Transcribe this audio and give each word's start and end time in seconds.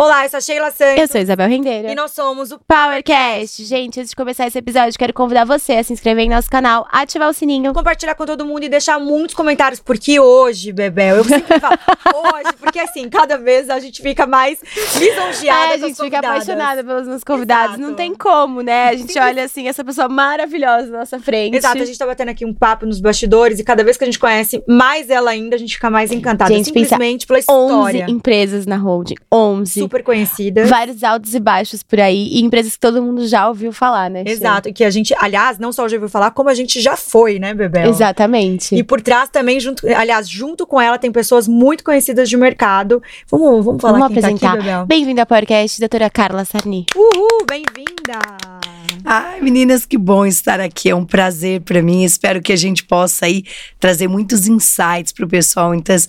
Olá, 0.00 0.24
eu 0.24 0.30
sou 0.30 0.38
a 0.38 0.40
Sheila 0.40 0.70
Santos. 0.70 0.98
Eu 0.98 1.08
sou 1.08 1.18
a 1.18 1.22
Isabel 1.22 1.46
Rendeiro. 1.46 1.88
E 1.88 1.94
nós 1.94 2.12
somos 2.12 2.50
o 2.50 2.58
PowerCast. 2.58 3.62
Gente, 3.62 4.00
antes 4.00 4.08
de 4.08 4.16
começar 4.16 4.46
esse 4.46 4.56
episódio, 4.56 4.98
quero 4.98 5.12
convidar 5.12 5.44
você 5.44 5.74
a 5.74 5.84
se 5.84 5.92
inscrever 5.92 6.24
em 6.24 6.30
nosso 6.30 6.48
canal, 6.48 6.88
ativar 6.90 7.28
o 7.28 7.34
sininho. 7.34 7.74
Compartilhar 7.74 8.14
com 8.14 8.24
todo 8.24 8.42
mundo 8.42 8.64
e 8.64 8.70
deixar 8.70 8.98
muitos 8.98 9.34
comentários, 9.34 9.78
porque 9.78 10.18
hoje, 10.18 10.72
Bebel, 10.72 11.16
eu 11.16 11.24
sempre 11.24 11.60
falo 11.60 11.76
hoje, 12.14 12.56
porque 12.58 12.78
assim, 12.78 13.10
cada 13.10 13.36
vez 13.36 13.68
a 13.68 13.78
gente 13.78 14.00
fica 14.00 14.26
mais 14.26 14.58
lisonjeada 14.96 15.72
É, 15.72 15.74
a 15.74 15.76
gente 15.76 16.00
fica 16.00 16.18
apaixonada 16.20 16.82
pelos 16.82 17.06
nossos 17.06 17.24
convidados. 17.24 17.74
Exato. 17.74 17.86
Não 17.86 17.94
tem 17.94 18.14
como, 18.14 18.62
né? 18.62 18.88
A 18.88 18.96
gente 18.96 19.18
olha 19.18 19.44
assim, 19.44 19.68
essa 19.68 19.84
pessoa 19.84 20.08
maravilhosa 20.08 20.90
na 20.90 21.00
nossa 21.00 21.20
frente. 21.20 21.58
Exato, 21.58 21.76
a 21.76 21.84
gente 21.84 21.98
tá 21.98 22.06
batendo 22.06 22.30
aqui 22.30 22.46
um 22.46 22.54
papo 22.54 22.86
nos 22.86 23.02
bastidores 23.02 23.58
e 23.58 23.64
cada 23.64 23.84
vez 23.84 23.98
que 23.98 24.04
a 24.04 24.06
gente 24.06 24.18
conhece 24.18 24.64
mais 24.66 25.10
ela 25.10 25.30
ainda, 25.30 25.56
a 25.56 25.58
gente 25.58 25.74
fica 25.74 25.90
mais 25.90 26.10
encantada. 26.10 26.54
Gente, 26.54 26.64
simplesmente 26.64 27.26
pela 27.26 27.38
11 27.38 27.42
história. 27.42 28.06
empresas 28.08 28.64
na 28.64 28.78
holding. 28.78 29.16
11. 29.30 29.89
Super 29.90 30.04
conhecida. 30.04 30.66
Vários 30.66 31.02
altos 31.02 31.34
e 31.34 31.40
baixos 31.40 31.82
por 31.82 31.98
aí. 31.98 32.28
E 32.30 32.42
empresas 32.42 32.74
que 32.74 32.78
todo 32.78 33.02
mundo 33.02 33.26
já 33.26 33.48
ouviu 33.48 33.72
falar, 33.72 34.08
né? 34.08 34.22
Exato, 34.24 34.68
e 34.68 34.72
que 34.72 34.84
a 34.84 34.90
gente, 34.90 35.12
aliás, 35.18 35.58
não 35.58 35.72
só 35.72 35.88
já 35.88 35.96
ouviu 35.96 36.08
falar, 36.08 36.30
como 36.30 36.48
a 36.48 36.54
gente 36.54 36.80
já 36.80 36.96
foi, 36.96 37.40
né, 37.40 37.52
Bebel? 37.52 37.88
Exatamente. 37.88 38.76
E 38.76 38.84
por 38.84 39.00
trás 39.00 39.28
também, 39.28 39.58
junto, 39.58 39.84
aliás, 39.88 40.28
junto 40.28 40.64
com 40.64 40.80
ela, 40.80 40.96
tem 40.96 41.10
pessoas 41.10 41.48
muito 41.48 41.82
conhecidas 41.82 42.28
de 42.28 42.36
mercado. 42.36 43.02
Vamos, 43.28 43.64
vamos 43.64 43.82
falar 43.82 43.98
Vamos 43.98 44.12
quem 44.14 44.22
tá 44.22 44.28
apresentar. 44.28 44.56
Bebel. 44.58 44.86
Bem-vinda 44.86 45.22
ao 45.22 45.26
podcast, 45.26 45.80
doutora 45.80 46.08
Carla 46.08 46.44
Sarni. 46.44 46.86
Uhul, 46.94 47.44
bem-vinda! 47.48 48.69
Ai, 49.04 49.40
meninas, 49.40 49.86
que 49.86 49.96
bom 49.96 50.26
estar 50.26 50.60
aqui. 50.60 50.90
É 50.90 50.94
um 50.94 51.06
prazer 51.06 51.62
para 51.62 51.80
mim. 51.80 52.04
Espero 52.04 52.42
que 52.42 52.52
a 52.52 52.56
gente 52.56 52.84
possa 52.84 53.24
aí 53.24 53.44
trazer 53.78 54.08
muitos 54.08 54.46
insights 54.46 55.12
para 55.12 55.24
o 55.24 55.28
pessoal, 55.28 55.68
muitas, 55.68 56.08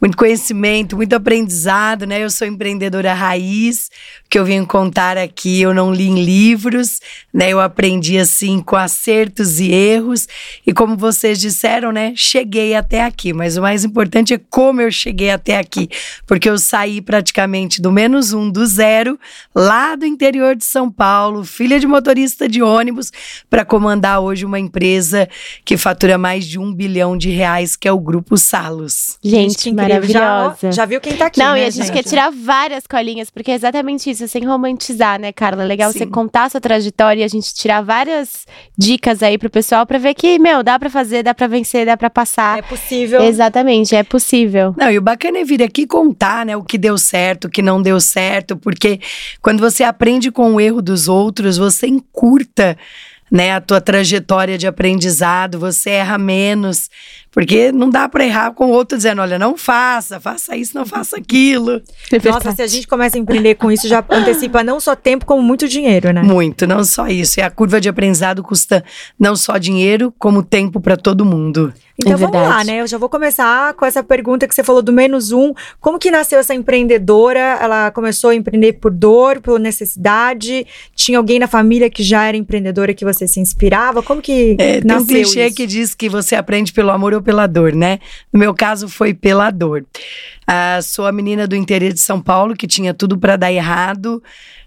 muito 0.00 0.16
conhecimento, 0.16 0.94
muito 0.94 1.14
aprendizado, 1.14 2.06
né? 2.06 2.22
Eu 2.22 2.30
sou 2.30 2.46
empreendedora 2.46 3.12
raiz, 3.12 3.90
que 4.30 4.38
eu 4.38 4.44
vim 4.44 4.64
contar 4.64 5.18
aqui, 5.18 5.60
eu 5.60 5.74
não 5.74 5.92
li 5.92 6.06
em 6.06 6.24
livros, 6.24 7.00
né? 7.34 7.50
Eu 7.50 7.60
aprendi 7.60 8.18
assim 8.18 8.60
com 8.60 8.76
acertos 8.76 9.58
e 9.58 9.72
erros. 9.72 10.28
E 10.64 10.72
como 10.72 10.96
vocês 10.96 11.40
disseram, 11.40 11.90
né? 11.90 12.12
Cheguei 12.14 12.74
até 12.74 13.02
aqui. 13.02 13.32
Mas 13.32 13.56
o 13.56 13.62
mais 13.62 13.84
importante 13.84 14.32
é 14.32 14.40
como 14.50 14.80
eu 14.80 14.92
cheguei 14.92 15.30
até 15.30 15.58
aqui. 15.58 15.88
Porque 16.24 16.48
eu 16.48 16.56
saí 16.56 17.00
praticamente 17.00 17.82
do 17.82 17.90
menos 17.90 18.32
um, 18.32 18.48
do 18.48 18.64
zero, 18.64 19.18
lá 19.52 19.96
do 19.96 20.06
interior 20.06 20.54
de 20.54 20.64
São 20.64 20.88
Paulo, 20.88 21.44
filha 21.44 21.80
de 21.80 21.86
motorista 21.86 22.27
de 22.48 22.62
ônibus, 22.62 23.10
para 23.48 23.64
comandar 23.64 24.20
hoje 24.20 24.44
uma 24.44 24.58
empresa 24.58 25.28
que 25.64 25.76
fatura 25.76 26.18
mais 26.18 26.46
de 26.46 26.58
um 26.58 26.72
bilhão 26.72 27.16
de 27.16 27.30
reais, 27.30 27.76
que 27.76 27.88
é 27.88 27.92
o 27.92 27.98
Grupo 27.98 28.36
Salos. 28.36 29.18
Gente. 29.22 29.70
Já, 29.70 29.74
maravilhosa. 29.74 30.68
ó, 30.68 30.70
já 30.72 30.84
viu 30.84 31.00
quem 31.00 31.16
tá 31.16 31.26
aqui, 31.26 31.38
Não, 31.38 31.52
né, 31.52 31.62
e 31.62 31.64
a 31.64 31.70
gente, 31.70 31.90
quer 31.92 32.02
tirar 32.02 32.30
várias 32.30 32.86
colinhas, 32.86 33.30
porque 33.30 33.50
é 33.50 33.54
exatamente 33.54 34.10
isso, 34.10 34.26
sem 34.28 34.44
romantizar, 34.44 35.20
né, 35.20 35.32
Carla? 35.32 35.62
É 35.62 35.66
legal 35.66 35.92
você 35.92 36.00
Sim. 36.00 36.10
contar 36.10 36.44
a 36.44 36.50
sua 36.50 36.60
trajetória 36.60 37.20
e 37.20 37.24
a 37.24 37.28
gente 37.28 37.52
tirar 37.54 37.82
várias 37.82 38.46
dicas 38.76 39.22
aí 39.22 39.38
pro 39.38 39.50
pessoal 39.50 39.86
pra 39.86 39.98
ver 39.98 40.14
que, 40.14 40.38
meu, 40.38 40.62
dá 40.62 40.78
pra 40.78 40.90
fazer, 40.90 41.22
dá 41.22 41.34
pra 41.34 41.46
vencer, 41.46 41.86
dá 41.86 41.96
pra 41.96 42.10
passar. 42.10 42.58
É 42.58 42.62
possível. 42.62 43.22
Exatamente, 43.22 43.94
é 43.94 44.02
possível. 44.02 44.74
Não, 44.76 44.90
e 44.90 44.98
o 44.98 45.02
bacana 45.02 45.38
é 45.38 45.44
vir 45.44 45.62
aqui 45.62 45.86
contar, 45.86 46.44
né, 46.44 46.56
o 46.56 46.62
que 46.62 46.78
deu 46.78 46.98
certo, 46.98 47.46
o 47.46 47.50
que 47.50 47.62
não 47.62 47.80
deu 47.80 48.00
certo, 48.00 48.56
porque 48.56 49.00
quando 49.40 49.60
você 49.60 49.84
aprende 49.84 50.30
com 50.30 50.54
o 50.54 50.60
erro 50.60 50.82
dos 50.82 51.08
outros, 51.08 51.56
você 51.56 51.86
encurta, 52.18 52.76
né, 53.30 53.52
a 53.52 53.60
tua 53.60 53.80
trajetória 53.80 54.58
de 54.58 54.66
aprendizado, 54.66 55.58
você 55.58 55.90
erra 55.90 56.18
menos, 56.18 56.90
porque 57.38 57.70
não 57.70 57.88
dá 57.88 58.08
para 58.08 58.26
errar 58.26 58.50
com 58.52 58.66
o 58.66 58.70
outro 58.70 58.96
dizendo, 58.98 59.22
olha, 59.22 59.38
não 59.38 59.56
faça, 59.56 60.18
faça 60.18 60.56
isso, 60.56 60.76
não 60.76 60.84
faça 60.84 61.16
aquilo. 61.18 61.80
Nossa, 62.24 62.50
se 62.50 62.62
a 62.62 62.66
gente 62.66 62.88
começa 62.88 63.16
a 63.16 63.20
empreender 63.20 63.54
com 63.54 63.70
isso, 63.70 63.86
já 63.86 64.04
antecipa 64.10 64.64
não 64.64 64.80
só 64.80 64.96
tempo, 64.96 65.24
como 65.24 65.40
muito 65.40 65.68
dinheiro, 65.68 66.12
né? 66.12 66.20
Muito, 66.20 66.66
não 66.66 66.82
só 66.82 67.06
isso. 67.06 67.38
E 67.38 67.42
a 67.44 67.48
curva 67.48 67.80
de 67.80 67.88
aprendizado 67.88 68.42
custa 68.42 68.82
não 69.16 69.36
só 69.36 69.56
dinheiro, 69.56 70.12
como 70.18 70.42
tempo 70.42 70.80
para 70.80 70.96
todo 70.96 71.24
mundo. 71.24 71.72
Então 72.00 72.12
É 72.12 72.16
vamos 72.16 72.34
lá, 72.36 72.40
verdade. 72.48 72.66
né? 72.66 72.80
Eu 72.80 72.86
já 72.86 72.96
vou 72.96 73.08
começar 73.08 73.74
com 73.74 73.84
essa 73.84 74.04
pergunta 74.04 74.46
que 74.46 74.54
você 74.54 74.62
falou 74.62 74.80
do 74.82 74.92
menos 74.92 75.32
um. 75.32 75.52
Como 75.80 75.98
que 75.98 76.12
nasceu 76.12 76.38
essa 76.38 76.54
empreendedora? 76.54 77.58
Ela 77.60 77.90
começou 77.90 78.30
a 78.30 78.34
empreender 78.36 78.74
por 78.74 78.92
dor, 78.92 79.40
por 79.40 79.58
necessidade? 79.58 80.64
Tinha 80.94 81.18
alguém 81.18 81.40
na 81.40 81.48
família 81.48 81.90
que 81.90 82.04
já 82.04 82.24
era 82.26 82.36
empreendedora 82.36 82.94
que 82.94 83.04
você 83.04 83.26
se 83.26 83.40
inspirava? 83.40 84.00
Como 84.00 84.22
que 84.22 84.54
É, 84.60 84.80
tem 84.80 84.82
um 84.84 84.94
nasceu 84.94 85.06
clichê 85.06 85.46
isso? 85.46 85.56
que 85.56 85.66
diz 85.66 85.92
que 85.92 86.08
você 86.08 86.36
aprende 86.36 86.72
pelo 86.72 86.90
amor 86.90 87.14
ou 87.14 87.20
pela 87.28 87.46
dor, 87.46 87.74
né? 87.74 87.98
No 88.32 88.40
meu 88.40 88.54
caso, 88.54 88.88
foi 88.88 89.12
pela 89.12 89.50
dor. 89.50 89.84
Ah, 90.46 90.80
sou 90.82 91.06
a 91.06 91.12
menina 91.12 91.46
do 91.46 91.54
interior 91.54 91.92
de 91.92 92.00
São 92.00 92.22
Paulo 92.22 92.56
que 92.56 92.66
tinha 92.66 92.94
tudo 92.94 93.18
para 93.18 93.36
dar 93.36 93.52
errado. 93.52 94.22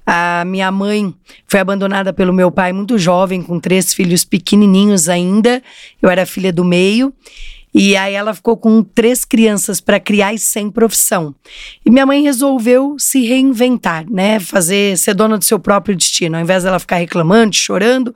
A 0.05 0.43
minha 0.45 0.71
mãe 0.71 1.11
foi 1.47 1.59
abandonada 1.59 2.13
pelo 2.13 2.31
meu 2.31 2.51
pai 2.51 2.71
muito 2.71 2.99
jovem, 2.99 3.41
com 3.41 3.59
três 3.59 3.95
filhos 3.95 4.23
pequenininhos 4.23 5.09
ainda. 5.09 5.59
Eu 5.99 6.07
era 6.07 6.23
filha 6.23 6.53
do 6.53 6.63
meio. 6.63 7.11
E 7.73 7.95
aí 7.95 8.13
ela 8.13 8.33
ficou 8.33 8.57
com 8.57 8.83
três 8.83 9.23
crianças 9.23 9.79
para 9.79 9.99
criar 9.99 10.33
e 10.33 10.39
sem 10.39 10.69
profissão. 10.69 11.33
E 11.85 11.89
minha 11.89 12.05
mãe 12.05 12.21
resolveu 12.21 12.95
se 12.99 13.25
reinventar, 13.25 14.05
né? 14.09 14.39
Fazer 14.39 14.97
ser 14.97 15.13
dona 15.13 15.37
do 15.37 15.45
seu 15.45 15.57
próprio 15.57 15.95
destino. 15.95 16.35
Ao 16.35 16.41
invés 16.41 16.63
dela 16.63 16.79
ficar 16.79 16.97
reclamando, 16.97 17.55
chorando, 17.55 18.13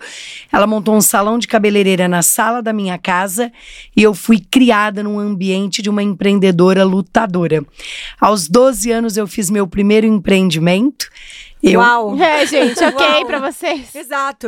ela 0.51 0.67
montou 0.67 0.95
um 0.95 1.01
salão 1.01 1.39
de 1.39 1.47
cabeleireira 1.47 2.07
na 2.07 2.21
sala 2.21 2.61
da 2.61 2.73
minha 2.73 2.97
casa 2.97 3.51
e 3.95 4.03
eu 4.03 4.13
fui 4.13 4.39
criada 4.39 5.01
num 5.01 5.19
ambiente 5.19 5.81
de 5.81 5.89
uma 5.89 6.03
empreendedora 6.03 6.83
lutadora. 6.83 7.65
Aos 8.19 8.49
12 8.49 8.91
anos 8.91 9.15
eu 9.15 9.25
fiz 9.25 9.49
meu 9.49 9.65
primeiro 9.65 10.05
empreendimento. 10.05 11.09
Eu, 11.67 11.79
Uau! 11.79 12.15
É, 12.21 12.45
gente, 12.45 12.77
ok 12.83 13.03
Uau. 13.03 13.25
pra 13.25 13.39
vocês? 13.39 13.95
Exato. 13.95 14.47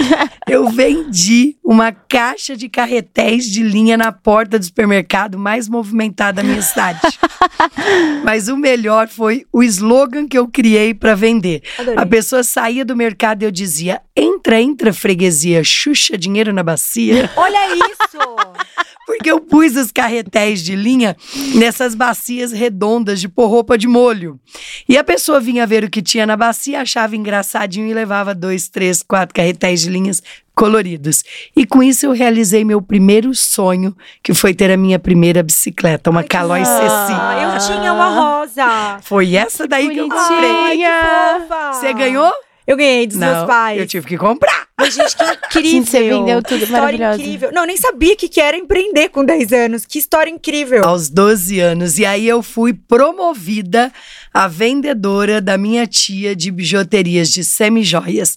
eu 0.48 0.70
vendi 0.70 1.58
uma 1.62 1.92
caixa 1.92 2.56
de 2.56 2.70
carretéis 2.70 3.44
de 3.44 3.62
linha 3.62 3.98
na 3.98 4.10
porta 4.10 4.58
do 4.58 4.64
supermercado 4.64 5.38
mais 5.38 5.68
movimentado 5.68 6.36
da 6.36 6.42
minha 6.42 6.62
cidade. 6.62 7.00
Mas 8.24 8.48
o 8.48 8.56
melhor 8.56 9.08
foi 9.08 9.44
o 9.52 9.62
slogan 9.62 10.26
que 10.26 10.38
eu 10.38 10.48
criei 10.48 10.94
para 10.94 11.14
vender. 11.14 11.62
Adorei. 11.78 12.02
A 12.02 12.06
pessoa 12.06 12.42
saía 12.42 12.82
do 12.82 12.96
mercado 12.96 13.42
e 13.42 13.44
eu 13.44 13.50
dizia: 13.50 14.00
entra, 14.16 14.58
entra, 14.58 14.90
freguesia, 14.90 15.62
xuxa 15.62 16.16
dinheiro 16.16 16.50
na 16.50 16.62
bacia. 16.62 17.30
Olha 17.36 17.74
isso! 17.76 18.18
Porque 19.06 19.30
eu 19.30 19.38
pus 19.38 19.76
os 19.76 19.92
carretéis 19.92 20.62
de 20.62 20.74
linha 20.74 21.14
nessas 21.54 21.94
bacias 21.94 22.52
redondas 22.52 23.20
de 23.20 23.28
pôr 23.28 23.48
roupa 23.48 23.76
de 23.76 23.86
molho. 23.86 24.40
E 24.88 24.96
a 24.96 25.04
pessoa 25.04 25.40
vinha 25.40 25.66
ver 25.66 25.84
o 25.84 25.90
que 25.90 26.00
tinha 26.00 26.26
na 26.26 26.36
bacia, 26.36 26.53
achava 26.74 27.16
engraçadinho 27.16 27.88
e 27.88 27.94
levava 27.94 28.34
dois, 28.34 28.68
três, 28.68 29.02
quatro 29.02 29.34
carretéis 29.34 29.80
de 29.80 29.90
linhas 29.90 30.22
coloridos. 30.54 31.24
E 31.56 31.66
com 31.66 31.82
isso 31.82 32.06
eu 32.06 32.12
realizei 32.12 32.64
meu 32.64 32.80
primeiro 32.80 33.34
sonho, 33.34 33.94
que 34.22 34.32
foi 34.32 34.54
ter 34.54 34.70
a 34.70 34.76
minha 34.76 34.98
primeira 34.98 35.42
bicicleta, 35.42 36.10
uma 36.10 36.22
Calói 36.22 36.64
Ceci. 36.64 37.12
Ah, 37.12 37.54
eu 37.54 37.66
tinha 37.66 37.92
uma 37.92 38.08
rosa. 38.08 38.98
Foi 39.02 39.34
essa 39.34 39.66
daí 39.66 39.90
que 39.90 39.98
eu 39.98 40.08
comprei. 40.08 40.50
Ai, 40.50 40.76
que 40.76 41.48
fofa. 41.48 41.72
Você 41.72 41.92
ganhou? 41.92 42.32
Eu 42.66 42.76
ganhei 42.76 43.06
dos 43.06 43.16
meus 43.16 43.44
pais. 43.44 43.78
eu 43.78 43.86
tive 43.86 44.06
que 44.06 44.16
comprar. 44.16 44.64
Mas, 44.76 44.94
gente, 44.94 45.16
que 45.16 45.24
incrível. 45.58 45.70
Gente, 45.70 45.90
você 45.90 46.08
vendeu 46.08 46.42
tudo, 46.42 46.58
Que 46.58 46.64
história 46.64 47.14
incrível. 47.14 47.52
Não, 47.52 47.64
nem 47.64 47.76
sabia 47.76 48.16
que, 48.16 48.28
que 48.28 48.40
era 48.40 48.56
empreender 48.56 49.10
com 49.10 49.24
10 49.24 49.52
anos. 49.52 49.86
Que 49.86 49.98
história 49.98 50.30
incrível. 50.30 50.84
aos 50.84 51.08
12 51.08 51.60
anos. 51.60 51.98
E 51.98 52.04
aí 52.04 52.26
eu 52.26 52.42
fui 52.42 52.72
promovida 52.72 53.92
a 54.32 54.48
vendedora 54.48 55.40
da 55.40 55.56
minha 55.56 55.86
tia 55.86 56.34
de 56.34 56.50
bijuterias, 56.50 57.30
de 57.30 57.44
semijoias. 57.44 58.36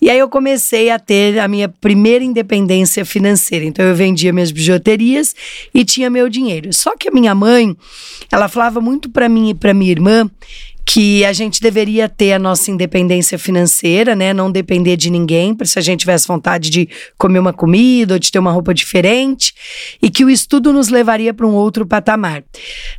E 0.00 0.10
aí 0.10 0.18
eu 0.18 0.28
comecei 0.28 0.90
a 0.90 0.98
ter 0.98 1.38
a 1.38 1.46
minha 1.46 1.68
primeira 1.68 2.24
independência 2.24 3.04
financeira. 3.04 3.64
Então 3.64 3.84
eu 3.84 3.94
vendia 3.94 4.32
minhas 4.32 4.50
bijuterias 4.50 5.36
e 5.72 5.84
tinha 5.84 6.10
meu 6.10 6.28
dinheiro. 6.28 6.72
Só 6.72 6.96
que 6.96 7.08
a 7.08 7.12
minha 7.12 7.34
mãe, 7.34 7.76
ela 8.32 8.48
falava 8.48 8.80
muito 8.80 9.08
para 9.08 9.28
mim 9.28 9.50
e 9.50 9.54
para 9.54 9.72
minha 9.72 9.92
irmã 9.92 10.28
que 10.88 11.24
a 11.24 11.32
gente 11.32 11.60
deveria 11.60 12.08
ter 12.08 12.32
a 12.32 12.38
nossa 12.38 12.70
independência 12.70 13.36
financeira, 13.36 14.14
né? 14.14 14.32
Não 14.32 14.52
depender 14.52 14.96
de 14.96 15.10
ninguém, 15.10 15.52
para 15.52 15.66
se 15.66 15.80
a 15.80 15.82
gente 15.82 16.00
tivesse 16.00 16.28
vontade 16.28 16.70
de 16.70 16.88
comer 17.18 17.40
uma 17.40 17.52
comida 17.52 18.14
ou 18.14 18.20
de 18.20 18.30
ter 18.30 18.38
uma 18.38 18.52
roupa 18.52 18.72
diferente, 18.72 19.52
e 20.00 20.08
que 20.08 20.24
o 20.24 20.30
estudo 20.30 20.72
nos 20.72 20.88
levaria 20.88 21.34
para 21.34 21.46
um 21.46 21.54
outro 21.54 21.84
patamar. 21.84 22.44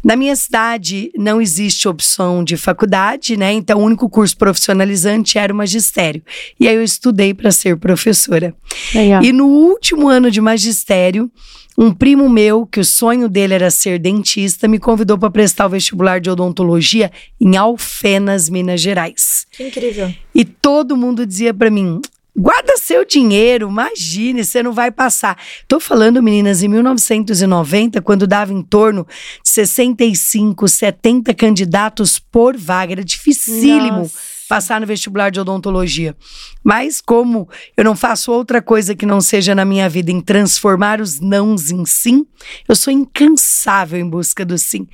Na 0.03 0.17
minha 0.17 0.35
cidade 0.35 1.09
não 1.17 1.39
existe 1.39 1.87
opção 1.87 2.43
de 2.43 2.57
faculdade, 2.57 3.37
né? 3.37 3.53
Então 3.53 3.79
o 3.79 3.83
único 3.83 4.09
curso 4.09 4.35
profissionalizante 4.35 5.37
era 5.37 5.53
o 5.53 5.55
magistério. 5.55 6.21
E 6.59 6.67
aí 6.67 6.75
eu 6.75 6.83
estudei 6.83 7.33
para 7.33 7.51
ser 7.51 7.77
professora. 7.77 8.53
Legal. 8.93 9.23
E 9.23 9.31
no 9.31 9.47
último 9.47 10.09
ano 10.09 10.29
de 10.29 10.41
magistério, 10.41 11.31
um 11.77 11.93
primo 11.93 12.27
meu, 12.27 12.65
que 12.65 12.79
o 12.79 12.85
sonho 12.85 13.29
dele 13.29 13.53
era 13.53 13.69
ser 13.69 13.99
dentista, 13.99 14.67
me 14.67 14.79
convidou 14.79 15.17
para 15.17 15.29
prestar 15.29 15.67
o 15.67 15.69
vestibular 15.69 16.19
de 16.19 16.29
odontologia 16.29 17.11
em 17.39 17.55
Alfenas, 17.55 18.49
Minas 18.49 18.81
Gerais. 18.81 19.45
Que 19.51 19.67
incrível. 19.67 20.11
E 20.33 20.43
todo 20.43 20.97
mundo 20.97 21.25
dizia 21.25 21.53
para 21.53 21.69
mim: 21.69 22.01
Guarda 22.35 22.77
seu 22.77 23.03
dinheiro, 23.03 23.67
imagine, 23.67 24.45
você 24.45 24.61
não 24.61 24.71
vai 24.71 24.91
passar. 24.91 25.35
Tô 25.67 25.79
falando, 25.79 26.21
meninas, 26.21 26.61
em 26.61 26.67
1990, 26.67 27.99
quando 28.01 28.27
dava 28.27 28.53
em 28.53 28.61
torno 28.61 29.07
de 29.43 29.49
65, 29.49 30.67
70 30.67 31.33
candidatos 31.33 32.19
por 32.19 32.55
vaga, 32.55 32.93
era 32.93 33.03
dificílimo. 33.03 33.99
Nossa. 33.99 34.26
Passar 34.47 34.79
no 34.79 34.87
vestibular 34.87 35.29
de 35.29 35.39
odontologia. 35.39 36.15
Mas, 36.63 37.01
como 37.01 37.49
eu 37.75 37.83
não 37.83 37.95
faço 37.95 38.31
outra 38.31 38.61
coisa 38.61 38.95
que 38.95 39.05
não 39.05 39.19
seja 39.19 39.53
na 39.53 39.65
minha 39.65 39.89
vida 39.89 40.11
em 40.11 40.21
transformar 40.21 41.01
os 41.01 41.19
nãos 41.19 41.71
em 41.71 41.85
sim, 41.85 42.25
eu 42.67 42.75
sou 42.75 42.91
incansável 42.91 43.99
em 43.99 44.09
busca 44.09 44.45
do 44.45 44.57
sim. 44.57 44.87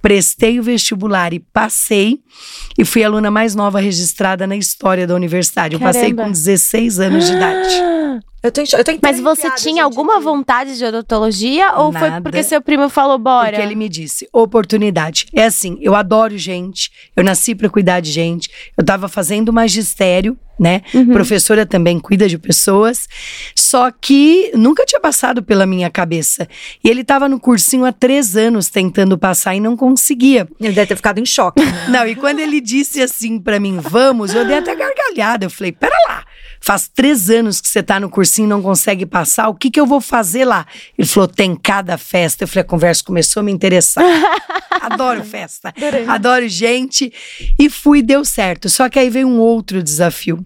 Prestei 0.00 0.58
o 0.58 0.62
vestibular 0.62 1.32
e 1.32 1.40
passei, 1.40 2.20
e 2.78 2.84
fui 2.84 3.04
a 3.04 3.06
aluna 3.06 3.30
mais 3.30 3.54
nova 3.54 3.80
registrada 3.80 4.46
na 4.46 4.56
história 4.56 5.06
da 5.06 5.14
universidade. 5.14 5.74
Eu 5.74 5.80
passei 5.80 6.14
com 6.14 6.30
16 6.30 7.00
anos 7.00 7.26
de 7.26 7.32
idade. 7.32 8.20
Eu 8.42 8.50
tô, 8.50 8.62
eu 8.62 8.84
tô 8.84 8.92
Mas 9.02 9.20
você 9.20 9.50
tinha 9.56 9.84
alguma 9.84 10.14
aqui. 10.14 10.24
vontade 10.24 10.78
de 10.78 10.84
odontologia 10.84 11.74
ou 11.76 11.92
foi 11.92 12.08
Nada. 12.08 12.22
porque 12.22 12.42
seu 12.42 12.62
primo 12.62 12.88
falou 12.88 13.18
bora? 13.18 13.50
Porque 13.50 13.62
ele 13.62 13.74
me 13.74 13.86
disse, 13.88 14.26
oportunidade. 14.32 15.26
É 15.34 15.44
assim, 15.44 15.76
eu 15.80 15.94
adoro 15.94 16.38
gente, 16.38 16.90
eu 17.14 17.22
nasci 17.22 17.54
para 17.54 17.68
cuidar 17.68 18.00
de 18.00 18.10
gente. 18.10 18.50
Eu 18.78 18.80
estava 18.82 19.08
fazendo 19.08 19.52
magistério, 19.52 20.38
né? 20.58 20.80
Uhum. 20.94 21.12
Professora 21.12 21.66
também 21.66 21.98
cuida 22.00 22.26
de 22.28 22.38
pessoas. 22.38 23.06
Só 23.54 23.90
que 23.90 24.50
nunca 24.54 24.86
tinha 24.86 25.00
passado 25.00 25.42
pela 25.42 25.66
minha 25.66 25.90
cabeça. 25.90 26.48
E 26.82 26.88
ele 26.88 27.02
estava 27.02 27.28
no 27.28 27.38
cursinho 27.38 27.84
há 27.84 27.92
três 27.92 28.36
anos 28.38 28.68
tentando 28.70 29.18
passar 29.18 29.54
e 29.54 29.60
não 29.60 29.76
conseguia. 29.76 30.48
Ele 30.58 30.72
deve 30.72 30.86
ter 30.86 30.96
ficado 30.96 31.18
em 31.18 31.26
choque. 31.26 31.62
né? 31.62 31.86
Não, 31.88 32.06
e 32.06 32.14
quando 32.14 32.38
ele 32.38 32.60
disse 32.60 33.02
assim 33.02 33.38
pra 33.38 33.60
mim, 33.60 33.78
vamos, 33.80 34.34
eu 34.34 34.46
dei 34.46 34.56
até 34.58 34.74
gargalhada. 34.74 35.44
Eu 35.46 35.50
falei, 35.50 35.72
pera 35.72 35.94
lá, 36.08 36.24
faz 36.60 36.88
três 36.88 37.30
anos 37.30 37.60
que 37.60 37.68
você 37.68 37.82
tá 37.82 37.98
no 37.98 38.10
cursinho 38.10 38.46
e 38.46 38.48
não 38.48 38.62
consegue 38.62 39.06
passar, 39.06 39.48
o 39.48 39.54
que 39.54 39.70
que 39.70 39.80
eu 39.80 39.86
vou 39.86 40.00
fazer 40.00 40.44
lá? 40.44 40.66
Ele 40.96 41.08
falou, 41.08 41.28
tem 41.28 41.56
cada 41.56 41.96
festa. 41.96 42.44
Eu 42.44 42.48
falei, 42.48 42.62
a 42.62 42.64
conversa 42.64 43.02
começou 43.02 43.40
a 43.40 43.44
me 43.44 43.50
interessar. 43.50 44.04
Adoro 44.80 45.22
festa, 45.24 45.74
adoro 46.08 46.48
gente. 46.48 47.12
E 47.58 47.68
fui, 47.68 48.02
deu 48.02 48.24
certo. 48.24 48.68
Só 48.68 48.88
que 48.88 48.98
aí 48.98 49.10
veio 49.10 49.28
um 49.28 49.38
outro 49.38 49.82
desafio. 49.82 50.44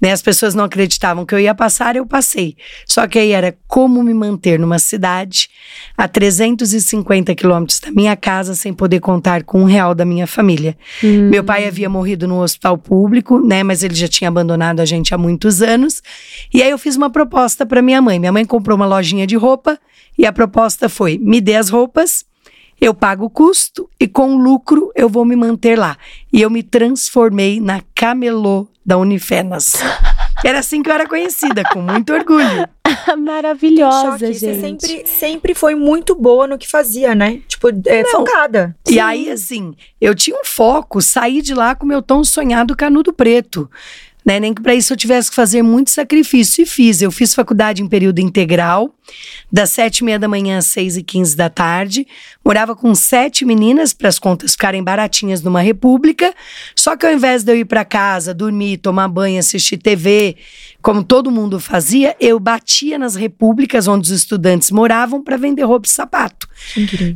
Né? 0.00 0.10
As 0.10 0.20
pessoas 0.20 0.54
não 0.54 0.64
acreditavam 0.64 1.24
que 1.24 1.34
eu 1.34 1.38
ia 1.38 1.54
passar, 1.54 1.94
eu 1.94 2.04
passei. 2.04 2.56
Só 2.84 3.06
que 3.06 3.18
aí 3.18 3.30
era 3.30 3.56
como 3.68 4.02
me 4.02 4.12
manter 4.12 4.58
numa 4.58 4.78
cidade 4.78 5.48
a 5.96 6.08
350 6.08 7.34
quilômetros 7.34 7.78
da 7.78 7.92
minha 7.92 8.16
casa 8.16 8.54
sem 8.54 8.72
poder 8.72 8.98
contar 8.98 9.44
com 9.44 9.62
um 9.62 9.66
real 9.66 9.94
da 9.94 10.04
minha 10.04 10.26
família. 10.26 10.76
Meu 11.30 11.44
pai 11.44 11.66
havia 11.66 11.88
morrido 11.88 12.26
no 12.26 12.42
hospital 12.42 12.76
público, 12.76 13.38
né? 13.38 13.62
Mas 13.62 13.82
ele 13.84 13.94
já 13.94 14.08
tinha 14.08 14.28
abandonado 14.28 14.80
a 14.80 14.84
gente 14.84 15.14
há 15.14 15.18
muitos 15.18 15.55
anos. 15.62 16.02
E 16.52 16.62
aí 16.62 16.70
eu 16.70 16.78
fiz 16.78 16.96
uma 16.96 17.10
proposta 17.10 17.64
para 17.66 17.82
minha 17.82 18.00
mãe. 18.00 18.18
Minha 18.18 18.32
mãe 18.32 18.44
comprou 18.44 18.76
uma 18.76 18.86
lojinha 18.86 19.26
de 19.26 19.36
roupa 19.36 19.78
e 20.18 20.26
a 20.26 20.32
proposta 20.32 20.88
foi: 20.88 21.18
me 21.18 21.40
dê 21.40 21.56
as 21.56 21.68
roupas, 21.68 22.24
eu 22.80 22.92
pago 22.94 23.26
o 23.26 23.30
custo 23.30 23.88
e 23.98 24.06
com 24.06 24.36
lucro 24.36 24.90
eu 24.94 25.08
vou 25.08 25.24
me 25.24 25.36
manter 25.36 25.78
lá. 25.78 25.96
E 26.32 26.42
eu 26.42 26.50
me 26.50 26.62
transformei 26.62 27.60
na 27.60 27.82
camelô 27.94 28.68
da 28.84 28.96
Unifenas. 28.98 29.74
Era 30.44 30.58
assim 30.58 30.82
que 30.82 30.90
eu 30.90 30.94
era 30.94 31.08
conhecida, 31.08 31.62
com 31.72 31.80
muito 31.80 32.12
orgulho. 32.12 32.68
Maravilhosa, 33.18 34.18
Choque. 34.18 34.32
gente. 34.34 34.38
Você 34.38 34.60
sempre, 34.60 35.06
sempre 35.06 35.54
foi 35.54 35.74
muito 35.74 36.14
boa 36.14 36.46
no 36.46 36.58
que 36.58 36.68
fazia, 36.68 37.14
né? 37.14 37.40
Tipo, 37.48 37.68
é, 37.86 38.02
Não. 38.02 38.10
focada. 38.10 38.76
E 38.88 39.00
aí, 39.00 39.30
assim, 39.30 39.74
eu 40.00 40.14
tinha 40.14 40.36
um 40.38 40.44
foco, 40.44 41.00
saí 41.00 41.40
de 41.40 41.54
lá 41.54 41.74
com 41.74 41.86
meu 41.86 42.02
tão 42.02 42.22
sonhado 42.22 42.76
canudo 42.76 43.12
preto. 43.14 43.68
Né? 44.26 44.40
Nem 44.40 44.52
que 44.52 44.60
para 44.60 44.74
isso 44.74 44.92
eu 44.92 44.96
tivesse 44.96 45.30
que 45.30 45.36
fazer 45.36 45.62
muito 45.62 45.90
sacrifício. 45.90 46.62
E 46.62 46.66
fiz. 46.66 47.00
Eu 47.00 47.12
fiz 47.12 47.32
faculdade 47.32 47.80
em 47.80 47.86
período 47.86 48.18
integral, 48.18 48.92
das 49.52 49.70
sete 49.70 49.98
e 49.98 50.04
meia 50.04 50.18
da 50.18 50.26
manhã 50.26 50.58
às 50.58 50.66
seis 50.66 50.96
e 50.96 51.02
quinze 51.04 51.36
da 51.36 51.48
tarde. 51.48 52.04
Morava 52.44 52.74
com 52.74 52.92
sete 52.92 53.44
meninas 53.44 53.92
para 53.92 54.08
as 54.08 54.18
contas 54.18 54.52
ficarem 54.52 54.82
baratinhas 54.82 55.42
numa 55.42 55.60
república. 55.60 56.34
Só 56.74 56.96
que 56.96 57.06
ao 57.06 57.12
invés 57.12 57.44
de 57.44 57.52
eu 57.52 57.56
ir 57.56 57.66
para 57.66 57.84
casa, 57.84 58.34
dormir, 58.34 58.78
tomar 58.78 59.06
banho, 59.06 59.38
assistir 59.38 59.76
TV, 59.76 60.36
como 60.86 61.02
todo 61.02 61.32
mundo 61.32 61.58
fazia, 61.58 62.14
eu 62.20 62.38
batia 62.38 62.96
nas 62.96 63.16
repúblicas 63.16 63.88
onde 63.88 64.04
os 64.04 64.16
estudantes 64.16 64.70
moravam 64.70 65.20
para 65.20 65.36
vender 65.36 65.64
roupa 65.64 65.88
e 65.88 65.90
sapato. 65.90 66.46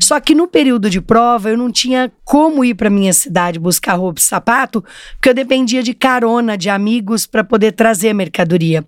Só 0.00 0.19
que 0.19 0.34
no 0.34 0.49
período 0.49 0.90
de 0.90 1.00
prova 1.00 1.50
eu 1.50 1.56
não 1.56 1.70
tinha 1.70 2.11
como 2.25 2.64
ir 2.64 2.75
para 2.75 2.90
minha 2.90 3.12
cidade 3.12 3.61
buscar 3.61 3.94
roupa 3.94 4.19
e 4.19 4.25
sapato, 4.25 4.84
porque 5.12 5.28
eu 5.28 5.34
dependia 5.34 5.84
de 5.84 5.94
carona 5.94 6.58
de 6.58 6.69
amigos 6.69 7.26
para 7.26 7.44
poder 7.44 7.70
trazer 7.70 8.08
a 8.08 8.14
mercadoria. 8.14 8.84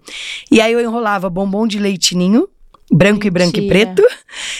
E 0.51 0.61
aí 0.61 0.73
eu 0.73 0.81
enrolava 0.81 1.31
bombom 1.31 1.65
de 1.65 1.79
leitinho, 1.79 2.49
branco 2.93 3.25
e 3.25 3.31
branco 3.31 3.59
e 3.59 3.61
Mentira. 3.61 3.95
preto, 3.95 4.03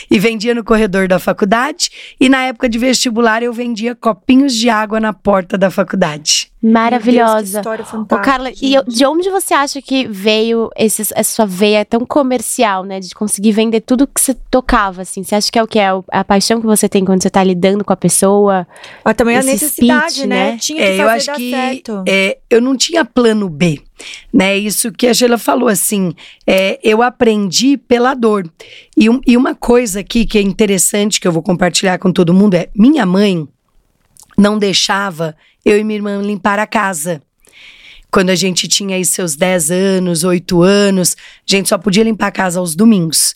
e 0.09 0.19
vendia 0.19 0.55
no 0.55 0.63
corredor 0.63 1.05
da 1.05 1.19
faculdade. 1.19 1.89
E 2.17 2.29
na 2.29 2.43
época 2.43 2.69
de 2.69 2.77
vestibular 2.77 3.43
eu 3.43 3.51
vendia 3.51 3.93
copinhos 3.93 4.55
de 4.55 4.69
água 4.69 5.01
na 5.01 5.11
porta 5.11 5.57
da 5.57 5.69
faculdade. 5.69 6.42
Meu 6.63 6.71
Deus, 6.71 7.03
que 7.03 7.11
Maravilhosa. 7.11 7.57
história 7.59 7.83
Ô, 7.83 7.85
fantástica. 7.85 8.31
Carla, 8.31 8.49
e 8.61 8.73
eu- 8.73 8.83
de 8.85 9.05
onde 9.05 9.29
você 9.29 9.53
acha 9.53 9.81
que 9.81 10.07
veio 10.07 10.69
esses- 10.77 11.11
essa 11.13 11.35
sua 11.35 11.45
veia 11.45 11.83
tão 11.83 12.05
comercial, 12.05 12.85
né? 12.85 13.01
De 13.01 13.13
conseguir 13.13 13.51
vender 13.51 13.81
tudo 13.81 14.07
que 14.07 14.21
você 14.21 14.33
tocava, 14.49 15.01
assim? 15.01 15.23
Você 15.23 15.35
acha 15.35 15.51
que 15.51 15.59
é 15.59 15.63
o 15.63 15.67
que? 15.67 15.77
É 15.77 15.89
a 16.09 16.23
paixão 16.23 16.61
que 16.61 16.65
você 16.65 16.87
tem 16.87 17.03
quando 17.03 17.21
você 17.21 17.29
tá 17.29 17.43
lidando 17.43 17.83
com 17.83 17.91
a 17.91 17.97
pessoa? 17.97 18.65
Mas 19.03 19.15
também 19.15 19.35
a 19.35 19.39
esse 19.39 19.47
necessidade, 19.51 20.11
speech, 20.13 20.27
né? 20.27 20.51
né? 20.53 20.57
Tinha 20.57 20.77
que 20.79 20.83
É, 20.85 20.87
fazer 20.91 21.03
eu 21.03 21.09
acho 21.09 21.25
dar 21.27 21.35
que 21.35 21.51
certo. 21.51 22.03
é, 22.07 22.37
eu 22.49 22.61
não 22.61 22.77
tinha 22.77 23.03
plano 23.03 23.49
B, 23.49 23.81
né? 24.33 24.57
Isso 24.57 24.89
que 24.93 25.07
a 25.07 25.13
Sheila 25.13 25.37
falou, 25.37 25.67
assim, 25.67 26.13
é, 26.47 26.79
eu 26.81 27.01
aprendi 27.03 27.75
pela 27.75 28.13
dor. 28.13 28.49
E, 28.95 29.09
um- 29.09 29.19
e 29.27 29.35
uma 29.35 29.53
coisa 29.53 29.99
aqui 29.99 30.25
que 30.25 30.37
é 30.37 30.41
interessante 30.41 31.19
que 31.19 31.27
eu 31.27 31.31
vou 31.33 31.43
compartilhar 31.43 31.97
com 31.99 32.09
todo 32.11 32.33
mundo 32.33 32.53
é: 32.53 32.69
minha 32.73 33.05
mãe 33.05 33.45
não 34.37 34.57
deixava 34.57 35.35
eu 35.65 35.79
e 35.79 35.83
minha 35.83 35.97
irmã 35.97 36.21
limpar 36.21 36.59
a 36.59 36.67
casa. 36.67 37.21
Quando 38.11 38.29
a 38.29 38.35
gente 38.35 38.67
tinha 38.67 38.95
aí 38.95 39.03
seus 39.03 39.35
10 39.35 39.71
anos, 39.71 40.23
8 40.23 40.61
anos, 40.61 41.15
a 41.17 41.55
gente 41.55 41.69
só 41.69 41.77
podia 41.77 42.03
limpar 42.03 42.27
a 42.27 42.31
casa 42.31 42.59
aos 42.59 42.75
domingos. 42.75 43.35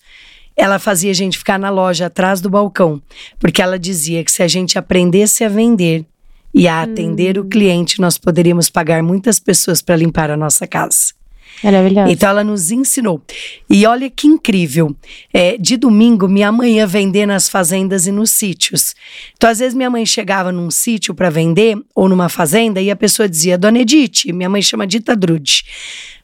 Ela 0.55 0.77
fazia 0.77 1.11
a 1.11 1.15
gente 1.15 1.38
ficar 1.38 1.57
na 1.57 1.69
loja 1.69 2.07
atrás 2.07 2.41
do 2.41 2.49
balcão, 2.49 3.01
porque 3.39 3.61
ela 3.61 3.79
dizia 3.79 4.23
que 4.23 4.31
se 4.31 4.44
a 4.44 4.47
gente 4.47 4.77
aprendesse 4.77 5.44
a 5.44 5.49
vender 5.49 6.05
e 6.53 6.67
a 6.67 6.81
atender 6.81 7.38
o 7.38 7.45
cliente, 7.45 8.01
nós 8.01 8.17
poderíamos 8.17 8.69
pagar 8.69 9.01
muitas 9.03 9.39
pessoas 9.39 9.81
para 9.81 9.95
limpar 9.95 10.31
a 10.31 10.38
nossa 10.38 10.65
casa. 10.65 11.17
Maravilhosa. 11.63 12.12
Então 12.12 12.30
ela 12.30 12.44
nos 12.44 12.71
ensinou. 12.71 13.21
E 13.69 13.86
olha 13.86 14.09
que 14.09 14.27
incrível. 14.27 14.95
É, 15.33 15.57
de 15.57 15.75
domingo, 15.75 16.27
minha 16.27 16.51
mãe 16.51 16.75
ia 16.75 16.88
vender 16.88 17.25
nas 17.25 17.50
fazendas 17.50 18.06
e 18.06 18.12
nos 18.12 18.31
sítios. 18.31 18.95
Então, 19.35 19.49
às 19.49 19.59
vezes, 19.59 19.73
minha 19.73 19.90
mãe 19.90 20.06
chegava 20.06 20.52
num 20.52 20.69
sítio 20.69 21.16
para 21.16 21.30
vender, 21.30 21.78
ou 21.95 22.07
numa 22.07 22.30
fazenda, 22.30 22.80
e 22.81 22.92
a 22.92 22.95
pessoa 22.95 23.28
dizia: 23.28 23.57
Dona 23.57 23.80
Edith, 23.80 24.31
minha 24.33 24.49
mãe 24.49 24.61
chama 24.61 24.85
Dita 24.85 25.16
Drude. 25.16 25.64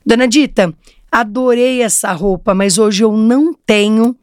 Dona 0.06 0.28
Dita, 0.28 0.74
adorei 1.12 1.82
essa 1.82 2.12
roupa, 2.12 2.54
mas 2.54 2.78
hoje 2.78 3.04
eu 3.04 3.12
não 3.16 3.54
tenho 3.54 4.16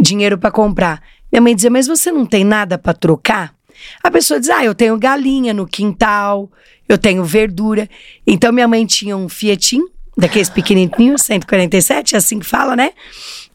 dinheiro 0.00 0.36
para 0.36 0.50
comprar. 0.50 1.02
Minha 1.30 1.40
mãe 1.40 1.54
dizia: 1.54 1.70
Mas 1.70 1.86
você 1.86 2.12
não 2.12 2.26
tem 2.26 2.44
nada 2.44 2.76
para 2.76 2.92
trocar? 2.92 3.54
A 4.02 4.10
pessoa 4.10 4.38
diz: 4.38 4.50
Ah, 4.50 4.64
eu 4.64 4.74
tenho 4.74 4.98
galinha 4.98 5.54
no 5.54 5.66
quintal, 5.66 6.50
eu 6.88 6.98
tenho 6.98 7.24
verdura. 7.24 7.88
Então 8.26 8.52
minha 8.52 8.68
mãe 8.68 8.84
tinha 8.84 9.16
um 9.16 9.28
Fiatim, 9.28 9.82
daqueles 10.16 10.50
pequenininhos, 10.50 11.22
147, 11.22 12.14
é 12.14 12.18
assim 12.18 12.38
que 12.38 12.46
fala, 12.46 12.76
né? 12.76 12.90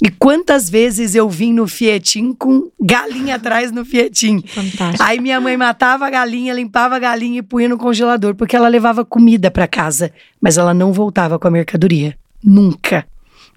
E 0.01 0.09
quantas 0.09 0.69
vezes 0.69 1.15
eu 1.15 1.29
vim 1.29 1.53
no 1.53 1.67
Fiatim 1.67 2.33
com 2.33 2.69
galinha 2.79 3.35
atrás 3.35 3.71
no 3.71 3.83
Fiatim. 3.83 4.41
Fantástico. 4.41 5.03
Aí 5.03 5.19
minha 5.19 5.39
mãe 5.39 5.57
matava 5.57 6.05
a 6.05 6.09
galinha, 6.09 6.53
limpava 6.53 6.95
a 6.95 6.99
galinha 6.99 7.39
e 7.39 7.43
punha 7.43 7.69
no 7.69 7.77
congelador, 7.77 8.35
porque 8.35 8.55
ela 8.55 8.67
levava 8.67 9.03
comida 9.03 9.49
para 9.49 9.67
casa, 9.67 10.11
mas 10.41 10.57
ela 10.57 10.73
não 10.73 10.93
voltava 10.93 11.39
com 11.39 11.47
a 11.47 11.51
mercadoria. 11.51 12.17
Nunca. 12.43 13.05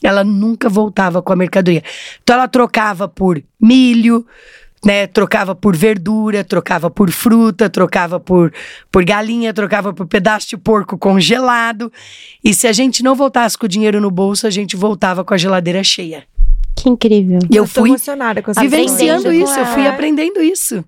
Ela 0.03 0.25
nunca 0.25 0.69
voltava 0.69 1.21
com 1.21 1.33
a 1.33 1.37
mercadoria. 1.37 1.83
Então 2.23 2.37
ela 2.37 2.49
trocava 2.49 3.07
por 3.07 3.43
milho, 3.61 4.27
né? 4.85 5.07
Trocava 5.07 5.55
por 5.55 5.77
verdura, 5.77 6.43
trocava 6.45 6.91
por 6.91 7.11
fruta, 7.11 7.69
trocava 7.69 8.19
por, 8.19 8.53
por 8.91 9.05
galinha, 9.05 9.53
trocava 9.53 9.93
por 9.93 10.07
pedaço 10.07 10.49
de 10.49 10.57
porco 10.57 10.97
congelado. 10.97 11.93
E 12.43 12.55
se 12.55 12.67
a 12.67 12.73
gente 12.73 13.03
não 13.03 13.15
voltasse 13.15 13.57
com 13.59 13.67
o 13.67 13.69
dinheiro 13.69 14.01
no 14.01 14.11
bolso, 14.11 14.47
a 14.47 14.51
gente 14.51 14.77
voltava 14.77 15.25
com 15.25 15.35
a 15.35 15.39
geladeira 15.39 15.83
cheia. 15.85 16.25
Que 16.77 16.89
incrível. 16.89 17.41
E 17.51 17.57
eu 17.57 17.65
tô 17.65 17.81
fui 17.83 17.91
emocionada 17.91 18.41
com 18.43 18.51
essa 18.51 18.61
vivenciando 18.61 19.33
isso, 19.33 19.59
eu 19.59 19.67
fui 19.67 19.87
aprendendo 19.87 20.43
isso. 20.43 20.83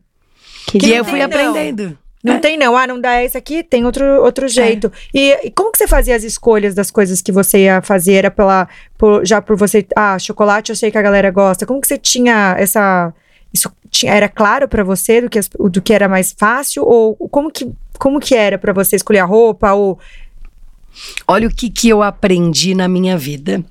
Que 0.66 0.78
E 0.87 0.94
eu 0.94 1.04
fui 1.04 1.18
não. 1.18 1.26
aprendendo. 1.26 1.99
Não 2.25 2.34
É. 2.34 2.38
tem 2.38 2.56
não, 2.56 2.76
ah, 2.76 2.87
não 2.87 3.00
dá 3.00 3.20
esse 3.22 3.37
aqui, 3.37 3.64
tem 3.64 3.84
outro, 3.84 4.04
outro 4.22 4.46
jeito. 4.46 4.90
E, 5.12 5.37
e 5.49 5.50
como 5.50 5.72
que 5.72 5.76
você 5.78 5.88
fazia 5.88 6.14
as 6.14 6.22
escolhas 6.22 6.72
das 6.72 6.88
coisas 6.88 7.20
que 7.20 7.32
você 7.32 7.64
ia 7.64 7.82
fazer? 7.82 8.12
Era 8.12 8.30
pela, 8.30 8.68
por- 8.96 9.26
já 9.26 9.42
por 9.42 9.56
você, 9.56 9.84
ah, 9.96 10.16
chocolate 10.20 10.70
eu 10.70 10.76
sei 10.76 10.90
que 10.92 10.96
a 10.96 11.02
galera 11.02 11.32
gosta. 11.32 11.66
Como 11.66 11.80
que 11.80 11.88
você 11.88 11.99
tinha 11.99 12.54
essa, 12.56 13.12
tinha, 13.92 14.12
era 14.12 14.28
claro 14.28 14.66
pra 14.66 14.82
você 14.82 15.20
do 15.20 15.30
que, 15.30 15.38
do 15.70 15.80
que 15.80 15.92
era 15.92 16.08
mais 16.08 16.34
fácil? 16.37 16.82
Ou 16.84 17.14
como 17.28 17.52
que, 17.52 17.70
como 17.99 18.18
que 18.18 18.34
era 18.34 18.58
pra 18.58 18.72
você 18.72 18.96
escolher 18.96 19.20
a 19.20 19.25
roupa? 19.25 19.72
Ou 19.72 20.00
Olha 21.26 21.49
o 21.49 21.54
que, 21.54 21.70
que 21.70 21.88
eu 21.88 22.02
aprendi 22.02 22.75
na 22.75 22.88
minha 22.88 23.16
vida. 23.16 23.64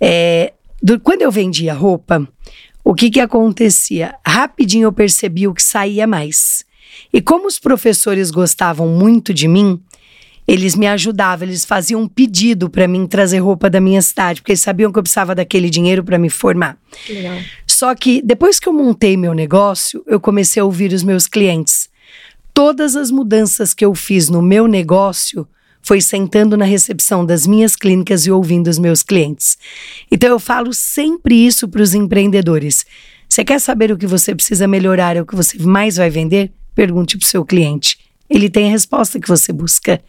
É, 0.00 0.52
do, 0.82 1.00
quando 1.00 1.22
eu 1.22 1.30
vendia 1.30 1.72
roupa, 1.72 2.26
o 2.82 2.94
que, 2.94 3.10
que 3.10 3.20
acontecia? 3.20 4.14
Rapidinho 4.26 4.84
eu 4.84 4.92
percebi 4.92 5.48
o 5.48 5.54
que 5.54 5.62
saía 5.62 6.06
mais. 6.06 6.64
E 7.12 7.20
como 7.20 7.46
os 7.46 7.58
professores 7.58 8.30
gostavam 8.30 8.88
muito 8.88 9.32
de 9.32 9.48
mim, 9.48 9.80
eles 10.46 10.76
me 10.76 10.86
ajudavam, 10.86 11.48
eles 11.48 11.64
faziam 11.64 12.02
um 12.02 12.08
pedido 12.08 12.68
para 12.68 12.86
mim 12.86 13.06
trazer 13.06 13.38
roupa 13.38 13.70
da 13.70 13.80
minha 13.80 14.02
cidade, 14.02 14.42
porque 14.42 14.52
eles 14.52 14.60
sabiam 14.60 14.92
que 14.92 14.98
eu 14.98 15.02
precisava 15.02 15.34
daquele 15.34 15.70
dinheiro 15.70 16.04
para 16.04 16.18
me 16.18 16.28
formar. 16.28 16.76
Legal. 17.08 17.38
Só 17.74 17.92
que 17.92 18.22
depois 18.22 18.60
que 18.60 18.68
eu 18.68 18.72
montei 18.72 19.16
meu 19.16 19.34
negócio, 19.34 20.04
eu 20.06 20.20
comecei 20.20 20.62
a 20.62 20.64
ouvir 20.64 20.92
os 20.92 21.02
meus 21.02 21.26
clientes. 21.26 21.88
Todas 22.52 22.94
as 22.94 23.10
mudanças 23.10 23.74
que 23.74 23.84
eu 23.84 23.92
fiz 23.96 24.28
no 24.28 24.40
meu 24.40 24.68
negócio 24.68 25.44
foi 25.82 26.00
sentando 26.00 26.56
na 26.56 26.64
recepção 26.64 27.26
das 27.26 27.48
minhas 27.48 27.74
clínicas 27.74 28.26
e 28.26 28.30
ouvindo 28.30 28.68
os 28.68 28.78
meus 28.78 29.02
clientes. 29.02 29.58
Então 30.08 30.30
eu 30.30 30.38
falo 30.38 30.72
sempre 30.72 31.34
isso 31.34 31.66
para 31.66 31.82
os 31.82 31.94
empreendedores. 31.94 32.86
Você 33.28 33.44
quer 33.44 33.60
saber 33.60 33.90
o 33.90 33.98
que 33.98 34.06
você 34.06 34.36
precisa 34.36 34.68
melhorar, 34.68 35.16
o 35.16 35.26
que 35.26 35.34
você 35.34 35.58
mais 35.58 35.96
vai 35.96 36.08
vender? 36.08 36.52
Pergunte 36.76 37.18
para 37.18 37.26
o 37.26 37.28
seu 37.28 37.44
cliente. 37.44 37.98
Ele 38.30 38.48
tem 38.48 38.68
a 38.68 38.70
resposta 38.70 39.18
que 39.18 39.26
você 39.26 39.52
busca. 39.52 40.00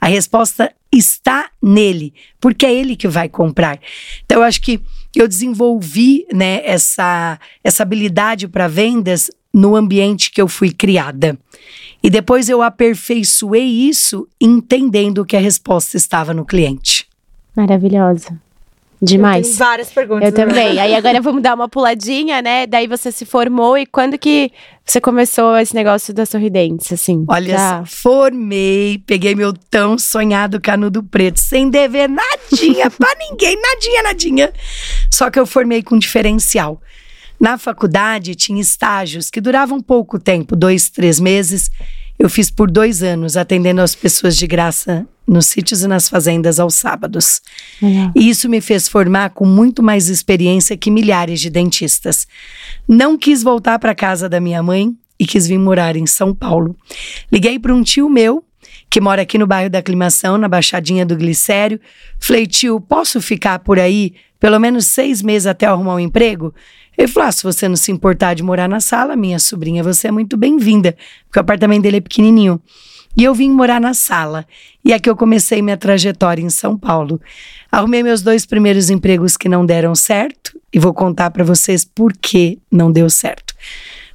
A 0.00 0.06
resposta 0.06 0.72
está 0.92 1.50
nele, 1.60 2.14
porque 2.40 2.64
é 2.64 2.72
ele 2.72 2.94
que 2.94 3.08
vai 3.08 3.28
comprar. 3.28 3.80
Então 4.24 4.38
eu 4.38 4.44
acho 4.44 4.62
que 4.62 4.80
eu 5.20 5.28
desenvolvi, 5.28 6.26
né, 6.32 6.60
essa 6.64 7.38
essa 7.62 7.82
habilidade 7.82 8.48
para 8.48 8.68
vendas 8.68 9.30
no 9.52 9.76
ambiente 9.76 10.30
que 10.30 10.40
eu 10.40 10.48
fui 10.48 10.72
criada. 10.72 11.38
E 12.02 12.10
depois 12.10 12.48
eu 12.48 12.62
aperfeiçoei 12.62 13.64
isso 13.64 14.26
entendendo 14.40 15.24
que 15.24 15.36
a 15.36 15.40
resposta 15.40 15.96
estava 15.96 16.32
no 16.34 16.44
cliente. 16.44 17.06
Maravilhosa. 17.54 18.40
Demais. 19.02 19.48
Eu 19.48 19.52
tenho 19.52 19.58
várias 19.58 19.90
perguntas. 19.90 20.28
Eu 20.28 20.32
também. 20.32 20.78
Aí 20.78 20.94
agora 20.94 21.20
vamos 21.20 21.42
dar 21.42 21.54
uma 21.54 21.68
puladinha, 21.68 22.40
né? 22.40 22.68
Daí 22.68 22.86
você 22.86 23.10
se 23.10 23.26
formou 23.26 23.76
e 23.76 23.84
quando 23.84 24.16
que 24.16 24.52
você 24.84 25.00
começou 25.00 25.58
esse 25.58 25.74
negócio 25.74 26.14
da 26.14 26.24
sorridentes, 26.24 26.92
assim? 26.92 27.24
Olha 27.28 27.58
só, 27.58 27.84
formei, 27.84 29.02
peguei 29.04 29.34
meu 29.34 29.52
tão 29.52 29.98
sonhado 29.98 30.60
canudo 30.60 31.02
preto, 31.02 31.40
sem 31.40 31.68
dever 31.68 32.08
nadinha 32.08 32.88
pra 32.96 33.12
ninguém, 33.18 33.60
nadinha, 33.60 34.02
nadinha. 34.04 34.52
Só 35.10 35.30
que 35.30 35.38
eu 35.38 35.46
formei 35.46 35.82
com 35.82 35.98
diferencial. 35.98 36.80
Na 37.40 37.58
faculdade 37.58 38.36
tinha 38.36 38.60
estágios 38.60 39.30
que 39.30 39.40
duravam 39.40 39.80
pouco 39.80 40.16
tempo, 40.16 40.54
dois, 40.54 40.88
três 40.88 41.18
meses. 41.18 41.72
Eu 42.16 42.30
fiz 42.30 42.52
por 42.52 42.70
dois 42.70 43.02
anos, 43.02 43.36
atendendo 43.36 43.80
as 43.80 43.96
pessoas 43.96 44.36
de 44.36 44.46
graça 44.46 45.08
nos 45.26 45.46
sítios 45.46 45.82
e 45.82 45.88
nas 45.88 46.08
fazendas 46.08 46.58
aos 46.58 46.74
sábados. 46.74 47.40
Legal. 47.80 48.12
E 48.14 48.28
isso 48.28 48.48
me 48.48 48.60
fez 48.60 48.88
formar 48.88 49.30
com 49.30 49.46
muito 49.46 49.82
mais 49.82 50.08
experiência 50.08 50.76
que 50.76 50.90
milhares 50.90 51.40
de 51.40 51.50
dentistas. 51.50 52.26
Não 52.88 53.16
quis 53.16 53.42
voltar 53.42 53.78
para 53.78 53.94
casa 53.94 54.28
da 54.28 54.40
minha 54.40 54.62
mãe 54.62 54.94
e 55.18 55.26
quis 55.26 55.46
vir 55.46 55.58
morar 55.58 55.96
em 55.96 56.06
São 56.06 56.34
Paulo. 56.34 56.76
Liguei 57.30 57.58
para 57.58 57.74
um 57.74 57.82
tio 57.82 58.08
meu, 58.08 58.44
que 58.90 59.00
mora 59.00 59.22
aqui 59.22 59.38
no 59.38 59.46
bairro 59.46 59.70
da 59.70 59.78
Aclimação, 59.78 60.36
na 60.36 60.48
Baixadinha 60.48 61.06
do 61.06 61.16
Glicério. 61.16 61.80
Falei, 62.18 62.46
tio, 62.46 62.80
posso 62.80 63.20
ficar 63.20 63.60
por 63.60 63.78
aí 63.78 64.14
pelo 64.38 64.58
menos 64.58 64.86
seis 64.86 65.22
meses 65.22 65.46
até 65.46 65.66
arrumar 65.66 65.94
um 65.94 66.00
emprego? 66.00 66.52
Ele 66.96 67.08
falou: 67.08 67.28
ah, 67.28 67.32
se 67.32 67.42
você 67.42 67.68
não 67.68 67.76
se 67.76 67.90
importar 67.90 68.34
de 68.34 68.42
morar 68.42 68.68
na 68.68 68.80
sala, 68.80 69.16
minha 69.16 69.38
sobrinha, 69.38 69.82
você 69.82 70.08
é 70.08 70.10
muito 70.10 70.36
bem-vinda, 70.36 70.96
porque 71.26 71.38
o 71.38 71.40
apartamento 71.40 71.82
dele 71.82 71.98
é 71.98 72.00
pequenininho. 72.00 72.60
E 73.16 73.24
eu 73.24 73.34
vim 73.34 73.50
morar 73.50 73.80
na 73.80 73.94
sala. 73.94 74.46
E 74.84 74.92
aqui 74.92 75.08
eu 75.08 75.16
comecei 75.16 75.60
minha 75.60 75.76
trajetória 75.76 76.42
em 76.42 76.50
São 76.50 76.78
Paulo. 76.78 77.20
Arrumei 77.70 78.02
meus 78.02 78.22
dois 78.22 78.46
primeiros 78.46 78.90
empregos 78.90 79.36
que 79.36 79.48
não 79.48 79.66
deram 79.66 79.94
certo 79.94 80.58
e 80.72 80.78
vou 80.78 80.94
contar 80.94 81.30
para 81.30 81.44
vocês 81.44 81.84
por 81.84 82.12
que 82.14 82.58
não 82.70 82.90
deu 82.90 83.10
certo. 83.10 83.54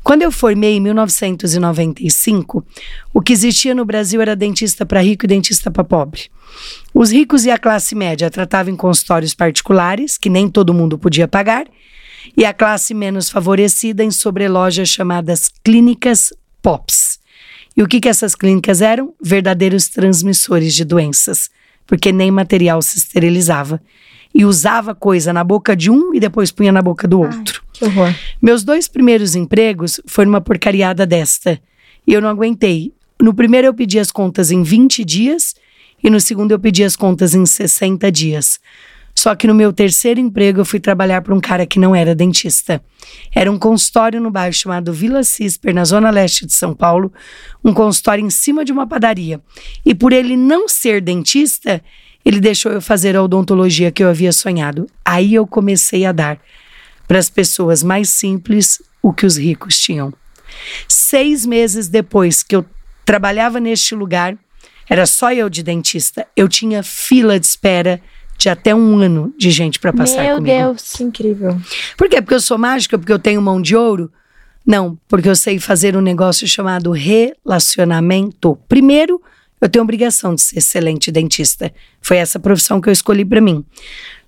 Quando 0.03 0.21
eu 0.21 0.31
formei 0.31 0.77
em 0.77 0.79
1995, 0.79 2.65
o 3.13 3.21
que 3.21 3.33
existia 3.33 3.75
no 3.75 3.83
Brasil 3.83 4.21
era 4.21 4.37
dentista 4.37 4.85
para 4.85 5.01
rico 5.01 5.25
e 5.25 5.27
dentista 5.27 5.69
para 5.69 5.83
pobre. 5.83 6.29
Os 6.93 7.11
ricos 7.11 7.43
e 7.43 7.51
a 7.51 7.57
classe 7.57 7.93
média 7.93 8.31
tratavam 8.31 8.73
em 8.73 8.77
consultórios 8.77 9.33
particulares, 9.33 10.17
que 10.17 10.29
nem 10.29 10.47
todo 10.47 10.73
mundo 10.73 10.97
podia 10.97 11.27
pagar, 11.27 11.67
e 12.37 12.45
a 12.45 12.53
classe 12.53 12.93
menos 12.93 13.29
favorecida 13.29 14.01
em 14.01 14.09
sobrelojas 14.09 14.87
chamadas 14.87 15.49
clínicas 15.61 16.31
POPs. 16.61 17.19
E 17.77 17.83
o 17.83 17.87
que, 17.87 18.01
que 18.01 18.09
essas 18.09 18.33
clínicas 18.33 18.81
eram? 18.81 19.13
Verdadeiros 19.21 19.87
transmissores 19.87 20.73
de 20.73 20.83
doenças, 20.83 21.51
porque 21.85 22.11
nem 22.11 22.31
material 22.31 22.81
se 22.81 22.97
esterilizava. 22.97 23.79
E 24.33 24.43
usava 24.43 24.95
coisa 24.95 25.31
na 25.31 25.43
boca 25.43 25.75
de 25.75 25.91
um 25.91 26.13
e 26.13 26.19
depois 26.19 26.51
punha 26.51 26.71
na 26.71 26.81
boca 26.81 27.07
do 27.07 27.21
outro. 27.21 27.63
Que 27.71 27.85
horror. 27.85 28.13
Meus 28.41 28.63
dois 28.63 28.87
primeiros 28.87 29.35
empregos 29.35 30.01
foram 30.07 30.29
uma 30.29 30.41
porcariada 30.41 31.05
desta. 31.05 31.61
E 32.05 32.13
eu 32.13 32.21
não 32.21 32.29
aguentei. 32.29 32.91
No 33.21 33.33
primeiro 33.33 33.67
eu 33.67 33.73
pedi 33.73 33.99
as 33.99 34.11
contas 34.11 34.49
em 34.49 34.63
20 34.63 35.05
dias 35.05 35.55
e 36.03 36.09
no 36.09 36.19
segundo 36.19 36.51
eu 36.51 36.59
pedi 36.59 36.83
as 36.83 36.95
contas 36.95 37.35
em 37.35 37.45
60 37.45 38.11
dias. 38.11 38.59
Só 39.17 39.33
que 39.33 39.47
no 39.47 39.55
meu 39.55 39.73
terceiro 39.73 40.19
emprego 40.19 40.61
eu 40.61 40.65
fui 40.65 40.79
trabalhar 40.79 41.23
para 41.23 41.33
um 41.33 41.39
cara 41.39 41.65
que 41.65 41.79
não 41.79 41.95
era 41.95 42.13
dentista. 42.13 42.79
Era 43.33 43.51
um 43.51 43.57
consultório 43.57 44.21
no 44.21 44.29
bairro 44.29 44.53
chamado 44.53 44.93
Vila 44.93 45.23
Cisper, 45.23 45.73
na 45.73 45.83
zona 45.83 46.11
leste 46.11 46.45
de 46.45 46.53
São 46.53 46.71
Paulo, 46.71 47.11
um 47.65 47.73
consultório 47.73 48.23
em 48.23 48.29
cima 48.29 48.63
de 48.63 48.71
uma 48.71 48.85
padaria. 48.85 49.41
E 49.83 49.95
por 49.95 50.13
ele 50.13 50.37
não 50.37 50.69
ser 50.69 51.01
dentista, 51.01 51.83
ele 52.23 52.39
deixou 52.39 52.71
eu 52.71 52.79
fazer 52.79 53.15
a 53.15 53.23
odontologia 53.23 53.91
que 53.91 54.03
eu 54.03 54.09
havia 54.09 54.31
sonhado. 54.31 54.85
Aí 55.03 55.33
eu 55.33 55.47
comecei 55.47 56.05
a 56.05 56.11
dar 56.11 56.39
para 57.07 57.17
as 57.17 57.27
pessoas 57.27 57.81
mais 57.81 58.09
simples 58.09 58.79
o 59.01 59.11
que 59.11 59.25
os 59.25 59.35
ricos 59.35 59.79
tinham. 59.79 60.13
Seis 60.87 61.43
meses 61.43 61.87
depois 61.87 62.43
que 62.43 62.55
eu 62.55 62.63
trabalhava 63.03 63.59
neste 63.59 63.95
lugar, 63.95 64.37
era 64.87 65.07
só 65.07 65.33
eu 65.33 65.49
de 65.49 65.63
dentista, 65.63 66.27
eu 66.35 66.47
tinha 66.47 66.83
fila 66.83 67.39
de 67.39 67.47
espera 67.47 67.99
de 68.37 68.49
até 68.49 68.73
um 68.73 68.99
ano 68.99 69.33
de 69.37 69.49
gente 69.49 69.79
para 69.79 69.91
passar 69.91 70.23
Meu 70.23 70.37
comigo. 70.37 70.55
Deus. 70.55 70.93
Que 70.93 71.03
incrível. 71.03 71.59
Por 71.97 72.07
quê? 72.07 72.21
Porque 72.21 72.35
eu 72.35 72.41
sou 72.41 72.57
mágica? 72.57 72.97
Porque 72.97 73.11
eu 73.11 73.19
tenho 73.19 73.41
mão 73.41 73.61
de 73.61 73.75
ouro? 73.75 74.11
Não, 74.65 74.99
porque 75.07 75.29
eu 75.29 75.35
sei 75.35 75.59
fazer 75.59 75.95
um 75.95 76.01
negócio 76.01 76.47
chamado 76.47 76.91
relacionamento. 76.91 78.59
Primeiro, 78.67 79.21
eu 79.59 79.67
tenho 79.67 79.83
obrigação 79.83 80.35
de 80.35 80.41
ser 80.41 80.57
excelente 80.57 81.11
dentista. 81.11 81.73
Foi 82.01 82.17
essa 82.17 82.39
profissão 82.39 82.79
que 82.79 82.89
eu 82.89 82.93
escolhi 82.93 83.25
para 83.25 83.41
mim. 83.41 83.65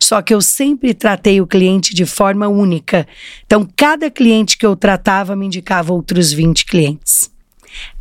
Só 0.02 0.22
que 0.22 0.34
eu 0.34 0.42
sempre 0.42 0.94
tratei 0.94 1.40
o 1.40 1.46
cliente 1.46 1.94
de 1.94 2.06
forma 2.06 2.48
única. 2.48 3.06
Então, 3.46 3.68
cada 3.76 4.10
cliente 4.10 4.58
que 4.58 4.66
eu 4.66 4.76
tratava 4.76 5.36
me 5.36 5.46
indicava 5.46 5.94
outros 5.94 6.32
20 6.32 6.66
clientes. 6.66 7.30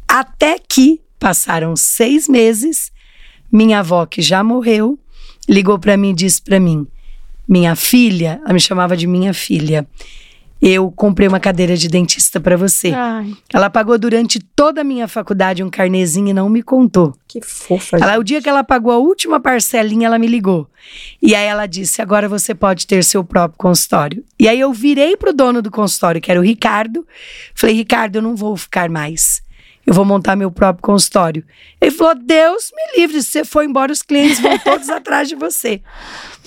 Até 0.07 0.59
que 0.59 1.03
passaram 1.19 1.77
seis 1.77 2.29
meses, 2.29 2.93
minha 3.53 3.81
avó, 3.81 4.07
que 4.07 4.23
já 4.23 4.43
morreu, 4.43 4.99
ligou 5.49 5.79
para 5.79 5.97
mim 5.97 6.11
e 6.11 6.15
disse 6.15 6.43
para 6.43 6.61
mim: 6.61 6.87
Minha 7.49 7.75
filha, 7.75 8.41
ela 8.45 8.53
me 8.53 8.61
chamava 8.61 8.97
de 8.97 9.07
minha 9.07 9.33
filha. 9.33 9.87
Eu 10.61 10.91
comprei 10.91 11.29
uma 11.29 11.39
cadeira 11.39 11.77
de 11.77 11.87
dentista 11.89 12.41
para 12.41 12.57
você. 12.57 12.91
Ai. 12.93 13.33
Ela 13.55 13.71
pagou 13.71 13.97
durante 13.97 14.41
toda 14.41 14.81
a 14.81 14.85
minha 14.85 15.07
faculdade 15.07 15.63
um 15.63 15.71
carnezinho 15.71 16.31
e 16.31 16.33
não 16.33 16.49
me 16.49 16.65
contou. 16.65 17.15
Que 17.29 17.41
fofa. 17.41 17.97
Ela, 17.97 18.19
o 18.19 18.25
dia 18.25 18.43
que 18.43 18.49
ela 18.49 18.65
pagou 18.65 18.91
a 18.91 18.99
última 18.99 19.39
parcelinha, 19.39 20.07
ela 20.09 20.19
me 20.19 20.27
ligou. 20.27 20.69
E 21.23 21.33
aí 21.33 21.47
ela 21.47 21.67
disse: 21.67 22.03
agora 22.03 22.29
você 22.29 22.57
pode 22.57 22.89
ter 22.89 23.05
seu 23.05 23.23
próprio 23.23 23.57
consultório. 23.57 24.25
E 24.37 24.49
aí 24.49 24.59
eu 24.59 24.73
virei 24.73 25.17
pro 25.17 25.33
dono 25.33 25.63
do 25.63 25.71
consultório, 25.71 26.21
que 26.21 26.31
era 26.31 26.41
o 26.41 26.45
Ricardo. 26.45 27.07
Falei: 27.55 27.77
Ricardo, 27.77 28.17
eu 28.17 28.23
não 28.23 28.35
vou 28.35 28.57
ficar 28.57 28.91
mais. 28.91 29.41
Eu 29.89 29.95
vou 29.95 30.05
montar 30.05 30.37
meu 30.37 30.51
próprio 30.51 30.83
consultório. 30.83 31.43
Ele 31.81 31.91
falou: 31.91 32.15
Deus 32.15 32.71
me 32.77 33.01
livre, 33.01 33.23
se 33.23 33.31
você 33.31 33.43
for 33.43 33.65
embora, 33.65 33.91
os 33.91 34.03
clientes 34.03 34.39
vão 34.39 34.59
todos 34.59 34.91
atrás 34.93 35.31
de 35.31 35.35
você. 35.35 35.81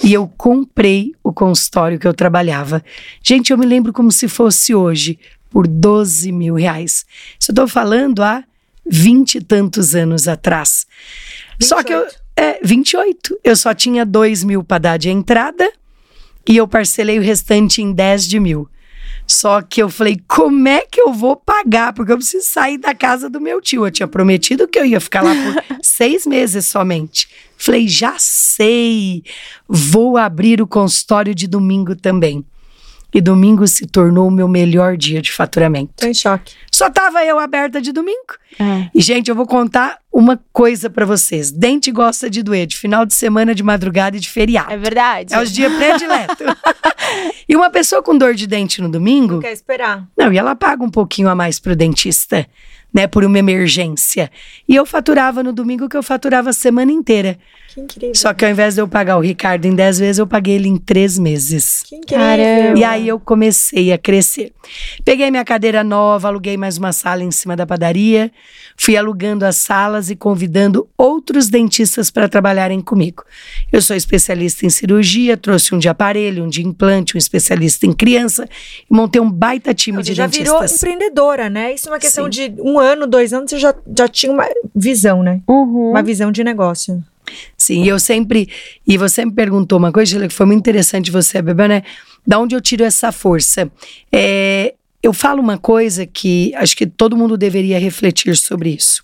E 0.03 0.13
eu 0.13 0.31
comprei 0.37 1.15
o 1.23 1.33
consultório 1.33 1.97
que 1.97 2.07
eu 2.07 2.13
trabalhava. 2.13 2.83
Gente, 3.23 3.49
eu 3.49 3.57
me 3.57 3.65
lembro 3.65 3.91
como 3.91 4.11
se 4.11 4.27
fosse 4.27 4.75
hoje, 4.75 5.17
por 5.49 5.67
12 5.67 6.31
mil 6.31 6.53
reais. 6.53 7.03
Isso 7.39 7.49
eu 7.49 7.55
tô 7.55 7.67
falando 7.67 8.21
há 8.21 8.43
vinte 8.85 9.39
e 9.39 9.41
tantos 9.41 9.95
anos 9.95 10.27
atrás. 10.27 10.85
Só 11.59 11.81
que 11.81 11.95
eu. 11.95 12.01
28. 12.01 12.21
É, 12.35 12.59
28. 12.63 13.39
Eu 13.43 13.55
só 13.55 13.73
tinha 13.73 14.05
2 14.05 14.43
mil 14.43 14.63
para 14.63 14.77
dar 14.77 14.97
de 14.97 15.09
entrada 15.09 15.67
e 16.47 16.57
eu 16.57 16.67
parcelei 16.67 17.17
o 17.17 17.23
restante 17.23 17.81
em 17.81 17.91
10 17.91 18.27
de 18.27 18.39
mil. 18.39 18.69
Só 19.27 19.61
que 19.61 19.81
eu 19.81 19.89
falei, 19.89 20.21
como 20.27 20.67
é 20.67 20.81
que 20.81 20.99
eu 20.99 21.13
vou 21.13 21.35
pagar? 21.35 21.93
Porque 21.93 22.11
eu 22.11 22.17
preciso 22.17 22.45
sair 22.45 22.77
da 22.77 22.93
casa 22.93 23.29
do 23.29 23.39
meu 23.39 23.61
tio. 23.61 23.85
Eu 23.85 23.91
tinha 23.91 24.07
prometido 24.07 24.67
que 24.67 24.77
eu 24.77 24.85
ia 24.85 24.99
ficar 24.99 25.21
lá 25.23 25.31
por 25.33 25.77
seis 25.81 26.25
meses 26.25 26.65
somente. 26.65 27.29
Falei, 27.57 27.87
já 27.87 28.15
sei, 28.17 29.23
vou 29.67 30.17
abrir 30.17 30.61
o 30.61 30.67
consultório 30.67 31.33
de 31.33 31.47
domingo 31.47 31.95
também. 31.95 32.43
E 33.13 33.19
domingo 33.21 33.67
se 33.67 33.85
tornou 33.85 34.27
o 34.27 34.31
meu 34.31 34.47
melhor 34.47 34.95
dia 34.95 35.21
de 35.21 35.31
faturamento. 35.31 35.93
Tô 35.97 36.07
em 36.07 36.13
choque. 36.13 36.53
Só 36.71 36.89
tava 36.89 37.23
eu 37.25 37.37
aberta 37.39 37.81
de 37.81 37.91
domingo. 37.91 38.35
É. 38.59 38.89
E, 38.95 39.01
gente, 39.01 39.29
eu 39.29 39.35
vou 39.35 39.45
contar 39.45 39.97
uma 40.11 40.39
coisa 40.53 40.89
pra 40.89 41.05
vocês. 41.05 41.51
Dente 41.51 41.91
gosta 41.91 42.29
de 42.29 42.41
doer 42.41 42.65
de 42.65 42.77
final 42.77 43.05
de 43.05 43.13
semana, 43.13 43.53
de 43.53 43.63
madrugada 43.63 44.17
e 44.17 44.19
de 44.19 44.29
feriado. 44.29 44.71
É 44.71 44.77
verdade. 44.77 45.33
É 45.33 45.41
os 45.41 45.51
dias 45.51 45.73
prediletos. 45.73 46.47
e 47.47 47.55
uma 47.55 47.69
pessoa 47.69 48.01
com 48.01 48.17
dor 48.17 48.33
de 48.33 48.47
dente 48.47 48.81
no 48.81 48.89
domingo, 48.89 49.35
Não 49.35 49.41
quer 49.41 49.53
esperar. 49.53 50.07
não, 50.17 50.31
e 50.31 50.37
ela 50.37 50.55
paga 50.55 50.83
um 50.83 50.89
pouquinho 50.89 51.29
a 51.29 51.35
mais 51.35 51.59
pro 51.59 51.75
dentista, 51.75 52.47
né, 52.93 53.07
por 53.07 53.23
uma 53.23 53.39
emergência. 53.39 54.29
E 54.67 54.75
eu 54.75 54.85
faturava 54.85 55.41
no 55.41 55.53
domingo 55.53 55.87
que 55.87 55.95
eu 55.97 56.03
faturava 56.03 56.49
a 56.49 56.53
semana 56.53 56.91
inteira. 56.91 57.37
Que 57.73 57.79
incrível. 57.79 58.15
Só 58.15 58.33
que 58.33 58.43
ao 58.43 58.51
invés 58.51 58.75
de 58.75 58.81
eu 58.81 58.87
pagar 58.87 59.17
o 59.17 59.21
Ricardo 59.21 59.65
em 59.65 59.73
10 59.73 59.99
vezes, 59.99 60.19
eu 60.19 60.27
paguei 60.27 60.55
ele 60.55 60.67
em 60.67 60.77
3 60.77 61.17
meses. 61.19 61.83
Que 61.87 61.95
incrível. 61.95 62.25
Caramba. 62.25 62.79
E 62.79 62.83
aí 62.83 63.07
eu 63.07 63.17
comecei 63.19 63.93
a 63.93 63.97
crescer. 63.97 64.51
Peguei 65.05 65.31
minha 65.31 65.45
cadeira 65.45 65.83
nova, 65.83 66.27
aluguei 66.27 66.57
mais 66.57 66.77
uma 66.77 66.91
sala 66.91 67.23
em 67.23 67.31
cima 67.31 67.55
da 67.55 67.65
padaria, 67.65 68.29
fui 68.75 68.97
alugando 68.97 69.45
as 69.45 69.55
salas 69.55 70.09
e 70.09 70.15
convidando 70.15 70.87
outros 70.97 71.47
dentistas 71.47 72.11
para 72.11 72.27
trabalharem 72.27 72.81
comigo. 72.81 73.23
Eu 73.71 73.81
sou 73.81 73.95
especialista 73.95 74.65
em 74.65 74.69
cirurgia, 74.69 75.37
trouxe 75.37 75.73
um 75.73 75.79
de 75.79 75.87
aparelho, 75.87 76.43
um 76.43 76.49
de 76.49 76.61
implante, 76.65 77.15
um 77.15 77.17
especialista 77.17 77.85
em 77.85 77.93
criança 77.93 78.49
e 78.89 78.93
montei 78.93 79.21
um 79.21 79.31
baita 79.31 79.73
time 79.73 79.95
Não, 79.95 80.01
de 80.03 80.09
Você 80.09 80.15
já 80.15 80.27
virou 80.27 80.59
dentistas. 80.59 80.83
empreendedora, 80.83 81.49
né? 81.49 81.73
Isso 81.73 81.87
é 81.87 81.91
uma 81.91 81.99
questão 81.99 82.25
Sim. 82.25 82.29
de 82.29 82.61
um 82.61 82.80
ano, 82.81 83.07
dois 83.07 83.31
anos, 83.31 83.49
você 83.49 83.59
já, 83.59 83.73
já 83.97 84.07
tinha 84.07 84.31
uma 84.31 84.47
visão, 84.75 85.23
né? 85.23 85.41
Uhum. 85.47 85.91
Uma 85.91 86.03
visão 86.03 86.31
de 86.31 86.43
negócio. 86.43 87.01
Sim, 87.57 87.83
e 87.83 87.87
eu 87.87 87.99
sempre. 87.99 88.49
E 88.85 88.97
você 88.97 89.23
me 89.23 89.31
perguntou 89.31 89.77
uma 89.77 89.91
coisa, 89.91 90.27
que 90.27 90.33
foi 90.33 90.45
muito 90.45 90.59
interessante 90.59 91.11
você, 91.11 91.41
Bebê, 91.41 91.67
né? 91.67 91.83
Da 92.25 92.39
onde 92.39 92.55
eu 92.55 92.61
tiro 92.61 92.83
essa 92.83 93.11
força? 93.11 93.71
É, 94.11 94.73
eu 95.01 95.13
falo 95.13 95.41
uma 95.41 95.57
coisa 95.57 96.05
que 96.05 96.53
acho 96.55 96.75
que 96.75 96.85
todo 96.85 97.17
mundo 97.17 97.37
deveria 97.37 97.79
refletir 97.79 98.35
sobre 98.37 98.71
isso. 98.71 99.03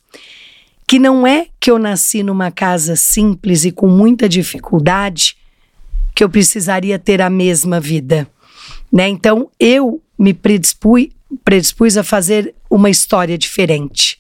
Que 0.87 0.99
não 0.99 1.25
é 1.25 1.47
que 1.59 1.69
eu 1.71 1.79
nasci 1.79 2.23
numa 2.23 2.51
casa 2.51 2.95
simples 2.95 3.65
e 3.65 3.71
com 3.71 3.87
muita 3.87 4.29
dificuldade 4.29 5.35
que 6.13 6.23
eu 6.23 6.29
precisaria 6.29 6.97
ter 6.97 7.21
a 7.21 7.29
mesma 7.29 7.79
vida. 7.79 8.27
Né? 8.91 9.07
Então 9.07 9.49
eu 9.59 10.01
me 10.17 10.33
predispus, 10.33 11.07
predispus 11.43 11.97
a 11.97 12.03
fazer 12.03 12.53
uma 12.69 12.89
história 12.89 13.37
diferente 13.37 14.19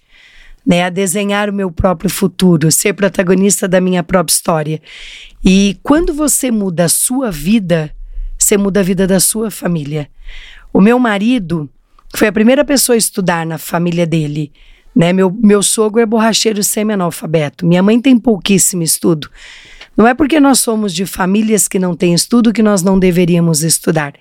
né, 0.67 0.83
a 0.83 0.89
desenhar 0.89 1.49
o 1.49 1.53
meu 1.53 1.71
próprio 1.71 2.09
futuro, 2.09 2.69
ser 2.69 2.91
protagonista 2.91 3.69
da 3.69 3.79
minha 3.79 4.03
própria 4.03 4.33
história. 4.33 4.81
E 5.43 5.77
quando 5.81 6.13
você 6.13 6.51
muda 6.51 6.83
a 6.83 6.89
sua 6.89 7.31
vida, 7.31 7.95
você 8.37 8.57
muda 8.57 8.81
a 8.81 8.83
vida 8.83 9.07
da 9.07 9.17
sua 9.17 9.49
família. 9.49 10.09
O 10.73 10.81
meu 10.81 10.99
marido 10.99 11.69
foi 12.13 12.27
a 12.27 12.33
primeira 12.33 12.65
pessoa 12.65 12.95
a 12.95 12.97
estudar 12.97 13.45
na 13.45 13.57
família 13.57 14.05
dele. 14.05 14.51
Né? 14.93 15.13
Meu, 15.13 15.31
meu 15.31 15.63
sogro 15.63 16.01
é 16.01 16.05
borracheiro 16.05 16.61
semi-analfabeto. 16.61 17.65
Minha 17.65 17.81
mãe 17.81 18.01
tem 18.01 18.19
pouquíssimo 18.19 18.83
estudo. 18.83 19.29
Não 19.97 20.07
é 20.07 20.13
porque 20.13 20.39
nós 20.39 20.59
somos 20.59 20.93
de 20.93 21.07
famílias 21.07 21.67
que 21.67 21.79
não 21.79 21.95
têm 21.95 22.13
estudo 22.13 22.53
que 22.53 22.61
nós 22.61 22.83
não 22.83 22.99
deveríamos 22.99 23.63
estudar. 23.63 24.13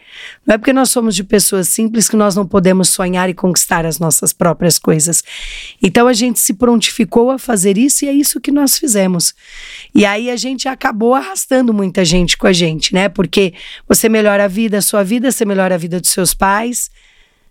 Não 0.47 0.55
é 0.55 0.59
porque 0.59 0.73
nós 0.73 0.91
somos 0.91 1.15
de 1.15 1.23
pessoas 1.23 1.69
simples 1.69 2.09
que 2.09 2.17
nós 2.17 2.35
não 2.35 2.47
podemos 2.47 2.89
sonhar 2.89 3.29
e 3.29 3.35
conquistar 3.35 3.85
as 3.85 3.99
nossas 3.99 4.33
próprias 4.33 4.79
coisas. 4.79 5.23
Então 5.83 6.09
a 6.09 6.15
gente 6.15 6.41
se 6.41 6.55
prontificou 6.55 7.31
a 7.31 7.39
fazer 7.39 7.77
isso 7.77 8.07
e 8.07 8.09
é 8.09 8.13
isso 8.13 8.41
que 8.41 8.51
nós 8.51 8.79
fizemos. 8.79 9.35
E 9.95 10.07
aí 10.07 10.31
a 10.31 10.37
gente 10.37 10.67
acabou 10.67 11.15
arrastando 11.15 11.75
muita 11.75 12.07
gente 12.07 12.39
com 12.39 12.47
a 12.47 12.55
gente, 12.55 12.95
né? 12.95 13.11
Porque 13.11 13.53
você 13.87 14.09
melhora 14.09 14.45
a 14.45 14.49
vida, 14.49 14.79
a 14.79 14.83
sua 14.83 15.03
vida, 15.03 15.31
você 15.31 15.45
melhora 15.45 15.75
a 15.75 15.79
vida 15.79 16.01
dos 16.01 16.09
seus 16.09 16.33
pais, 16.33 16.91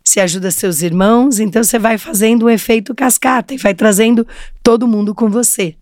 você 0.04 0.20
ajuda 0.20 0.50
seus 0.50 0.82
irmãos, 0.82 1.40
então 1.40 1.64
você 1.64 1.78
vai 1.78 2.00
fazendo 2.00 2.48
um 2.48 2.50
efeito 2.50 2.96
cascata 2.96 3.54
e 3.54 3.58
vai 3.58 3.76
trazendo 3.76 4.26
todo 4.64 4.88
mundo 4.88 5.14
com 5.14 5.30
você. 5.30 5.76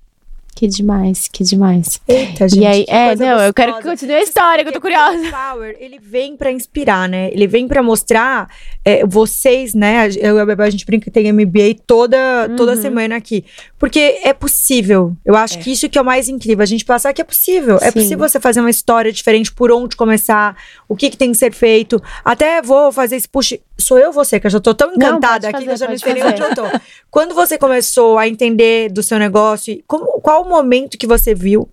Que 0.56 0.68
demais, 0.68 1.28
que 1.28 1.44
demais. 1.44 2.00
Eita, 2.08 2.46
e 2.56 2.66
aí, 2.66 2.86
é, 2.88 3.16
não, 3.16 3.40
eu 3.42 3.54
quero 3.54 3.74
que 3.74 3.78
gostosa. 3.80 3.96
continue 3.96 4.16
a 4.16 4.22
história, 4.22 4.64
que 4.64 4.70
eu 4.70 4.74
tô 4.74 4.80
curiosa. 4.82 5.18
o 5.28 5.32
Power, 5.32 5.76
ele 5.80 6.00
vem 6.00 6.38
pra 6.38 6.52
inspirar, 6.52 7.10
né? 7.10 7.30
Ele 7.32 7.48
vem 7.48 7.68
pra 7.68 7.82
mostrar 7.82 8.48
é, 8.86 9.06
vocês, 9.06 9.74
né? 9.74 10.10
Eu 10.20 10.38
e 10.38 10.40
a 10.40 10.46
Bebel, 10.46 10.66
a 10.66 10.70
gente 10.70 10.86
brinca 10.86 11.06
que 11.06 11.12
tem 11.12 11.32
MBA 11.34 11.76
toda, 11.88 12.50
toda 12.56 12.74
Uhum. 12.76 12.82
semana 12.82 13.16
aqui. 13.16 13.44
Porque 13.80 14.20
é 14.24 14.32
possível. 14.32 15.16
Eu 15.26 15.36
acho 15.36 15.58
que 15.60 15.72
isso 15.72 15.90
que 15.90 15.98
é 15.98 16.02
o 16.02 16.06
mais 16.06 16.30
incrível. 16.30 16.62
A 16.62 16.68
gente 16.68 16.86
passar 16.86 17.12
que 17.14 17.22
é 17.22 17.26
possível. 17.26 17.78
É 17.82 17.88
Sim. 17.92 18.00
possível 18.00 18.30
você 18.30 18.40
fazer 18.40 18.60
uma 18.60 18.70
história 18.70 19.12
diferente, 19.12 19.52
por 19.52 19.72
onde 19.72 19.96
começar, 19.96 20.56
o 20.88 20.96
que, 20.96 21.10
que 21.10 21.18
tem 21.18 21.32
que 21.32 21.38
ser 21.38 21.52
feito. 21.54 22.02
Até 22.24 22.62
vou 22.62 22.92
fazer 22.92 23.16
esse 23.16 23.28
push. 23.28 23.58
Sou 23.78 23.98
eu 23.98 24.12
você, 24.14 24.40
que 24.40 24.46
eu 24.48 24.52
já 24.52 24.60
tô 24.60 24.74
tão 24.74 24.94
encantada 24.94 25.48
pode 25.52 25.56
aqui 25.56 25.64
que 25.66 25.70
eu 25.70 25.72
fazer, 25.72 25.86
já 25.86 25.92
não 25.92 25.98
sei 25.98 26.14
nem 26.14 26.24
onde 26.24 26.38
fazer. 26.42 26.52
eu 26.52 26.56
tô. 26.72 26.80
Quando 27.10 27.34
você 27.34 27.58
começou 27.58 28.18
a 28.18 28.28
entender 28.28 28.92
do 28.92 29.02
seu 29.02 29.18
negócio, 29.18 29.82
como, 29.88 30.13
qual 30.24 30.42
o 30.42 30.50
momento 30.50 30.98
que 30.98 31.06
você 31.06 31.36
viu? 31.36 31.70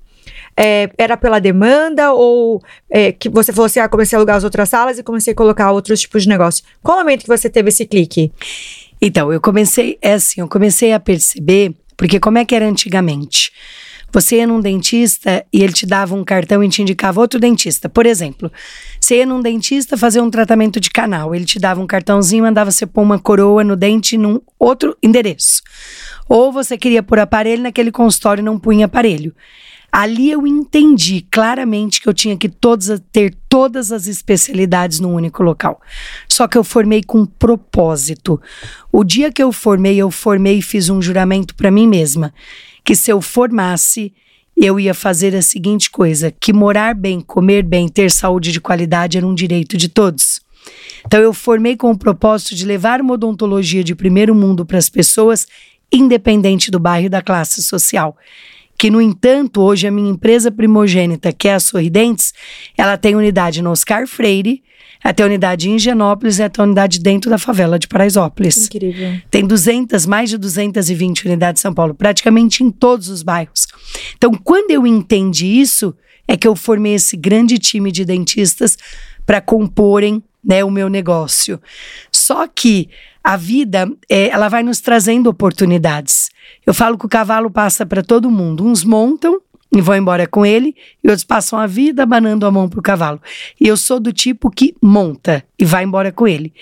É, 0.56 0.90
era 0.98 1.16
pela 1.16 1.38
demanda 1.38 2.12
ou 2.12 2.60
é, 2.90 3.12
que 3.12 3.28
você 3.28 3.52
falou 3.52 3.66
assim, 3.66 3.78
ah, 3.78 3.88
comecei 3.88 4.16
a 4.16 4.18
alugar 4.18 4.36
as 4.36 4.44
outras 4.44 4.68
salas 4.68 4.98
e 4.98 5.02
comecei 5.02 5.32
a 5.32 5.36
colocar 5.36 5.70
outros 5.70 6.00
tipos 6.00 6.24
de 6.24 6.28
negócio? 6.28 6.64
Qual 6.82 6.98
o 6.98 7.00
momento 7.00 7.22
que 7.22 7.28
você 7.28 7.48
teve 7.48 7.68
esse 7.68 7.86
clique? 7.86 8.32
Então, 9.00 9.32
eu 9.32 9.40
comecei, 9.40 9.96
é 10.02 10.14
assim, 10.14 10.40
eu 10.40 10.48
comecei 10.48 10.92
a 10.92 10.98
perceber, 10.98 11.74
porque 11.96 12.18
como 12.18 12.38
é 12.38 12.44
que 12.44 12.54
era 12.54 12.68
antigamente? 12.68 13.52
Você 14.12 14.38
ia 14.38 14.46
num 14.46 14.60
dentista 14.60 15.46
e 15.52 15.62
ele 15.62 15.72
te 15.72 15.86
dava 15.86 16.16
um 16.16 16.24
cartão 16.24 16.62
e 16.64 16.68
te 16.68 16.82
indicava 16.82 17.20
outro 17.20 17.38
dentista. 17.38 17.88
Por 17.88 18.04
exemplo, 18.04 18.50
você 19.00 19.18
ia 19.18 19.26
num 19.26 19.40
dentista 19.40 19.96
fazer 19.96 20.20
um 20.20 20.30
tratamento 20.30 20.78
de 20.78 20.90
canal, 20.90 21.34
ele 21.34 21.44
te 21.44 21.58
dava 21.58 21.80
um 21.80 21.86
cartãozinho, 21.86 22.44
mandava 22.44 22.70
você 22.70 22.86
pôr 22.86 23.02
uma 23.02 23.18
coroa 23.18 23.64
no 23.64 23.74
dente 23.74 24.18
num 24.18 24.40
outro 24.58 24.96
endereço. 25.02 25.62
Ou 26.28 26.52
você 26.52 26.76
queria 26.76 27.02
pôr 27.02 27.18
aparelho 27.18 27.62
naquele 27.62 27.90
consultório 27.90 28.42
e 28.42 28.44
não 28.44 28.58
punha 28.58 28.86
aparelho. 28.86 29.34
Ali 29.90 30.30
eu 30.30 30.46
entendi 30.46 31.26
claramente 31.28 32.00
que 32.00 32.08
eu 32.08 32.14
tinha 32.14 32.36
que 32.36 32.48
todas, 32.48 33.02
ter 33.10 33.34
todas 33.48 33.90
as 33.90 34.06
especialidades 34.06 35.00
num 35.00 35.14
único 35.14 35.42
local. 35.42 35.80
Só 36.28 36.46
que 36.46 36.56
eu 36.56 36.62
formei 36.62 37.02
com 37.02 37.26
propósito. 37.26 38.40
O 38.92 39.02
dia 39.02 39.32
que 39.32 39.42
eu 39.42 39.50
formei, 39.50 39.96
eu 39.96 40.08
formei 40.10 40.58
e 40.58 40.62
fiz 40.62 40.88
um 40.90 41.02
juramento 41.02 41.56
para 41.56 41.72
mim 41.72 41.88
mesma 41.88 42.32
que 42.84 42.94
se 42.96 43.10
eu 43.10 43.20
formasse, 43.20 44.12
eu 44.60 44.78
ia 44.78 44.92
fazer 44.92 45.34
a 45.34 45.42
seguinte 45.42 45.90
coisa: 45.90 46.30
que 46.38 46.52
morar 46.52 46.94
bem, 46.94 47.20
comer 47.20 47.62
bem, 47.62 47.88
ter 47.88 48.10
saúde 48.10 48.52
de 48.52 48.60
qualidade 48.60 49.16
era 49.16 49.26
um 49.26 49.34
direito 49.34 49.76
de 49.76 49.88
todos. 49.88 50.40
Então 51.06 51.20
eu 51.20 51.32
formei 51.32 51.76
com 51.76 51.90
o 51.90 51.98
propósito 51.98 52.54
de 52.54 52.66
levar 52.66 53.00
uma 53.00 53.14
odontologia 53.14 53.82
de 53.82 53.94
primeiro 53.94 54.34
mundo 54.34 54.66
para 54.66 54.76
as 54.76 54.90
pessoas, 54.90 55.46
independente 55.90 56.70
do 56.70 56.78
bairro 56.78 57.06
e 57.06 57.08
da 57.08 57.22
classe 57.22 57.62
social. 57.62 58.16
Que, 58.76 58.90
no 58.90 59.00
entanto, 59.00 59.60
hoje 59.60 59.86
a 59.86 59.90
minha 59.90 60.10
empresa 60.10 60.50
primogênita, 60.50 61.32
que 61.32 61.48
é 61.48 61.54
a 61.54 61.60
Sorridentes, 61.60 62.32
ela 62.76 62.96
tem 62.96 63.14
unidade 63.14 63.60
no 63.60 63.70
Oscar 63.70 64.06
Freire, 64.06 64.62
ela 65.02 65.14
tem 65.14 65.26
unidade 65.26 65.68
em 65.68 65.76
Higienópolis 65.76 66.38
e 66.38 66.42
ela 66.42 66.50
tem 66.50 66.64
unidade 66.64 67.00
dentro 67.00 67.30
da 67.30 67.38
favela 67.38 67.78
de 67.78 67.88
Paraisópolis. 67.88 68.66
Incrível. 68.66 69.20
Tem 69.30 69.46
200, 69.46 70.04
mais 70.06 70.30
de 70.30 70.36
220 70.36 71.26
unidades 71.26 71.60
em 71.60 71.62
São 71.62 71.74
Paulo, 71.74 71.94
praticamente 71.94 72.62
em 72.62 72.70
todos 72.70 73.08
os 73.08 73.22
bairros. 73.22 73.66
Então, 74.16 74.32
quando 74.32 74.70
eu 74.70 74.86
entendi 74.86 75.46
isso, 75.46 75.94
é 76.28 76.36
que 76.36 76.46
eu 76.46 76.54
formei 76.54 76.94
esse 76.94 77.16
grande 77.16 77.58
time 77.58 77.90
de 77.90 78.04
dentistas 78.04 78.76
para 79.24 79.40
comporem 79.40 80.22
né, 80.44 80.62
o 80.62 80.70
meu 80.70 80.88
negócio. 80.88 81.60
Só 82.12 82.46
que 82.46 82.88
a 83.22 83.36
vida, 83.36 83.90
é, 84.08 84.28
ela 84.28 84.48
vai 84.48 84.62
nos 84.62 84.80
trazendo 84.80 85.28
oportunidades. 85.28 86.30
Eu 86.66 86.72
falo 86.72 86.96
que 86.98 87.06
o 87.06 87.08
cavalo 87.08 87.50
passa 87.50 87.84
para 87.84 88.02
todo 88.02 88.30
mundo. 88.30 88.64
Uns 88.64 88.84
montam 88.84 89.40
e 89.72 89.80
vão 89.80 89.96
embora 89.96 90.26
com 90.26 90.44
ele, 90.44 90.74
e 91.02 91.08
outros 91.08 91.24
passam 91.24 91.58
a 91.58 91.66
vida 91.66 92.02
abanando 92.02 92.44
a 92.44 92.50
mão 92.50 92.68
pro 92.68 92.82
cavalo. 92.82 93.20
E 93.60 93.68
eu 93.68 93.76
sou 93.76 94.00
do 94.00 94.12
tipo 94.12 94.50
que 94.50 94.74
monta 94.82 95.44
e 95.58 95.64
vai 95.64 95.84
embora 95.84 96.10
com 96.10 96.26
ele, 96.26 96.52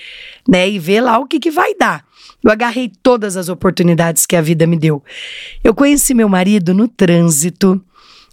né? 0.47 0.68
E 0.68 0.79
vê 0.79 1.01
lá 1.01 1.18
o 1.18 1.27
que, 1.27 1.40
que 1.40 1.51
vai 1.51 1.75
dar. 1.75 2.05
Eu 2.44 2.51
agarrei 2.51 2.92
todas 3.03 3.37
as 3.37 3.49
oportunidades 3.49 4.27
que 4.27 4.37
a 4.37 4.42
vida 4.42 4.66
me 4.66 4.77
deu. 4.77 5.03
Eu 5.64 5.75
conheci 5.75 6.14
meu 6.14 6.29
marido 6.29 6.75
no 6.75 6.87
trânsito, 6.87 7.83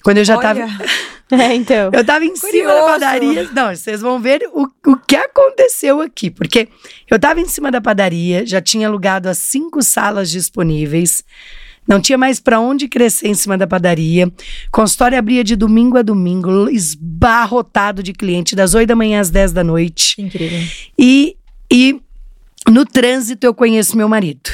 quando 0.04 0.18
eu 0.18 0.26
já 0.26 0.38
Olha, 0.38 0.42
tava. 0.42 0.68
É, 1.32 1.56
então. 1.56 1.90
Eu 1.92 2.06
tava 2.06 2.24
em 2.24 2.36
cima 2.36 2.52
da 2.52 2.82
Curioso. 2.82 2.86
padaria. 2.86 3.50
Não, 3.52 3.76
vocês 3.76 4.00
vão 4.00 4.20
ver 4.20 4.48
o, 4.54 4.68
o 4.86 4.96
que 4.96 5.16
aconteceu 5.16 6.00
aqui. 6.00 6.30
Porque 6.30 6.68
eu 7.10 7.18
tava 7.18 7.42
em 7.42 7.48
cima 7.48 7.72
da 7.72 7.82
padaria, 7.82 8.46
já 8.46 8.62
tinha 8.62 8.88
alugado 8.88 9.28
as 9.28 9.40
cinco 9.40 9.82
salas 9.82 10.30
disponíveis. 10.30 11.24
Não 11.88 12.00
tinha 12.00 12.18
mais 12.18 12.40
pra 12.40 12.60
onde 12.60 12.88
crescer 12.88 13.28
em 13.28 13.34
cima 13.34 13.58
da 13.58 13.68
padaria. 13.68 14.32
Consultório 14.72 15.18
abria 15.18 15.44
de 15.44 15.56
domingo 15.56 15.98
a 15.98 16.02
domingo, 16.02 16.70
esbarrotado 16.70 18.02
de 18.02 18.14
cliente, 18.14 18.56
das 18.56 18.74
8 18.74 18.88
da 18.88 18.96
manhã 18.96 19.20
às 19.20 19.30
10 19.30 19.52
da 19.52 19.64
noite. 19.64 20.20
Incrível. 20.20 20.60
E, 20.98 21.38
e 21.72 22.00
no 22.70 22.86
trânsito 22.86 23.46
eu 23.46 23.54
conheço 23.54 23.96
meu 23.96 24.10
marido. 24.10 24.50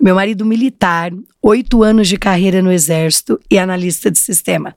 Meu 0.00 0.14
marido 0.14 0.46
militar, 0.46 1.12
oito 1.42 1.82
anos 1.82 2.08
de 2.08 2.16
carreira 2.16 2.62
no 2.62 2.72
exército 2.72 3.38
e 3.50 3.58
analista 3.58 4.10
de 4.10 4.18
sistema. 4.18 4.74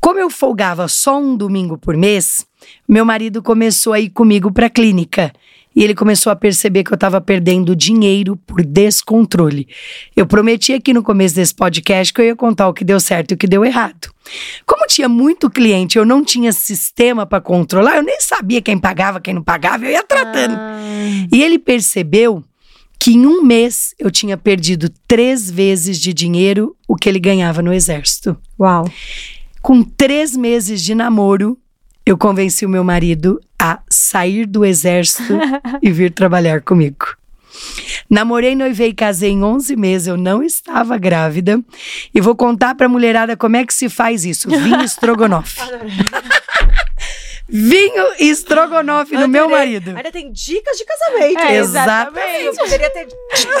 Como 0.00 0.20
eu 0.20 0.30
folgava 0.30 0.86
só 0.86 1.18
um 1.18 1.36
domingo 1.36 1.76
por 1.76 1.96
mês, 1.96 2.46
meu 2.88 3.04
marido 3.04 3.42
começou 3.42 3.92
a 3.92 4.00
ir 4.00 4.10
comigo 4.10 4.52
para 4.52 4.66
a 4.66 4.70
clínica. 4.70 5.32
E 5.78 5.84
ele 5.84 5.94
começou 5.94 6.32
a 6.32 6.34
perceber 6.34 6.82
que 6.82 6.90
eu 6.90 6.96
estava 6.96 7.20
perdendo 7.20 7.76
dinheiro 7.76 8.34
por 8.34 8.64
descontrole. 8.64 9.68
Eu 10.16 10.26
prometi 10.26 10.72
aqui 10.72 10.92
no 10.92 11.04
começo 11.04 11.36
desse 11.36 11.54
podcast 11.54 12.12
que 12.12 12.20
eu 12.20 12.24
ia 12.24 12.34
contar 12.34 12.66
o 12.66 12.74
que 12.74 12.84
deu 12.84 12.98
certo 12.98 13.30
e 13.30 13.34
o 13.34 13.36
que 13.36 13.46
deu 13.46 13.64
errado. 13.64 14.12
Como 14.66 14.88
tinha 14.88 15.08
muito 15.08 15.48
cliente, 15.48 15.96
eu 15.96 16.04
não 16.04 16.24
tinha 16.24 16.52
sistema 16.52 17.24
para 17.24 17.40
controlar, 17.40 17.94
eu 17.94 18.02
nem 18.02 18.20
sabia 18.20 18.60
quem 18.60 18.76
pagava, 18.76 19.20
quem 19.20 19.32
não 19.32 19.42
pagava, 19.44 19.84
eu 19.84 19.92
ia 19.92 20.02
tratando. 20.02 20.56
Ah. 20.58 20.80
E 21.32 21.40
ele 21.40 21.60
percebeu 21.60 22.42
que 22.98 23.12
em 23.12 23.24
um 23.24 23.44
mês 23.44 23.94
eu 24.00 24.10
tinha 24.10 24.36
perdido 24.36 24.90
três 25.06 25.48
vezes 25.48 26.00
de 26.00 26.12
dinheiro 26.12 26.76
o 26.88 26.96
que 26.96 27.08
ele 27.08 27.20
ganhava 27.20 27.62
no 27.62 27.72
exército. 27.72 28.36
Uau. 28.58 28.90
Com 29.62 29.84
três 29.84 30.36
meses 30.36 30.82
de 30.82 30.92
namoro, 30.92 31.56
eu 32.10 32.16
convenci 32.16 32.64
o 32.64 32.68
meu 32.68 32.82
marido 32.82 33.40
a 33.58 33.80
sair 33.90 34.46
do 34.46 34.64
exército 34.64 35.34
e 35.82 35.90
vir 35.90 36.10
trabalhar 36.10 36.62
comigo. 36.62 37.06
Namorei, 38.08 38.54
noivei 38.54 38.88
e 38.90 38.94
casei 38.94 39.30
em 39.32 39.42
11 39.42 39.76
meses, 39.76 40.08
eu 40.08 40.16
não 40.16 40.42
estava 40.42 40.96
grávida. 40.96 41.60
E 42.14 42.20
vou 42.20 42.34
contar 42.34 42.74
pra 42.74 42.88
mulherada 42.88 43.36
como 43.36 43.56
é 43.56 43.66
que 43.66 43.74
se 43.74 43.88
faz 43.88 44.24
isso. 44.24 44.48
Vinho 44.48 44.82
estrogonofe. 44.82 45.60
Vinho 47.50 48.12
e 48.18 48.28
estrogonofe 48.28 49.14
no 49.16 49.26
meu 49.26 49.48
marido. 49.48 49.96
Ainda 49.96 50.12
tem 50.12 50.30
dicas 50.30 50.76
de 50.76 50.84
casamento. 50.84 51.40
É, 51.40 51.56
Exatamente. 51.56 52.44
Eu 52.44 52.54
poderia 52.54 52.90
ter 52.90 53.08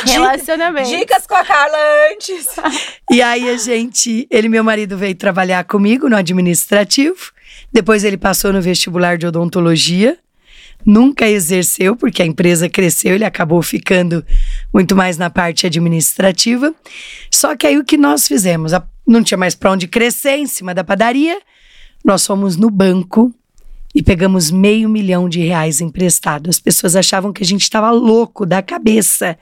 Relacionamento. 0.04 0.90
dicas 0.90 1.26
com 1.26 1.34
a 1.34 1.44
Carla 1.44 1.78
antes. 2.12 2.46
E 3.10 3.22
aí 3.22 3.48
a 3.48 3.56
gente, 3.56 4.26
ele 4.30 4.46
e 4.46 4.50
meu 4.50 4.62
marido 4.62 4.96
veio 4.98 5.14
trabalhar 5.14 5.64
comigo 5.64 6.06
no 6.08 6.16
administrativo. 6.16 7.32
Depois 7.72 8.04
ele 8.04 8.16
passou 8.16 8.52
no 8.52 8.60
vestibular 8.60 9.18
de 9.18 9.26
odontologia. 9.26 10.18
Nunca 10.86 11.28
exerceu, 11.28 11.96
porque 11.96 12.22
a 12.22 12.26
empresa 12.26 12.68
cresceu, 12.68 13.14
ele 13.14 13.24
acabou 13.24 13.60
ficando 13.62 14.24
muito 14.72 14.94
mais 14.94 15.18
na 15.18 15.28
parte 15.28 15.66
administrativa. 15.66 16.72
Só 17.30 17.56
que 17.56 17.66
aí 17.66 17.76
o 17.76 17.84
que 17.84 17.96
nós 17.96 18.28
fizemos? 18.28 18.72
Não 19.06 19.22
tinha 19.22 19.36
mais 19.36 19.54
para 19.54 19.72
onde 19.72 19.88
crescer 19.88 20.36
em 20.36 20.46
cima 20.46 20.72
da 20.72 20.84
padaria. 20.84 21.38
Nós 22.04 22.24
fomos 22.24 22.56
no 22.56 22.70
banco 22.70 23.34
e 23.94 24.02
pegamos 24.02 24.50
meio 24.50 24.88
milhão 24.88 25.28
de 25.28 25.40
reais 25.40 25.80
emprestado. 25.80 26.48
As 26.48 26.60
pessoas 26.60 26.94
achavam 26.94 27.32
que 27.32 27.42
a 27.42 27.46
gente 27.46 27.62
estava 27.62 27.90
louco 27.90 28.46
da 28.46 28.62
cabeça. 28.62 29.36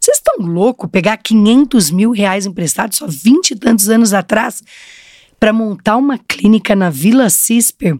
Vocês 0.00 0.16
estão 0.16 0.46
louco 0.46 0.88
pegar 0.88 1.18
500 1.18 1.90
mil 1.90 2.10
reais 2.10 2.46
emprestados 2.46 2.96
só 2.96 3.06
20 3.06 3.50
e 3.50 3.56
tantos 3.56 3.90
anos 3.90 4.14
atrás 4.14 4.62
para 5.40 5.54
montar 5.54 5.96
uma 5.96 6.18
clínica 6.18 6.76
na 6.76 6.90
Vila 6.90 7.30
Cisper? 7.30 7.98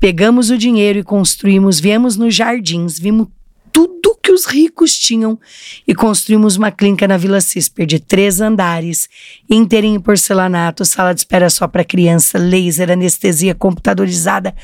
Pegamos 0.00 0.48
o 0.48 0.56
dinheiro 0.56 0.98
e 0.98 1.04
construímos, 1.04 1.78
viemos 1.78 2.16
nos 2.16 2.34
jardins, 2.34 2.98
vimos 2.98 3.28
tudo 3.70 4.18
que 4.22 4.32
os 4.32 4.46
ricos 4.46 4.98
tinham 4.98 5.38
e 5.86 5.94
construímos 5.94 6.56
uma 6.56 6.70
clínica 6.70 7.06
na 7.06 7.18
Vila 7.18 7.42
Cisper 7.42 7.86
de 7.86 8.00
três 8.00 8.40
andares, 8.40 9.08
inteirinho 9.48 9.96
em 9.96 10.00
porcelanato, 10.00 10.84
sala 10.86 11.12
de 11.12 11.20
espera 11.20 11.50
só 11.50 11.68
para 11.68 11.84
criança, 11.84 12.38
laser, 12.38 12.90
anestesia 12.90 13.54
computadorizada, 13.54 14.54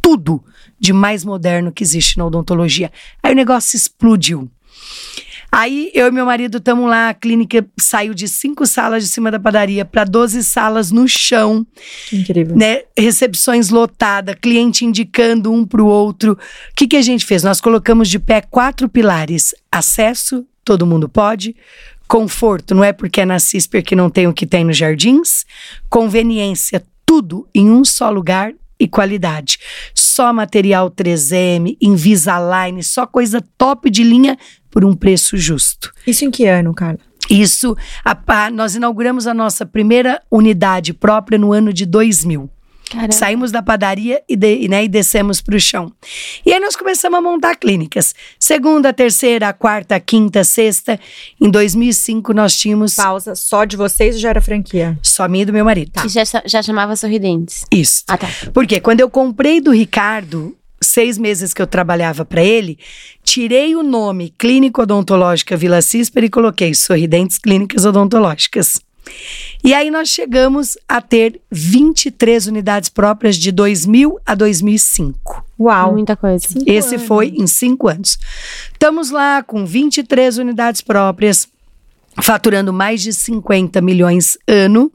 tudo 0.00 0.42
de 0.78 0.92
mais 0.92 1.24
moderno 1.24 1.72
que 1.72 1.82
existe 1.82 2.16
na 2.16 2.26
odontologia. 2.26 2.92
Aí 3.20 3.32
o 3.32 3.36
negócio 3.36 3.76
explodiu. 3.76 4.48
Aí 5.50 5.90
eu 5.94 6.08
e 6.08 6.10
meu 6.10 6.26
marido 6.26 6.58
estamos 6.58 6.88
lá, 6.88 7.08
a 7.08 7.14
clínica 7.14 7.66
saiu 7.80 8.12
de 8.12 8.28
cinco 8.28 8.66
salas 8.66 9.04
de 9.04 9.08
cima 9.08 9.30
da 9.30 9.38
padaria 9.38 9.84
para 9.84 10.04
12 10.04 10.42
salas 10.42 10.90
no 10.90 11.08
chão, 11.08 11.66
Incrível. 12.12 12.56
né? 12.56 12.82
Recepções 12.96 13.70
lotadas, 13.70 14.36
cliente 14.40 14.84
indicando 14.84 15.52
um 15.52 15.64
para 15.64 15.82
o 15.82 15.86
outro. 15.86 16.32
O 16.32 16.38
que, 16.74 16.86
que 16.86 16.96
a 16.96 17.02
gente 17.02 17.24
fez? 17.24 17.42
Nós 17.42 17.60
colocamos 17.60 18.08
de 18.08 18.18
pé 18.18 18.40
quatro 18.40 18.88
pilares: 18.88 19.54
acesso, 19.70 20.44
todo 20.64 20.86
mundo 20.86 21.08
pode. 21.08 21.56
Conforto, 22.08 22.74
não 22.74 22.84
é 22.84 22.92
porque 22.92 23.22
é 23.22 23.24
na 23.24 23.38
CISPER 23.38 23.82
que 23.82 23.96
não 23.96 24.08
tem 24.08 24.28
o 24.28 24.32
que 24.32 24.46
tem 24.46 24.64
nos 24.64 24.76
jardins. 24.76 25.44
Conveniência, 25.88 26.84
tudo 27.04 27.48
em 27.52 27.70
um 27.70 27.84
só 27.84 28.10
lugar 28.10 28.52
e 28.78 28.86
qualidade. 28.86 29.58
Só 29.94 30.32
material 30.32 30.90
3M, 30.90 31.76
Invisalign, 31.80 32.82
só 32.82 33.06
coisa 33.06 33.42
top 33.56 33.90
de 33.90 34.02
linha 34.02 34.38
por 34.76 34.84
um 34.84 34.94
preço 34.94 35.38
justo. 35.38 35.90
Isso 36.06 36.22
em 36.26 36.30
que 36.30 36.44
ano, 36.46 36.74
Carla? 36.74 36.98
Isso, 37.30 37.74
a- 38.04 38.14
a- 38.26 38.50
nós 38.50 38.74
inauguramos 38.74 39.26
a 39.26 39.32
nossa 39.32 39.64
primeira 39.64 40.20
unidade 40.30 40.92
própria 40.92 41.38
no 41.38 41.50
ano 41.50 41.72
de 41.72 41.86
2000. 41.86 42.50
Caramba. 42.90 43.12
Saímos 43.14 43.50
da 43.50 43.62
padaria 43.62 44.20
e, 44.28 44.36
de- 44.36 44.68
né, 44.68 44.84
e 44.84 44.88
descemos 44.88 45.40
para 45.40 45.56
o 45.56 45.58
chão. 45.60 45.90
E 46.44 46.52
aí 46.52 46.60
nós 46.60 46.76
começamos 46.76 47.18
a 47.18 47.22
montar 47.22 47.56
clínicas. 47.56 48.14
Segunda, 48.38 48.92
terceira, 48.92 49.50
quarta, 49.54 49.98
quinta, 49.98 50.44
sexta. 50.44 51.00
Em 51.40 51.50
2005 51.50 52.34
nós 52.34 52.54
tínhamos 52.54 52.96
Pausa. 52.96 53.34
Só 53.34 53.64
de 53.64 53.78
vocês 53.78 54.16
ou 54.16 54.20
já 54.20 54.28
era 54.28 54.42
franquia? 54.42 54.98
só 55.02 55.26
minha 55.26 55.42
e 55.44 55.46
do 55.46 55.54
meu 55.54 55.64
marido. 55.64 56.02
Que 56.02 56.08
já, 56.10 56.22
já 56.44 56.62
chamava 56.62 56.94
Sorridentes. 56.96 57.64
Isso. 57.72 58.04
Ah, 58.08 58.18
tá. 58.18 58.28
Porque 58.52 58.78
quando 58.78 59.00
eu 59.00 59.08
comprei 59.08 59.58
do 59.58 59.70
Ricardo, 59.70 60.54
seis 60.80 61.18
meses 61.18 61.52
que 61.54 61.62
eu 61.62 61.66
trabalhava 61.66 62.24
para 62.24 62.42
ele, 62.42 62.78
tirei 63.22 63.74
o 63.74 63.82
nome 63.82 64.32
Clínica 64.36 64.82
Odontológica 64.82 65.56
Vila 65.56 65.82
Cisper 65.82 66.24
e 66.24 66.30
coloquei 66.30 66.74
Sorridentes 66.74 67.38
Clínicas 67.38 67.84
Odontológicas. 67.84 68.80
E 69.62 69.72
aí 69.74 69.90
nós 69.90 70.08
chegamos 70.08 70.76
a 70.88 71.00
ter 71.00 71.40
23 71.50 72.46
unidades 72.46 72.88
próprias 72.88 73.36
de 73.36 73.50
2000 73.52 74.18
a 74.24 74.34
2005. 74.34 75.44
Uau. 75.58 75.92
Muita 75.92 76.16
coisa. 76.16 76.46
Cinco 76.46 76.64
Esse 76.66 76.96
anos. 76.96 77.06
foi 77.06 77.28
em 77.28 77.46
cinco 77.46 77.88
anos. 77.88 78.18
Estamos 78.72 79.10
lá 79.10 79.42
com 79.42 79.64
23 79.64 80.38
unidades 80.38 80.80
próprias, 80.80 81.48
faturando 82.20 82.72
mais 82.72 83.02
de 83.02 83.12
50 83.12 83.80
milhões 83.80 84.38
ano, 84.46 84.92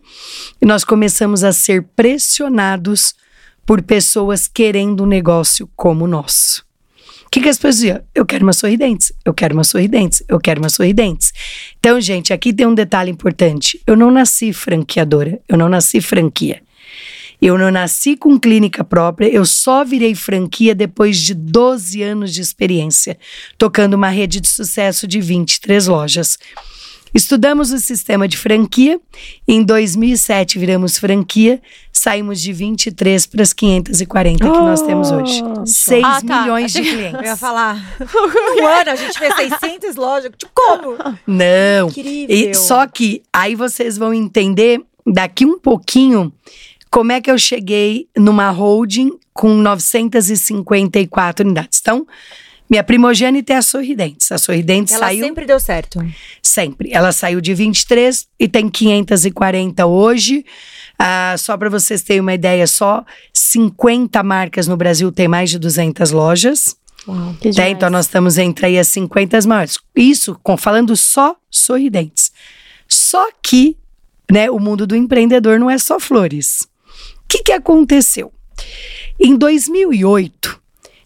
e 0.61 0.65
nós 0.65 0.83
começamos 0.83 1.43
a 1.43 1.51
ser 1.51 1.83
pressionados 1.95 3.15
por 3.65 3.81
pessoas 3.81 4.47
querendo 4.47 5.03
um 5.03 5.07
negócio 5.07 5.69
como 5.75 6.05
o 6.05 6.07
nosso. 6.07 6.63
O 7.25 7.29
que, 7.31 7.39
que 7.39 7.47
as 7.47 7.57
pessoas 7.57 7.75
diziam? 7.75 8.01
Eu 8.13 8.25
quero 8.25 8.43
uma 8.43 8.51
sorridentes, 8.51 9.13
eu 9.23 9.33
quero 9.33 9.53
uma 9.53 9.63
sorridentes, 9.63 10.21
eu 10.27 10.39
quero 10.39 10.59
uma 10.59 10.67
sorridentes. 10.67 11.31
Então, 11.79 12.01
gente, 12.01 12.33
aqui 12.33 12.51
tem 12.51 12.67
um 12.67 12.75
detalhe 12.75 13.09
importante. 13.09 13.81
Eu 13.87 13.95
não 13.95 14.11
nasci 14.11 14.51
franqueadora, 14.51 15.39
eu 15.47 15.57
não 15.57 15.69
nasci 15.69 16.01
franquia. 16.01 16.61
Eu 17.41 17.57
não 17.57 17.71
nasci 17.71 18.15
com 18.15 18.39
clínica 18.39 18.83
própria, 18.83 19.27
eu 19.27 19.45
só 19.45 19.83
virei 19.83 20.13
franquia 20.13 20.75
depois 20.75 21.17
de 21.17 21.33
12 21.33 22.03
anos 22.03 22.31
de 22.31 22.39
experiência, 22.39 23.17
tocando 23.57 23.95
uma 23.95 24.09
rede 24.09 24.39
de 24.39 24.47
sucesso 24.47 25.07
de 25.07 25.19
23 25.19 25.87
lojas. 25.87 26.37
Estudamos 27.13 27.71
o 27.71 27.79
sistema 27.79 28.27
de 28.27 28.37
franquia, 28.37 28.99
em 29.47 29.63
2007 29.63 30.59
viramos 30.59 30.99
franquia, 30.99 31.59
saímos 32.01 32.41
de 32.41 32.51
23 32.51 33.25
para 33.27 33.41
as 33.43 33.53
540 33.53 34.43
que 34.43 34.49
nós 34.49 34.81
temos 34.81 35.11
hoje. 35.11 35.41
Oh, 35.43 35.65
6 35.65 36.03
Ah, 36.03 36.21
tá. 36.25 36.41
milhões 36.41 36.73
de 36.73 36.81
que- 36.81 36.89
Eu 36.89 36.99
ia 37.01 37.09
clientes. 37.11 37.39
falar. 37.39 37.77
Um 38.61 38.67
ano 38.67 38.89
a 38.91 38.95
gente 38.95 39.17
fez 39.17 39.35
600 39.35 39.95
lojas. 39.95 40.31
Tipo, 40.37 40.51
como? 40.53 40.97
Não. 41.27 41.87
Incrível. 41.89 42.35
E, 42.35 42.53
só 42.53 42.87
que 42.87 43.21
aí 43.33 43.55
vocês 43.55 43.97
vão 43.97 44.13
entender 44.13 44.81
daqui 45.05 45.45
um 45.45 45.59
pouquinho 45.59 46.31
como 46.89 47.11
é 47.11 47.21
que 47.21 47.31
eu 47.31 47.37
cheguei 47.37 48.07
numa 48.17 48.49
holding 48.49 49.11
com 49.33 49.53
954 49.55 51.45
unidades. 51.45 51.79
Então, 51.81 52.05
minha 52.69 52.83
primogênita 52.83 53.53
é 53.53 53.57
a 53.57 53.61
Sorridentes. 53.61 54.31
A 54.31 54.37
Sorridentes 54.37 54.93
Ela 54.93 55.07
saiu 55.07 55.25
sempre 55.25 55.45
deu 55.45 55.59
certo. 55.59 55.99
sempre. 56.41 56.89
Ela 56.93 57.11
saiu 57.11 57.41
de 57.41 57.53
23 57.53 58.27
e 58.39 58.47
tem 58.47 58.69
540 58.69 59.85
hoje. 59.85 60.45
Ah, 61.03 61.35
só 61.35 61.57
para 61.57 61.67
vocês 61.67 62.03
terem 62.03 62.21
uma 62.21 62.35
ideia, 62.35 62.67
só 62.67 63.03
50 63.33 64.21
marcas 64.21 64.67
no 64.67 64.77
Brasil 64.77 65.11
tem 65.11 65.27
mais 65.27 65.49
de 65.49 65.57
200 65.57 66.11
lojas. 66.11 66.77
Uau. 67.07 67.35
Tá? 67.55 67.67
Então 67.69 67.89
nós 67.89 68.05
estamos 68.05 68.37
entre 68.37 68.67
aí 68.67 68.77
as 68.77 68.87
50 68.89 69.47
maiores. 69.47 69.79
Isso 69.95 70.39
com, 70.43 70.55
falando 70.55 70.95
só 70.95 71.35
sorridentes. 71.49 72.31
Só 72.87 73.29
que 73.41 73.75
né, 74.31 74.51
o 74.51 74.59
mundo 74.59 74.85
do 74.85 74.95
empreendedor 74.95 75.59
não 75.59 75.71
é 75.71 75.79
só 75.79 75.99
flores. 75.99 76.67
O 77.17 77.27
que, 77.27 77.39
que 77.39 77.51
aconteceu? 77.51 78.31
Em 79.19 79.35
2008, 79.35 80.61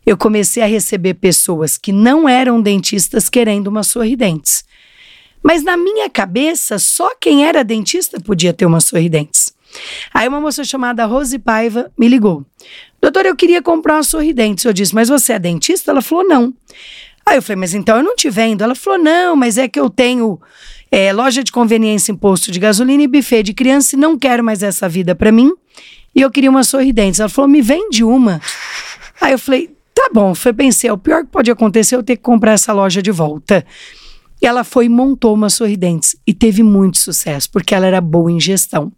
eu 0.05 0.17
comecei 0.17 0.61
a 0.61 0.67
receber 0.67 1.13
pessoas 1.13 1.77
que 1.77 1.93
não 1.93 2.27
eram 2.27 2.61
dentistas 2.61 3.29
querendo 3.29 3.67
uma 3.67 3.81
sorridentes. 3.81 4.65
Mas 5.41 5.63
na 5.63 5.77
minha 5.77 6.09
cabeça, 6.09 6.77
só 6.79 7.15
quem 7.15 7.45
era 7.45 7.63
dentista 7.63 8.19
podia 8.19 8.51
ter 8.51 8.65
uma 8.65 8.81
sorridentes. 8.81 9.44
Aí 10.13 10.27
uma 10.27 10.41
moça 10.41 10.63
chamada 10.63 11.05
Rose 11.05 11.37
Paiva 11.39 11.91
me 11.97 12.07
ligou. 12.07 12.45
Doutora, 13.01 13.27
eu 13.27 13.35
queria 13.35 13.61
comprar 13.61 13.95
uma 13.95 14.03
sorridentes. 14.03 14.65
Eu 14.65 14.73
disse, 14.73 14.93
mas 14.95 15.09
você 15.09 15.33
é 15.33 15.39
dentista? 15.39 15.91
Ela 15.91 16.01
falou, 16.01 16.27
não. 16.27 16.53
Aí 17.25 17.37
eu 17.37 17.41
falei, 17.41 17.59
mas 17.59 17.73
então 17.73 17.97
eu 17.97 18.03
não 18.03 18.15
te 18.15 18.29
vendo. 18.29 18.63
Ela 18.63 18.75
falou, 18.75 18.99
não, 18.99 19.35
mas 19.35 19.57
é 19.57 19.67
que 19.67 19.79
eu 19.79 19.89
tenho 19.89 20.39
é, 20.91 21.11
loja 21.11 21.43
de 21.43 21.51
conveniência 21.51 22.11
em 22.11 22.15
posto 22.15 22.51
de 22.51 22.59
gasolina 22.59 23.03
e 23.03 23.07
buffet 23.07 23.43
de 23.43 23.53
criança 23.53 23.95
e 23.95 23.99
não 23.99 24.17
quero 24.17 24.43
mais 24.43 24.63
essa 24.63 24.87
vida 24.87 25.15
pra 25.15 25.31
mim. 25.31 25.51
E 26.15 26.21
eu 26.21 26.31
queria 26.31 26.49
uma 26.49 26.63
sorridentes. 26.63 27.19
Ela 27.19 27.29
falou, 27.29 27.49
me 27.49 27.61
vende 27.61 28.03
uma. 28.03 28.41
Aí 29.19 29.33
eu 29.33 29.39
falei, 29.39 29.75
tá 29.93 30.09
bom. 30.13 30.33
Foi 30.33 30.53
pensei, 30.53 30.89
o 30.89 30.97
pior 30.97 31.23
que 31.23 31.29
pode 31.31 31.51
acontecer 31.51 31.95
é 31.95 31.97
eu 31.97 32.03
ter 32.03 32.15
que 32.15 32.23
comprar 32.23 32.53
essa 32.53 32.71
loja 32.71 33.01
de 33.01 33.11
volta. 33.11 33.65
E 34.45 34.47
ela 34.47 34.63
foi 34.63 34.85
e 34.85 34.89
montou 34.89 35.33
uma 35.33 35.49
Sorridentes 35.49 36.15
e 36.25 36.31
teve 36.31 36.61
muito 36.61 36.99
sucesso, 36.99 37.49
porque 37.49 37.73
ela 37.73 37.87
era 37.87 37.99
boa 37.99 38.31
em 38.31 38.39
gestão. 38.39 38.91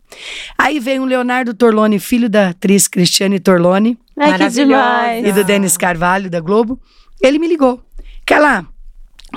Aí 0.58 0.78
veio 0.78 1.04
o 1.04 1.06
Leonardo 1.06 1.54
Torlone, 1.54 2.00
filho 2.00 2.30
da 2.30 2.50
atriz 2.50 2.86
Cristiane 2.86 3.40
Torlone. 3.40 3.98
Ai, 4.20 4.50
demais. 4.50 5.26
E 5.26 5.32
do 5.32 5.46
Denis 5.46 5.78
Carvalho, 5.78 6.30
da 6.30 6.42
Globo. 6.42 6.78
Ele 7.22 7.40
me 7.40 7.48
ligou. 7.48 7.82
Cala, 8.26 8.68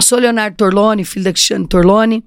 sou 0.01 0.19
Leonardo 0.19 0.57
Torlone, 0.57 1.05
filho 1.05 1.27
da 1.27 1.33
Cristiane 1.33 1.69
Torlone. 1.69 2.25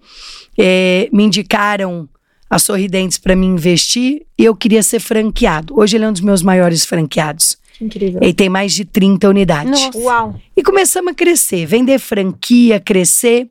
É, 0.58 1.10
me 1.12 1.26
indicaram 1.26 2.08
a 2.50 2.58
Sorridentes 2.58 3.18
para 3.18 3.36
me 3.36 3.46
investir 3.46 4.26
e 4.40 4.46
eu 4.46 4.56
queria 4.56 4.82
ser 4.82 5.02
franqueado. 5.02 5.78
Hoje 5.78 5.98
ele 5.98 6.06
é 6.06 6.08
um 6.08 6.14
dos 6.14 6.22
meus 6.22 6.42
maiores 6.42 6.86
franqueados. 6.86 7.58
Incrível. 7.82 8.22
Ele 8.24 8.34
tem 8.34 8.48
mais 8.48 8.72
de 8.72 8.86
30 8.86 9.28
unidades. 9.28 9.72
Nossa. 9.72 9.98
Uau. 9.98 10.40
E 10.56 10.64
começamos 10.64 11.12
a 11.12 11.14
crescer, 11.14 11.66
vender 11.66 12.00
franquia, 12.00 12.80
crescer. 12.80 13.50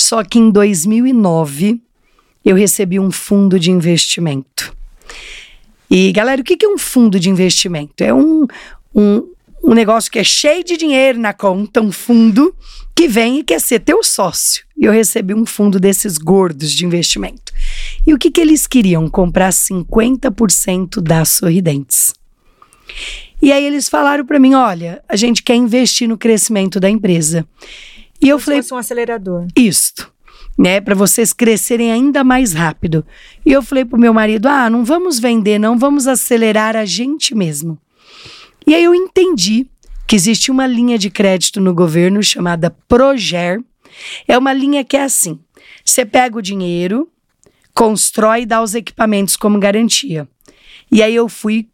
Só 0.00 0.24
que 0.24 0.38
em 0.38 0.50
2009 0.50 1.80
eu 2.44 2.56
recebi 2.56 2.98
um 2.98 3.10
fundo 3.10 3.60
de 3.60 3.70
investimento. 3.70 4.74
E 5.90 6.10
galera, 6.12 6.40
o 6.40 6.44
que 6.44 6.64
é 6.64 6.68
um 6.68 6.78
fundo 6.78 7.20
de 7.20 7.28
investimento? 7.28 8.02
É 8.02 8.14
um, 8.14 8.46
um, 8.94 9.28
um 9.62 9.74
negócio 9.74 10.10
que 10.10 10.18
é 10.18 10.24
cheio 10.24 10.64
de 10.64 10.76
dinheiro 10.76 11.18
na 11.18 11.34
conta, 11.34 11.80
um 11.80 11.92
fundo 11.92 12.54
que 12.94 13.08
vem 13.08 13.40
e 13.40 13.44
quer 13.44 13.60
ser 13.60 13.80
teu 13.80 14.02
sócio. 14.02 14.64
E 14.76 14.84
eu 14.84 14.92
recebi 14.92 15.34
um 15.34 15.44
fundo 15.44 15.78
desses 15.78 16.16
gordos 16.16 16.72
de 16.72 16.86
investimento. 16.86 17.52
E 18.06 18.14
o 18.14 18.18
que, 18.18 18.30
que 18.30 18.40
eles 18.40 18.66
queriam? 18.66 19.08
Comprar 19.08 19.50
50% 19.50 21.00
das 21.00 21.28
Sorridentes. 21.28 22.14
E 23.42 23.52
aí 23.52 23.64
eles 23.64 23.88
falaram 23.88 24.24
para 24.24 24.38
mim: 24.38 24.54
olha, 24.54 25.02
a 25.08 25.16
gente 25.16 25.42
quer 25.42 25.56
investir 25.56 26.08
no 26.08 26.16
crescimento 26.16 26.80
da 26.80 26.88
empresa. 26.88 27.46
E 28.22 28.28
eu 28.28 28.36
Como 28.36 28.40
se 28.40 28.44
falei: 28.44 28.62
fosse 28.62 28.74
um 28.74 28.76
acelerador. 28.76 29.46
isto, 29.56 30.12
né, 30.58 30.80
para 30.80 30.94
vocês 30.94 31.32
crescerem 31.32 31.90
ainda 31.90 32.22
mais 32.22 32.52
rápido. 32.52 33.04
E 33.44 33.52
eu 33.52 33.62
falei 33.62 33.84
pro 33.84 33.98
meu 33.98 34.12
marido: 34.12 34.46
"Ah, 34.46 34.68
não 34.68 34.84
vamos 34.84 35.18
vender, 35.18 35.58
não, 35.58 35.78
vamos 35.78 36.06
acelerar 36.06 36.76
a 36.76 36.84
gente 36.84 37.34
mesmo". 37.34 37.78
E 38.66 38.74
aí 38.74 38.84
eu 38.84 38.94
entendi 38.94 39.66
que 40.06 40.14
existe 40.16 40.50
uma 40.50 40.66
linha 40.66 40.98
de 40.98 41.08
crédito 41.10 41.60
no 41.60 41.72
governo 41.72 42.22
chamada 42.22 42.70
Proger. 42.88 43.60
É 44.28 44.36
uma 44.36 44.52
linha 44.52 44.84
que 44.84 44.96
é 44.96 45.04
assim: 45.04 45.38
você 45.84 46.04
pega 46.04 46.36
o 46.38 46.42
dinheiro, 46.42 47.08
constrói 47.74 48.42
e 48.42 48.46
dá 48.46 48.62
os 48.62 48.74
equipamentos 48.74 49.36
como 49.36 49.58
garantia. 49.58 50.28
E 50.92 51.02
aí 51.02 51.14
eu 51.14 51.28
fui 51.28 51.68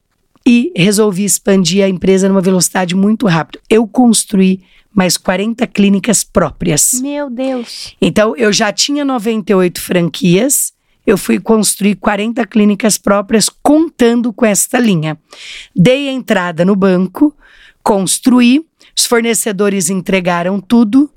e 0.46 0.72
resolvi 0.76 1.24
expandir 1.24 1.82
a 1.84 1.88
empresa 1.88 2.28
numa 2.28 2.40
velocidade 2.40 2.94
muito 2.94 3.26
rápida. 3.26 3.58
Eu 3.68 3.86
construí 3.88 4.62
mais 4.96 5.18
40 5.18 5.66
clínicas 5.66 6.24
próprias. 6.24 6.94
Meu 7.02 7.28
Deus. 7.28 7.94
Então, 8.00 8.34
eu 8.34 8.50
já 8.50 8.72
tinha 8.72 9.04
98 9.04 9.78
franquias, 9.78 10.72
eu 11.06 11.18
fui 11.18 11.38
construir 11.38 11.96
40 11.96 12.46
clínicas 12.46 12.96
próprias 12.96 13.50
contando 13.62 14.32
com 14.32 14.46
esta 14.46 14.78
linha. 14.78 15.18
Dei 15.74 16.08
a 16.08 16.12
entrada 16.12 16.64
no 16.64 16.74
banco, 16.74 17.36
construí, 17.82 18.66
os 18.98 19.04
fornecedores 19.04 19.90
entregaram 19.90 20.58
tudo, 20.58 21.10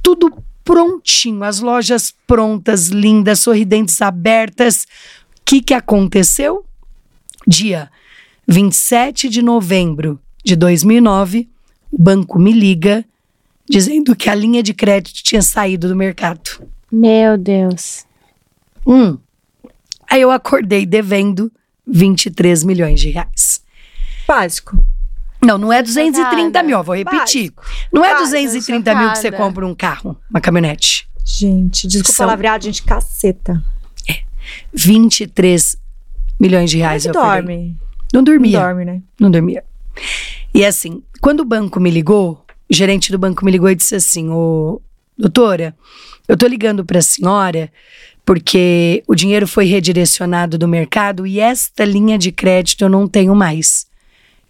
tudo 0.00 0.32
prontinho, 0.64 1.42
as 1.42 1.58
lojas 1.58 2.14
prontas, 2.28 2.86
lindas, 2.86 3.40
sorridentes 3.40 4.00
abertas. 4.00 4.84
O 4.84 5.40
que, 5.44 5.60
que 5.60 5.74
aconteceu? 5.74 6.64
Dia 7.44 7.90
27 8.46 9.28
de 9.28 9.42
novembro 9.42 10.20
de 10.44 10.54
2009, 10.54 11.48
o 11.90 12.00
banco 12.00 12.38
me 12.38 12.52
liga 12.52 13.04
dizendo 13.68 14.14
que 14.16 14.28
a 14.30 14.34
linha 14.34 14.62
de 14.62 14.72
crédito 14.74 15.22
tinha 15.22 15.42
saído 15.42 15.88
do 15.88 15.96
mercado. 15.96 16.66
Meu 16.90 17.36
Deus. 17.36 18.04
Hum. 18.86 19.18
Aí 20.08 20.20
eu 20.22 20.30
acordei 20.30 20.86
devendo 20.86 21.50
23 21.86 22.62
milhões 22.64 23.00
de 23.00 23.10
reais. 23.10 23.60
Básico. 24.26 24.84
Não, 25.42 25.58
não 25.58 25.72
é 25.72 25.82
230 25.82 26.36
Chocada. 26.46 26.62
mil, 26.62 26.82
vou 26.82 26.96
repetir. 26.96 27.52
Não 27.92 28.04
é 28.04 28.08
Chocada, 28.08 28.24
230 28.26 28.94
mil 28.94 29.10
que 29.12 29.18
você 29.18 29.30
compra 29.32 29.66
um 29.66 29.74
carro, 29.74 30.16
uma 30.30 30.40
caminhonete. 30.40 31.08
Gente, 31.24 31.86
desculpa 31.88 32.12
São- 32.16 32.26
palavreado, 32.26 32.64
gente, 32.64 32.82
caceta. 32.82 33.62
23 34.72 35.76
milhões 36.38 36.70
de 36.70 36.76
é 36.78 36.80
reais 36.80 37.06
acordei. 37.06 37.30
dorme? 37.42 37.76
Não 38.12 38.20
Não 38.20 38.24
dormia. 38.24 38.60
dorme, 38.60 38.84
né? 38.84 39.02
Não 39.20 39.30
dormia. 39.30 39.64
E 40.54 40.64
assim, 40.64 41.02
quando 41.20 41.40
o 41.40 41.44
banco 41.44 41.80
me 41.80 41.90
ligou, 41.90 42.44
gerente 42.68 43.12
do 43.12 43.18
banco 43.18 43.44
me 43.44 43.50
ligou 43.50 43.70
e 43.70 43.74
disse 43.74 43.94
assim: 43.94 44.28
Ô, 44.30 44.80
doutora, 45.16 45.74
eu 46.28 46.36
tô 46.36 46.46
ligando 46.46 46.84
pra 46.84 47.00
senhora 47.00 47.70
porque 48.24 49.04
o 49.06 49.14
dinheiro 49.14 49.46
foi 49.46 49.66
redirecionado 49.66 50.58
do 50.58 50.66
mercado 50.66 51.26
e 51.26 51.38
esta 51.38 51.84
linha 51.84 52.18
de 52.18 52.32
crédito 52.32 52.82
eu 52.82 52.88
não 52.88 53.06
tenho 53.06 53.34
mais. 53.34 53.86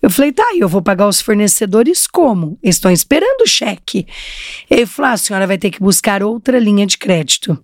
Eu 0.01 0.11
falei, 0.11 0.33
tá, 0.33 0.45
eu 0.57 0.69
vou 0.69 0.81
pagar 0.81 1.09
os 1.09 1.21
fornecedores 1.21 2.07
como? 2.07 2.59
Eles 2.63 2.77
estão 2.77 2.91
esperando 2.91 3.43
o 3.43 3.47
cheque. 3.47 4.07
Ele 4.71 4.87
falou: 4.87 5.11
ah, 5.11 5.15
a 5.15 5.17
senhora 5.17 5.47
vai 5.47 5.59
ter 5.59 5.71
que 5.71 5.81
buscar 5.81 6.23
outra 6.23 6.59
linha 6.59 6.87
de 6.87 6.97
crédito. 6.97 7.59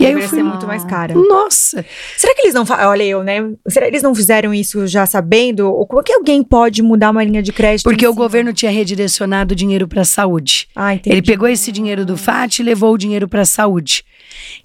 E 0.00 0.06
aí 0.06 0.12
eu 0.12 0.20
fui, 0.20 0.38
ser 0.38 0.42
muito 0.42 0.66
mais 0.66 0.84
cara. 0.84 1.14
nossa, 1.14 1.84
Será 2.16 2.34
que 2.34 2.42
eles 2.42 2.54
não 2.54 2.64
Olha 2.88 3.02
eu, 3.02 3.22
né? 3.22 3.50
Será 3.68 3.86
que 3.86 3.92
eles 3.92 4.02
não 4.02 4.14
fizeram 4.14 4.54
isso 4.54 4.86
já 4.86 5.04
sabendo? 5.04 5.70
Ou 5.72 5.86
como 5.86 6.00
é 6.00 6.04
que 6.04 6.12
alguém 6.12 6.42
pode 6.42 6.82
mudar 6.82 7.10
uma 7.10 7.22
linha 7.22 7.42
de 7.42 7.52
crédito? 7.52 7.84
porque 7.84 8.06
o 8.06 8.12
cima? 8.12 8.22
governo 8.22 8.52
tinha 8.52 8.70
redirecionado 8.70 9.54
dinheiro 9.54 9.86
para 9.86 10.04
saúde. 10.04 10.68
Ah, 10.74 10.94
entendi. 10.94 11.14
Ele 11.14 11.22
pegou 11.22 11.48
esse 11.48 11.70
dinheiro 11.70 12.04
do 12.06 12.16
FAT 12.16 12.60
e 12.60 12.62
levou 12.62 12.94
o 12.94 12.98
dinheiro 12.98 13.28
para 13.28 13.42
a 13.42 13.46
saúde. 13.46 14.04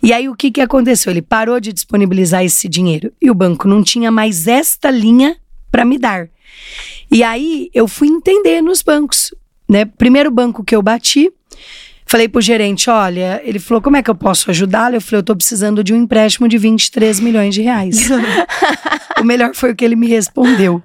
E 0.02 0.14
aí 0.14 0.30
o 0.30 0.36
que, 0.36 0.52
que 0.52 0.62
aconteceu? 0.62 1.12
Ele 1.12 1.22
parou 1.22 1.60
de 1.60 1.74
disponibilizar 1.74 2.44
esse 2.44 2.70
dinheiro 2.70 3.12
e 3.22 3.30
o 3.30 3.36
banco 3.36 3.68
não 3.68 3.84
tinha 3.84 4.12
mais 4.12 4.48
esta 4.48 4.90
linha 4.90 5.36
para 5.72 5.84
me 5.84 5.98
dar. 5.98 6.30
E 7.12 7.24
aí 7.24 7.70
eu 7.74 7.88
fui 7.88 8.08
entender 8.08 8.62
nos 8.62 8.82
bancos, 8.82 9.34
né? 9.68 9.86
Primeiro 9.86 10.32
banco 10.32 10.64
que 10.64 10.76
eu 10.76 10.82
bati, 10.82 11.32
falei 12.06 12.28
pro 12.28 12.42
gerente, 12.42 12.90
olha, 12.90 13.42
ele 13.44 13.60
falou, 13.60 13.82
como 13.82 13.98
é 13.98 14.04
que 14.04 14.10
eu 14.10 14.16
posso 14.16 14.50
ajudá-lo? 14.50 14.96
Eu 14.96 15.02
falei, 15.02 15.20
eu 15.20 15.24
tô 15.24 15.36
precisando 15.36 15.84
de 15.84 15.94
um 15.94 15.98
empréstimo 15.98 16.48
de 16.48 16.58
23 16.58 17.20
milhões 17.20 17.54
de 17.54 17.62
reais. 17.62 18.10
o 19.20 19.24
melhor 19.24 19.54
foi 19.56 19.72
o 19.72 19.76
que 19.76 19.84
ele 19.84 19.96
me 19.96 20.08
respondeu. 20.08 20.82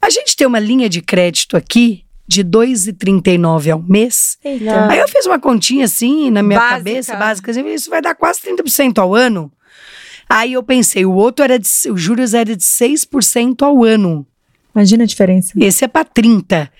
A 0.00 0.10
gente 0.10 0.36
tem 0.36 0.46
uma 0.46 0.58
linha 0.58 0.88
de 0.88 1.00
crédito 1.00 1.56
aqui 1.56 2.04
de 2.28 2.44
2,39 2.44 3.72
ao 3.72 3.82
mês. 3.82 4.38
Eita. 4.44 4.90
Aí 4.90 4.98
eu 4.98 5.08
fiz 5.08 5.26
uma 5.26 5.38
continha 5.38 5.84
assim, 5.84 6.30
na 6.30 6.42
minha 6.42 6.58
Básica. 6.58 6.76
cabeça, 6.76 7.16
básica, 7.16 7.50
assim, 7.50 7.66
isso 7.68 7.88
vai 7.88 8.02
dar 8.02 8.14
quase 8.14 8.40
30% 8.40 8.98
ao 8.98 9.14
ano. 9.14 9.50
Aí 10.28 10.52
eu 10.52 10.62
pensei, 10.62 11.06
o 11.06 11.12
outro 11.12 11.44
era 11.44 11.58
de, 11.58 11.68
os 11.90 12.00
juros 12.00 12.34
era 12.34 12.56
de 12.56 12.62
6% 12.62 13.62
ao 13.62 13.84
ano. 13.84 14.26
Imagina 14.74 15.04
a 15.04 15.06
diferença. 15.06 15.52
Esse 15.58 15.84
é 15.84 15.88
para 15.88 16.04
30. 16.04 16.70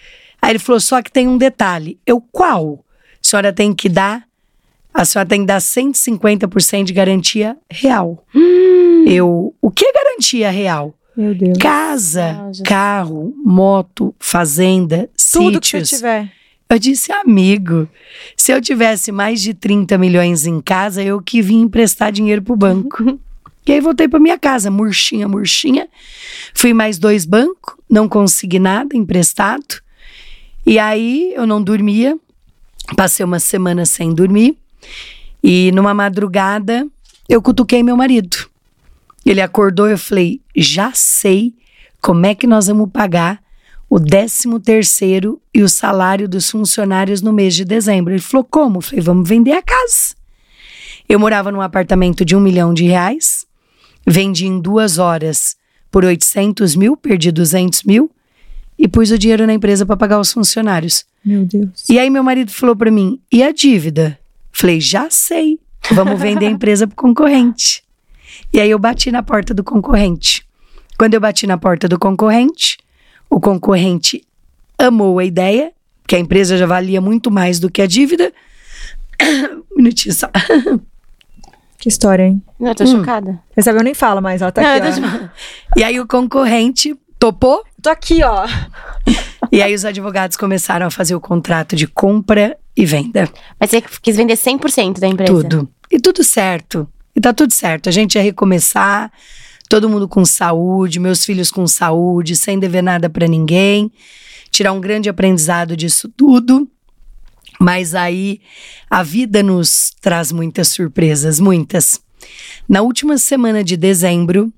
Aí 0.43 0.51
ele 0.51 0.59
falou, 0.59 0.81
só 0.81 1.01
que 1.01 1.11
tem 1.11 1.29
um 1.29 1.39
detalhe. 1.39 1.99
Eu, 2.05 2.21
qual? 2.21 2.85
A 3.27 3.29
senhora 3.29 3.53
tem 3.53 3.75
que 3.75 3.89
dar, 3.89 4.23
a 4.95 5.05
senhora 5.05 5.29
tem 5.29 5.41
que 5.41 5.47
dar 5.47 5.59
150% 5.59 6.85
de 6.85 6.93
garantia 6.93 7.57
real. 7.69 8.25
Eu, 9.05 9.53
o 9.61 9.69
que 9.69 9.85
é 9.85 9.93
garantia 9.93 10.49
real? 10.49 10.95
Meu 11.17 11.35
Deus. 11.35 11.59
Casa, 11.59 12.35
Nossa. 12.35 12.63
carro, 12.63 13.35
moto, 13.45 14.15
fazenda, 14.21 15.11
Tudo 15.33 15.61
que 15.61 15.67
você 15.67 15.79
sítios. 15.79 15.91
tiver. 15.99 16.31
Eu 16.71 16.79
disse, 16.79 17.11
amigo, 17.11 17.89
se 18.37 18.53
eu 18.53 18.61
tivesse 18.61 19.11
mais 19.11 19.43
de 19.43 19.55
30 19.55 19.99
milhões 19.99 20.47
em 20.47 20.61
casa, 20.61 21.03
eu 21.03 21.21
que 21.21 21.43
vim 21.43 21.63
emprestar 21.63 22.13
dinheiro 22.13 22.43
pro 22.43 22.55
banco. 22.55 23.19
e 23.67 23.73
aí 23.73 23.81
voltei 23.81 24.07
pra 24.07 24.21
minha 24.21 24.39
casa, 24.39 24.71
murchinha, 24.71 25.27
murchinha. 25.27 25.89
Fui 26.55 26.73
mais 26.73 26.97
dois 26.97 27.25
bancos, 27.25 27.75
não 27.91 28.09
consegui 28.09 28.61
nada 28.61 28.97
emprestado. 28.97 29.83
E 30.65 30.79
aí 30.79 31.33
eu 31.35 31.45
não 31.45 31.61
dormia, 31.61 32.17
passei 32.95 33.25
uma 33.25 33.41
semana 33.41 33.85
sem 33.85 34.15
dormir. 34.15 34.57
E 35.43 35.73
numa 35.73 35.95
madrugada 35.95 36.87
eu 37.29 37.43
cutuquei 37.43 37.83
meu 37.83 37.97
marido. 37.97 38.37
Ele 39.25 39.41
acordou 39.41 39.89
e 39.89 39.93
eu 39.93 39.99
falei: 39.99 40.41
já 40.55 40.93
sei 40.95 41.55
como 42.01 42.27
é 42.27 42.35
que 42.35 42.47
nós 42.47 42.69
vamos 42.69 42.91
pagar 42.91 43.43
o 43.89 43.99
13 44.01 44.61
terceiro 44.61 45.41
e 45.55 45.63
o 45.63 45.69
salário 45.69 46.29
dos 46.29 46.51
funcionários 46.51 47.23
no 47.23 47.33
mês 47.33 47.55
de 47.55 47.65
dezembro. 47.65 48.13
Ele 48.13 48.21
falou, 48.23 48.45
como? 48.45 48.79
Eu 48.79 48.83
falei, 48.83 49.01
vamos 49.01 49.29
vender 49.29 49.53
a 49.53 49.63
casa. 49.63 50.15
Eu 51.09 51.21
morava 51.21 51.53
num 51.53 51.61
apartamento 51.61 52.25
de 52.25 52.35
um 52.35 52.41
milhão 52.41 52.75
de 52.75 52.85
reais, 52.85 53.47
vendi 54.05 54.47
em 54.47 54.61
duas 54.61 54.99
horas 54.99 55.57
por 55.91 56.05
800 56.05 56.75
mil, 56.75 56.97
perdi 56.97 57.31
200 57.31 57.85
mil 57.85 58.11
e 58.87 58.89
pus 58.89 59.11
o 59.11 59.19
dinheiro 59.19 59.49
na 59.49 59.53
empresa 59.53 59.85
para 59.85 59.97
pagar 59.97 60.21
os 60.21 60.33
funcionários. 60.33 61.05
Meu 61.25 61.45
Deus. 61.45 61.89
E 61.91 61.99
aí 61.99 62.09
meu 62.09 62.23
marido 62.23 62.53
falou 62.53 62.77
para 62.77 62.89
mim, 62.89 63.21
e 63.33 63.43
a 63.43 63.51
dívida? 63.51 64.17
Falei, 64.53 64.81
já 64.81 65.11
sei, 65.11 65.59
vamos 65.91 66.21
vender 66.21 66.47
a 66.47 66.51
empresa 66.51 66.87
pro 66.87 66.95
concorrente. 66.95 67.83
E 68.53 68.61
aí 68.61 68.71
eu 68.71 68.79
bati 68.79 69.11
na 69.11 69.25
porta 69.25 69.53
do 69.53 69.65
concorrente. 69.65 70.47
Quando 70.97 71.15
eu 71.15 71.21
bati 71.21 71.49
na 71.49 71.59
porta 71.59 71.89
do 71.89 71.99
concorrente, 71.99 72.79
o 73.29 73.41
concorrente 73.41 74.23
amou 74.79 75.19
a 75.19 75.25
ideia, 75.25 75.73
que 76.07 76.15
a 76.15 76.21
empresa 76.21 76.57
já 76.57 76.65
valia 76.65 77.01
muito 77.01 77.29
mais 77.29 77.59
do 77.59 77.69
que 77.69 77.83
a 77.83 77.89
dívida. 77.89 78.33
um 79.73 79.77
minutinho 79.79 80.15
só. 80.15 80.31
Que 81.77 81.89
história, 81.89 82.23
hein? 82.23 82.41
Não, 82.61 82.69
eu 82.69 82.75
tô 82.77 82.85
Hum. 82.85 82.99
chocada. 82.99 83.41
Essa 83.57 83.71
eu 83.71 83.83
nem 83.83 83.95
fala 83.95 84.21
mais, 84.21 84.41
ela 84.43 84.53
tá 84.53 84.63
Não, 84.63 84.77
aqui, 84.77 85.01
ó. 85.03 85.29
E 85.77 85.83
aí 85.83 85.99
o 85.99 86.07
concorrente 86.07 86.97
topou, 87.19 87.63
Tô 87.83 87.91
aqui, 87.91 88.23
ó. 88.25 88.47
e 89.53 89.63
aí 89.63 89.75
os 89.75 89.85
advogados 89.85 90.37
começaram 90.37 90.87
a 90.87 90.91
fazer 90.91 91.15
o 91.15 91.21
contrato 91.21 91.77
de 91.77 91.87
compra 91.87 92.57
e 92.77 92.85
venda. 92.85 93.31
Mas 93.61 93.71
você 93.71 93.81
quis 94.03 94.17
vender 94.17 94.35
100% 94.35 94.99
da 94.99 95.07
empresa. 95.07 95.33
Tudo. 95.33 95.69
E 95.91 96.01
tudo 96.01 96.25
certo. 96.25 96.89
E 97.15 97.21
tá 97.21 97.33
tudo 97.33 97.53
certo. 97.53 97.89
A 97.89 97.93
gente 97.93 98.17
ia 98.17 98.23
recomeçar, 98.23 99.13
todo 99.69 99.89
mundo 99.89 100.09
com 100.09 100.25
saúde, 100.25 100.99
meus 100.99 101.25
filhos 101.25 101.51
com 101.51 101.67
saúde, 101.67 102.35
sem 102.35 102.59
dever 102.59 102.83
nada 102.83 103.09
pra 103.09 103.29
ninguém. 103.29 103.91
Tirar 104.51 104.73
um 104.73 104.81
grande 104.81 105.09
aprendizado 105.09 105.77
disso 105.77 106.09
tudo. 106.09 106.69
Mas 107.61 107.95
aí 107.95 108.41
a 108.91 109.03
vida 109.03 109.43
nos 109.43 109.93
traz 110.01 110.33
muitas 110.33 110.69
surpresas, 110.69 111.39
muitas. 111.41 112.01
Na 112.69 112.83
última 112.83 113.17
semana 113.17 113.63
de 113.63 113.77
dezembro, 113.77 114.53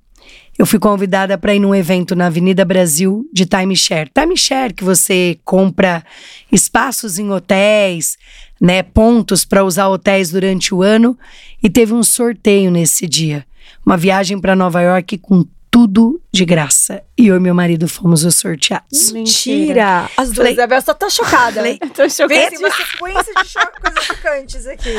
eu 0.59 0.67
fui 0.67 0.81
convidada 0.81 1.39
para 1.39 1.55
ir 1.55 1.61
num 1.61 1.73
evento 1.73 2.17
na 2.17 2.27
Avenida 2.27 2.65
Brasil 2.65 3.25
de 3.33 3.47
timeshare. 3.47 4.11
Timeshare 4.13 4.75
que 4.75 4.83
você 4.83 5.39
compra 5.45 6.05
espaços 6.51 7.17
em 7.17 7.31
hotéis, 7.31 8.19
né, 8.61 8.83
pontos 8.83 9.45
para 9.45 9.65
usar 9.65 9.89
hotéis 9.89 10.31
durante 10.31 10.75
o 10.75 10.83
ano 10.83 11.17
e 11.63 11.71
teve 11.71 11.95
um 11.95 12.03
sorteio 12.03 12.73
nesse 12.73 13.07
dia. 13.07 13.47
Uma 13.87 13.97
viagem 13.97 14.41
para 14.41 14.57
Nova 14.57 14.83
York 14.83 15.19
com 15.19 15.47
tudo 15.71 16.21
de 16.33 16.45
graça. 16.45 17.03
E 17.17 17.27
eu 17.27 17.37
e 17.37 17.41
meu 17.41 17.55
marido 17.55 17.89
fomos 17.89 18.25
os 18.25 18.35
sorteados. 18.37 19.13
Mentira. 19.13 20.09
As 20.17 20.31
duas. 20.33 20.51
Isabel 20.51 20.81
só 20.83 20.95
tá 20.95 21.09
chocada. 21.11 21.55
Falei, 21.57 21.79
Eu 21.81 21.91
tô 21.91 22.09
chocada. 22.09 22.29
Vem 22.29 22.47
assim, 22.47 22.57
uma 22.59 22.71
sequência 22.71 23.35
de 23.43 23.49
choque, 23.49 23.81
coisas 23.81 24.05
chocantes 24.05 24.67
aqui. 24.67 24.93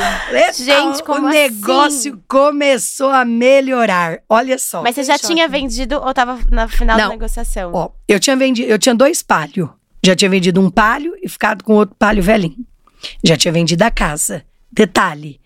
Gente, 0.63 1.03
como 1.03 1.25
o 1.25 1.29
assim? 1.29 1.38
negócio 1.38 2.23
começou 2.27 3.10
a 3.10 3.25
melhorar. 3.25 4.19
Olha 4.29 4.58
só. 4.58 4.82
Mas 4.82 4.95
você 4.95 5.03
já 5.03 5.17
choque. 5.17 5.27
tinha 5.27 5.47
vendido 5.47 5.95
ou 5.95 6.13
tava 6.13 6.39
na 6.49 6.67
final 6.67 6.97
da 6.97 7.03
Não. 7.03 7.12
negociação? 7.12 7.71
Ó, 7.73 7.89
eu 8.08 8.19
tinha 8.19 8.36
vendido, 8.36 8.69
eu 8.69 8.77
tinha 8.79 8.95
dois 8.95 9.21
palio. 9.21 9.73
Já 10.03 10.15
tinha 10.15 10.29
vendido 10.29 10.62
um 10.62 10.69
palio 10.69 11.13
e 11.21 11.27
ficado 11.27 11.63
com 11.63 11.73
outro 11.73 11.95
palio 11.99 12.23
velhinho. 12.23 12.65
Já 13.23 13.36
tinha 13.36 13.51
vendido 13.51 13.84
a 13.84 13.91
casa. 13.91 14.43
Detalhe: 14.71 15.39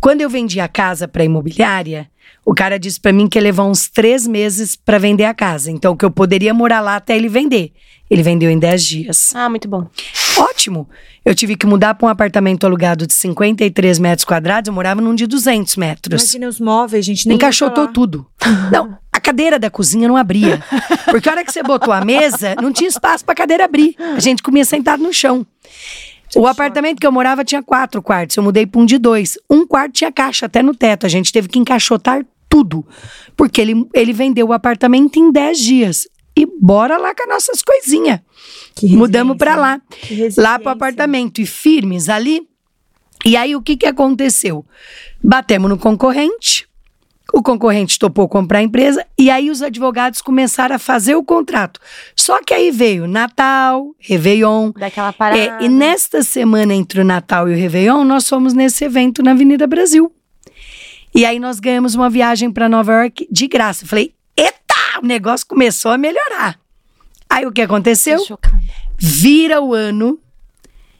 quando 0.00 0.20
eu 0.20 0.28
vendi 0.28 0.60
a 0.60 0.68
casa 0.68 1.06
para 1.08 1.24
imobiliária, 1.24 2.10
o 2.44 2.54
cara 2.54 2.78
disse 2.78 3.00
para 3.00 3.12
mim 3.12 3.28
que 3.28 3.38
ia 3.38 3.42
levar 3.42 3.64
uns 3.64 3.88
três 3.88 4.26
meses 4.26 4.76
para 4.76 4.98
vender 4.98 5.24
a 5.24 5.34
casa. 5.34 5.70
Então, 5.70 5.96
que 5.96 6.04
eu 6.04 6.10
poderia 6.10 6.54
morar 6.54 6.80
lá 6.80 6.96
até 6.96 7.16
ele 7.16 7.28
vender. 7.28 7.72
Ele 8.08 8.22
vendeu 8.22 8.48
em 8.48 8.58
10 8.58 8.84
dias. 8.84 9.32
Ah, 9.34 9.48
muito 9.48 9.66
bom. 9.66 9.88
Ótimo! 10.38 10.88
Eu 11.24 11.34
tive 11.34 11.56
que 11.56 11.66
mudar 11.66 11.94
para 11.94 12.06
um 12.06 12.08
apartamento 12.08 12.64
alugado 12.64 13.04
de 13.04 13.12
53 13.12 13.98
metros 13.98 14.24
quadrados. 14.24 14.68
Eu 14.68 14.74
morava 14.74 15.00
num 15.00 15.12
de 15.12 15.26
200 15.26 15.74
metros. 15.74 16.22
Imagina 16.22 16.48
os 16.48 16.60
móveis, 16.60 17.04
gente. 17.04 17.26
Nem 17.26 17.36
Encaixotou 17.36 17.88
tudo. 17.88 18.24
Não, 18.70 18.96
a 19.12 19.18
cadeira 19.18 19.58
da 19.58 19.68
cozinha 19.68 20.06
não 20.06 20.16
abria. 20.16 20.62
Porque 21.06 21.28
a 21.28 21.32
hora 21.32 21.44
que 21.44 21.50
você 21.50 21.64
botou 21.64 21.92
a 21.92 22.04
mesa, 22.04 22.54
não 22.62 22.72
tinha 22.72 22.88
espaço 22.88 23.24
pra 23.24 23.34
cadeira 23.34 23.64
abrir. 23.64 23.96
A 23.98 24.20
gente 24.20 24.40
comia 24.40 24.64
sentado 24.64 25.02
no 25.02 25.12
chão. 25.12 25.44
O 26.34 26.46
apartamento 26.46 26.98
que 26.98 27.06
eu 27.06 27.12
morava 27.12 27.44
tinha 27.44 27.62
quatro 27.62 28.02
quartos. 28.02 28.36
Eu 28.36 28.42
mudei 28.42 28.66
pra 28.66 28.80
um 28.80 28.86
de 28.86 28.98
dois. 28.98 29.38
Um 29.48 29.66
quarto 29.66 29.92
tinha 29.92 30.10
caixa 30.10 30.46
até 30.46 30.62
no 30.62 30.74
teto. 30.74 31.06
A 31.06 31.08
gente 31.08 31.32
teve 31.32 31.48
que 31.48 31.58
encaixotar 31.58 32.24
tudo. 32.48 32.84
Porque 33.36 33.60
ele, 33.60 33.86
ele 33.94 34.12
vendeu 34.12 34.48
o 34.48 34.52
apartamento 34.52 35.18
em 35.18 35.30
10 35.30 35.58
dias. 35.58 36.08
E 36.36 36.46
bora 36.60 36.98
lá 36.98 37.14
com 37.14 37.22
as 37.22 37.28
nossas 37.28 37.62
coisinhas. 37.62 38.20
Mudamos 38.82 39.36
pra 39.36 39.54
resiliência. 39.54 39.56
lá 39.56 39.70
lá 39.70 39.82
resiliência. 40.00 40.58
pro 40.58 40.68
apartamento 40.70 41.40
e 41.40 41.46
firmes 41.46 42.08
ali. 42.08 42.46
E 43.24 43.36
aí 43.36 43.56
o 43.56 43.62
que 43.62 43.76
que 43.76 43.86
aconteceu? 43.86 44.64
Batemos 45.22 45.70
no 45.70 45.78
concorrente. 45.78 46.65
O 47.36 47.42
concorrente 47.42 47.98
topou 47.98 48.26
comprar 48.26 48.60
a 48.60 48.62
empresa 48.62 49.06
e 49.18 49.28
aí 49.28 49.50
os 49.50 49.60
advogados 49.60 50.22
começaram 50.22 50.74
a 50.74 50.78
fazer 50.78 51.16
o 51.16 51.22
contrato. 51.22 51.78
Só 52.16 52.42
que 52.42 52.54
aí 52.54 52.70
veio 52.70 53.06
Natal, 53.06 53.94
Réveillon. 53.98 54.70
Daquela 54.70 55.12
parada. 55.12 55.38
É, 55.38 55.58
e 55.60 55.68
nesta 55.68 56.22
semana 56.22 56.72
entre 56.72 56.98
o 56.98 57.04
Natal 57.04 57.46
e 57.46 57.52
o 57.52 57.54
Réveillon, 57.54 58.04
nós 58.04 58.26
fomos 58.26 58.54
nesse 58.54 58.86
evento 58.86 59.22
na 59.22 59.32
Avenida 59.32 59.66
Brasil. 59.66 60.10
E 61.14 61.26
aí 61.26 61.38
nós 61.38 61.60
ganhamos 61.60 61.94
uma 61.94 62.08
viagem 62.08 62.50
para 62.50 62.70
Nova 62.70 62.94
York 63.02 63.28
de 63.30 63.46
graça. 63.46 63.84
Eu 63.84 63.88
Falei, 63.88 64.14
eita, 64.34 65.00
o 65.02 65.06
negócio 65.06 65.46
começou 65.46 65.90
a 65.90 65.98
melhorar. 65.98 66.58
Aí 67.28 67.44
o 67.44 67.52
que 67.52 67.60
aconteceu? 67.60 68.18
Vira 68.98 69.60
o 69.60 69.74
ano, 69.74 70.18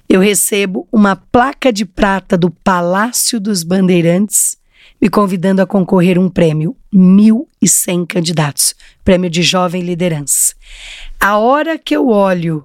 eu 0.06 0.20
recebo 0.20 0.86
uma 0.92 1.16
placa 1.16 1.72
de 1.72 1.86
prata 1.86 2.36
do 2.36 2.50
Palácio 2.50 3.40
dos 3.40 3.62
Bandeirantes, 3.62 4.58
me 5.00 5.08
convidando 5.08 5.62
a 5.62 5.66
concorrer 5.66 6.18
um 6.18 6.28
prêmio. 6.28 6.76
1.100 6.92 8.06
candidatos. 8.06 8.74
Prêmio 9.04 9.28
de 9.28 9.42
Jovem 9.42 9.82
Liderança. 9.82 10.54
A 11.20 11.38
hora 11.38 11.78
que 11.78 11.94
eu 11.94 12.08
olho 12.08 12.64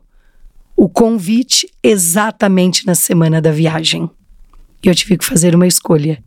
o 0.75 0.89
convite, 0.89 1.69
exatamente 1.83 2.87
na 2.87 2.95
semana 2.95 3.41
da 3.41 3.51
viagem, 3.51 4.09
eu 4.83 4.95
tive 4.95 5.17
que 5.17 5.25
fazer 5.25 5.53
uma 5.53 5.67
escolha. 5.67 6.23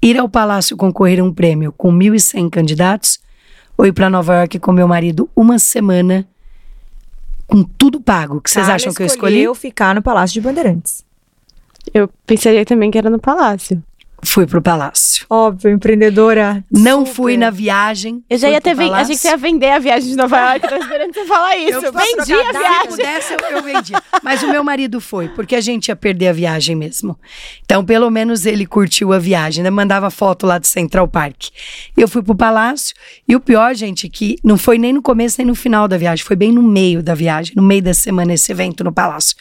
Ir 0.00 0.16
ao 0.18 0.28
Palácio 0.28 0.76
concorrer 0.76 1.18
a 1.18 1.24
um 1.24 1.34
prêmio 1.34 1.72
com 1.72 1.92
1.100 1.92 2.48
candidatos 2.50 3.18
ou 3.76 3.86
ir 3.86 3.92
para 3.92 4.08
Nova 4.08 4.34
York 4.36 4.58
com 4.60 4.70
meu 4.70 4.86
marido 4.86 5.28
uma 5.34 5.58
semana 5.58 6.28
com 7.48 7.64
tudo 7.64 8.00
pago. 8.00 8.36
O 8.36 8.40
que 8.40 8.50
vocês 8.50 8.68
acham 8.68 8.92
que 8.92 9.02
eu 9.02 9.06
escolhi? 9.06 9.34
escolheu 9.36 9.54
ficar 9.54 9.94
no 9.94 10.02
Palácio 10.02 10.34
de 10.34 10.40
Bandeirantes. 10.42 11.04
Eu 11.92 12.08
pensaria 12.26 12.64
também 12.64 12.90
que 12.90 12.98
era 12.98 13.08
no 13.08 13.18
palácio. 13.18 13.82
Fui 14.24 14.46
pro 14.46 14.60
palácio. 14.60 15.24
Óbvio, 15.30 15.70
empreendedora. 15.70 16.64
Não 16.70 17.00
super. 17.00 17.14
fui 17.14 17.36
na 17.36 17.50
viagem. 17.50 18.22
Eu 18.28 18.36
já 18.36 18.50
ia 18.50 18.60
ter 18.60 18.74
vendido. 18.74 18.94
Palácio. 18.94 19.16
você 19.16 19.28
ia 19.28 19.36
vender 19.36 19.70
a 19.70 19.78
viagem 19.78 20.10
de 20.10 20.16
Nova 20.16 20.36
York. 20.38 20.68
Tô 20.68 20.74
esperando 20.74 21.14
você 21.14 21.24
falar 21.24 21.56
isso. 21.56 21.72
Eu 21.84 21.92
vendi 21.92 21.92
a 21.92 22.24
trocadilho, 22.24 22.52
Se 22.52 22.58
viagem. 22.58 22.88
pudesse, 22.88 23.32
eu, 23.32 23.38
eu 23.50 23.62
vendia. 23.62 24.02
Mas 24.22 24.42
o 24.42 24.48
meu 24.48 24.64
marido 24.64 25.00
foi, 25.00 25.28
porque 25.28 25.54
a 25.54 25.60
gente 25.60 25.88
ia 25.88 25.96
perder 25.96 26.28
a 26.28 26.32
viagem 26.32 26.74
mesmo. 26.74 27.18
Então, 27.64 27.84
pelo 27.84 28.10
menos 28.10 28.44
ele 28.44 28.66
curtiu 28.66 29.12
a 29.12 29.18
viagem, 29.18 29.62
né? 29.62 29.70
Mandava 29.70 30.10
foto 30.10 30.46
lá 30.46 30.58
do 30.58 30.66
Central 30.66 31.06
Park. 31.06 31.48
Eu 31.96 32.08
fui 32.08 32.22
pro 32.22 32.34
palácio. 32.34 32.96
E 33.26 33.36
o 33.36 33.40
pior, 33.40 33.74
gente, 33.74 34.06
é 34.06 34.10
que 34.10 34.36
não 34.42 34.58
foi 34.58 34.78
nem 34.78 34.92
no 34.92 35.00
começo 35.00 35.36
nem 35.38 35.46
no 35.46 35.54
final 35.54 35.86
da 35.86 35.96
viagem. 35.96 36.24
Foi 36.24 36.36
bem 36.36 36.50
no 36.52 36.62
meio 36.62 37.02
da 37.02 37.14
viagem, 37.14 37.52
no 37.54 37.62
meio 37.62 37.82
da 37.82 37.94
semana, 37.94 38.34
esse 38.34 38.50
evento 38.50 38.82
no 38.82 38.92
palácio. 38.92 39.36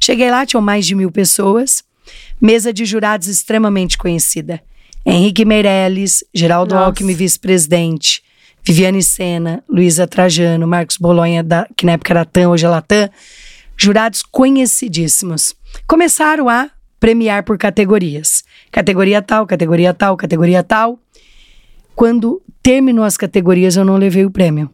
Cheguei 0.00 0.30
lá, 0.30 0.46
tinham 0.46 0.62
mais 0.62 0.86
de 0.86 0.94
mil 0.94 1.10
pessoas. 1.10 1.82
Mesa 2.40 2.72
de 2.72 2.84
jurados 2.84 3.28
extremamente 3.28 3.98
conhecida. 3.98 4.60
Henrique 5.04 5.44
Meirelles, 5.44 6.24
Geraldo 6.34 6.74
Nossa. 6.74 6.86
Alckmin, 6.86 7.14
vice-presidente. 7.14 8.22
Viviane 8.62 9.02
Sena, 9.02 9.64
Luísa 9.68 10.06
Trajano, 10.06 10.66
Marcos 10.66 10.98
Bolonha, 10.98 11.42
da- 11.42 11.66
que 11.76 11.86
na 11.86 11.92
época 11.92 12.12
era 12.12 12.24
TAM, 12.26 12.48
hoje 12.50 12.66
é 12.66 12.68
Latam, 12.68 13.08
jurados 13.76 14.22
conhecidíssimos. 14.22 15.54
Começaram 15.86 16.46
a 16.48 16.70
premiar 16.98 17.42
por 17.42 17.56
categorias. 17.56 18.44
Categoria 18.70 19.22
tal, 19.22 19.46
categoria 19.46 19.94
tal, 19.94 20.14
categoria 20.16 20.62
tal. 20.62 20.98
Quando 21.94 22.42
terminou 22.62 23.04
as 23.04 23.16
categorias, 23.16 23.76
eu 23.76 23.84
não 23.84 23.96
levei 23.96 24.24
o 24.26 24.30
prêmio. 24.30 24.70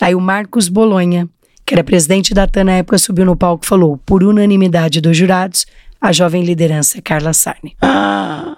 Aí 0.00 0.14
o 0.14 0.20
Marcos 0.20 0.68
Bolonha, 0.68 1.26
que 1.64 1.74
era 1.74 1.82
presidente 1.82 2.34
da 2.34 2.46
TAM 2.46 2.64
na 2.64 2.72
época, 2.72 2.98
subiu 2.98 3.24
no 3.24 3.34
palco 3.36 3.64
e 3.64 3.68
falou: 3.68 3.96
por 4.04 4.22
unanimidade 4.22 5.00
dos 5.00 5.16
jurados, 5.16 5.64
a 6.00 6.12
jovem 6.12 6.42
liderança 6.44 6.98
é 6.98 7.00
Carla 7.00 7.32
Sarni. 7.32 7.76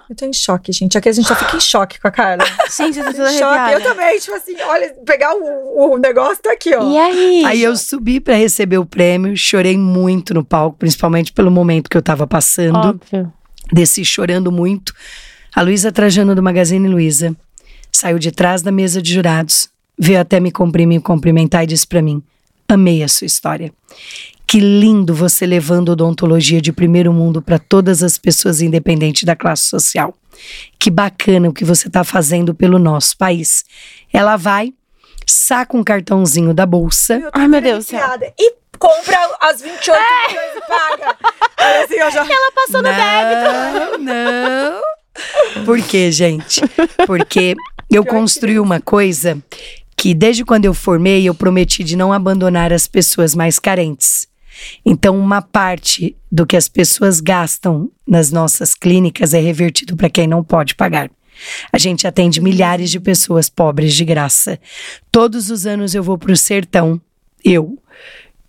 Eu 0.09 0.15
tô 0.15 0.25
em 0.25 0.33
choque, 0.33 0.71
gente. 0.71 0.97
Aqui 0.97 1.09
a 1.09 1.11
gente 1.11 1.27
já 1.27 1.35
fica 1.35 1.57
em 1.57 1.59
choque 1.59 1.99
com 1.99 2.07
a 2.07 2.11
Carla. 2.11 2.45
Gente, 2.75 2.97
eu 2.97 3.13
tô 3.13 3.25
Em 3.25 3.37
choque. 3.37 3.73
Eu 3.73 3.81
também, 3.83 4.19
tipo 4.19 4.35
assim, 4.35 4.55
olha, 4.61 4.95
pegar 5.05 5.33
o, 5.35 5.93
o 5.93 5.97
negócio 5.97 6.37
tá 6.41 6.53
aqui, 6.53 6.73
ó. 6.73 6.89
E 6.89 6.97
aí? 6.97 7.45
Aí 7.45 7.63
eu 7.63 7.75
subi 7.75 8.19
para 8.19 8.35
receber 8.35 8.77
o 8.77 8.85
prêmio, 8.85 9.35
chorei 9.35 9.77
muito 9.77 10.33
no 10.33 10.45
palco, 10.45 10.77
principalmente 10.77 11.33
pelo 11.33 11.51
momento 11.51 11.89
que 11.89 11.97
eu 11.97 12.01
tava 12.01 12.25
passando. 12.25 12.77
Óbvio. 12.77 13.31
desci 13.71 14.05
chorando 14.05 14.51
muito. 14.51 14.93
A 15.53 15.61
Luísa 15.61 15.91
Trajano 15.91 16.33
do 16.35 16.43
Magazine 16.43 16.87
Luiza 16.87 17.35
saiu 17.91 18.17
de 18.19 18.31
trás 18.31 18.61
da 18.61 18.71
mesa 18.71 19.01
de 19.01 19.13
jurados, 19.13 19.69
veio 19.97 20.19
até 20.21 20.39
me 20.39 20.51
comprimir, 20.51 20.99
me 20.99 21.03
cumprimentar 21.03 21.63
e 21.63 21.67
disse 21.67 21.85
para 21.85 22.01
mim: 22.01 22.21
"Amei 22.67 23.03
a 23.03 23.07
sua 23.07 23.25
história. 23.25 23.73
Que 24.47 24.59
lindo 24.59 25.13
você 25.13 25.45
levando 25.45 25.89
odontologia 25.89 26.61
de 26.61 26.71
primeiro 26.71 27.11
mundo 27.11 27.41
para 27.41 27.59
todas 27.59 28.01
as 28.01 28.17
pessoas 28.17 28.61
independente 28.61 29.25
da 29.25 29.35
classe 29.35 29.63
social. 29.63 30.15
Que 30.79 30.89
bacana 30.89 31.49
o 31.49 31.53
que 31.53 31.65
você 31.65 31.87
está 31.87 32.03
fazendo 32.03 32.55
pelo 32.55 32.79
nosso 32.79 33.17
país." 33.17 33.65
Ela 34.13 34.37
vai, 34.37 34.73
saca 35.25 35.75
um 35.75 35.83
cartãozinho 35.83 36.53
da 36.53 36.65
bolsa. 36.65 37.29
Ai, 37.33 37.47
meu 37.47 37.61
Deus. 37.61 37.91
E 37.91 38.55
compra 38.79 39.17
as 39.41 39.61
28 39.61 39.99
milhões 40.29 40.55
e 40.55 40.61
paga. 40.61 41.17
Assim, 41.83 41.95
eu 41.95 42.11
já... 42.11 42.21
Ela 42.21 42.51
passou 42.53 42.81
no 42.81 42.89
débito. 42.89 43.97
Não, 43.99 44.13
não. 44.15 45.65
Por 45.65 45.81
quê, 45.81 46.11
gente? 46.11 46.61
Porque 47.05 47.55
eu 47.89 48.05
construí 48.05 48.59
uma 48.59 48.79
coisa 48.79 49.41
que 49.95 50.13
desde 50.13 50.45
quando 50.45 50.65
eu 50.65 50.73
formei 50.73 51.27
eu 51.27 51.33
prometi 51.33 51.83
de 51.83 51.95
não 51.95 52.13
abandonar 52.13 52.71
as 52.71 52.87
pessoas 52.87 53.33
mais 53.33 53.57
carentes. 53.57 54.26
Então, 54.85 55.17
uma 55.17 55.41
parte 55.41 56.15
do 56.31 56.45
que 56.45 56.55
as 56.57 56.67
pessoas 56.67 57.19
gastam 57.19 57.89
nas 58.07 58.31
nossas 58.31 58.73
clínicas 58.73 59.33
é 59.33 59.39
revertido 59.39 59.95
para 59.95 60.09
quem 60.09 60.27
não 60.27 60.43
pode 60.43 60.75
pagar. 60.75 61.09
A 61.71 61.77
gente 61.77 62.07
atende 62.07 62.41
milhares 62.41 62.89
de 62.89 62.99
pessoas 62.99 63.47
pobres 63.49 63.93
de 63.93 64.03
graça. 64.03 64.59
Todos 65.11 65.49
os 65.51 65.65
anos 65.67 65.93
eu 65.93 66.01
vou 66.01 66.17
para 66.17 66.31
o 66.31 66.37
sertão, 66.37 66.99
eu, 67.45 67.77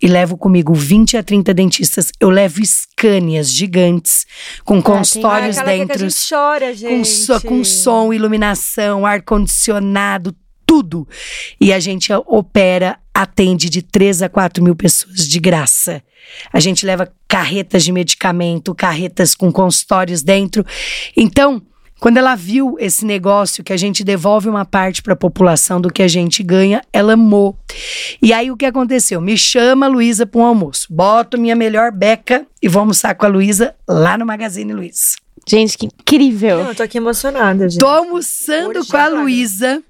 e 0.01 0.07
levo 0.07 0.37
comigo 0.37 0.73
20 0.73 1.17
a 1.17 1.21
30 1.21 1.53
dentistas. 1.53 2.11
Eu 2.19 2.29
levo 2.29 2.61
escânias 2.61 3.53
gigantes, 3.53 4.25
com 4.63 4.81
consultórios 4.81 5.57
Ah, 5.57 5.61
aquela 5.61 5.75
que 5.77 5.81
a 5.81 5.85
dentro, 5.85 6.09
gente 6.09 6.29
chora, 6.29 6.73
gente. 6.73 6.97
com, 6.97 7.03
so- 7.05 7.41
com 7.41 7.63
som, 7.63 8.11
iluminação, 8.13 9.05
ar-condicionado, 9.05 10.35
tudo. 10.69 11.07
E 11.59 11.73
a 11.73 11.79
gente 11.79 12.13
opera, 12.27 12.99
atende 13.11 13.71
de 13.71 13.81
3 13.81 14.21
a 14.21 14.29
4 14.29 14.63
mil 14.63 14.75
pessoas 14.75 15.27
de 15.27 15.39
graça. 15.39 16.03
A 16.53 16.59
gente 16.59 16.85
leva 16.85 17.11
carretas 17.27 17.83
de 17.83 17.91
medicamento, 17.91 18.75
carretas 18.75 19.33
com 19.33 19.51
consultórios 19.51 20.21
dentro. 20.21 20.63
Então, 21.17 21.59
quando 21.99 22.17
ela 22.17 22.35
viu 22.35 22.75
esse 22.79 23.03
negócio 23.03 23.63
que 23.63 23.73
a 23.73 23.77
gente 23.77 24.03
devolve 24.03 24.47
uma 24.47 24.63
parte 24.63 25.01
para 25.01 25.13
a 25.13 25.15
população 25.17 25.81
do 25.81 25.91
que 25.91 26.03
a 26.03 26.07
gente 26.07 26.43
ganha, 26.43 26.83
ela 26.93 27.13
amou. 27.13 27.57
E 28.21 28.31
aí 28.31 28.51
o 28.51 28.55
que 28.55 28.65
aconteceu? 28.67 29.19
Me 29.19 29.35
chama 29.35 29.87
a 29.87 29.89
Luísa 29.89 30.27
para 30.27 30.39
um 30.39 30.45
almoço. 30.45 30.85
Boto 30.91 31.35
minha 31.35 31.55
melhor 31.55 31.91
beca 31.91 32.45
e 32.61 32.67
vou 32.67 32.81
almoçar 32.81 33.15
com 33.15 33.25
a 33.25 33.29
Luísa 33.29 33.73
lá 33.87 34.19
no 34.19 34.25
Magazine 34.25 34.71
Luiza. 34.71 35.15
Gente, 35.47 35.79
que 35.79 35.87
incrível. 35.87 36.59
Não, 36.59 36.69
eu 36.69 36.75
tô 36.75 36.83
aqui 36.83 36.99
emocionada, 36.99 37.67
gente. 37.67 37.79
Tô 37.79 37.87
almoçando 37.87 38.81
Hoje 38.81 38.91
com 38.91 38.97
a 38.97 39.03
agora. 39.05 39.21
Luísa 39.23 39.83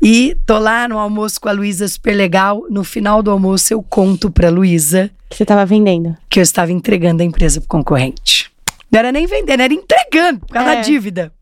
e 0.00 0.36
tô 0.46 0.58
lá 0.58 0.86
no 0.88 0.98
almoço 0.98 1.40
com 1.40 1.48
a 1.48 1.52
Luísa 1.52 1.88
super 1.88 2.14
legal. 2.14 2.64
No 2.70 2.84
final 2.84 3.22
do 3.22 3.30
almoço 3.30 3.72
eu 3.72 3.82
conto 3.82 4.30
pra 4.30 4.48
Luísa 4.50 5.10
Que 5.28 5.36
você 5.36 5.44
tava 5.44 5.66
vendendo. 5.66 6.16
que 6.30 6.38
eu 6.38 6.42
estava 6.42 6.70
entregando 6.72 7.22
a 7.22 7.26
empresa 7.26 7.60
pro 7.60 7.68
concorrente. 7.68 8.50
Não 8.90 8.98
era 9.00 9.12
nem 9.12 9.26
vendendo, 9.26 9.60
era 9.60 9.72
entregando 9.74 10.40
por 10.40 10.48
causa 10.54 10.72
É. 10.72 10.76
da 10.76 10.80
dívida. 10.82 11.32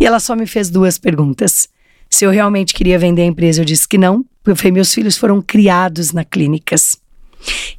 E 0.00 0.04
ela 0.04 0.18
só 0.20 0.34
me 0.34 0.46
fez 0.46 0.68
duas 0.70 0.98
perguntas. 0.98 1.68
Se 2.10 2.24
eu 2.24 2.30
realmente 2.30 2.74
queria 2.74 2.98
vender 2.98 3.22
a 3.22 3.26
empresa, 3.26 3.60
eu 3.60 3.64
disse 3.64 3.86
que 3.88 3.96
não. 3.98 4.24
Porque 4.42 4.50
eu 4.50 4.56
falei, 4.56 4.72
meus 4.72 4.92
filhos 4.92 5.16
foram 5.16 5.40
criados 5.40 6.12
na 6.12 6.24
clínicas. 6.24 6.98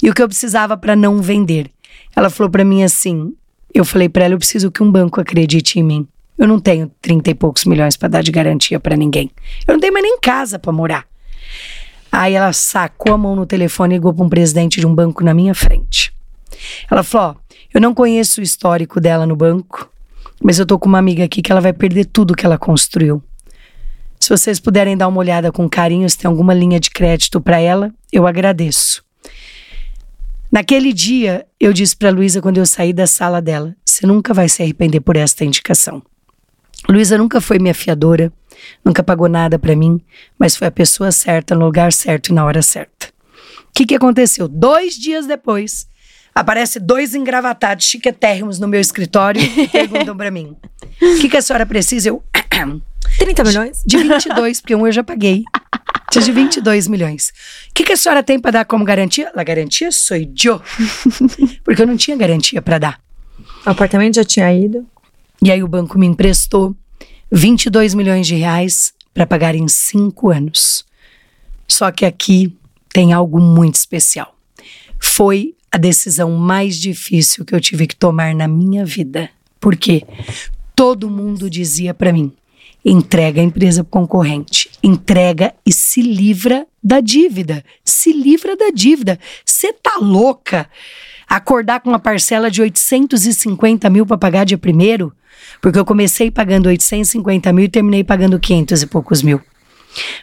E 0.01 0.09
o 0.09 0.13
que 0.13 0.21
eu 0.21 0.27
precisava 0.27 0.75
para 0.77 0.95
não 0.95 1.21
vender? 1.21 1.69
Ela 2.15 2.29
falou 2.29 2.49
para 2.49 2.63
mim 2.65 2.81
assim: 2.83 3.33
eu 3.73 3.83
falei 3.85 4.07
para 4.09 4.25
ela, 4.25 4.33
eu 4.33 4.37
preciso 4.39 4.71
que 4.71 4.81
um 4.81 4.89
banco 4.91 5.19
acredite 5.21 5.79
em 5.79 5.83
mim. 5.83 6.07
Eu 6.37 6.47
não 6.47 6.59
tenho 6.59 6.91
30 7.01 7.29
e 7.29 7.35
poucos 7.35 7.65
milhões 7.65 7.95
para 7.95 8.09
dar 8.09 8.21
de 8.21 8.31
garantia 8.31 8.79
para 8.79 8.97
ninguém. 8.97 9.31
Eu 9.67 9.73
não 9.73 9.79
tenho 9.79 9.93
mais 9.93 10.03
nem 10.03 10.19
casa 10.19 10.59
para 10.59 10.71
morar. 10.71 11.05
Aí 12.11 12.33
ela 12.33 12.53
sacou 12.53 13.13
a 13.13 13.17
mão 13.17 13.35
no 13.35 13.45
telefone 13.45 13.95
e 13.95 13.97
ligou 13.97 14.13
para 14.13 14.25
um 14.25 14.29
presidente 14.29 14.79
de 14.79 14.87
um 14.87 14.93
banco 14.93 15.23
na 15.23 15.33
minha 15.33 15.53
frente. 15.53 16.13
Ela 16.89 17.03
falou: 17.03 17.29
Ó, 17.29 17.55
eu 17.73 17.81
não 17.81 17.93
conheço 17.93 18.39
o 18.39 18.43
histórico 18.43 19.01
dela 19.01 19.25
no 19.25 19.35
banco, 19.35 19.89
mas 20.41 20.59
eu 20.59 20.65
tô 20.65 20.79
com 20.79 20.87
uma 20.87 20.99
amiga 20.99 21.23
aqui 21.23 21.41
que 21.41 21.51
ela 21.51 21.61
vai 21.61 21.73
perder 21.73 22.05
tudo 22.05 22.35
que 22.35 22.45
ela 22.45 22.57
construiu. 22.57 23.21
Se 24.19 24.29
vocês 24.29 24.59
puderem 24.59 24.97
dar 24.97 25.07
uma 25.07 25.19
olhada 25.19 25.51
com 25.51 25.69
carinho, 25.69 26.09
se 26.09 26.17
tem 26.17 26.29
alguma 26.29 26.53
linha 26.53 26.79
de 26.79 26.89
crédito 26.89 27.39
para 27.41 27.59
ela, 27.59 27.93
eu 28.11 28.25
agradeço. 28.25 29.03
Naquele 30.51 30.93
dia, 30.93 31.45
eu 31.59 31.73
disse 31.73 31.95
para 31.95 32.09
Luísa 32.09 32.41
quando 32.41 32.57
eu 32.57 32.65
saí 32.65 32.93
da 32.93 33.07
sala 33.07 33.41
dela: 33.41 33.75
você 33.85 34.07
nunca 34.07 34.33
vai 34.33 34.47
se 34.47 34.63
arrepender 34.63 35.01
por 35.01 35.15
esta 35.17 35.43
indicação. 35.43 36.01
Luísa 36.89 37.17
nunca 37.17 37.41
foi 37.41 37.59
minha 37.59 37.73
fiadora, 37.73 38.31
nunca 38.83 39.03
pagou 39.03 39.27
nada 39.27 39.57
para 39.57 39.75
mim, 39.75 39.99
mas 40.37 40.55
foi 40.55 40.67
a 40.67 40.71
pessoa 40.71 41.11
certa, 41.11 41.55
no 41.55 41.65
lugar 41.65 41.91
certo 41.91 42.29
e 42.29 42.33
na 42.33 42.45
hora 42.45 42.61
certa. 42.61 43.07
O 43.69 43.73
que, 43.73 43.85
que 43.85 43.95
aconteceu? 43.95 44.47
Dois 44.47 44.95
dias 44.95 45.25
depois, 45.25 45.87
aparece 46.33 46.79
dois 46.79 47.15
engravatados 47.15 47.85
chiquetérrimos 47.85 48.59
no 48.59 48.67
meu 48.67 48.79
escritório 48.79 49.41
e 49.41 49.67
perguntam 49.69 50.15
para 50.15 50.29
mim: 50.31 50.55
o 51.01 51.19
que, 51.19 51.29
que 51.29 51.37
a 51.37 51.41
senhora 51.41 51.65
precisa? 51.65 52.09
Eu, 52.09 52.23
30 53.17 53.43
milhões? 53.43 53.83
de 53.85 53.97
22, 53.97 54.61
porque 54.61 54.75
um 54.75 54.85
eu 54.85 54.91
já 54.91 55.03
paguei. 55.03 55.43
De 56.11 56.31
22 56.31 56.87
milhões. 56.87 57.33
O 57.69 57.73
que, 57.73 57.83
que 57.83 57.91
a 57.91 57.97
senhora 57.97 58.23
tem 58.23 58.39
para 58.39 58.51
dar 58.51 58.65
como 58.65 58.85
garantia? 58.85 59.33
A 59.35 59.43
garantia 59.43 59.91
sou 59.91 60.15
eu. 60.15 60.61
Porque 61.61 61.81
eu 61.81 61.85
não 61.85 61.97
tinha 61.97 62.15
garantia 62.15 62.61
para 62.61 62.77
dar. 62.77 63.01
O 63.65 63.69
apartamento 63.69 64.15
já 64.15 64.23
tinha 64.23 64.53
ido. 64.53 64.87
E 65.45 65.51
aí 65.51 65.61
o 65.61 65.67
banco 65.67 65.99
me 65.99 66.07
emprestou 66.07 66.75
22 67.31 67.93
milhões 67.93 68.25
de 68.25 68.33
reais 68.33 68.91
para 69.13 69.27
pagar 69.27 69.53
em 69.53 69.67
cinco 69.67 70.31
anos. 70.31 70.83
Só 71.67 71.91
que 71.91 72.03
aqui 72.03 72.57
tem 72.91 73.13
algo 73.13 73.39
muito 73.39 73.75
especial. 73.75 74.35
Foi 74.99 75.53
a 75.71 75.77
decisão 75.77 76.31
mais 76.31 76.79
difícil 76.79 77.45
que 77.45 77.53
eu 77.53 77.61
tive 77.61 77.85
que 77.85 77.95
tomar 77.95 78.33
na 78.33 78.47
minha 78.47 78.83
vida. 78.83 79.29
Porque 79.59 80.03
todo 80.75 81.11
mundo 81.11 81.47
dizia 81.47 81.93
para 81.93 82.11
mim: 82.11 82.33
entrega 82.83 83.39
a 83.39 83.43
empresa 83.43 83.83
pro 83.83 84.01
concorrente, 84.01 84.71
entrega 84.81 85.53
e 85.63 85.71
se 85.71 86.01
livra 86.01 86.65
da 86.83 86.99
dívida. 86.99 87.63
Se 87.83 88.11
livra 88.11 88.57
da 88.57 88.71
dívida. 88.71 89.19
Você 89.45 89.71
tá 89.71 89.99
louca? 90.01 90.67
Acordar 91.27 91.79
com 91.79 91.89
uma 91.89 91.99
parcela 91.99 92.49
de 92.51 92.61
850 92.61 93.89
mil 93.89 94.05
para 94.05 94.17
pagar 94.17 94.45
dia 94.45 94.57
primeiro? 94.57 95.13
Porque 95.61 95.77
eu 95.79 95.85
comecei 95.85 96.29
pagando 96.31 96.67
850 96.67 97.51
mil 97.53 97.65
e 97.65 97.69
terminei 97.69 98.03
pagando 98.03 98.39
500 98.39 98.81
e 98.83 98.87
poucos 98.87 99.21
mil. 99.21 99.41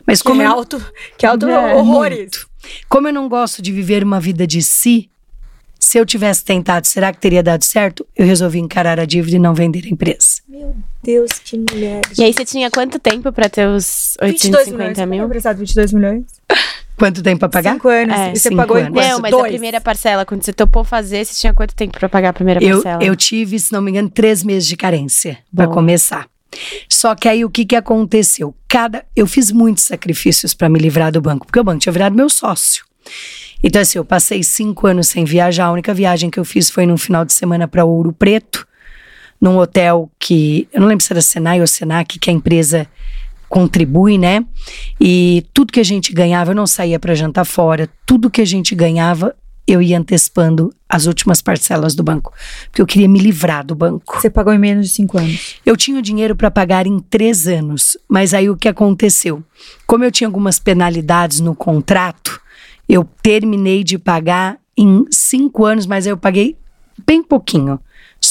Mas 0.06 0.20
Que 0.20 0.28
como 0.28 0.42
é 0.42 0.46
eu- 0.46 0.50
alto, 0.52 0.84
que 1.18 1.24
é 1.26 1.28
alto 1.28 1.46
É, 1.48 1.74
horrores. 1.74 2.18
muito. 2.18 2.48
Como 2.88 3.08
eu 3.08 3.12
não 3.12 3.28
gosto 3.28 3.60
de 3.62 3.72
viver 3.72 4.04
uma 4.04 4.20
vida 4.20 4.46
de 4.46 4.62
si, 4.62 5.08
se 5.80 5.98
eu 5.98 6.06
tivesse 6.06 6.44
tentado, 6.44 6.86
será 6.86 7.12
que 7.12 7.18
teria 7.18 7.42
dado 7.42 7.64
certo? 7.64 8.06
Eu 8.16 8.24
resolvi 8.26 8.58
encarar 8.60 9.00
a 9.00 9.04
dívida 9.04 9.36
e 9.36 9.38
não 9.40 9.54
vender 9.54 9.84
a 9.84 9.88
empresa. 9.88 10.40
Meu 10.48 10.76
Deus, 11.02 11.30
que 11.44 11.58
mulher. 11.58 12.02
E 12.16 12.22
aí 12.22 12.32
você 12.32 12.44
tinha 12.44 12.70
quanto 12.70 12.98
tempo 12.98 13.32
pra 13.32 13.48
ter 13.48 13.66
os 13.66 14.16
22 14.22 14.68
milhões. 14.68 14.88
850 14.98 15.06
mil? 15.06 15.18
pagou 15.18 15.26
emprestado 15.26 15.58
22 15.58 15.92
milhões? 15.92 16.24
Quanto 17.02 17.20
tempo 17.20 17.40
para 17.40 17.48
pagar? 17.48 17.72
Cinco 17.72 17.88
anos. 17.88 18.16
É, 18.16 18.32
e 18.32 18.38
você 18.38 18.54
pagou 18.54 18.78
em 18.78 18.82
anos. 18.82 18.94
quanto? 18.94 19.08
Não, 19.08 19.18
mas 19.18 19.30
Dois. 19.32 19.44
a 19.46 19.48
primeira 19.48 19.80
parcela, 19.80 20.24
quando 20.24 20.44
você 20.44 20.52
topou 20.52 20.84
fazer, 20.84 21.24
você 21.24 21.34
tinha 21.34 21.52
quanto 21.52 21.74
tempo 21.74 21.98
pra 21.98 22.08
pagar 22.08 22.28
a 22.28 22.32
primeira 22.32 22.62
Eu, 22.62 22.80
parcela? 22.80 23.02
eu 23.02 23.16
tive, 23.16 23.58
se 23.58 23.72
não 23.72 23.82
me 23.82 23.90
engano, 23.90 24.08
três 24.08 24.44
meses 24.44 24.68
de 24.68 24.76
carência 24.76 25.38
para 25.52 25.66
começar. 25.66 26.28
Só 26.88 27.16
que 27.16 27.28
aí 27.28 27.44
o 27.44 27.50
que, 27.50 27.64
que 27.64 27.74
aconteceu? 27.74 28.54
Cada, 28.68 29.04
eu 29.16 29.26
fiz 29.26 29.50
muitos 29.50 29.82
sacrifícios 29.82 30.54
para 30.54 30.68
me 30.68 30.78
livrar 30.78 31.10
do 31.10 31.20
banco, 31.20 31.44
porque 31.44 31.58
o 31.58 31.64
banco 31.64 31.80
tinha 31.80 31.92
virado 31.92 32.14
meu 32.14 32.28
sócio. 32.28 32.84
Então, 33.60 33.82
assim, 33.82 33.98
eu 33.98 34.04
passei 34.04 34.44
cinco 34.44 34.86
anos 34.86 35.08
sem 35.08 35.24
viajar. 35.24 35.66
A 35.66 35.72
única 35.72 35.92
viagem 35.92 36.30
que 36.30 36.38
eu 36.38 36.44
fiz 36.44 36.70
foi 36.70 36.86
num 36.86 36.96
final 36.96 37.24
de 37.24 37.32
semana 37.32 37.66
para 37.66 37.84
Ouro 37.84 38.12
Preto, 38.12 38.64
num 39.40 39.58
hotel 39.58 40.08
que. 40.20 40.68
Eu 40.72 40.80
não 40.80 40.86
lembro 40.86 41.04
se 41.04 41.12
era 41.12 41.20
Senai 41.20 41.60
ou 41.60 41.66
Senac, 41.66 42.16
que 42.20 42.30
a 42.30 42.32
empresa 42.32 42.86
contribui, 43.52 44.16
né? 44.16 44.46
E 44.98 45.44
tudo 45.52 45.74
que 45.74 45.78
a 45.78 45.84
gente 45.84 46.10
ganhava, 46.10 46.52
eu 46.52 46.54
não 46.54 46.66
saía 46.66 46.98
para 46.98 47.14
jantar 47.14 47.44
fora, 47.44 47.86
tudo 48.06 48.30
que 48.30 48.40
a 48.40 48.46
gente 48.46 48.74
ganhava, 48.74 49.36
eu 49.66 49.82
ia 49.82 49.98
antecipando 49.98 50.74
as 50.88 51.04
últimas 51.04 51.42
parcelas 51.42 51.94
do 51.94 52.02
banco, 52.02 52.32
porque 52.70 52.80
eu 52.80 52.86
queria 52.86 53.06
me 53.06 53.18
livrar 53.18 53.62
do 53.62 53.74
banco. 53.74 54.18
Você 54.18 54.30
pagou 54.30 54.54
em 54.54 54.58
menos 54.58 54.88
de 54.88 54.94
cinco 54.94 55.18
anos. 55.18 55.56
Eu 55.66 55.76
tinha 55.76 55.98
o 55.98 56.02
dinheiro 56.02 56.34
para 56.34 56.50
pagar 56.50 56.86
em 56.86 56.98
três 56.98 57.46
anos, 57.46 57.94
mas 58.08 58.32
aí 58.32 58.48
o 58.48 58.56
que 58.56 58.68
aconteceu? 58.68 59.44
Como 59.86 60.02
eu 60.02 60.10
tinha 60.10 60.26
algumas 60.26 60.58
penalidades 60.58 61.38
no 61.38 61.54
contrato, 61.54 62.40
eu 62.88 63.06
terminei 63.22 63.84
de 63.84 63.98
pagar 63.98 64.56
em 64.74 65.04
cinco 65.10 65.66
anos, 65.66 65.84
mas 65.84 66.06
aí 66.06 66.12
eu 66.12 66.16
paguei 66.16 66.56
bem 67.06 67.22
pouquinho, 67.22 67.78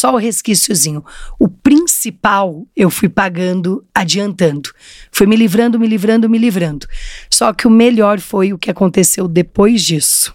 só 0.02 0.16
o 0.16 0.18
resquíciozinho. 0.18 1.06
O 1.38 1.48
principal 1.48 2.66
eu 2.76 2.90
fui 2.90 3.08
pagando 3.08 3.86
adiantando. 3.94 4.72
Fui 5.12 5.28
me 5.28 5.36
livrando, 5.36 5.80
me 5.80 5.88
livrando, 5.88 6.28
me 6.28 6.40
livrando. 6.40 6.88
Só 7.30 7.54
que 7.54 7.68
o 7.68 7.70
melhor 7.70 8.20
foi 8.20 8.52
o 8.52 8.58
que 8.58 8.72
aconteceu 8.72 9.28
depois 9.28 9.84
disso. 9.84 10.34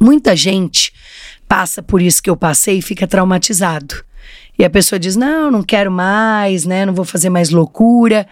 Muita 0.00 0.34
gente 0.34 0.92
passa 1.46 1.84
por 1.84 2.02
isso 2.02 2.20
que 2.20 2.28
eu 2.28 2.36
passei 2.36 2.78
e 2.78 2.82
fica 2.82 3.06
traumatizado. 3.06 4.04
E 4.58 4.64
a 4.64 4.70
pessoa 4.70 4.98
diz: 4.98 5.14
Não, 5.14 5.52
não 5.52 5.62
quero 5.62 5.92
mais, 5.92 6.64
né? 6.64 6.84
Não 6.84 6.94
vou 6.94 7.04
fazer 7.04 7.30
mais 7.30 7.50
loucura. 7.50 8.26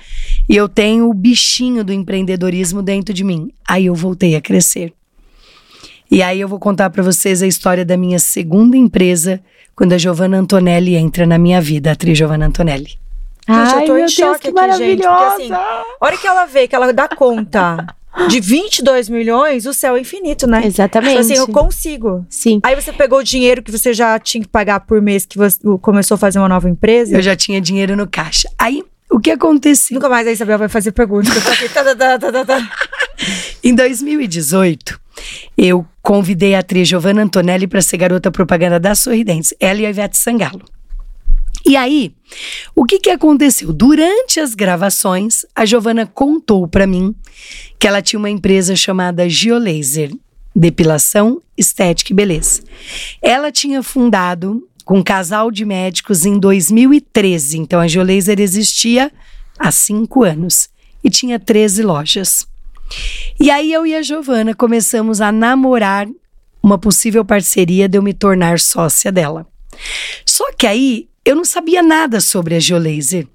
E 0.48 0.56
eu 0.56 0.68
tenho 0.68 1.08
o 1.08 1.14
bichinho 1.14 1.84
do 1.84 1.92
empreendedorismo 1.92 2.82
dentro 2.82 3.14
de 3.14 3.22
mim. 3.22 3.52
Aí 3.64 3.86
eu 3.86 3.94
voltei 3.94 4.34
a 4.34 4.40
crescer. 4.40 4.92
E 6.12 6.22
aí 6.22 6.40
eu 6.40 6.46
vou 6.46 6.58
contar 6.58 6.90
para 6.90 7.02
vocês 7.02 7.42
a 7.42 7.46
história 7.46 7.86
da 7.86 7.96
minha 7.96 8.18
segunda 8.18 8.76
empresa, 8.76 9.40
quando 9.74 9.92
a 9.92 9.98
Giovanna 9.98 10.38
Antonelli 10.38 10.94
entra 10.96 11.26
na 11.26 11.38
minha 11.38 11.60
vida, 11.60 11.90
a 11.90 11.92
atriz 11.92 12.16
Giovanna 12.16 12.46
Antonelli. 12.46 12.98
Gente, 13.48 13.48
Ai, 13.48 13.82
eu 13.82 13.86
tô 13.86 13.94
meu 13.94 13.96
em 13.96 13.98
Deus, 14.00 14.12
choque 14.12 14.52
que 14.52 14.58
aqui, 14.58 14.72
gente. 14.78 15.02
Porque 15.02 15.24
assim, 15.24 15.48
maravilhosa! 15.48 15.84
a 16.00 16.04
hora 16.06 16.16
que 16.16 16.26
ela 16.26 16.46
vê 16.46 16.68
que 16.68 16.74
ela 16.76 16.92
dá 16.92 17.08
conta 17.08 17.86
de 18.28 18.40
22 18.40 19.08
milhões, 19.08 19.66
o 19.66 19.72
céu 19.72 19.96
é 19.96 20.00
infinito, 20.00 20.46
né? 20.46 20.62
Exatamente. 20.64 21.10
Tipo 21.10 21.20
assim, 21.20 21.34
eu 21.34 21.48
consigo. 21.48 22.26
Sim. 22.28 22.60
Aí 22.62 22.74
você 22.74 22.92
pegou 22.92 23.18
o 23.18 23.24
dinheiro 23.24 23.62
que 23.62 23.72
você 23.72 23.92
já 23.92 24.18
tinha 24.18 24.42
que 24.42 24.48
pagar 24.48 24.80
por 24.80 25.00
mês 25.00 25.26
que 25.26 25.36
você 25.36 25.58
começou 25.80 26.14
a 26.14 26.18
fazer 26.18 26.38
uma 26.38 26.48
nova 26.48 26.68
empresa. 26.68 27.16
Eu 27.16 27.22
já 27.22 27.34
tinha 27.34 27.60
dinheiro 27.60 27.96
no 27.96 28.06
caixa. 28.06 28.48
Aí 28.58 28.84
o 29.10 29.18
que 29.18 29.30
aconteceu? 29.30 29.94
Nunca 29.94 30.08
mais 30.08 30.26
a 30.26 30.32
Isabel 30.32 30.58
vai 30.58 30.68
fazer 30.68 30.92
perguntas. 30.92 31.34
Eu 31.34 31.42
tô 31.42 31.50
aqui, 31.50 31.68
tá, 31.68 31.84
tá, 31.84 31.94
tá, 31.94 32.18
tá, 32.18 32.32
tá, 32.32 32.44
tá. 32.44 32.70
Em 33.62 33.74
2018, 33.74 35.00
eu 35.56 35.86
convidei 36.02 36.54
a 36.54 36.60
atriz 36.60 36.88
Giovanna 36.88 37.22
Antonelli 37.22 37.66
para 37.66 37.82
ser 37.82 37.96
garota 37.96 38.30
propaganda 38.30 38.80
da 38.80 38.94
Sorridentes, 38.94 39.54
ela 39.60 39.80
e 39.80 39.86
a 39.86 39.90
Ivete 39.90 40.18
Sangalo. 40.18 40.64
E 41.64 41.76
aí, 41.76 42.12
o 42.74 42.84
que, 42.84 42.98
que 42.98 43.10
aconteceu? 43.10 43.72
Durante 43.72 44.40
as 44.40 44.54
gravações, 44.54 45.46
a 45.54 45.64
Giovana 45.64 46.06
contou 46.06 46.66
para 46.66 46.86
mim 46.86 47.14
que 47.78 47.86
ela 47.86 48.02
tinha 48.02 48.18
uma 48.18 48.30
empresa 48.30 48.74
chamada 48.74 49.28
Geolaser, 49.28 50.12
depilação, 50.54 51.40
estética 51.56 52.12
e 52.12 52.16
beleza. 52.16 52.62
Ela 53.20 53.52
tinha 53.52 53.80
fundado 53.82 54.66
com 54.84 54.98
um 54.98 55.02
casal 55.02 55.52
de 55.52 55.64
médicos 55.64 56.26
em 56.26 56.38
2013, 56.38 57.58
então 57.58 57.78
a 57.78 57.86
Geolaser 57.86 58.40
existia 58.40 59.12
há 59.56 59.70
cinco 59.70 60.24
anos 60.24 60.68
e 61.04 61.10
tinha 61.10 61.38
13 61.38 61.82
lojas. 61.82 62.46
E 63.40 63.50
aí 63.50 63.72
eu 63.72 63.86
e 63.86 63.94
a 63.94 64.02
Giovana 64.02 64.54
começamos 64.54 65.20
a 65.20 65.32
namorar 65.32 66.06
uma 66.62 66.78
possível 66.78 67.24
parceria 67.24 67.88
de 67.88 67.98
eu 67.98 68.02
me 68.02 68.14
tornar 68.14 68.60
sócia 68.60 69.10
dela. 69.10 69.46
Só 70.24 70.52
que 70.52 70.66
aí 70.66 71.08
eu 71.24 71.34
não 71.34 71.44
sabia 71.44 71.82
nada 71.82 72.20
sobre 72.20 72.54
a 72.54 72.60
Geolaser. 72.60 73.26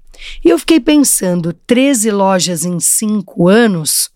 E 0.44 0.48
eu 0.48 0.58
fiquei 0.58 0.80
pensando, 0.80 1.52
13 1.66 2.10
lojas 2.10 2.64
em 2.64 2.80
5 2.80 3.48
anos, 3.48 4.10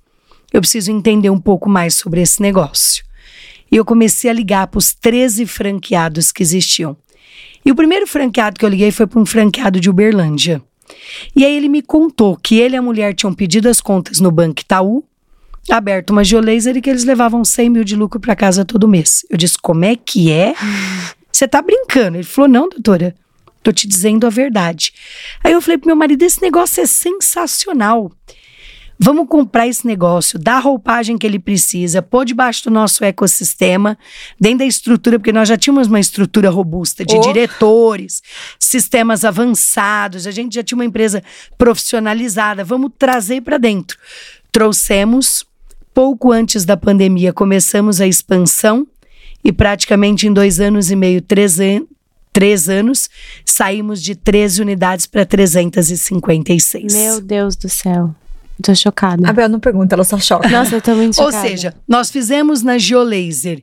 eu 0.52 0.60
preciso 0.60 0.90
entender 0.90 1.30
um 1.30 1.40
pouco 1.40 1.68
mais 1.68 1.94
sobre 1.94 2.20
esse 2.20 2.42
negócio. 2.42 3.04
E 3.70 3.76
eu 3.76 3.84
comecei 3.84 4.30
a 4.30 4.34
ligar 4.34 4.66
para 4.66 4.78
os 4.78 4.92
13 4.92 5.46
franqueados 5.46 6.30
que 6.30 6.42
existiam. 6.42 6.96
E 7.64 7.70
o 7.70 7.74
primeiro 7.74 8.06
franqueado 8.06 8.58
que 8.58 8.64
eu 8.64 8.68
liguei 8.68 8.90
foi 8.90 9.06
para 9.06 9.20
um 9.20 9.26
franqueado 9.26 9.80
de 9.80 9.88
Uberlândia. 9.88 10.62
E 11.34 11.44
aí 11.44 11.56
ele 11.56 11.68
me 11.68 11.80
contou 11.80 12.36
que 12.36 12.58
ele 12.58 12.74
e 12.74 12.78
a 12.78 12.82
mulher 12.82 13.14
tinham 13.14 13.32
pedido 13.32 13.68
as 13.68 13.80
contas 13.80 14.20
no 14.20 14.30
Banco 14.30 14.60
Itaú, 14.60 15.04
aberto 15.70 16.10
uma 16.10 16.24
geolaser 16.24 16.76
e 16.76 16.82
que 16.82 16.90
eles 16.90 17.04
levavam 17.04 17.44
100 17.44 17.70
mil 17.70 17.84
de 17.84 17.96
lucro 17.96 18.20
para 18.20 18.34
casa 18.34 18.64
todo 18.64 18.88
mês. 18.88 19.24
Eu 19.30 19.36
disse, 19.36 19.58
como 19.58 19.84
é 19.84 19.96
que 19.96 20.30
é? 20.30 20.54
Você 21.32 21.48
tá 21.48 21.62
brincando? 21.62 22.16
Ele 22.16 22.24
falou, 22.24 22.48
não, 22.48 22.68
doutora. 22.68 23.14
Tô 23.62 23.72
te 23.72 23.86
dizendo 23.86 24.26
a 24.26 24.30
verdade. 24.30 24.92
Aí 25.42 25.52
eu 25.52 25.60
falei 25.60 25.78
pro 25.78 25.86
meu 25.86 25.96
marido: 25.96 26.22
esse 26.22 26.42
negócio 26.42 26.82
é 26.82 26.86
sensacional. 26.86 28.10
Vamos 28.98 29.26
comprar 29.28 29.66
esse 29.66 29.84
negócio, 29.84 30.38
dar 30.38 30.56
a 30.56 30.60
roupagem 30.60 31.18
que 31.18 31.26
ele 31.26 31.38
precisa, 31.38 32.00
pôr 32.00 32.24
debaixo 32.24 32.64
do 32.64 32.70
nosso 32.70 33.04
ecossistema, 33.04 33.98
dentro 34.40 34.58
da 34.58 34.64
estrutura, 34.64 35.18
porque 35.18 35.32
nós 35.32 35.48
já 35.48 35.56
tínhamos 35.56 35.88
uma 35.88 35.98
estrutura 35.98 36.48
robusta 36.50 37.04
de 37.04 37.16
oh. 37.16 37.20
diretores, 37.20 38.22
sistemas 38.60 39.24
avançados, 39.24 40.24
a 40.24 40.30
gente 40.30 40.54
já 40.54 40.62
tinha 40.62 40.76
uma 40.76 40.84
empresa 40.84 41.20
profissionalizada. 41.58 42.62
Vamos 42.62 42.92
trazer 42.96 43.40
para 43.40 43.58
dentro. 43.58 43.98
Trouxemos, 44.52 45.44
pouco 45.94 46.32
antes 46.32 46.64
da 46.64 46.76
pandemia, 46.76 47.32
começamos 47.32 48.00
a 48.00 48.06
expansão 48.06 48.86
e 49.44 49.52
praticamente 49.52 50.26
em 50.26 50.32
dois 50.32 50.60
anos 50.60 50.90
e 50.90 50.96
meio, 50.96 51.20
três, 51.20 51.58
an 51.58 51.84
três 52.32 52.68
anos, 52.68 53.10
saímos 53.44 54.02
de 54.02 54.14
13 54.14 54.62
unidades 54.62 55.06
para 55.06 55.26
356. 55.26 56.94
Meu 56.94 57.20
Deus 57.20 57.56
do 57.56 57.68
céu. 57.68 58.14
Tô 58.62 58.74
chocada. 58.74 59.28
A 59.28 59.32
Bel 59.32 59.48
não 59.48 59.60
pergunta, 59.60 59.94
ela 59.94 60.04
só 60.04 60.18
choca. 60.18 60.48
Nossa, 60.48 60.76
eu 60.76 60.80
tô 60.80 60.94
muito 60.94 61.16
chocada. 61.16 61.36
Ou 61.36 61.42
seja, 61.42 61.74
nós 61.86 62.10
fizemos 62.10 62.62
na 62.62 62.78
Geolaser 62.78 63.62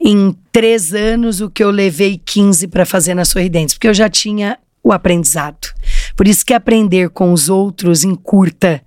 em 0.00 0.34
três 0.50 0.92
anos 0.92 1.40
o 1.40 1.48
que 1.48 1.62
eu 1.62 1.70
levei 1.70 2.20
15 2.22 2.66
para 2.68 2.84
fazer 2.84 3.14
na 3.14 3.24
Sorridentes, 3.24 3.74
porque 3.74 3.88
eu 3.88 3.94
já 3.94 4.08
tinha 4.08 4.58
o 4.82 4.92
aprendizado. 4.92 5.68
Por 6.16 6.26
isso 6.26 6.44
que 6.44 6.54
aprender 6.54 7.10
com 7.10 7.32
os 7.32 7.48
outros 7.48 8.02
encurta 8.02 8.82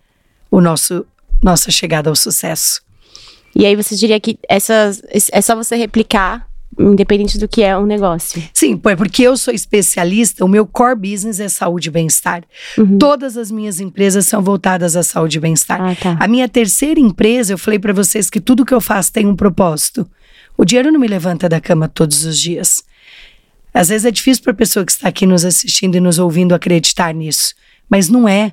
o 0.51 0.59
nosso 0.59 1.05
nossa 1.43 1.69
chegada 1.69 2.09
ao 2.09 2.15
sucesso. 2.15 2.81
E 3.55 3.65
aí 3.65 3.75
você 3.75 3.95
diria 3.95 4.19
que 4.19 4.39
essas, 4.49 5.01
é 5.31 5.41
só 5.41 5.55
você 5.55 5.75
replicar 5.75 6.47
independente 6.79 7.37
do 7.37 7.47
que 7.47 7.61
é 7.61 7.77
um 7.77 7.85
negócio. 7.85 8.41
Sim, 8.53 8.79
é 8.85 8.95
porque 8.95 9.23
eu 9.23 9.37
sou 9.37 9.53
especialista, 9.53 10.43
o 10.43 10.47
meu 10.47 10.65
core 10.65 10.95
business 10.95 11.39
é 11.39 11.47
saúde 11.47 11.89
e 11.89 11.91
bem-estar. 11.91 12.43
Uhum. 12.77 12.97
Todas 12.97 13.37
as 13.37 13.51
minhas 13.51 13.79
empresas 13.79 14.25
são 14.25 14.41
voltadas 14.41 14.95
à 14.95 15.03
saúde 15.03 15.37
e 15.37 15.41
bem-estar. 15.41 15.81
Ah, 15.81 15.95
tá. 15.95 16.17
A 16.19 16.27
minha 16.27 16.47
terceira 16.49 16.99
empresa, 16.99 17.53
eu 17.53 17.57
falei 17.57 17.79
para 17.79 17.93
vocês 17.93 18.29
que 18.29 18.41
tudo 18.41 18.65
que 18.65 18.73
eu 18.73 18.81
faço 18.81 19.11
tem 19.11 19.27
um 19.27 19.35
propósito. 19.35 20.09
O 20.57 20.65
dinheiro 20.65 20.91
não 20.91 20.99
me 20.99 21.07
levanta 21.07 21.47
da 21.47 21.61
cama 21.61 21.87
todos 21.87 22.25
os 22.25 22.39
dias. 22.39 22.83
Às 23.73 23.89
vezes 23.89 24.05
é 24.05 24.11
difícil 24.11 24.43
para 24.43 24.53
a 24.53 24.55
pessoa 24.55 24.85
que 24.85 24.91
está 24.91 25.09
aqui 25.09 25.25
nos 25.25 25.43
assistindo 25.43 25.95
e 25.95 25.99
nos 25.99 26.19
ouvindo 26.19 26.53
acreditar 26.53 27.13
nisso, 27.13 27.55
mas 27.89 28.07
não 28.07 28.27
é. 28.27 28.51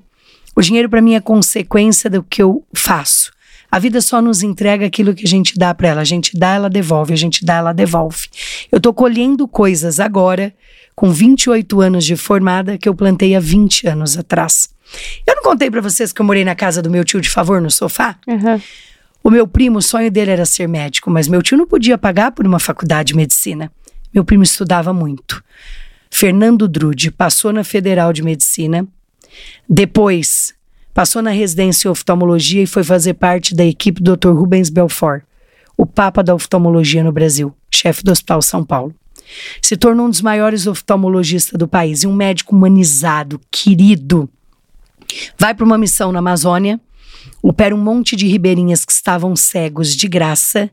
O 0.61 0.63
dinheiro 0.63 0.91
para 0.91 1.01
mim 1.01 1.15
é 1.15 1.21
consequência 1.21 2.11
do 2.11 2.23
que 2.23 2.43
eu 2.43 2.63
faço. 2.75 3.33
A 3.73 3.79
vida 3.79 3.99
só 4.03 4.21
nos 4.21 4.43
entrega 4.43 4.85
aquilo 4.85 5.15
que 5.15 5.25
a 5.25 5.27
gente 5.27 5.59
dá 5.59 5.75
para 5.75 5.89
ela. 5.89 6.03
A 6.03 6.05
gente 6.05 6.39
dá, 6.39 6.53
ela 6.53 6.69
devolve. 6.69 7.15
A 7.15 7.17
gente 7.17 7.47
dá, 7.47 7.55
ela 7.55 7.73
devolve. 7.73 8.29
Eu 8.71 8.79
tô 8.79 8.93
colhendo 8.93 9.49
coisas 9.49 9.99
agora, 9.99 10.53
com 10.95 11.11
28 11.11 11.81
anos 11.81 12.05
de 12.05 12.15
formada, 12.15 12.77
que 12.77 12.87
eu 12.87 12.95
plantei 12.95 13.35
há 13.35 13.41
20 13.41 13.89
anos 13.89 14.19
atrás. 14.19 14.69
Eu 15.27 15.35
não 15.35 15.43
contei 15.43 15.71
para 15.71 15.81
vocês 15.81 16.13
que 16.13 16.21
eu 16.21 16.27
morei 16.27 16.45
na 16.45 16.55
casa 16.55 16.83
do 16.83 16.91
meu 16.91 17.05
tio 17.05 17.23
de 17.23 17.31
favor 17.31 17.59
no 17.59 17.71
sofá? 17.71 18.19
Uhum. 18.27 18.61
O 19.25 19.31
meu 19.31 19.49
primo, 19.49 19.79
o 19.79 19.83
sonho 19.83 20.11
dele 20.11 20.31
era 20.33 20.45
ser 20.45 20.69
médico, 20.69 21.11
mas 21.11 21.27
meu 21.27 21.41
tio 21.41 21.57
não 21.57 21.67
podia 21.67 21.97
pagar 21.97 22.33
por 22.33 22.47
uma 22.47 22.59
faculdade 22.59 23.13
de 23.13 23.17
medicina. 23.17 23.73
Meu 24.13 24.27
primo 24.27 24.43
estudava 24.43 24.93
muito. 24.93 25.43
Fernando 26.11 26.69
Drude 26.69 27.11
passou 27.11 27.51
na 27.51 27.65
Federal 27.65 28.13
de 28.13 28.23
Medicina. 28.23 28.87
Depois 29.69 30.55
Passou 30.93 31.23
na 31.23 31.31
residência 31.31 31.89
em 31.89 31.91
oftalmologia 31.91 32.63
e 32.63 32.67
foi 32.67 32.83
fazer 32.83 33.15
parte 33.15 33.55
da 33.55 33.65
equipe 33.65 34.03
do 34.03 34.17
Dr. 34.17 34.31
Rubens 34.31 34.69
Belfort, 34.69 35.23
o 35.77 35.87
papa 35.87 36.23
da 36.23 36.35
oftalmologia 36.35 37.05
no 37.05 37.13
Brasil, 37.13 37.55
chefe 37.71 38.03
do 38.03 38.11
Hospital 38.11 38.43
São 38.43 38.65
Paulo. 38.65 38.95
Se 39.63 39.77
tornou 39.77 40.07
um 40.07 40.11
dos 40.11 40.21
maiores 40.21 40.67
oftalmologistas 40.67 41.57
do 41.57 41.69
país 41.69 42.03
e 42.03 42.07
um 42.07 42.13
médico 42.13 42.57
humanizado, 42.57 43.41
querido. 43.51 44.29
Vai 45.39 45.55
para 45.55 45.65
uma 45.65 45.79
missão 45.79 46.11
na 46.11 46.19
Amazônia, 46.19 46.81
opera 47.41 47.75
um 47.75 47.83
monte 47.83 48.17
de 48.17 48.27
ribeirinhas 48.27 48.85
que 48.85 48.93
estavam 48.93 49.37
cegos 49.37 49.95
de 49.95 50.09
graça, 50.09 50.69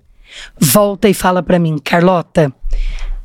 volta 0.60 1.08
e 1.08 1.14
fala 1.14 1.43
para 1.43 1.60
mim, 1.60 1.78
Carlota, 1.78 2.51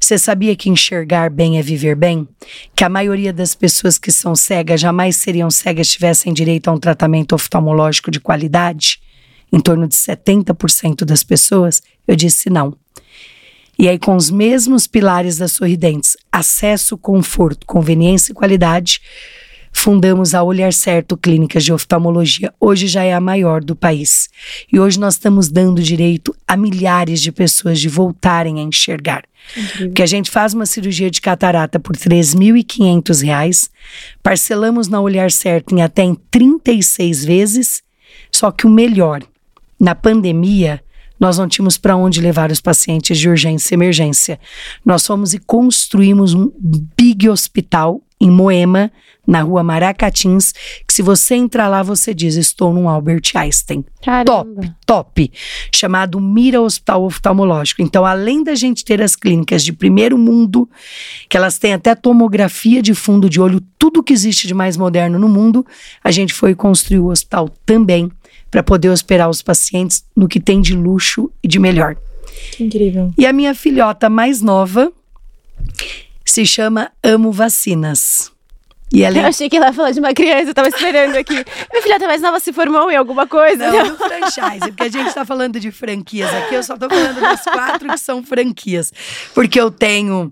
você 0.05 0.19
sabia 0.19 0.57
que 0.57 0.69
enxergar 0.69 1.31
bem 1.31 1.59
é 1.59 1.63
viver 1.63 1.95
bem? 1.95 2.27
Que 2.75 2.83
a 2.83 2.89
maioria 2.89 3.33
das 3.33 3.55
pessoas 3.55 3.99
que 3.99 4.11
são 4.11 4.35
cegas 4.35 4.81
jamais 4.81 5.17
seriam 5.17 5.51
cegas 5.51 5.87
se 5.87 5.95
tivessem 5.95 6.33
direito 6.33 6.69
a 6.69 6.73
um 6.73 6.79
tratamento 6.79 7.35
oftalmológico 7.35 8.11
de 8.11 8.19
qualidade? 8.19 9.01
Em 9.53 9.61
torno 9.61 9.87
de 9.87 9.95
70% 9.95 11.05
das 11.05 11.23
pessoas? 11.23 11.83
Eu 12.07 12.17
disse 12.17 12.51
não. 12.51 12.77
E 13.79 13.89
aí, 13.89 13.99
com 13.99 14.17
os 14.17 14.31
mesmos 14.31 14.87
pilares 14.87 15.37
das 15.39 15.53
sorridentes, 15.53 16.17
acesso, 16.31 16.99
conforto, 16.99 17.67
conveniência 17.67 18.33
e 18.33 18.35
qualidade, 18.35 19.01
fundamos 19.73 20.35
a 20.35 20.43
Olhar 20.43 20.73
Certo 20.73 21.17
Clínicas 21.17 21.65
de 21.65 21.73
Oftalmologia. 21.73 22.53
Hoje 22.61 22.87
já 22.87 23.03
é 23.03 23.13
a 23.13 23.21
maior 23.21 23.65
do 23.65 23.75
país. 23.75 24.29
E 24.71 24.79
hoje 24.79 25.01
nós 25.01 25.15
estamos 25.15 25.49
dando 25.49 25.83
direito 25.83 26.35
a 26.47 26.57
milhares 26.57 27.21
de 27.21 27.33
pessoas 27.33 27.81
de 27.81 27.89
voltarem 27.89 28.61
a 28.61 28.63
enxergar. 28.63 29.25
Incrível. 29.57 29.89
Porque 29.89 30.03
a 30.03 30.07
gente 30.07 30.31
faz 30.31 30.55
uma 30.55 30.67
cirurgia 30.67 31.11
de 31.11 31.21
catarata 31.21 31.81
por 31.81 31.97
R$ 31.97 32.03
3.500, 32.03 33.71
parcelamos 34.23 34.89
na 34.89 35.01
Olhar 35.01 35.33
Certo 35.33 35.75
em 35.75 35.83
até 35.83 36.03
em 36.03 36.15
36 36.31 37.25
vezes, 37.25 37.83
só 38.31 38.53
que 38.53 38.67
o 38.67 38.71
melhor, 38.71 39.23
na 39.81 39.95
pandemia, 39.95 40.83
nós 41.23 41.39
não 41.39 41.47
tínhamos 41.47 41.79
para 41.79 41.97
onde 41.97 42.21
levar 42.21 42.51
os 42.51 42.61
pacientes 42.61 43.17
de 43.17 43.29
urgência 43.29 43.73
e 43.73 43.77
emergência. 43.77 44.41
Nós 44.85 45.07
fomos 45.07 45.33
e 45.33 45.39
construímos 45.39 46.35
um 46.35 46.51
big 46.97 47.29
hospital 47.29 48.03
em 48.21 48.29
Moema, 48.29 48.91
na 49.25 49.43
rua 49.43 49.63
Maracatins, 49.63 50.53
que 50.85 50.93
se 50.93 51.01
você 51.01 51.37
entrar 51.37 51.69
lá, 51.69 51.81
você 51.81 52.13
diz: 52.13 52.35
Estou 52.35 52.75
num 52.75 52.89
Albert 52.89 53.23
Einstein. 53.37 53.85
Caramba. 54.05 54.25
Top, 54.25 54.73
top. 54.85 55.33
Chamado 55.73 56.19
Mira 56.19 56.61
Hospital 56.61 57.05
Oftalmológico. 57.05 57.83
Então, 57.83 58.05
além 58.05 58.43
da 58.43 58.57
gente 58.57 58.85
ter 58.85 59.01
as 59.01 59.15
clínicas 59.15 59.63
de 59.65 59.73
primeiro 59.73 60.19
mundo, 60.19 60.69
que 61.29 61.37
elas 61.37 61.57
têm 61.57 61.73
até 61.73 61.95
tomografia 61.95 62.83
de 62.83 62.95
fundo 62.95 63.31
de 63.31 63.41
olho, 63.41 63.63
tudo 63.79 64.03
que 64.03 64.13
existe 64.13 64.49
de 64.49 64.55
mais 64.55 64.77
moderno 64.77 65.21
no 65.21 65.29
mundo, 65.29 65.65
a 66.03 66.11
gente 66.11 66.35
foi 66.35 66.53
construir 66.53 66.99
o 66.99 67.11
hospital 67.11 67.49
também 67.65 68.11
para 68.53 68.63
poder 68.63 68.91
hospedar 68.91 69.31
os 69.31 69.41
pacientes 69.41 70.05
no 70.15 70.29
que 70.29 70.39
tem 70.39 70.61
de 70.61 70.75
luxo 70.75 71.33
e 71.43 71.49
de 71.49 71.59
melhor. 71.59 71.97
Que 72.53 72.63
incrível. 72.63 73.13
E 73.17 73.27
a 73.27 73.33
minha 73.33 73.55
filhota 73.55 74.11
mais 74.11 74.43
nova 74.43 74.93
se 76.23 76.45
chama 76.45 76.93
Amo 77.03 77.33
Vacinas. 77.33 78.31
E 78.93 79.03
ela... 79.03 79.17
Eu 79.17 79.27
achei 79.27 79.49
que 79.49 79.57
ela 79.57 79.69
ia 79.69 79.73
falar 79.73 79.91
de 79.93 80.01
uma 80.01 80.13
criança, 80.13 80.51
eu 80.51 80.55
tava 80.55 80.69
esperando 80.69 81.17
aqui. 81.17 81.33
Minha 81.73 81.83
filha 81.83 81.99
mais 82.01 82.21
nova 82.21 82.39
se 82.41 82.53
formou 82.53 82.91
em 82.91 82.97
alguma 82.97 83.27
coisa. 83.27 83.73
Não, 83.73 83.89
no 83.89 83.97
franchise, 83.97 84.67
porque 84.69 84.83
a 84.83 84.89
gente 84.91 85.15
tá 85.15 85.25
falando 85.25 85.59
de 85.59 85.71
franquias 85.71 86.29
aqui, 86.35 86.55
eu 86.55 86.63
só 86.63 86.77
tô 86.77 86.91
falando 86.91 87.19
das 87.23 87.43
quatro 87.45 87.89
que 87.89 87.99
são 87.99 88.23
franquias. 88.23 88.93
Porque 89.35 89.59
eu 89.59 89.71
tenho 89.71 90.31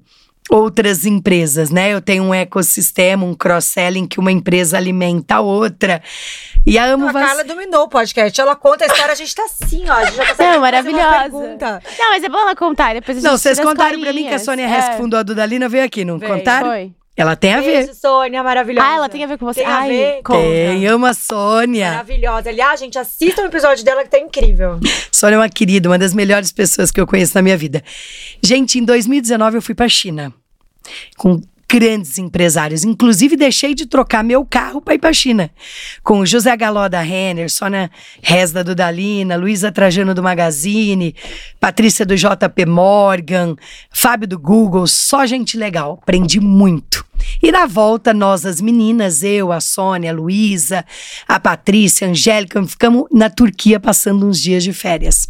outras 0.51 1.05
empresas, 1.07 1.71
né? 1.71 1.93
Eu 1.93 2.01
tenho 2.01 2.25
um 2.25 2.35
ecossistema, 2.35 3.25
um 3.25 3.35
cross-selling 3.35 4.07
que 4.07 4.19
uma 4.19 4.33
empresa 4.33 4.77
alimenta 4.77 5.37
a 5.37 5.41
outra. 5.41 6.03
E 6.67 6.77
a 6.79 6.85
Amo 6.85 7.09
A 7.09 7.13
Vac- 7.13 7.25
Carla 7.27 7.45
dominou 7.45 7.85
o 7.85 7.89
podcast. 7.89 8.39
Ela 8.41 8.57
conta 8.57 8.85
a 8.85 8.87
história, 8.89 9.13
a 9.13 9.17
gente 9.17 9.35
tá 9.35 9.45
assim, 9.45 9.89
ó. 9.89 9.93
A 9.93 10.05
gente 10.05 10.17
já 10.17 10.27
consegue 10.27 10.29
Não, 10.29 10.37
fazer 10.37 10.51
uma 10.51 10.59
maravilhosa. 10.61 11.19
pergunta. 11.21 11.83
Não, 11.99 12.11
mas 12.11 12.25
é 12.25 12.29
bom 12.29 12.39
ela 12.39 12.57
contar. 12.57 12.95
Depois 12.95 13.17
a 13.17 13.21
gente 13.21 13.31
Não, 13.31 13.39
vocês 13.39 13.59
contaram 13.61 14.01
pra 14.01 14.13
mim 14.13 14.25
que 14.27 14.35
a. 14.35 14.39
Sônia 14.39 14.65
É, 14.67 14.79
Hess, 14.79 14.89
que 14.91 14.97
fundou 14.97 15.21
a 15.21 15.23
Dudalina, 15.23 15.69
veio 15.69 15.85
aqui, 15.85 16.05
não 16.05 16.19
Veio. 16.19 16.33
contaram? 16.33 16.69
Foi. 16.69 16.93
Ela 17.17 17.37
tem 17.37 17.53
a 17.53 17.61
ver. 17.61 17.85
Beijo, 17.85 17.93
Sônia, 17.95 18.43
maravilhosa. 18.43 18.87
Ah, 18.89 18.95
ela 18.97 19.09
tem 19.09 19.23
a 19.23 19.27
ver 19.27 19.37
com 19.37 19.45
você. 19.45 19.61
Tem 19.61 19.69
a 19.71 19.77
Ai, 19.81 19.89
ver? 19.91 20.23
conta. 20.23 20.41
Tem, 20.41 20.87
amo 20.87 21.05
a 21.05 21.13
Sônia. 21.13 21.91
Maravilhosa. 21.91 22.49
Aliás, 22.49 22.81
gente, 22.81 22.99
assista 22.99 23.43
um 23.43 23.47
episódio 23.47 23.85
dela 23.85 24.03
que 24.05 24.09
tá 24.11 24.19
incrível. 24.19 24.79
Sônia 25.13 25.35
é 25.35 25.39
uma 25.39 25.49
querida, 25.49 25.89
uma 25.91 25.99
das 25.99 26.15
melhores 26.15 26.51
pessoas 26.51 26.91
que 26.91 26.99
eu 26.99 27.07
conheço 27.07 27.33
na 27.35 27.43
minha 27.43 27.59
vida. 27.59 27.83
Gente, 28.43 28.79
em 28.79 28.85
2019 28.85 29.59
eu 29.59 29.63
fui 29.63 29.75
pra 29.75 29.87
China 29.89 30.33
com 31.17 31.41
grandes 31.71 32.19
empresários. 32.19 32.83
Inclusive, 32.83 33.37
deixei 33.37 33.75
de 33.75 33.87
trocar 33.87 34.25
meu 34.25 34.45
carro 34.45 34.81
para 34.81 34.95
ir 34.95 34.99
pra 34.99 35.13
China. 35.13 35.49
Com 36.03 36.27
José 36.27 36.57
Galó 36.57 36.89
da 36.89 37.01
Renner, 37.01 37.49
Sônia 37.49 37.89
Rez 38.21 38.51
da 38.51 38.65
Dudalina, 38.65 39.37
Luísa 39.37 39.71
Trajano 39.71 40.13
do 40.13 40.23
Magazine, 40.23 41.15
Patrícia 41.61 42.05
do 42.05 42.17
JP 42.17 42.67
Morgan, 42.67 43.55
Fábio 43.89 44.27
do 44.27 44.39
Google, 44.39 44.87
só 44.89 45.25
gente 45.27 45.57
legal. 45.57 46.01
Aprendi 46.03 46.41
muito. 46.41 47.05
E 47.41 47.53
na 47.53 47.67
volta, 47.67 48.13
nós, 48.13 48.45
as 48.45 48.61
meninas, 48.61 49.23
eu, 49.23 49.53
a 49.53 49.61
Sônia, 49.61 50.11
a 50.11 50.15
Luísa, 50.15 50.85
a 51.29 51.39
Patrícia, 51.39 52.09
a 52.09 52.11
Angélica, 52.11 52.67
ficamos 52.67 53.05
na 53.13 53.31
Turquia 53.31 53.79
passando 53.79 54.27
uns 54.27 54.41
dias 54.41 54.65
de 54.65 54.73
férias. 54.73 55.29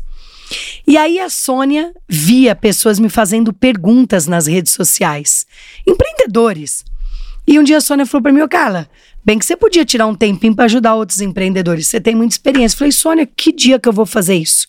E 0.86 0.96
aí 0.96 1.18
a 1.18 1.28
Sônia 1.28 1.92
via 2.08 2.54
pessoas 2.54 2.98
me 2.98 3.08
fazendo 3.08 3.52
perguntas 3.52 4.26
nas 4.26 4.46
redes 4.46 4.72
sociais, 4.72 5.46
empreendedores. 5.86 6.84
E 7.46 7.58
um 7.58 7.62
dia 7.62 7.78
a 7.78 7.80
Sônia 7.80 8.06
falou 8.06 8.22
para 8.22 8.32
mim, 8.32 8.42
ô 8.42 8.48
Carla, 8.48 8.88
bem 9.24 9.38
que 9.38 9.44
você 9.44 9.56
podia 9.56 9.84
tirar 9.84 10.06
um 10.06 10.14
tempinho 10.14 10.54
para 10.54 10.66
ajudar 10.66 10.94
outros 10.94 11.20
empreendedores, 11.20 11.86
você 11.88 12.00
tem 12.00 12.14
muita 12.14 12.34
experiência. 12.34 12.74
Eu 12.74 12.78
falei, 12.78 12.92
Sônia, 12.92 13.26
que 13.26 13.52
dia 13.52 13.78
que 13.78 13.88
eu 13.88 13.92
vou 13.92 14.06
fazer 14.06 14.34
isso? 14.34 14.68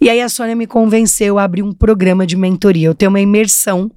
E 0.00 0.08
aí 0.08 0.20
a 0.20 0.28
Sônia 0.28 0.54
me 0.54 0.66
convenceu 0.66 1.38
a 1.38 1.44
abrir 1.44 1.62
um 1.62 1.72
programa 1.72 2.26
de 2.26 2.36
mentoria. 2.36 2.88
Eu 2.88 2.94
tenho 2.94 3.10
uma 3.10 3.20
imersão 3.20 3.90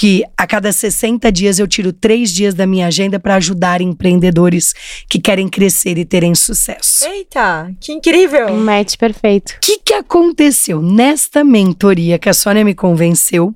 que 0.00 0.24
a 0.34 0.46
cada 0.46 0.72
60 0.72 1.30
dias 1.30 1.58
eu 1.58 1.68
tiro 1.68 1.92
três 1.92 2.32
dias 2.32 2.54
da 2.54 2.66
minha 2.66 2.86
agenda 2.86 3.20
para 3.20 3.34
ajudar 3.34 3.82
empreendedores 3.82 4.74
que 5.06 5.20
querem 5.20 5.46
crescer 5.46 5.98
e 5.98 6.06
terem 6.06 6.34
sucesso. 6.34 7.04
Eita, 7.04 7.70
que 7.78 7.92
incrível. 7.92 8.46
Um 8.46 8.64
match 8.64 8.96
perfeito. 8.96 9.50
O 9.50 9.60
que, 9.60 9.76
que 9.76 9.92
aconteceu 9.92 10.80
nesta 10.80 11.44
mentoria 11.44 12.18
que 12.18 12.30
a 12.30 12.32
Sônia 12.32 12.64
me 12.64 12.74
convenceu? 12.74 13.54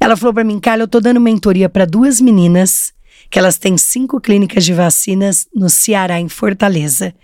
Ela 0.00 0.16
falou 0.16 0.34
pra 0.34 0.42
mim, 0.42 0.58
Carla, 0.58 0.82
eu 0.82 0.88
tô 0.88 0.98
dando 0.98 1.20
mentoria 1.20 1.68
para 1.68 1.84
duas 1.84 2.20
meninas 2.20 2.92
que 3.30 3.38
elas 3.38 3.56
têm 3.56 3.78
cinco 3.78 4.20
clínicas 4.20 4.64
de 4.64 4.74
vacinas 4.74 5.46
no 5.54 5.70
Ceará, 5.70 6.18
em 6.18 6.28
Fortaleza. 6.28 7.14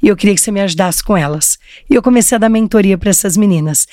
E 0.00 0.06
eu 0.06 0.16
queria 0.16 0.36
que 0.36 0.40
você 0.40 0.52
me 0.52 0.60
ajudasse 0.60 1.02
com 1.02 1.16
elas. 1.16 1.58
E 1.90 1.96
eu 1.96 2.02
comecei 2.02 2.36
a 2.36 2.38
dar 2.38 2.48
mentoria 2.48 2.96
para 2.96 3.10
essas 3.10 3.36
meninas. 3.36 3.88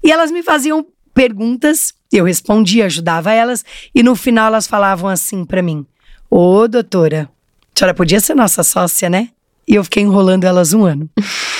E 0.00 0.12
elas 0.12 0.30
me 0.30 0.44
faziam 0.44 0.86
perguntas, 1.18 1.92
eu 2.12 2.24
respondia, 2.24 2.86
ajudava 2.86 3.32
elas, 3.32 3.64
e 3.92 4.04
no 4.04 4.14
final 4.14 4.46
elas 4.46 4.68
falavam 4.68 5.10
assim 5.10 5.44
pra 5.44 5.60
mim: 5.60 5.84
Ô, 6.30 6.68
doutora, 6.68 7.28
a 7.74 7.78
senhora 7.78 7.92
podia 7.92 8.20
ser 8.20 8.36
nossa 8.36 8.62
sócia, 8.62 9.10
né? 9.10 9.30
E 9.66 9.74
eu 9.74 9.82
fiquei 9.82 10.04
enrolando 10.04 10.44
elas 10.44 10.72
um 10.72 10.84
ano. 10.84 11.10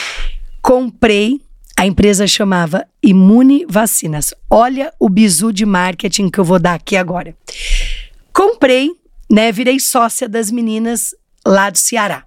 Comprei, 0.62 1.40
a 1.76 1.84
empresa 1.84 2.24
chamava 2.24 2.86
Imune 3.02 3.66
Vacinas. 3.68 4.32
Olha 4.48 4.92
o 4.96 5.08
bizu 5.08 5.52
de 5.52 5.66
marketing 5.66 6.28
que 6.28 6.38
eu 6.38 6.44
vou 6.44 6.60
dar 6.60 6.74
aqui 6.74 6.96
agora. 6.96 7.36
Comprei, 8.32 8.92
né? 9.28 9.50
Virei 9.50 9.80
sócia 9.80 10.28
das 10.28 10.52
meninas 10.52 11.16
lá 11.44 11.68
do 11.68 11.78
Ceará. 11.78 12.24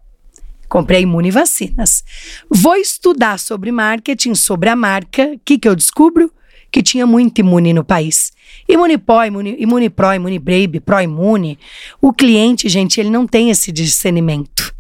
Comprei 0.68 1.04
Imune 1.04 1.32
Vacinas. 1.32 2.04
Vou 2.50 2.76
estudar 2.76 3.40
sobre 3.40 3.72
marketing, 3.72 4.36
sobre 4.36 4.68
a 4.68 4.76
marca. 4.76 5.32
O 5.36 5.40
que, 5.46 5.58
que 5.58 5.70
eu 5.70 5.78
descubro? 5.78 6.30
Que 6.72 6.82
tinha 6.82 7.06
muito 7.06 7.40
imune 7.40 7.74
no 7.74 7.84
país. 7.84 8.32
Imunipó, 8.68 9.24
imune, 9.24 9.56
imune 9.60 9.90
Pro, 9.90 10.14
Imune 10.14 10.40
Baby, 10.40 10.80
Pro 10.80 11.02
Imune. 11.02 11.60
O 12.02 12.14
cliente, 12.14 12.70
gente, 12.70 13.00
ele 13.00 13.10
não 13.10 13.28
tem 13.28 13.50
esse 13.50 13.72
discernimento. 13.72 14.74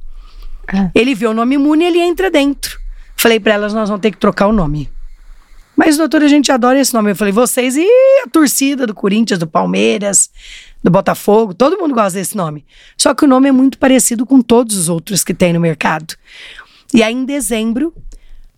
Ah. 0.68 0.90
Ele 0.96 1.14
vê 1.14 1.28
o 1.28 1.34
nome 1.34 1.56
imune 1.56 1.84
e 1.84 1.88
ele 1.88 2.00
entra 2.00 2.32
dentro. 2.32 2.80
Falei 3.18 3.40
pra 3.40 3.54
elas, 3.54 3.74
nós 3.74 3.90
vamos 3.90 4.02
ter 4.02 4.12
que 4.12 4.18
trocar 4.18 4.48
o 4.48 4.54
nome. 4.54 4.90
Mas, 5.76 5.98
doutora, 5.98 6.26
a 6.26 6.28
gente 6.28 6.52
adora 6.52 6.80
esse 6.80 6.94
nome. 6.94 7.12
Eu 7.12 7.16
falei, 7.16 7.34
vocês 7.34 7.76
e 7.76 7.88
a 8.26 8.30
torcida 8.30 8.86
do 8.86 8.94
Corinthians, 8.94 9.40
do 9.40 9.48
Palmeiras, 9.48 10.30
do 10.84 10.92
Botafogo, 10.92 11.54
todo 11.54 11.78
mundo 11.78 11.94
gosta 11.94 12.20
desse 12.20 12.36
nome. 12.36 12.66
Só 12.98 13.14
que 13.14 13.26
o 13.26 13.28
nome 13.28 13.50
é 13.50 13.52
muito 13.52 13.78
parecido 13.78 14.26
com 14.26 14.42
todos 14.42 14.78
os 14.78 14.90
outros 14.90 15.24
que 15.24 15.34
tem 15.34 15.54
no 15.54 15.60
mercado. 15.60 16.16
E 16.94 17.02
aí, 17.02 17.14
em 17.14 17.26
dezembro, 17.26 17.94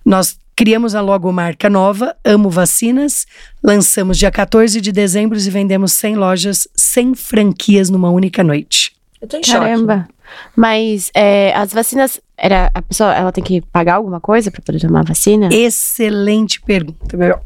nós 0.06 0.38
criamos 0.56 0.95
a 0.95 1.01
logomarca 1.01 1.70
nova, 1.70 2.16
Amo 2.24 2.49
Vacinas, 2.49 3.26
lançamos 3.64 4.18
dia 4.18 4.32
14 4.32 4.80
de 4.80 4.91
dezembro 4.91 5.38
e 5.38 5.49
vendemos 5.49 5.93
100 5.93 6.16
lojas, 6.16 6.68
100 6.76 7.16
franquias 7.16 7.89
numa 7.89 8.10
única 8.10 8.43
noite. 8.43 8.93
Eu 9.22 9.28
tô 9.28 9.38
em 9.38 9.43
choque. 9.43 9.60
Caramba. 9.60 10.08
Mas 10.56 11.12
é, 11.14 11.54
as 11.56 11.74
vacinas, 11.74 12.20
era, 12.38 12.72
a 12.74 12.82
pessoa 12.82 13.14
ela 13.14 13.32
tem 13.32 13.43
que 13.43 13.62
pagar 13.62 13.95
alguma 13.95 14.20
coisa 14.20 14.51
pra 14.51 14.62
poder 14.62 14.80
tomar 14.80 15.01
a 15.01 15.04
vacina? 15.04 15.49
Excelente 15.51 16.60
pergunta, 16.62 17.16
Bebel. 17.16 17.41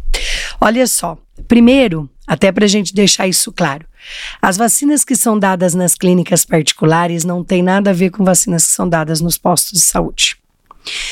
Olha 0.60 0.88
só, 0.88 1.18
primeiro, 1.48 2.10
até 2.26 2.52
para 2.52 2.66
a 2.66 2.68
gente 2.68 2.94
deixar 2.94 3.28
isso 3.28 3.52
claro, 3.52 3.86
as 4.42 4.58
vacinas 4.58 5.04
que 5.04 5.16
são 5.16 5.38
dadas 5.38 5.74
nas 5.74 5.96
clínicas 5.96 6.46
particulares 6.46 7.24
não 7.24 7.44
tem 7.44 7.62
nada 7.62 7.90
a 7.90 7.94
ver 7.94 8.10
com 8.10 8.24
vacinas 8.24 8.66
que 8.66 8.72
são 8.72 8.88
dadas 8.88 9.22
nos 9.22 9.38
postos 9.38 9.80
de 9.80 9.86
saúde. 9.86 10.38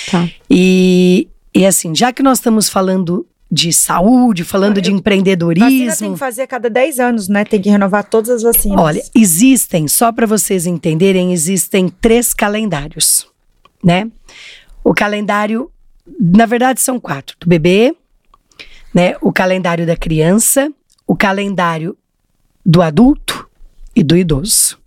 Tá. 0.10 0.28
E, 0.50 1.28
e 1.56 1.66
assim, 1.66 1.96
já 1.96 2.12
que 2.12 2.22
nós 2.22 2.40
estamos 2.40 2.68
falando 2.68 3.26
de 3.50 3.72
saúde, 3.72 4.44
falando 4.44 4.76
de 4.76 4.82
Vacina 4.82 4.92
tem 4.92 5.00
empreendedorismo, 5.00 6.14
que 6.14 6.20
fazer 6.20 6.42
a 6.42 6.48
cada 6.48 6.70
10 6.70 7.00
anos, 7.00 7.30
né? 7.30 7.46
Tem 7.46 7.62
que 7.62 7.70
renovar 7.70 8.04
todas 8.04 8.30
as 8.30 8.44
vacinas. 8.44 8.78
Olha, 8.78 9.02
existem, 9.16 9.88
só 9.88 10.12
para 10.12 10.28
vocês 10.28 10.66
entenderem, 10.66 11.32
existem 11.32 11.88
três 11.88 12.34
calendários, 12.34 13.26
né? 13.82 14.12
O 14.84 14.94
calendário, 14.94 15.72
na 16.20 16.46
verdade, 16.46 16.82
são 16.82 17.00
quatro: 17.00 17.38
do 17.40 17.48
bebê, 17.48 17.96
né? 18.94 19.16
O 19.22 19.32
calendário 19.32 19.86
da 19.86 19.96
criança, 19.96 20.70
o 21.08 21.16
calendário 21.16 21.98
do 22.66 22.82
adulto 22.82 23.48
e 23.96 24.04
do 24.04 24.18
idoso. 24.18 24.78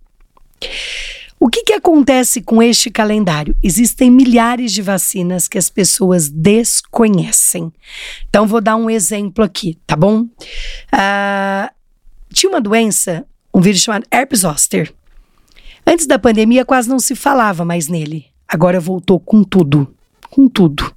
O 1.39 1.47
que, 1.47 1.63
que 1.63 1.73
acontece 1.73 2.41
com 2.41 2.61
este 2.61 2.91
calendário? 2.91 3.55
Existem 3.63 4.11
milhares 4.11 4.73
de 4.73 4.81
vacinas 4.81 5.47
que 5.47 5.57
as 5.57 5.69
pessoas 5.69 6.27
desconhecem. 6.27 7.71
Então, 8.29 8.45
vou 8.45 8.59
dar 8.59 8.75
um 8.75 8.89
exemplo 8.89 9.43
aqui, 9.43 9.77
tá 9.87 9.95
bom? 9.95 10.27
Ah, 10.91 11.71
tinha 12.33 12.49
uma 12.49 12.59
doença, 12.59 13.25
um 13.53 13.61
vírus 13.61 13.81
chamado 13.81 14.05
herpes 14.11 14.41
zoster. 14.41 14.93
Antes 15.87 16.05
da 16.05 16.19
pandemia 16.19 16.65
quase 16.65 16.89
não 16.89 16.99
se 16.99 17.15
falava 17.15 17.63
mais 17.63 17.87
nele. 17.87 18.25
Agora 18.45 18.79
voltou 18.79 19.19
com 19.19 19.41
tudo, 19.43 19.95
com 20.29 20.49
tudo. 20.49 20.93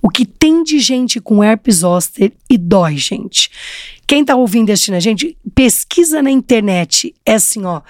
O 0.00 0.08
que 0.08 0.24
tem 0.24 0.62
de 0.62 0.78
gente 0.78 1.20
com 1.20 1.42
herpes 1.42 1.76
zoster 1.76 2.32
e 2.48 2.56
dói, 2.56 2.96
gente. 2.96 3.50
Quem 4.06 4.24
tá 4.24 4.36
ouvindo 4.36 4.68
e 4.68 4.72
assistindo 4.72 4.94
a 4.94 5.00
gente, 5.00 5.36
pesquisa 5.54 6.22
na 6.22 6.30
internet. 6.30 7.14
É 7.24 7.34
assim, 7.34 7.64
ó. 7.64 7.80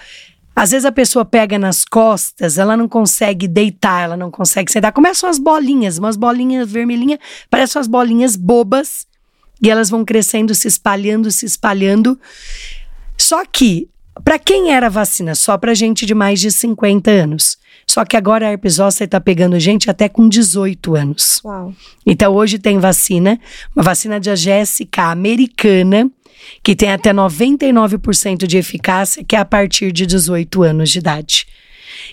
Às 0.55 0.73
vezes 0.73 0.85
a 0.85 0.93
pessoa 0.93 1.25
pega 1.25 1.59
nas 1.59 1.85
costas, 1.85 2.59
ela 2.59 2.77
não 2.77 2.89
consegue 2.89 3.49
deitar, 3.49 4.03
ela 4.03 4.17
não 4.17 4.31
consegue 4.31 4.71
sentar. 4.71 4.93
Começam 4.93 5.29
as 5.29 5.39
bolinhas, 5.39 5.99
umas 5.99 6.17
bolinhas 6.17 6.71
vermelhinhas, 6.71 7.19
parecem 7.49 7.79
umas 7.79 7.87
bolinhas 7.87 8.37
bobas. 8.37 9.07
E 9.63 9.71
elas 9.71 9.91
vão 9.91 10.05
crescendo, 10.05 10.55
se 10.55 10.67
espalhando, 10.67 11.31
se 11.31 11.45
espalhando. 11.45 12.19
Só 13.17 13.45
que, 13.45 13.89
para 14.25 14.39
quem 14.39 14.73
era 14.73 14.89
vacina? 14.89 15.35
Só 15.35 15.59
para 15.59 15.75
gente 15.75 16.07
de 16.07 16.15
mais 16.15 16.41
de 16.41 16.51
50 16.51 17.11
anos. 17.11 17.59
Só 17.87 18.05
que 18.05 18.17
agora 18.17 18.47
a 18.47 18.53
herpes 18.53 18.75
zoster 18.75 19.09
tá 19.09 19.21
pegando 19.21 19.59
gente 19.59 19.91
até 19.91 20.09
com 20.09 20.29
18 20.29 20.95
anos. 20.95 21.41
Uau. 21.45 21.75
Então 22.07 22.33
hoje 22.33 22.59
tem 22.59 22.79
vacina, 22.79 23.39
uma 23.75 23.83
vacina 23.83 24.19
de 24.19 24.31
GSK 24.33 25.01
americana, 25.01 26.11
que 26.63 26.75
tem 26.75 26.93
até 26.93 27.13
99% 27.13 28.47
de 28.47 28.57
eficácia, 28.59 29.25
que 29.25 29.37
é 29.37 29.39
a 29.39 29.45
partir 29.45 29.93
de 29.93 30.07
18 30.07 30.63
anos 30.63 30.91
de 30.91 30.99
idade. 30.99 31.47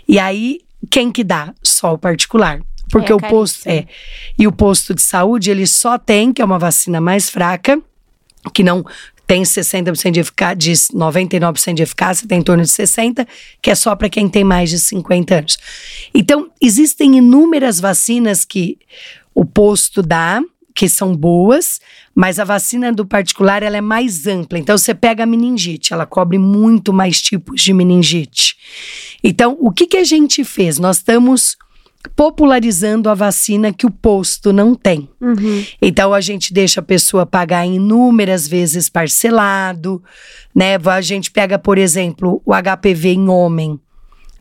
E 0.07 0.19
aí, 0.19 0.59
quem 0.89 1.11
que 1.11 1.23
dá? 1.23 1.53
Só 1.63 1.93
o 1.93 1.97
particular. 1.97 2.61
Porque 2.89 3.11
É, 3.11 3.15
o 3.15 3.19
posto 3.19 3.67
é. 3.67 3.85
E 4.37 4.47
o 4.47 4.51
posto 4.51 4.93
de 4.93 5.01
saúde, 5.01 5.51
ele 5.51 5.67
só 5.67 5.97
tem, 5.97 6.31
que 6.31 6.41
é 6.41 6.45
uma 6.45 6.59
vacina 6.59 7.01
mais 7.01 7.29
fraca, 7.29 7.81
que 8.53 8.63
não 8.63 8.85
tem 9.25 9.43
60% 9.43 10.11
de 10.11 10.21
eficácia, 10.21 10.55
de 10.55 10.71
99% 10.71 11.73
de 11.73 11.83
eficácia, 11.83 12.27
tem 12.27 12.39
em 12.39 12.41
torno 12.41 12.63
de 12.63 12.69
60%, 12.69 13.27
que 13.61 13.69
é 13.69 13.75
só 13.75 13.93
para 13.93 14.09
quem 14.09 14.29
tem 14.29 14.43
mais 14.43 14.69
de 14.69 14.79
50 14.79 15.35
anos. 15.35 15.57
Então, 16.13 16.49
existem 16.61 17.17
inúmeras 17.17 17.79
vacinas 17.81 18.45
que 18.45 18.79
o 19.35 19.43
posto 19.43 20.01
dá, 20.01 20.41
que 20.73 20.87
são 20.87 21.13
boas, 21.13 21.81
mas 22.17 22.39
a 22.39 22.43
vacina 22.43 22.91
do 22.91 23.05
particular 23.05 23.61
ela 23.61 23.77
é 23.77 23.81
mais 23.81 24.25
ampla. 24.25 24.57
Então 24.57 24.75
você 24.75 24.95
pega 24.95 25.21
a 25.21 25.27
meningite, 25.27 25.93
ela 25.93 26.03
cobre 26.03 26.39
muito 26.39 26.91
mais 26.91 27.21
tipos 27.21 27.61
de 27.61 27.71
meningite. 27.71 28.55
Então, 29.23 29.55
o 29.59 29.71
que, 29.71 29.85
que 29.85 29.97
a 29.97 30.03
gente 30.03 30.43
fez? 30.43 30.79
Nós 30.79 30.97
estamos 30.97 31.55
popularizando 32.15 33.07
a 33.07 33.13
vacina 33.13 33.71
que 33.71 33.85
o 33.85 33.91
posto 33.91 34.51
não 34.51 34.73
tem. 34.73 35.07
Uhum. 35.21 35.63
Então 35.79 36.11
a 36.11 36.19
gente 36.19 36.51
deixa 36.51 36.79
a 36.79 36.83
pessoa 36.83 37.23
pagar 37.23 37.67
inúmeras 37.67 38.47
vezes 38.47 38.89
parcelado, 38.89 40.01
né? 40.55 40.75
A 40.83 41.01
gente 41.01 41.29
pega, 41.29 41.59
por 41.59 41.77
exemplo, 41.77 42.41
o 42.43 42.51
HPV 42.51 43.09
em 43.09 43.29
homem, 43.29 43.79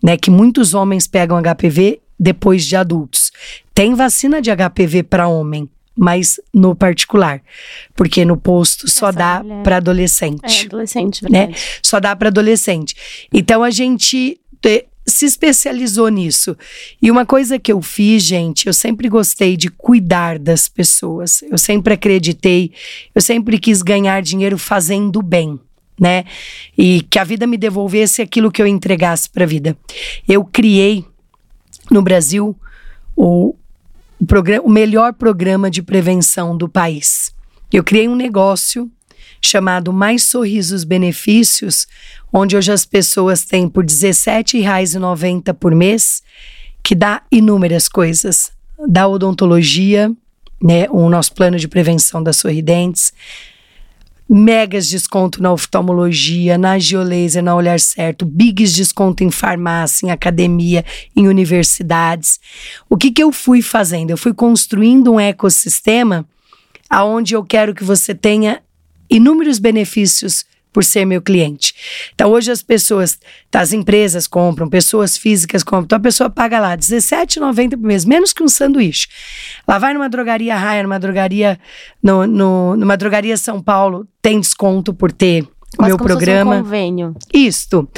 né? 0.03 0.17
Que 0.17 0.31
muitos 0.31 0.73
homens 0.73 1.07
pegam 1.07 1.43
HPV 1.43 2.01
depois 2.19 2.65
de 2.65 2.75
adultos. 2.75 3.31
Tem 3.75 3.95
vacina 3.95 4.41
de 4.41 4.51
HPV 4.51 5.03
para 5.03 5.29
homem, 5.29 5.69
mas 5.97 6.39
no 6.53 6.75
particular, 6.75 7.41
porque 7.95 8.25
no 8.25 8.37
posto 8.37 8.89
só 8.89 9.09
Essa 9.09 9.19
dá 9.19 9.45
para 9.65 9.79
adolescente 9.79 10.63
É, 10.63 10.67
adolescente, 10.67 11.23
Né? 11.25 11.31
verdade. 11.47 11.61
só 11.83 11.99
dá 11.99 12.15
para 12.15 12.29
adolescente. 12.29 12.95
Então 13.33 13.63
a 13.65 13.71
gente 13.71 14.39
te- 14.61 14.87
se 15.07 15.25
especializou 15.25 16.09
nisso. 16.09 16.57
E 17.01 17.11
uma 17.11 17.25
coisa 17.25 17.59
que 17.59 17.73
eu 17.73 17.81
fiz, 17.81 18.25
gente, 18.25 18.67
eu 18.67 18.73
sempre 18.75 19.09
gostei 19.09 19.57
de 19.57 19.69
cuidar 19.71 20.37
das 20.39 20.69
pessoas. 20.69 21.43
Eu 21.43 21.57
sempre 21.57 21.95
acreditei, 21.95 22.73
eu 23.15 23.23
sempre 23.23 23.57
quis 23.59 23.83
ganhar 23.83 24.21
dinheiro 24.21 24.59
fazendo 24.59 25.23
bem. 25.23 25.59
Né? 25.99 26.25
E 26.77 27.01
que 27.09 27.19
a 27.19 27.25
vida 27.25 27.47
me 27.47 27.57
devolvesse 27.57 28.21
aquilo 28.21 28.51
que 28.53 28.61
eu 28.61 28.67
entregasse 28.67 29.31
para 29.31 29.45
a 29.45 29.47
vida. 29.47 29.75
Eu 30.29 30.45
criei 30.45 31.07
no 31.91 32.03
Brasil 32.03 32.55
o, 33.17 33.55
o, 34.21 34.27
programa, 34.27 34.65
o 34.65 34.71
melhor 34.71 35.13
programa 35.13 35.71
de 35.71 35.83
prevenção 35.83 36.57
do 36.57 36.69
país. 36.69 37.35
Eu 37.73 37.83
criei 37.83 38.09
um 38.09 38.17
negócio 38.17 38.91
chamado 39.41 39.93
Mais 39.93 40.23
Sorrisos 40.25 40.85
Benefícios, 40.85 41.87
onde 42.33 42.57
hoje 42.57 42.73
as 42.73 42.85
pessoas 42.85 43.45
têm 43.45 43.69
por 43.69 43.85
R$17,90 43.85 45.55
por 45.55 45.75
mês, 45.75 46.23
que 46.83 46.95
dá 46.95 47.23
inúmeras 47.31 47.89
coisas. 47.89 48.53
Da 48.89 49.09
odontologia, 49.09 50.13
né, 50.63 50.87
o 50.91 51.09
nosso 51.09 51.33
plano 51.33 51.59
de 51.59 51.69
prevenção 51.69 52.23
das 52.23 52.37
sorridentes, 52.37 53.13
megas 54.29 54.89
desconto 54.89 55.41
na 55.41 55.53
oftalmologia, 55.53 56.59
na 56.59 56.79
geolaser, 56.79 57.43
na 57.43 57.55
Olhar 57.55 57.79
Certo, 57.79 58.27
bigs 58.27 58.73
desconto 58.73 59.23
em 59.23 59.31
farmácia, 59.31 60.07
em 60.07 60.11
academia, 60.11 60.85
em 61.15 61.29
universidades. 61.29 62.41
O 62.91 62.97
que 62.97 63.11
que 63.11 63.23
eu 63.23 63.31
fui 63.31 63.63
fazendo? 63.63 64.11
Eu 64.11 64.17
fui 64.17 64.35
construindo 64.35 65.13
um 65.13 65.21
ecossistema 65.21 66.27
aonde 66.91 67.35
eu 67.35 67.45
quero 67.45 67.75
que 67.75 67.85
você 67.85 68.15
tenha 68.15 68.63
inúmeros 69.09 69.59
benefícios 69.59 70.45
por 70.77 70.85
ser 70.85 71.07
meu 71.07 71.23
cliente. 71.23 71.73
Então, 72.15 72.31
hoje 72.31 72.51
as 72.51 72.61
pessoas, 72.61 73.19
tá, 73.51 73.61
as 73.61 73.73
empresas 73.73 74.27
compram, 74.27 74.69
pessoas 74.69 75.17
físicas 75.17 75.63
compram. 75.63 75.85
Então, 75.87 75.97
a 75.97 76.01
pessoa 76.01 76.29
paga 76.29 76.61
lá 76.61 76.73
R$17,90 76.73 77.71
por 77.71 77.79
mês, 77.79 78.05
menos 78.05 78.35
que 78.35 78.43
um 78.43 78.49
sanduíche. 78.49 79.09
Ela 79.67 79.79
vai 79.79 79.95
numa 79.95 80.07
drogaria 80.07 80.55
Raia, 80.55 80.83
numa 80.83 81.01
drogaria, 81.01 81.59
no, 82.03 82.27
no- 82.27 82.77
numa 82.77 82.95
drogaria 82.95 83.39
São 83.39 83.63
Paulo, 83.63 84.07
tem 84.21 84.39
desconto 84.39 84.93
por 84.93 85.11
ter 85.11 85.49
o 85.79 85.83
meu 85.87 85.97
programa. 85.97 86.57
Um 86.57 86.63
convênio. 86.63 87.17
Isto. 87.33 87.89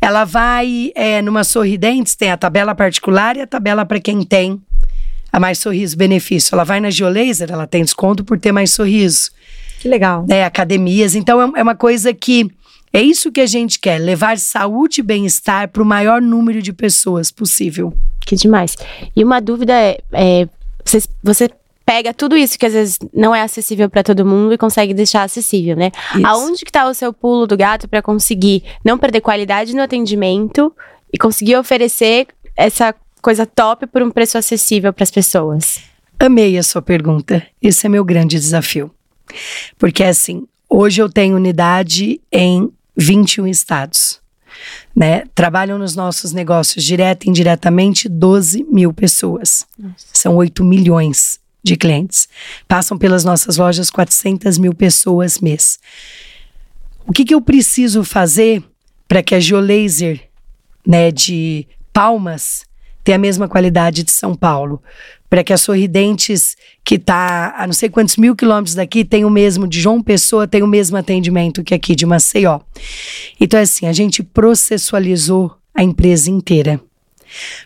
Ela 0.00 0.24
vai 0.24 0.92
é, 0.94 1.20
numa 1.20 1.42
Sorridentes, 1.42 2.14
tem 2.14 2.30
a 2.30 2.36
tabela 2.36 2.72
particular 2.72 3.36
e 3.36 3.40
a 3.40 3.48
tabela 3.48 3.84
para 3.84 3.98
quem 3.98 4.22
tem 4.22 4.62
a 5.32 5.40
mais 5.40 5.58
sorriso 5.58 5.96
benefício. 5.96 6.54
Ela 6.54 6.62
vai 6.62 6.78
na 6.78 6.88
Geolaser, 6.88 7.50
ela 7.50 7.66
tem 7.66 7.82
desconto 7.82 8.22
por 8.22 8.38
ter 8.38 8.52
mais 8.52 8.70
sorriso. 8.70 9.32
Que 9.78 9.88
legal. 9.88 10.24
Né, 10.28 10.44
academias. 10.44 11.14
Então 11.14 11.40
é, 11.40 11.60
é 11.60 11.62
uma 11.62 11.74
coisa 11.74 12.12
que 12.12 12.50
é 12.92 13.02
isso 13.02 13.30
que 13.30 13.40
a 13.40 13.46
gente 13.46 13.78
quer, 13.78 13.98
levar 13.98 14.38
saúde 14.38 15.00
e 15.00 15.04
bem-estar 15.04 15.68
para 15.68 15.82
o 15.82 15.86
maior 15.86 16.20
número 16.20 16.62
de 16.62 16.72
pessoas 16.72 17.30
possível. 17.30 17.92
Que 18.20 18.34
demais. 18.34 18.76
E 19.14 19.22
uma 19.22 19.40
dúvida 19.40 19.72
é, 19.72 20.00
é, 20.12 20.48
você, 20.84 21.02
você 21.22 21.50
pega 21.84 22.12
tudo 22.12 22.36
isso 22.36 22.58
que 22.58 22.66
às 22.66 22.72
vezes 22.72 22.98
não 23.14 23.34
é 23.34 23.40
acessível 23.40 23.88
para 23.88 24.02
todo 24.02 24.24
mundo 24.24 24.52
e 24.52 24.58
consegue 24.58 24.92
deixar 24.92 25.22
acessível, 25.22 25.76
né? 25.76 25.90
Isso. 26.14 26.26
Aonde 26.26 26.64
que 26.64 26.72
tá 26.72 26.86
o 26.86 26.92
seu 26.92 27.12
pulo 27.12 27.46
do 27.46 27.56
gato 27.56 27.88
para 27.88 28.02
conseguir 28.02 28.62
não 28.84 28.98
perder 28.98 29.20
qualidade 29.20 29.74
no 29.74 29.82
atendimento 29.82 30.70
e 31.12 31.16
conseguir 31.16 31.56
oferecer 31.56 32.26
essa 32.56 32.94
coisa 33.22 33.46
top 33.46 33.86
por 33.86 34.02
um 34.02 34.10
preço 34.10 34.36
acessível 34.36 34.92
para 34.92 35.04
as 35.04 35.10
pessoas? 35.10 35.80
Amei 36.18 36.58
a 36.58 36.62
sua 36.62 36.82
pergunta. 36.82 37.46
Esse 37.62 37.86
é 37.86 37.88
meu 37.88 38.04
grande 38.04 38.38
desafio. 38.38 38.90
Porque 39.78 40.04
assim, 40.04 40.46
hoje 40.68 41.00
eu 41.00 41.08
tenho 41.08 41.36
unidade 41.36 42.20
em 42.32 42.70
21 42.96 43.46
estados. 43.46 44.20
Né? 44.94 45.24
Trabalham 45.34 45.78
nos 45.78 45.94
nossos 45.94 46.32
negócios 46.32 46.84
direto 46.84 47.24
e 47.24 47.30
indiretamente 47.30 48.08
12 48.08 48.64
mil 48.64 48.92
pessoas. 48.92 49.66
São 50.12 50.36
8 50.36 50.64
milhões 50.64 51.38
de 51.62 51.76
clientes. 51.76 52.28
Passam 52.66 52.98
pelas 52.98 53.24
nossas 53.24 53.56
lojas 53.56 53.90
400 53.90 54.58
mil 54.58 54.74
pessoas 54.74 55.38
mês. 55.38 55.78
O 57.06 57.12
que, 57.12 57.24
que 57.24 57.34
eu 57.34 57.40
preciso 57.40 58.04
fazer 58.04 58.62
para 59.06 59.22
que 59.22 59.34
a 59.34 59.40
Geolaser 59.40 60.28
né, 60.86 61.10
de 61.10 61.66
Palmas 61.92 62.64
tenha 63.02 63.16
a 63.16 63.20
mesma 63.20 63.48
qualidade 63.48 64.02
de 64.02 64.10
São 64.10 64.34
Paulo? 64.34 64.82
Para 65.28 65.44
que 65.44 65.52
a 65.52 65.58
Sorridentes, 65.58 66.56
que 66.82 66.94
está 66.94 67.54
a 67.56 67.66
não 67.66 67.74
sei 67.74 67.88
quantos 67.88 68.16
mil 68.16 68.34
quilômetros 68.34 68.74
daqui, 68.74 69.04
tenha 69.04 69.26
o 69.26 69.30
mesmo 69.30 69.68
de 69.68 69.80
João 69.80 70.02
Pessoa, 70.02 70.48
tenha 70.48 70.64
o 70.64 70.68
mesmo 70.68 70.96
atendimento 70.96 71.62
que 71.62 71.74
aqui 71.74 71.94
de 71.94 72.06
Maceió. 72.06 72.60
Então, 73.38 73.60
assim, 73.60 73.86
a 73.86 73.92
gente 73.92 74.22
processualizou 74.22 75.54
a 75.74 75.82
empresa 75.82 76.30
inteira. 76.30 76.80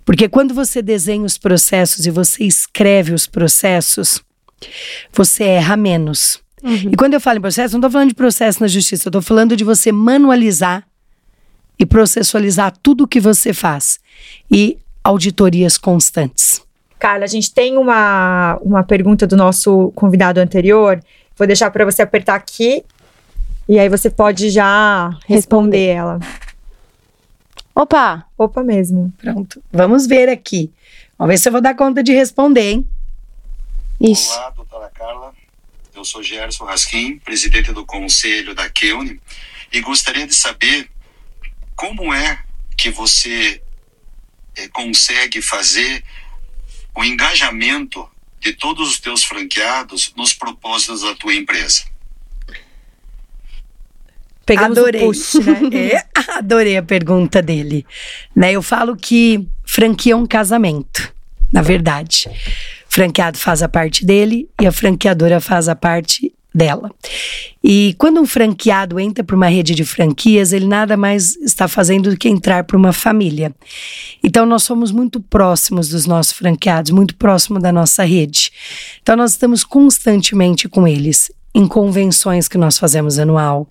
Porque 0.05 0.29
quando 0.29 0.53
você 0.53 0.83
desenha 0.83 1.25
os 1.25 1.39
processos 1.39 2.05
e 2.05 2.11
você 2.11 2.45
escreve 2.45 3.13
os 3.13 3.27
processos, 3.27 4.21
você 5.13 5.45
erra 5.45 5.77
menos. 5.77 6.41
E 6.91 6.97
quando 6.97 7.15
eu 7.15 7.21
falo 7.21 7.39
em 7.39 7.41
processo, 7.43 7.75
não 7.75 7.81
estou 7.81 7.91
falando 7.91 8.09
de 8.09 8.15
processo 8.15 8.61
na 8.61 8.69
justiça, 8.69 9.07
eu 9.07 9.11
estou 9.11 9.23
falando 9.23 9.57
de 9.57 9.65
você 9.65 9.91
manualizar 9.91 10.87
e 11.79 11.85
processualizar 11.87 12.73
tudo 12.83 13.05
o 13.05 13.09
que 13.09 13.19
você 13.19 13.53
faz. 13.53 13.99
E 14.51 14.79
auditorias 15.03 15.77
constantes. 15.77 16.63
Carla, 17.03 17.25
a 17.25 17.27
gente 17.27 17.53
tem 17.53 17.77
uma, 17.77 18.57
uma 18.63 18.85
pergunta 18.85 19.27
do 19.27 19.37
nosso 19.37 19.91
convidado 19.97 20.39
anterior. 20.39 21.03
Vou 21.37 21.49
deixar 21.49 21.69
para 21.73 21.85
você 21.85 22.01
apertar 22.01 22.37
aqui. 22.37 22.85
E 23.69 23.77
aí 23.77 23.89
você 23.89 24.09
pode 24.09 24.51
já 24.51 25.11
responder 25.27 25.85
ela. 25.85 26.21
Opa! 27.75 28.25
Opa 28.39 28.63
mesmo. 28.63 29.13
Pronto. 29.19 29.61
Vamos 29.73 30.07
ver 30.07 30.29
aqui. 30.29 30.71
Vamos 31.19 31.35
ver 31.35 31.39
se 31.39 31.49
eu 31.49 31.53
vou 31.53 31.61
dar 31.61 31.75
conta 31.75 32.05
de 32.05 32.13
responder, 32.13 32.71
hein? 32.71 32.89
Ixi. 34.01 34.39
Olá, 34.39 34.51
doutora 34.51 34.89
Carla. 34.95 35.35
Eu 35.93 36.05
sou 36.05 36.23
Gerson 36.23 36.65
Raskin, 36.67 37.19
presidente 37.19 37.73
do 37.73 37.85
conselho 37.85 38.55
da 38.55 38.71
Keune, 38.71 39.21
e 39.73 39.81
gostaria 39.81 40.25
de 40.25 40.37
saber 40.37 40.89
como 41.75 42.15
é 42.15 42.39
que 42.79 42.91
você 42.91 43.61
eh, 44.55 44.69
consegue 44.69 45.43
fazer 45.43 46.05
o 46.95 47.05
engajamento 47.05 48.09
de 48.41 48.53
todos 48.53 48.89
os 48.89 49.01
teus 49.01 49.25
franqueados 49.25 50.13
nos 50.17 50.35
propósitos 50.35 51.03
da 51.03 51.15
tua 51.15 51.35
empresa. 51.35 51.85
Pegamos 54.45 54.77
Adorei. 54.77 55.03
o 55.03 55.07
push, 55.07 55.35
né? 55.35 55.71
É, 55.95 56.05
adorei 56.39 56.77
a 56.77 56.83
pergunta 56.83 57.41
dele. 57.41 57.87
Né, 58.35 58.53
eu 58.53 58.63
falo 58.63 58.97
que 58.97 59.47
franquia 59.65 60.15
é 60.15 60.17
um 60.17 60.27
casamento, 60.27 61.15
na 61.53 61.63
verdade. 61.63 62.29
Franqueado 62.89 63.39
faz 63.39 63.63
a 63.63 63.69
parte 63.69 64.05
dele 64.05 64.49
e 64.61 64.67
a 64.67 64.73
franqueadora 64.73 65.41
faz 65.41 65.69
a 65.69 65.77
parte 65.77 66.33
dela. 66.55 66.91
E 67.63 67.95
quando 67.99 68.21
um 68.21 68.27
franqueado 68.27 68.99
entra 68.99 69.23
para 69.23 69.37
uma 69.37 69.49
rede 69.49 69.75
de 69.75 69.85
franquias, 69.85 70.53
ele 70.53 70.67
nada 70.67 70.97
mais 70.97 71.37
está 71.37 71.69
fazendo 71.69 72.11
do 72.11 72.17
que 72.17 72.29
entrar 72.29 72.65
para 72.65 72.77
uma 72.77 72.93
família. 72.93 73.55
Então 74.23 74.45
nós 74.45 74.63
somos 74.63 74.91
muito 74.91 75.21
próximos 75.21 75.89
dos 75.89 76.07
nossos 76.07 76.33
franqueados, 76.33 76.91
muito 76.91 77.15
próximo 77.17 77.59
da 77.59 77.73
nossa 77.73 78.05
rede. 78.05 78.51
Então 79.03 79.17
nós 79.17 79.33
estamos 79.33 79.65
constantemente 79.65 80.69
com 80.69 80.87
eles 80.87 81.31
em 81.55 81.67
convenções 81.67 82.49
que 82.49 82.59
nós 82.59 82.79
fazemos 82.79 83.19
anual. 83.19 83.69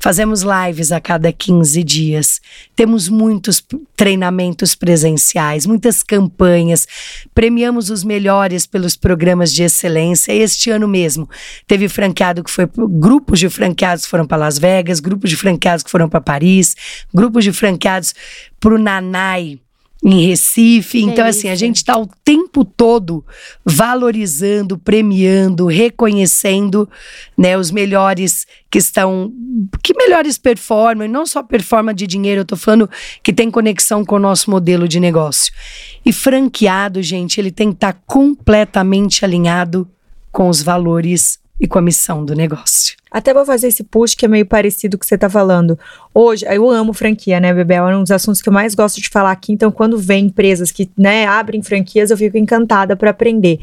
Fazemos 0.00 0.42
lives 0.42 0.92
a 0.92 1.00
cada 1.00 1.32
15 1.32 1.82
dias. 1.82 2.40
Temos 2.76 3.08
muitos 3.08 3.64
treinamentos 3.96 4.74
presenciais, 4.74 5.66
muitas 5.66 6.02
campanhas. 6.02 6.86
Premiamos 7.34 7.90
os 7.90 8.04
melhores 8.04 8.64
pelos 8.64 8.96
programas 8.96 9.52
de 9.52 9.64
excelência. 9.64 10.32
Este 10.32 10.70
ano 10.70 10.86
mesmo 10.86 11.28
teve 11.66 11.88
franqueado 11.88 12.44
que 12.44 12.50
foi 12.50 12.68
grupos 12.76 13.40
de 13.40 13.50
franqueados 13.50 14.04
que 14.04 14.10
foram 14.10 14.26
para 14.26 14.38
Las 14.38 14.58
Vegas, 14.58 15.00
grupos 15.00 15.30
de 15.30 15.36
franqueados 15.36 15.82
que 15.82 15.90
foram 15.90 16.08
para 16.08 16.20
Paris, 16.20 16.76
grupos 17.12 17.44
de 17.44 17.52
franqueados 17.52 18.14
para 18.60 18.74
o 18.74 18.78
Nanai, 18.78 19.60
em 20.04 20.26
Recife. 20.26 20.98
Então, 20.98 21.24
Delícia. 21.24 21.28
assim, 21.28 21.48
a 21.48 21.54
gente 21.54 21.76
está 21.76 21.98
o 21.98 22.08
tempo 22.24 22.64
todo 22.64 23.24
valorizando, 23.64 24.78
premiando, 24.78 25.66
reconhecendo 25.66 26.88
né, 27.36 27.58
os 27.58 27.70
melhores 27.70 28.46
que 28.70 28.78
estão. 28.78 29.32
que 29.82 29.94
melhores 29.94 30.38
performam, 30.38 31.04
e 31.04 31.08
não 31.08 31.26
só 31.26 31.42
performam 31.42 31.94
de 31.94 32.06
dinheiro, 32.06 32.42
eu 32.42 32.44
tô 32.44 32.56
falando 32.56 32.88
que 33.22 33.32
tem 33.32 33.50
conexão 33.50 34.04
com 34.04 34.16
o 34.16 34.20
nosso 34.20 34.50
modelo 34.50 34.86
de 34.86 35.00
negócio. 35.00 35.52
E 36.04 36.12
franqueado, 36.12 37.02
gente, 37.02 37.40
ele 37.40 37.50
tem 37.50 37.70
que 37.70 37.76
estar 37.76 37.94
completamente 38.06 39.24
alinhado 39.24 39.88
com 40.30 40.48
os 40.48 40.62
valores 40.62 41.38
e 41.60 41.66
com 41.66 41.78
a 41.78 41.82
missão 41.82 42.24
do 42.24 42.34
negócio. 42.34 42.96
Até 43.10 43.32
vou 43.32 43.44
fazer 43.44 43.68
esse 43.68 43.82
push 43.82 44.14
que 44.14 44.24
é 44.24 44.28
meio 44.28 44.46
parecido 44.46 44.96
com 44.96 45.00
o 45.00 45.00
que 45.00 45.06
você 45.06 45.16
tá 45.16 45.28
falando. 45.28 45.78
Hoje, 46.14 46.44
eu 46.48 46.68
amo 46.70 46.92
franquia, 46.92 47.40
né, 47.40 47.52
Bebel? 47.54 47.88
É 47.88 47.96
um 47.96 48.02
dos 48.02 48.10
assuntos 48.10 48.42
que 48.42 48.48
eu 48.48 48.52
mais 48.52 48.74
gosto 48.74 49.00
de 49.00 49.08
falar 49.08 49.30
aqui. 49.30 49.52
Então, 49.52 49.70
quando 49.70 49.98
vem 49.98 50.26
empresas 50.26 50.70
que 50.70 50.90
né, 50.96 51.26
abrem 51.26 51.62
franquias, 51.62 52.10
eu 52.10 52.16
fico 52.16 52.36
encantada 52.36 52.96
para 52.96 53.10
aprender. 53.10 53.60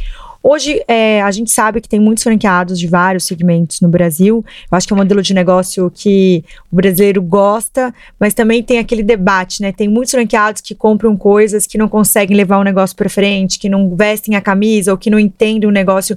Hoje, 0.48 0.80
é, 0.88 1.24
a 1.24 1.32
gente 1.32 1.52
sabe 1.52 1.82
que 1.82 1.90
tem 1.90 2.00
muitos 2.00 2.24
franqueados 2.24 2.78
de 2.80 2.86
vários 2.86 3.24
segmentos 3.24 3.82
no 3.82 3.90
Brasil. 3.90 4.46
Eu 4.72 4.78
acho 4.78 4.86
que 4.86 4.94
é 4.94 4.96
um 4.96 5.00
modelo 5.00 5.20
de 5.20 5.34
negócio 5.34 5.92
que 5.92 6.46
o 6.72 6.76
brasileiro 6.76 7.20
gosta, 7.20 7.92
mas 8.20 8.36
também 8.36 8.62
tem 8.62 8.78
aquele 8.78 9.02
debate, 9.02 9.64
né? 9.64 9.72
Tem 9.72 9.88
muitos 9.88 10.12
franqueados 10.12 10.62
que 10.62 10.76
compram 10.76 11.18
coisas 11.18 11.66
que 11.66 11.80
não 11.80 11.90
conseguem 11.90 12.38
levar 12.38 12.60
o 12.60 12.64
negócio 12.64 12.96
para 12.96 13.10
frente, 13.10 13.58
que 13.58 13.68
não 13.68 13.96
vestem 13.96 14.36
a 14.36 14.42
camisa 14.42 14.92
ou 14.92 15.00
que 15.00 15.10
não 15.10 15.18
entendem 15.18 15.68
o 15.68 15.74
negócio. 15.74 16.16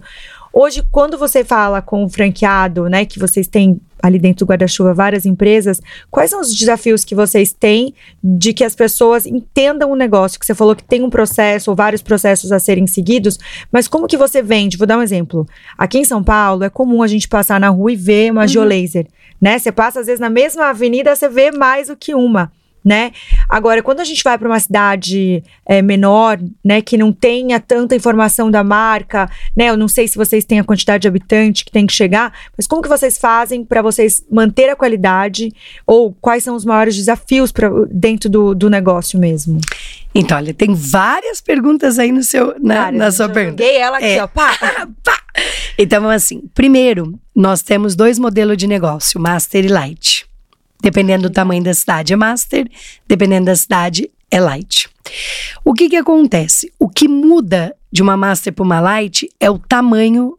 Hoje, 0.53 0.83
quando 0.91 1.19
você 1.19 1.45
fala 1.45 1.83
com 1.83 2.05
o 2.05 2.09
franqueado, 2.09 2.89
né, 2.89 3.05
que 3.05 3.19
vocês 3.19 3.47
têm 3.47 3.81
ali 4.03 4.19
dentro 4.19 4.45
do 4.45 4.49
guarda-chuva 4.49 4.95
várias 4.95 5.27
empresas, 5.27 5.81
quais 6.11 6.31
são 6.31 6.41
os 6.41 6.55
desafios 6.55 7.05
que 7.05 7.15
vocês 7.15 7.53
têm 7.53 7.95
de 8.23 8.53
que 8.53 8.65
as 8.65 8.75
pessoas 8.75 9.27
entendam 9.27 9.91
o 9.91 9.97
negócio? 9.97 10.39
Que 10.39 10.47
você 10.47 10.55
falou 10.55 10.77
que 10.77 10.85
tem 10.85 11.03
um 11.03 11.11
processo 11.11 11.71
ou 11.71 11.77
vários 11.77 12.01
processos 12.01 12.53
a 12.53 12.59
serem 12.59 12.87
seguidos, 12.87 13.39
mas 13.73 13.89
como 13.89 14.07
que 14.07 14.17
você 14.17 14.43
vende? 14.43 14.77
Vou 14.77 14.87
dar 14.87 14.99
um 14.99 15.03
exemplo. 15.03 15.47
Aqui 15.77 15.99
em 15.99 16.05
São 16.05 16.23
Paulo 16.23 16.65
é 16.65 16.71
comum 16.71 17.03
a 17.03 17.07
gente 17.07 17.29
passar 17.29 17.59
na 17.59 17.69
rua 17.69 17.93
e 17.93 17.97
ver 17.97 18.31
uma 18.31 18.47
geolaser, 18.47 19.07
né? 19.41 19.59
Você 19.59 19.73
passa 19.73 20.01
às 20.01 20.07
vezes 20.07 20.21
na 20.21 20.31
mesma 20.31 20.71
avenida, 20.71 21.15
você 21.15 21.29
vê 21.29 21.51
mais 21.51 21.89
do 21.89 21.97
que 21.97 22.15
uma 22.15 22.53
né? 22.85 23.13
Agora, 23.49 23.83
quando 23.83 24.01
a 24.01 24.05
gente 24.05 24.23
vai 24.23 24.37
para 24.39 24.49
uma 24.49 24.61
cidade 24.61 25.43
é, 25.67 25.83
menor, 25.83 26.39
né, 26.65 26.81
que 26.81 26.97
não 26.97 27.13
tenha 27.13 27.61
tanta 27.61 27.95
informação 27.95 28.51
da 28.51 28.63
marca, 28.65 29.31
né? 29.57 29.69
Eu 29.71 29.77
não 29.77 29.89
sei 29.89 30.07
se 30.09 30.17
vocês 30.17 30.45
têm 30.45 30.59
a 30.61 30.65
quantidade 30.65 31.03
de 31.03 31.09
habitante 31.09 31.65
que 31.65 31.71
tem 31.73 31.87
que 31.87 31.93
chegar, 31.93 32.33
mas 32.57 32.67
como 32.67 32.83
que 32.83 32.89
vocês 32.89 33.19
fazem 33.19 33.65
para 33.65 33.83
vocês 33.83 34.25
manter 34.31 34.69
a 34.71 34.77
qualidade 34.77 35.53
ou 35.87 36.13
quais 36.21 36.45
são 36.45 36.55
os 36.55 36.65
maiores 36.65 36.97
desafios 36.97 37.53
pra, 37.53 37.69
dentro 37.91 38.29
do, 38.31 38.55
do 38.55 38.71
negócio 38.71 39.19
mesmo? 39.19 39.61
Então, 40.15 40.37
olha, 40.39 40.55
tem 40.55 40.75
várias 40.75 41.41
perguntas 41.41 41.99
aí 41.99 42.11
no 42.11 42.23
seu, 42.23 42.55
na, 42.61 42.85
Várias, 42.85 42.99
na 42.99 43.11
sua 43.13 43.27
eu 43.27 43.31
pergunta. 43.31 43.63
Joguei 43.63 43.77
ela 43.79 43.97
aqui, 43.99 44.07
É. 44.07 44.23
ó, 44.23 44.27
pá. 44.27 44.57
Pá! 45.05 45.19
Então, 45.79 46.09
assim. 46.09 46.43
Primeiro, 46.55 47.19
nós 47.35 47.63
temos 47.63 47.95
dois 47.95 48.19
modelos 48.19 48.57
de 48.57 48.67
negócio, 48.67 49.21
Master 49.21 49.65
e 49.65 49.69
Light. 49.69 50.28
Dependendo 50.83 51.29
do 51.29 51.33
tamanho 51.33 51.63
da 51.63 51.75
cidade 51.75 52.13
é 52.13 52.17
Master, 52.17 52.69
dependendo 53.07 53.47
da 53.47 53.57
cidade 53.57 54.11
é 54.31 54.41
Light. 54.41 54.89
O 55.65 55.75
que 55.75 55.89
que 55.89 55.97
acontece? 55.97 56.73
O 56.79 56.89
que 56.89 57.09
muda 57.09 57.75
de 57.91 58.03
uma 58.03 58.17
Master 58.17 58.53
para 58.53 58.65
uma 58.65 58.81
Light 58.81 59.29
é 59.41 59.51
o 59.51 59.59
tamanho 59.59 60.39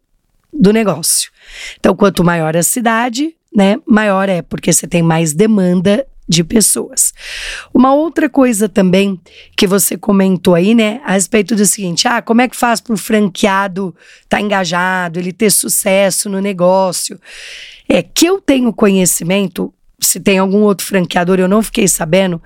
do 0.52 0.72
negócio. 0.72 1.32
Então, 1.80 1.96
quanto 1.96 2.24
maior 2.24 2.56
a 2.56 2.64
cidade, 2.64 3.36
né, 3.56 3.78
maior 3.86 4.30
é, 4.30 4.42
porque 4.42 4.72
você 4.72 4.88
tem 4.88 5.02
mais 5.02 5.34
demanda 5.34 6.06
de 6.28 6.44
pessoas. 6.44 7.12
Uma 7.74 7.94
outra 7.94 8.30
coisa 8.30 8.70
também 8.70 9.20
que 9.58 9.66
você 9.66 9.98
comentou 9.98 10.54
aí, 10.54 10.76
né, 10.76 11.02
a 11.04 11.14
respeito 11.14 11.56
do 11.56 11.66
seguinte: 11.66 12.08
ah, 12.08 12.22
como 12.22 12.42
é 12.42 12.48
que 12.48 12.56
faz 12.56 12.80
para 12.80 12.94
o 12.94 12.98
franqueado 12.98 13.96
estar 14.22 14.38
tá 14.38 14.42
engajado, 14.42 15.20
ele 15.20 15.34
ter 15.34 15.50
sucesso 15.50 16.30
no 16.30 16.40
negócio? 16.40 17.20
É 17.88 18.04
que 18.04 18.28
eu 18.28 18.40
tenho 18.40 18.72
conhecimento. 18.72 19.74
Se 20.02 20.20
tem 20.20 20.38
algum 20.38 20.62
outro 20.62 20.86
franqueador, 20.86 21.40
eu 21.40 21.48
não 21.48 21.62
fiquei 21.62 21.88
sabendo. 21.88 22.42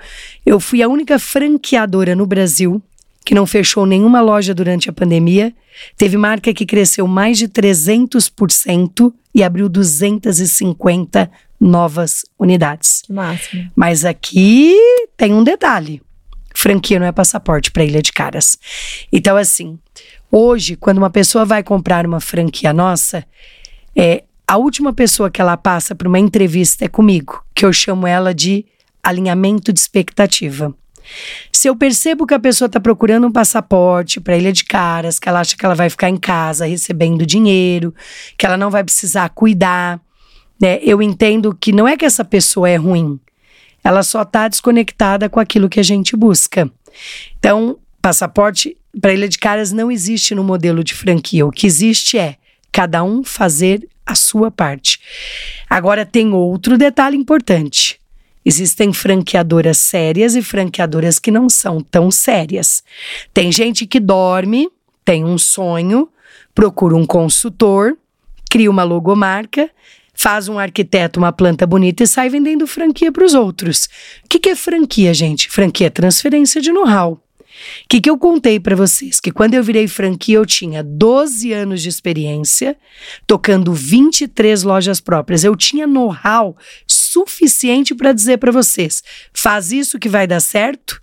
Eu 0.45 0.59
fui 0.59 0.81
a 0.81 0.87
única 0.87 1.19
franqueadora 1.19 2.15
no 2.15 2.25
Brasil 2.25 2.81
que 3.25 3.33
não 3.33 3.45
fechou 3.45 3.85
nenhuma 3.85 4.21
loja 4.21 4.53
durante 4.53 4.89
a 4.89 4.93
pandemia. 4.93 5.53
Teve 5.97 6.17
marca 6.17 6.53
que 6.53 6.65
cresceu 6.65 7.07
mais 7.07 7.37
de 7.37 7.47
300% 7.47 9.13
e 9.33 9.43
abriu 9.43 9.69
250 9.69 11.31
novas 11.59 12.25
unidades. 12.37 13.01
Que 13.05 13.13
máximo. 13.13 13.71
Mas 13.75 14.03
aqui 14.03 14.75
tem 15.15 15.33
um 15.33 15.43
detalhe: 15.43 16.01
franquia 16.53 16.99
não 16.99 17.07
é 17.07 17.11
passaporte 17.11 17.71
para 17.71 17.85
Ilha 17.85 18.01
de 18.01 18.11
Caras. 18.11 18.57
Então, 19.11 19.37
assim, 19.37 19.79
hoje, 20.31 20.75
quando 20.75 20.97
uma 20.97 21.09
pessoa 21.09 21.45
vai 21.45 21.63
comprar 21.63 22.05
uma 22.05 22.19
franquia 22.19 22.73
nossa, 22.73 23.25
é, 23.95 24.23
a 24.53 24.57
última 24.57 24.93
pessoa 24.93 25.31
que 25.31 25.41
ela 25.41 25.57
passa 25.57 25.95
para 25.95 26.07
uma 26.07 26.19
entrevista 26.19 26.85
é 26.85 26.87
comigo, 26.87 27.43
que 27.55 27.65
eu 27.65 27.73
chamo 27.73 28.05
ela 28.05 28.35
de 28.35 28.63
alinhamento 29.01 29.73
de 29.73 29.79
expectativa. 29.79 30.71
Se 31.51 31.67
eu 31.67 31.75
percebo 31.75 32.27
que 32.27 32.35
a 32.35 32.39
pessoa 32.39 32.67
está 32.67 32.79
procurando 32.79 33.25
um 33.25 33.31
passaporte 33.31 34.21
para 34.21 34.37
Ilha 34.37 34.53
de 34.53 34.63
Caras, 34.63 35.17
que 35.17 35.27
ela 35.27 35.39
acha 35.39 35.57
que 35.57 35.65
ela 35.65 35.73
vai 35.73 35.89
ficar 35.89 36.07
em 36.07 36.17
casa 36.17 36.67
recebendo 36.67 37.25
dinheiro, 37.25 37.95
que 38.37 38.45
ela 38.45 38.55
não 38.55 38.69
vai 38.69 38.83
precisar 38.83 39.27
cuidar, 39.29 39.99
né? 40.61 40.79
Eu 40.83 41.01
entendo 41.01 41.57
que 41.59 41.71
não 41.71 41.87
é 41.87 41.97
que 41.97 42.05
essa 42.05 42.23
pessoa 42.23 42.69
é 42.69 42.75
ruim, 42.75 43.19
ela 43.83 44.03
só 44.03 44.21
está 44.21 44.47
desconectada 44.47 45.27
com 45.29 45.39
aquilo 45.39 45.67
que 45.67 45.79
a 45.79 45.83
gente 45.83 46.15
busca. 46.15 46.69
Então, 47.39 47.79
passaporte 47.99 48.77
para 49.01 49.15
Ilha 49.15 49.27
de 49.27 49.39
Caras 49.39 49.71
não 49.71 49.91
existe 49.91 50.35
no 50.35 50.43
modelo 50.43 50.83
de 50.83 50.93
franquia. 50.93 51.43
O 51.43 51.51
que 51.51 51.65
existe 51.65 52.19
é 52.19 52.35
cada 52.71 53.03
um 53.03 53.23
fazer 53.23 53.89
a 54.05 54.15
sua 54.15 54.51
parte. 54.51 54.99
Agora 55.69 56.05
tem 56.05 56.33
outro 56.33 56.77
detalhe 56.77 57.17
importante. 57.17 57.99
Existem 58.45 58.91
franqueadoras 58.91 59.77
sérias 59.77 60.35
e 60.35 60.41
franqueadoras 60.41 61.17
que 61.17 61.31
não 61.31 61.49
são 61.49 61.81
tão 61.81 62.11
sérias. 62.11 62.83
Tem 63.33 63.51
gente 63.51 63.85
que 63.85 63.99
dorme, 63.99 64.69
tem 65.05 65.23
um 65.23 65.37
sonho, 65.37 66.09
procura 66.53 66.95
um 66.95 67.05
consultor, 67.05 67.97
cria 68.49 68.69
uma 68.69 68.83
logomarca, 68.83 69.69
faz 70.13 70.49
um 70.49 70.59
arquiteto 70.59 71.19
uma 71.19 71.31
planta 71.31 71.65
bonita 71.65 72.03
e 72.03 72.07
sai 72.07 72.29
vendendo 72.29 72.67
franquia 72.67 73.11
para 73.11 73.25
os 73.25 73.33
outros. 73.33 73.85
O 74.25 74.27
que, 74.29 74.39
que 74.39 74.49
é 74.49 74.55
franquia, 74.55 75.13
gente? 75.13 75.49
Franquia 75.49 75.87
é 75.87 75.89
transferência 75.89 76.61
de 76.61 76.71
know-how. 76.71 77.22
O 77.83 77.87
que, 77.89 78.01
que 78.01 78.09
eu 78.09 78.17
contei 78.17 78.59
para 78.59 78.75
vocês? 78.75 79.19
Que 79.19 79.31
quando 79.31 79.53
eu 79.53 79.63
virei 79.63 79.87
franquia, 79.87 80.37
eu 80.37 80.45
tinha 80.45 80.83
12 80.83 81.51
anos 81.53 81.81
de 81.81 81.89
experiência, 81.89 82.77
tocando 83.27 83.73
23 83.73 84.63
lojas 84.63 84.99
próprias. 84.99 85.43
Eu 85.43 85.55
tinha 85.55 85.85
know-how 85.85 86.57
suficiente 86.87 87.93
para 87.93 88.13
dizer 88.13 88.37
para 88.37 88.51
vocês: 88.51 89.03
faz 89.33 89.71
isso 89.71 89.99
que 89.99 90.09
vai 90.09 90.25
dar 90.25 90.39
certo, 90.39 91.01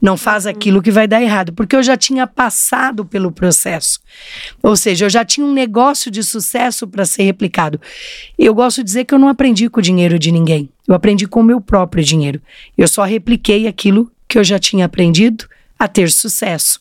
não 0.00 0.16
faz 0.16 0.46
aquilo 0.46 0.80
que 0.80 0.90
vai 0.90 1.06
dar 1.06 1.22
errado, 1.22 1.52
porque 1.52 1.76
eu 1.76 1.82
já 1.82 1.96
tinha 1.96 2.26
passado 2.26 3.04
pelo 3.04 3.30
processo. 3.30 4.00
Ou 4.62 4.74
seja, 4.74 5.04
eu 5.04 5.10
já 5.10 5.24
tinha 5.24 5.46
um 5.46 5.52
negócio 5.52 6.10
de 6.10 6.22
sucesso 6.22 6.88
para 6.88 7.04
ser 7.04 7.24
replicado. 7.24 7.80
Eu 8.38 8.54
gosto 8.54 8.78
de 8.78 8.84
dizer 8.84 9.04
que 9.04 9.12
eu 9.12 9.18
não 9.18 9.28
aprendi 9.28 9.68
com 9.68 9.80
o 9.80 9.82
dinheiro 9.82 10.18
de 10.18 10.32
ninguém, 10.32 10.70
eu 10.88 10.94
aprendi 10.94 11.26
com 11.26 11.40
o 11.40 11.44
meu 11.44 11.60
próprio 11.60 12.02
dinheiro. 12.02 12.40
Eu 12.76 12.88
só 12.88 13.04
repliquei 13.04 13.66
aquilo 13.66 14.10
que 14.26 14.38
eu 14.38 14.44
já 14.44 14.58
tinha 14.58 14.86
aprendido 14.86 15.46
a 15.80 15.88
ter 15.88 16.10
sucesso. 16.10 16.78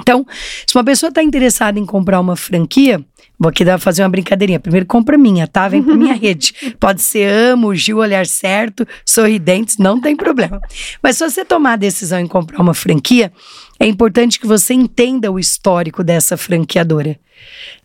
Então, 0.00 0.26
se 0.66 0.74
uma 0.74 0.82
pessoa 0.82 1.10
está 1.10 1.22
interessada 1.22 1.78
em 1.78 1.84
comprar 1.84 2.18
uma 2.18 2.34
franquia, 2.34 3.04
vou 3.38 3.50
aqui 3.50 3.62
dar, 3.62 3.78
fazer 3.78 4.02
uma 4.02 4.08
brincadeirinha. 4.08 4.58
Primeiro 4.58 4.86
compra 4.86 5.18
minha, 5.18 5.46
tá? 5.46 5.68
Vem 5.68 5.82
pra 5.82 5.94
minha 5.94 6.14
rede. 6.16 6.74
Pode 6.80 7.02
ser 7.02 7.30
amo, 7.30 7.74
Gil, 7.74 7.98
olhar 7.98 8.26
certo, 8.26 8.88
sorridentes, 9.04 9.76
não 9.76 10.00
tem 10.00 10.16
problema. 10.16 10.60
Mas 11.02 11.18
se 11.18 11.30
você 11.30 11.44
tomar 11.44 11.74
a 11.74 11.76
decisão 11.76 12.18
em 12.18 12.26
comprar 12.26 12.60
uma 12.60 12.74
franquia, 12.74 13.30
é 13.78 13.86
importante 13.86 14.40
que 14.40 14.46
você 14.46 14.72
entenda 14.72 15.30
o 15.30 15.38
histórico 15.38 16.02
dessa 16.02 16.36
franqueadora. 16.36 17.20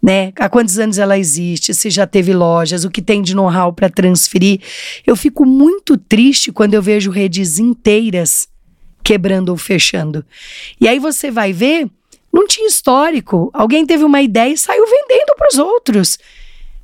Né? 0.02 0.32
Há 0.40 0.48
quantos 0.48 0.80
anos 0.80 0.98
ela 0.98 1.20
existe, 1.20 1.74
se 1.74 1.90
já 1.90 2.08
teve 2.08 2.34
lojas, 2.34 2.86
o 2.86 2.90
que 2.90 3.02
tem 3.02 3.22
de 3.22 3.36
know-how 3.36 3.74
para 3.74 3.90
transferir. 3.90 4.62
Eu 5.06 5.16
fico 5.16 5.46
muito 5.46 5.98
triste 5.98 6.52
quando 6.52 6.74
eu 6.74 6.82
vejo 6.82 7.12
redes 7.12 7.60
inteiras 7.60 8.48
quebrando 9.08 9.50
ou 9.50 9.58
fechando. 9.58 10.26
E 10.82 10.86
aí 10.86 11.00
você 11.00 11.32
vai 11.32 11.54
ver, 11.54 11.88
não 12.32 12.46
tinha 12.46 12.68
histórico. 12.68 13.50
Alguém 13.54 13.86
teve 13.86 14.04
uma 14.04 14.22
ideia 14.22 14.52
e 14.52 14.58
saiu 14.58 14.86
vendendo 14.86 15.34
para 15.38 15.48
os 15.48 15.58
outros. 15.58 16.20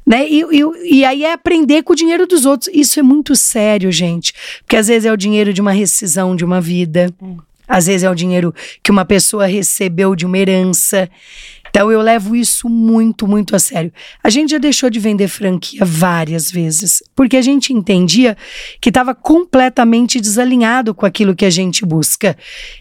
Né? 0.07 0.25
E, 0.29 0.41
e, 0.41 0.99
e 0.99 1.05
aí 1.05 1.25
é 1.25 1.33
aprender 1.33 1.83
com 1.83 1.91
o 1.91 1.95
dinheiro 1.95 2.25
dos 2.25 2.45
outros. 2.45 2.69
Isso 2.73 2.97
é 2.97 3.03
muito 3.03 3.35
sério, 3.35 3.91
gente. 3.91 4.33
Porque 4.59 4.77
às 4.77 4.87
vezes 4.87 5.03
é 5.05 5.11
o 5.11 5.17
dinheiro 5.17 5.51
de 5.51 5.59
uma 5.59 5.73
rescisão 5.73 6.33
de 6.33 6.45
uma 6.45 6.61
vida. 6.61 7.13
Às 7.67 7.87
vezes 7.87 8.03
é 8.03 8.09
o 8.09 8.15
dinheiro 8.15 8.55
que 8.81 8.89
uma 8.89 9.03
pessoa 9.03 9.45
recebeu 9.45 10.15
de 10.15 10.25
uma 10.25 10.37
herança. 10.37 11.09
Então 11.75 11.91
eu 11.91 12.01
levo 12.01 12.35
isso 12.35 12.69
muito, 12.69 13.27
muito 13.27 13.55
a 13.55 13.59
sério. 13.59 13.91
A 14.23 14.29
gente 14.29 14.51
já 14.51 14.59
deixou 14.59 14.91
de 14.91 14.99
vender 14.99 15.27
franquia 15.27 15.83
várias 15.83 16.51
vezes, 16.51 17.01
porque 17.15 17.35
a 17.35 17.41
gente 17.41 17.73
entendia 17.73 18.37
que 18.79 18.89
estava 18.89 19.15
completamente 19.15 20.21
desalinhado 20.21 20.93
com 20.93 21.03
aquilo 21.03 21.35
que 21.35 21.43
a 21.43 21.49
gente 21.49 21.83
busca. 21.83 22.37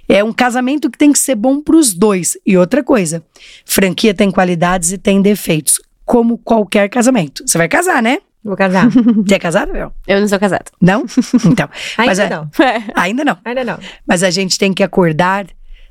É 0.07 0.23
um 0.23 0.31
casamento 0.31 0.91
que 0.91 0.99
tem 0.99 1.11
que 1.11 1.19
ser 1.19 1.37
bom 1.37 1.63
para 1.63 1.75
os 1.75 1.95
dois. 1.95 2.37
E 2.45 2.55
outra 2.59 2.85
coisa, 2.85 3.25
franquia 3.65 4.13
tem 4.13 4.31
qualidades 4.31 4.93
e 4.93 4.99
tem 4.99 5.23
defeitos, 5.23 5.81
como 6.05 6.37
qualquer 6.37 6.91
casamento. 6.91 7.45
Você 7.47 7.57
vai 7.57 7.69
casar, 7.69 8.03
né? 8.03 8.19
Vou 8.45 8.57
casar. 8.59 8.91
Você 8.91 9.37
é 9.37 9.39
casado, 9.39 9.73
meu? 9.73 9.91
Eu 10.07 10.21
não 10.21 10.29
sou 10.29 10.39
casada. 10.39 10.67
Não? 10.79 11.07
Então. 11.47 11.67
Ainda 11.97 12.27
a- 12.27 12.29
não. 12.29 12.51
Ainda 12.95 13.25
não. 13.25 13.39
Ainda 13.43 13.65
não. 13.65 13.79
Mas 14.07 14.23
a 14.23 14.29
gente 14.29 14.59
tem 14.59 14.75
que 14.75 14.83
acordar, 14.83 15.47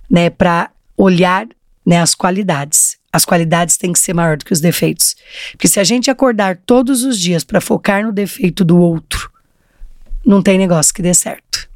né, 0.07 0.29
para 0.29 0.69
olhar, 0.95 1.47
né, 1.91 1.99
as 1.99 2.15
qualidades. 2.15 2.97
As 3.11 3.25
qualidades 3.25 3.75
têm 3.75 3.91
que 3.91 3.99
ser 3.99 4.13
maior 4.13 4.37
do 4.37 4.45
que 4.45 4.53
os 4.53 4.61
defeitos. 4.61 5.13
Porque 5.51 5.67
se 5.67 5.77
a 5.77 5.83
gente 5.83 6.09
acordar 6.09 6.55
todos 6.65 7.03
os 7.03 7.19
dias 7.19 7.43
para 7.43 7.59
focar 7.59 8.05
no 8.05 8.13
defeito 8.13 8.63
do 8.63 8.77
outro, 8.77 9.29
não 10.25 10.41
tem 10.41 10.57
negócio 10.57 10.93
que 10.93 11.01
dê 11.01 11.13
certo. 11.13 11.69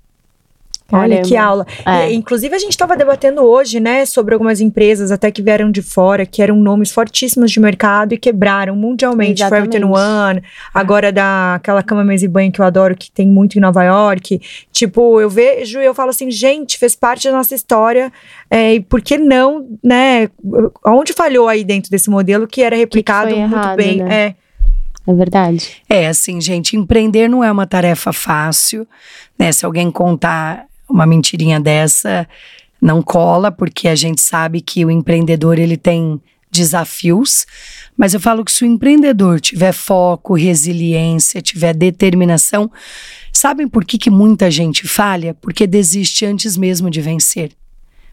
Olha 0.92 1.16
Caramba. 1.16 1.28
que 1.28 1.36
aula. 1.36 1.68
É. 1.84 2.12
E, 2.12 2.16
inclusive, 2.16 2.56
a 2.56 2.60
gente 2.60 2.72
estava 2.72 2.96
debatendo 2.96 3.42
hoje, 3.42 3.80
né, 3.80 4.06
sobre 4.06 4.36
algumas 4.36 4.62
empresas 4.62 5.12
até 5.12 5.32
que 5.32 5.42
vieram 5.42 5.72
de 5.72 5.82
fora, 5.82 6.26
que 6.26 6.42
eram 6.42 6.56
nomes 6.58 6.92
fortíssimos 6.92 7.52
de 7.52 7.60
mercado 7.60 8.14
e 8.14 8.18
quebraram 8.18 8.76
mundialmente. 8.76 9.42
Exatamente. 9.42 9.80
Forever 9.80 9.92
One, 9.92 10.44
agora 10.74 11.12
da 11.12 11.56
aquela 11.56 11.82
cama 11.82 12.04
mesa 12.04 12.26
e 12.26 12.28
banho 12.28 12.52
que 12.52 12.62
eu 12.62 12.66
adoro, 12.66 12.96
que 12.96 13.12
tem 13.12 13.28
muito 13.28 13.58
em 13.58 13.62
Nova 13.62 13.84
York. 13.84 14.40
Tipo, 14.72 15.20
eu 15.20 15.30
vejo 15.30 15.80
e 15.80 15.86
eu 15.86 15.96
falo 15.96 16.12
assim, 16.12 16.30
gente, 16.30 16.78
fez 16.78 16.96
parte 16.96 17.28
da 17.28 17.36
nossa 17.36 17.56
história. 17.56 18.12
é, 18.50 18.76
e 18.76 18.80
por 18.80 19.02
que 19.02 19.18
não, 19.18 19.66
né? 19.84 20.30
Onde 20.86 21.14
falhou 21.14 21.48
aí 21.48 21.64
dentro 21.64 21.90
desse 21.90 22.10
modelo 22.10 22.46
que 22.48 22.62
era 22.62 22.76
replicado 22.76 23.30
foi 23.30 23.40
muito 23.40 23.54
errado, 23.54 23.78
bem? 23.78 23.98
né? 24.04 24.16
É. 24.28 24.36
É 25.08 25.14
verdade. 25.14 25.84
É 25.88 26.08
assim, 26.08 26.42
gente, 26.42 26.76
empreender 26.76 27.28
não 27.28 27.44
é 27.44 27.52
uma 27.52 27.68
tarefa 27.68 28.12
fácil, 28.12 28.88
né? 29.38 29.52
Se 29.52 29.64
alguém 29.64 29.92
contar 29.92 30.66
uma 30.90 31.06
mentirinha 31.06 31.60
dessa, 31.60 32.28
não 32.82 33.02
cola, 33.02 33.52
porque 33.52 33.88
a 33.88 33.96
gente 33.96 34.22
sabe 34.22 34.62
que 34.62 34.86
o 34.86 34.92
empreendedor 34.92 35.58
ele 35.60 35.78
tem 35.78 36.22
desafios, 36.52 37.46
mas 37.98 38.14
eu 38.14 38.20
falo 38.20 38.46
que 38.46 38.52
se 38.52 38.64
o 38.64 38.68
empreendedor 38.68 39.42
tiver 39.42 39.74
foco, 39.74 40.36
resiliência, 40.36 41.42
tiver 41.42 41.74
determinação, 41.74 42.72
sabem 43.34 43.68
por 43.68 43.84
que, 43.84 43.98
que 43.98 44.10
muita 44.10 44.50
gente 44.50 44.88
falha? 44.88 45.34
Porque 45.34 45.68
desiste 45.68 46.26
antes 46.26 46.56
mesmo 46.56 46.90
de 46.90 47.02
vencer. 47.02 47.52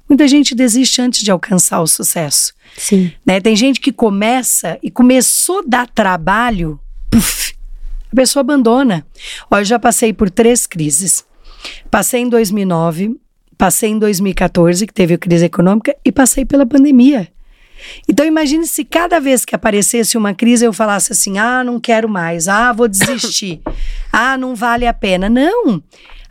Muita 0.08 0.26
gente 0.26 0.54
desiste 0.54 1.00
antes 1.00 1.20
de 1.22 1.30
alcançar 1.30 1.80
o 1.80 1.86
sucesso 1.86 2.52
Sim. 2.76 3.12
né? 3.24 3.40
Tem 3.40 3.54
gente 3.54 3.80
que 3.80 3.92
começa 3.92 4.78
e 4.82 4.90
começou 4.90 5.60
a 5.60 5.64
dar 5.66 5.86
trabalho, 5.88 6.78
puf, 7.10 7.54
a 8.12 8.16
pessoa 8.16 8.40
abandona. 8.40 9.06
Olha, 9.50 9.62
eu 9.62 9.64
já 9.64 9.78
passei 9.78 10.12
por 10.12 10.28
três 10.30 10.66
crises. 10.66 11.24
Passei 11.90 12.20
em 12.20 12.28
2009, 12.28 13.16
passei 13.56 13.90
em 13.90 13.98
2014, 13.98 14.86
que 14.86 14.92
teve 14.92 15.14
a 15.14 15.18
crise 15.18 15.44
econômica, 15.44 15.94
e 16.04 16.10
passei 16.10 16.44
pela 16.44 16.66
pandemia. 16.66 17.28
Então 18.08 18.24
imagine 18.24 18.66
se 18.66 18.84
cada 18.84 19.20
vez 19.20 19.44
que 19.44 19.54
aparecesse 19.54 20.16
uma 20.16 20.34
crise 20.34 20.64
eu 20.64 20.72
falasse 20.72 21.12
assim: 21.12 21.38
"Ah, 21.38 21.64
não 21.64 21.80
quero 21.80 22.08
mais. 22.08 22.48
Ah, 22.48 22.72
vou 22.72 22.88
desistir. 22.88 23.60
ah, 24.12 24.36
não 24.36 24.54
vale 24.54 24.86
a 24.86 24.94
pena". 24.94 25.28
Não. 25.28 25.82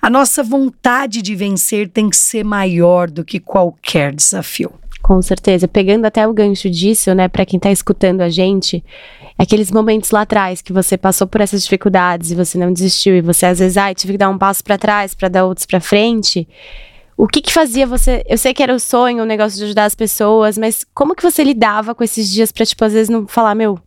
A 0.01 0.09
nossa 0.09 0.41
vontade 0.41 1.21
de 1.21 1.35
vencer 1.35 1.87
tem 1.89 2.09
que 2.09 2.17
ser 2.17 2.43
maior 2.43 3.09
do 3.09 3.23
que 3.23 3.39
qualquer 3.39 4.13
desafio. 4.13 4.80
Com 5.11 5.21
certeza. 5.21 5.67
Pegando 5.67 6.05
até 6.05 6.25
o 6.25 6.31
gancho 6.31 6.69
disso, 6.69 7.13
né, 7.13 7.27
pra 7.27 7.45
quem 7.45 7.59
tá 7.59 7.69
escutando 7.69 8.21
a 8.21 8.29
gente, 8.29 8.81
aqueles 9.37 9.69
momentos 9.69 10.09
lá 10.09 10.21
atrás 10.21 10.61
que 10.61 10.71
você 10.71 10.97
passou 10.97 11.27
por 11.27 11.41
essas 11.41 11.63
dificuldades 11.63 12.31
e 12.31 12.35
você 12.35 12.57
não 12.57 12.71
desistiu 12.71 13.17
e 13.17 13.19
você 13.19 13.45
às 13.45 13.59
vezes, 13.59 13.75
ai, 13.75 13.93
tive 13.93 14.13
que 14.13 14.17
dar 14.17 14.29
um 14.29 14.37
passo 14.37 14.63
pra 14.63 14.77
trás 14.77 15.13
pra 15.13 15.27
dar 15.27 15.43
outros 15.43 15.65
pra 15.65 15.81
frente. 15.81 16.47
O 17.17 17.27
que 17.27 17.41
que 17.41 17.51
fazia 17.51 17.85
você? 17.85 18.23
Eu 18.25 18.37
sei 18.37 18.53
que 18.53 18.63
era 18.63 18.73
o 18.73 18.79
sonho, 18.79 19.23
o 19.23 19.25
negócio 19.25 19.57
de 19.57 19.65
ajudar 19.65 19.83
as 19.83 19.95
pessoas, 19.95 20.57
mas 20.57 20.85
como 20.93 21.13
que 21.13 21.21
você 21.21 21.43
lidava 21.43 21.93
com 21.93 22.05
esses 22.05 22.31
dias 22.31 22.49
pra, 22.49 22.65
tipo, 22.65 22.85
às 22.85 22.93
vezes 22.93 23.09
não 23.09 23.27
falar, 23.27 23.53
meu, 23.53 23.77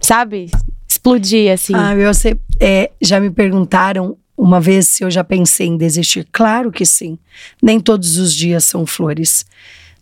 sabe? 0.00 0.50
Explodir, 0.88 1.52
assim. 1.52 1.72
Ah, 1.72 1.94
eu 1.94 2.12
sei. 2.12 2.36
É, 2.58 2.90
já 3.00 3.20
me 3.20 3.30
perguntaram 3.30 4.16
uma 4.36 4.60
vez 4.60 4.88
se 4.88 5.04
eu 5.04 5.10
já 5.10 5.22
pensei 5.22 5.68
em 5.68 5.76
desistir. 5.76 6.26
Claro 6.32 6.72
que 6.72 6.84
sim. 6.84 7.16
Nem 7.62 7.78
todos 7.78 8.18
os 8.18 8.34
dias 8.34 8.64
são 8.64 8.84
flores. 8.84 9.46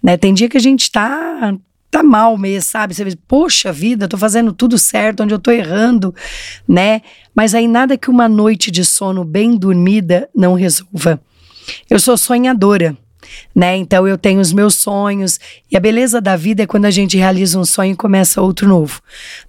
Né? 0.03 0.17
Tem 0.17 0.35
dia 0.35 0.49
que 0.49 0.57
a 0.57 0.61
gente 0.61 0.91
tá, 0.91 1.55
tá 1.91 2.03
mal 2.03 2.37
mesmo, 2.37 2.69
sabe? 2.69 2.95
Você 2.95 3.05
vê, 3.05 3.17
poxa 3.29 3.73
vida, 3.73 4.09
tô 4.09 4.19
fazendo 4.19 4.53
tudo 4.53 4.79
certo, 4.79 5.23
onde 5.23 5.35
eu 5.35 5.39
tô 5.39 5.51
errando, 5.51 6.15
né? 6.67 7.03
Mas 7.35 7.55
aí 7.55 7.69
nada 7.69 7.97
que 7.97 8.11
uma 8.11 8.29
noite 8.29 8.71
de 8.71 8.85
sono 8.85 9.25
bem 9.25 9.57
dormida 9.57 10.29
não 10.35 10.55
resolva. 10.55 11.21
Eu 11.89 12.01
sou 12.01 12.17
sonhadora. 12.17 12.97
Né? 13.55 13.77
Então 13.77 14.07
eu 14.07 14.19
tenho 14.19 14.41
os 14.41 14.53
meus 14.53 14.75
sonhos 14.75 15.39
e 15.71 15.77
a 15.77 15.81
beleza 15.81 16.21
da 16.21 16.37
vida 16.37 16.65
é 16.65 16.67
quando 16.67 16.87
a 16.87 16.91
gente 16.91 17.17
realiza 17.17 17.59
um 17.59 17.65
sonho 17.65 17.93
e 17.93 17.97
começa 17.97 18.43
outro 18.43 18.69
novo. 18.69 19.01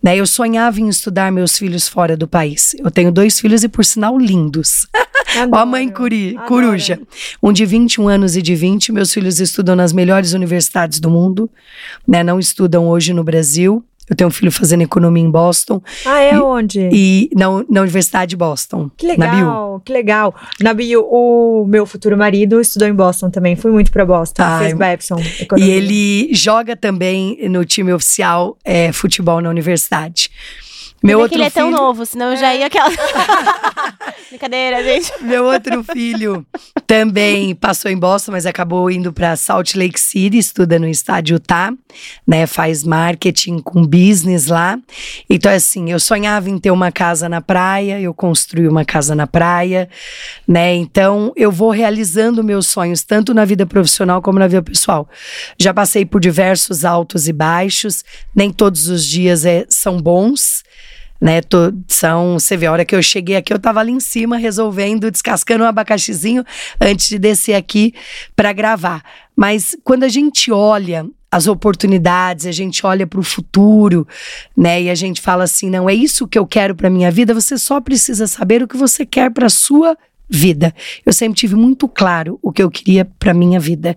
Né? 0.01 0.15
Eu 0.15 0.27
sonhava 0.27 0.79
em 0.79 0.87
estudar 0.87 1.31
meus 1.31 1.57
filhos 1.57 1.87
fora 1.87 2.15
do 2.15 2.27
país. 2.27 2.75
Eu 2.79 2.91
tenho 2.91 3.11
dois 3.11 3.39
filhos 3.39 3.63
e 3.63 3.67
por 3.67 3.83
sinal 3.83 4.17
lindos. 4.17 4.87
Ó 5.51 5.55
a 5.57 5.65
mãe 5.65 5.89
curi, 5.89 6.31
Adoro. 6.37 6.47
coruja. 6.47 6.99
Um 7.41 7.51
de 7.51 7.65
21 7.65 8.07
anos 8.07 8.35
e 8.35 8.41
de 8.41 8.55
20. 8.55 8.91
Meus 8.91 9.13
filhos 9.13 9.39
estudam 9.39 9.75
nas 9.75 9.93
melhores 9.93 10.33
universidades 10.33 10.99
do 10.99 11.09
mundo. 11.09 11.49
Né? 12.07 12.23
Não 12.23 12.39
estudam 12.39 12.87
hoje 12.87 13.13
no 13.13 13.23
Brasil. 13.23 13.83
Eu 14.09 14.17
tenho 14.17 14.27
um 14.27 14.31
filho 14.31 14.51
fazendo 14.51 14.81
economia 14.81 15.23
em 15.23 15.31
Boston. 15.31 15.81
Ah, 16.05 16.19
é 16.21 16.33
E- 16.33 16.39
onde? 16.39 16.89
E 16.91 17.29
na, 17.33 17.45
na 17.69 17.81
Universidade 17.81 18.31
de 18.31 18.35
Boston. 18.35 18.91
Que 18.97 19.07
legal, 19.07 19.81
que 19.83 19.93
legal. 19.93 20.35
Na 20.59 20.73
Bio, 20.73 21.07
o 21.09 21.65
meu 21.65 21.85
futuro 21.85 22.17
marido 22.17 22.59
estudou 22.59 22.85
em 22.87 22.93
Boston 22.93 23.29
também. 23.29 23.55
Fui 23.55 23.71
muito 23.71 23.91
pra 23.93 24.05
Boston. 24.05 24.43
Ai, 24.43 24.65
fez 24.65 24.73
Babson. 24.77 25.15
E 25.57 25.69
ele 25.69 26.33
joga 26.33 26.75
também 26.75 27.47
no 27.49 27.63
time 27.63 27.93
oficial 27.93 28.57
é, 28.65 28.91
futebol 28.91 29.39
na 29.39 29.49
universidade. 29.49 30.29
Meu 31.03 31.19
outro, 31.19 31.31
que 31.31 31.35
ele 31.35 31.43
é 31.43 31.49
tão 31.49 31.67
filho, 31.67 31.77
novo, 31.77 32.05
senão 32.05 32.31
eu 32.31 32.37
já 32.37 32.55
ia 32.55 32.67
aquela. 32.67 32.89
Brincadeira, 34.29 34.81
gente. 34.81 35.11
meu 35.21 35.43
outro 35.43 35.83
filho 35.83 36.45
também 36.87 37.53
passou 37.53 37.91
em 37.91 37.97
Boston, 37.97 38.31
mas 38.31 38.45
acabou 38.45 38.89
indo 38.89 39.11
para 39.11 39.35
Salt 39.35 39.75
Lake 39.75 39.99
City, 39.99 40.37
estuda 40.37 40.79
no 40.79 40.87
estádio 40.87 41.35
Utah, 41.35 41.73
né? 42.25 42.47
Faz 42.47 42.85
marketing 42.85 43.59
com 43.59 43.85
business 43.85 44.47
lá. 44.47 44.79
Então, 45.29 45.51
assim, 45.51 45.91
eu 45.91 45.99
sonhava 45.99 46.49
em 46.49 46.57
ter 46.57 46.71
uma 46.71 46.89
casa 46.89 47.27
na 47.27 47.41
praia, 47.41 47.99
eu 47.99 48.13
construí 48.13 48.67
uma 48.67 48.85
casa 48.85 49.13
na 49.13 49.27
praia, 49.27 49.89
né? 50.47 50.73
Então, 50.73 51.33
eu 51.35 51.51
vou 51.51 51.69
realizando 51.69 52.43
meus 52.43 52.67
sonhos, 52.67 53.03
tanto 53.03 53.33
na 53.33 53.43
vida 53.43 53.65
profissional 53.65 54.21
como 54.21 54.39
na 54.39 54.47
vida 54.47 54.63
pessoal. 54.63 55.09
Já 55.59 55.73
passei 55.73 56.05
por 56.05 56.21
diversos 56.21 56.85
altos 56.85 57.27
e 57.27 57.33
baixos, 57.33 58.05
nem 58.33 58.51
todos 58.51 58.87
os 58.87 59.05
dias 59.05 59.43
é, 59.43 59.65
são 59.67 60.01
bons. 60.01 60.63
Né, 61.23 61.41
tô- 61.41 61.71
são, 61.87 62.37
você 62.37 62.57
vê, 62.57 62.65
a 62.65 62.71
hora 62.73 62.83
que 62.83 62.93
eu 62.93 63.01
cheguei 63.01 63.37
aqui, 63.37 63.53
eu 63.53 63.59
tava 63.59 63.79
ali 63.79 63.93
em 63.93 63.99
cima 64.01 64.35
resolvendo, 64.35 65.09
descascando 65.09 65.63
um 65.63 65.67
abacaxizinho 65.67 66.43
antes 66.81 67.07
de 67.07 67.17
descer 67.17 67.53
aqui 67.53 67.93
para 68.35 68.51
gravar. 68.51 69.01
Mas 69.33 69.73
quando 69.85 70.03
a 70.03 70.09
gente 70.09 70.51
olha 70.51 71.05
as 71.31 71.47
oportunidades, 71.47 72.45
a 72.45 72.51
gente 72.51 72.85
olha 72.85 73.07
para 73.07 73.21
o 73.21 73.23
futuro, 73.23 74.05
né, 74.55 74.81
e 74.81 74.89
a 74.89 74.95
gente 74.95 75.21
fala 75.21 75.45
assim, 75.45 75.69
não 75.69 75.89
é 75.89 75.93
isso 75.93 76.27
que 76.27 76.37
eu 76.37 76.45
quero 76.45 76.75
para 76.75 76.89
minha 76.89 77.09
vida, 77.09 77.33
você 77.33 77.57
só 77.57 77.79
precisa 77.79 78.27
saber 78.27 78.61
o 78.61 78.67
que 78.67 78.75
você 78.75 79.05
quer 79.05 79.31
para 79.31 79.47
sua 79.47 79.91
vida. 79.91 80.12
Eu 81.05 81.13
sempre 81.13 81.37
tive 81.37 81.55
muito 81.55 81.87
claro 81.87 82.39
o 82.41 82.51
que 82.51 82.63
eu 82.63 82.71
queria 82.71 83.05
para 83.05 83.33
minha 83.33 83.59
vida, 83.59 83.95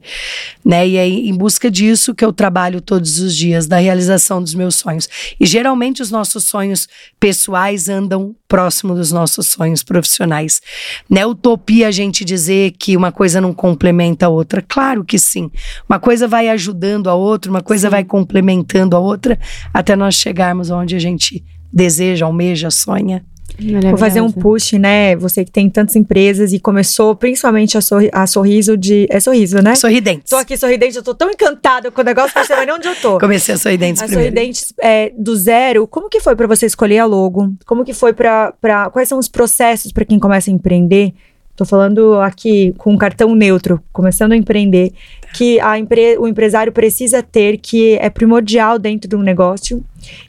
né? 0.64 0.87
E 0.87 0.97
é 0.97 1.09
em 1.09 1.35
busca 1.35 1.70
disso 1.70 2.14
que 2.14 2.24
eu 2.24 2.33
trabalho 2.33 2.81
todos 2.81 3.18
os 3.20 3.35
dias, 3.35 3.66
da 3.66 3.79
realização 3.79 4.43
dos 4.43 4.55
meus 4.55 4.77
sonhos. 4.77 5.09
E 5.41 5.47
geralmente 5.47 6.03
os 6.03 6.11
nossos 6.11 6.45
sonhos 6.45 6.89
pessoais 7.18 7.89
andam 7.89 8.35
próximo 8.47 8.95
dos 8.95 9.12
nossos 9.12 9.47
sonhos 9.47 9.83
profissionais. 9.83 10.61
Né? 11.09 11.24
Utopia 11.24 11.89
a 11.89 11.91
gente 11.91 12.24
dizer 12.24 12.72
que 12.79 12.97
uma 12.97 13.11
coisa 13.11 13.41
não 13.41 13.55
complementa 13.55 14.27
a 14.27 14.29
outra. 14.29 14.62
Claro 14.62 15.05
que 15.05 15.18
sim. 15.18 15.51
Uma 15.89 15.99
coisa 15.99 16.29
vai 16.29 16.49
ajudando 16.49 17.09
a 17.09 17.14
outra, 17.14 17.51
uma 17.51 17.62
coisa 17.62 17.89
vai 17.89 18.05
complementando 18.05 18.95
a 18.97 18.99
outra, 18.99 19.39
até 19.72 19.97
nós 19.97 20.14
chegarmos 20.16 20.70
onde 20.70 20.95
a 20.95 20.99
gente 20.99 21.45
deseja, 21.72 22.27
almeja, 22.27 22.70
sonha. 22.70 23.24
Vou 23.59 23.98
fazer 23.98 24.20
um 24.20 24.30
push, 24.30 24.72
né? 24.72 25.16
Você 25.16 25.44
que 25.44 25.50
tem 25.50 25.68
tantas 25.70 25.96
empresas 25.96 26.52
e 26.52 26.59
começou 26.59 27.16
principalmente 27.16 27.76
a, 27.78 27.80
sorri 27.80 28.11
a 28.12 28.26
sorriso 28.26 28.76
de. 28.76 29.07
É 29.11 29.18
sorriso, 29.18 29.62
né? 29.62 29.74
Sorridentes. 29.74 30.30
Tô 30.30 30.36
aqui 30.36 30.57
sorridente, 30.57 30.96
eu 30.96 31.02
tô 31.02 31.14
tão 31.14 31.30
encantada 31.30 31.90
com 31.90 32.00
o 32.00 32.04
negócio 32.04 32.32
que 32.32 32.44
você 32.44 32.54
vai 32.54 32.66
nem 32.66 32.74
onde 32.74 32.88
eu 32.88 32.96
tô. 32.96 33.18
Comecei 33.20 33.54
a 33.54 33.59
sorridentes 33.59 34.02
A 34.02 34.07
primeiro. 34.07 34.34
Sorridentes 34.34 34.72
é, 34.80 35.12
do 35.16 35.34
zero, 35.34 35.86
como 35.86 36.09
que 36.09 36.20
foi 36.20 36.36
pra 36.36 36.46
você 36.46 36.66
escolher 36.66 36.98
a 36.98 37.07
logo? 37.07 37.54
Como 37.64 37.84
que 37.84 37.94
foi 37.94 38.12
pra 38.12 38.52
quais 38.92 39.09
são 39.09 39.18
os 39.18 39.28
processos 39.28 39.92
pra 39.92 40.04
quem 40.04 40.18
começa 40.18 40.50
a 40.50 40.54
empreender? 40.54 41.14
Tô 41.57 41.64
falando 41.64 42.20
aqui 42.20 42.74
com 42.76 42.92
um 42.92 42.98
cartão 42.98 43.34
neutro, 43.34 43.82
começando 43.92 44.32
a 44.32 44.36
empreender, 44.36 44.92
que 45.32 45.59
a 45.61 45.78
empre 45.78 46.18
o 46.18 46.28
empresário 46.28 46.70
precisa 46.70 47.22
ter, 47.22 47.57
que 47.57 47.94
é 47.94 48.11
primordial 48.11 48.78
dentro 48.78 49.09
de 49.09 49.16
um 49.16 49.22
negócio. 49.22 49.82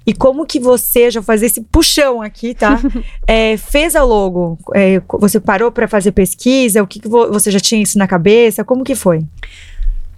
E 0.06 0.14
como 0.14 0.46
que 0.46 0.60
você, 0.60 1.12
já 1.12 1.22
fazer 1.22 1.48
esse 1.48 1.62
puxão 1.62 2.22
aqui, 2.22 2.56
tá? 2.56 2.80
é, 3.28 3.58
fez 3.58 3.96
a 3.96 4.04
logo? 4.04 4.58
É, 4.74 5.02
você 5.20 5.40
parou 5.40 5.72
para 5.72 5.88
fazer 5.88 6.14
pesquisa? 6.14 6.82
O 6.82 6.88
que, 6.88 7.00
que 7.00 7.08
vo 7.08 7.30
você 7.32 7.52
já 7.52 7.60
tinha 7.60 7.82
isso 7.82 7.98
na 7.98 8.08
cabeça? 8.08 8.64
Como 8.64 8.84
que 8.84 8.96
foi? 8.96 9.24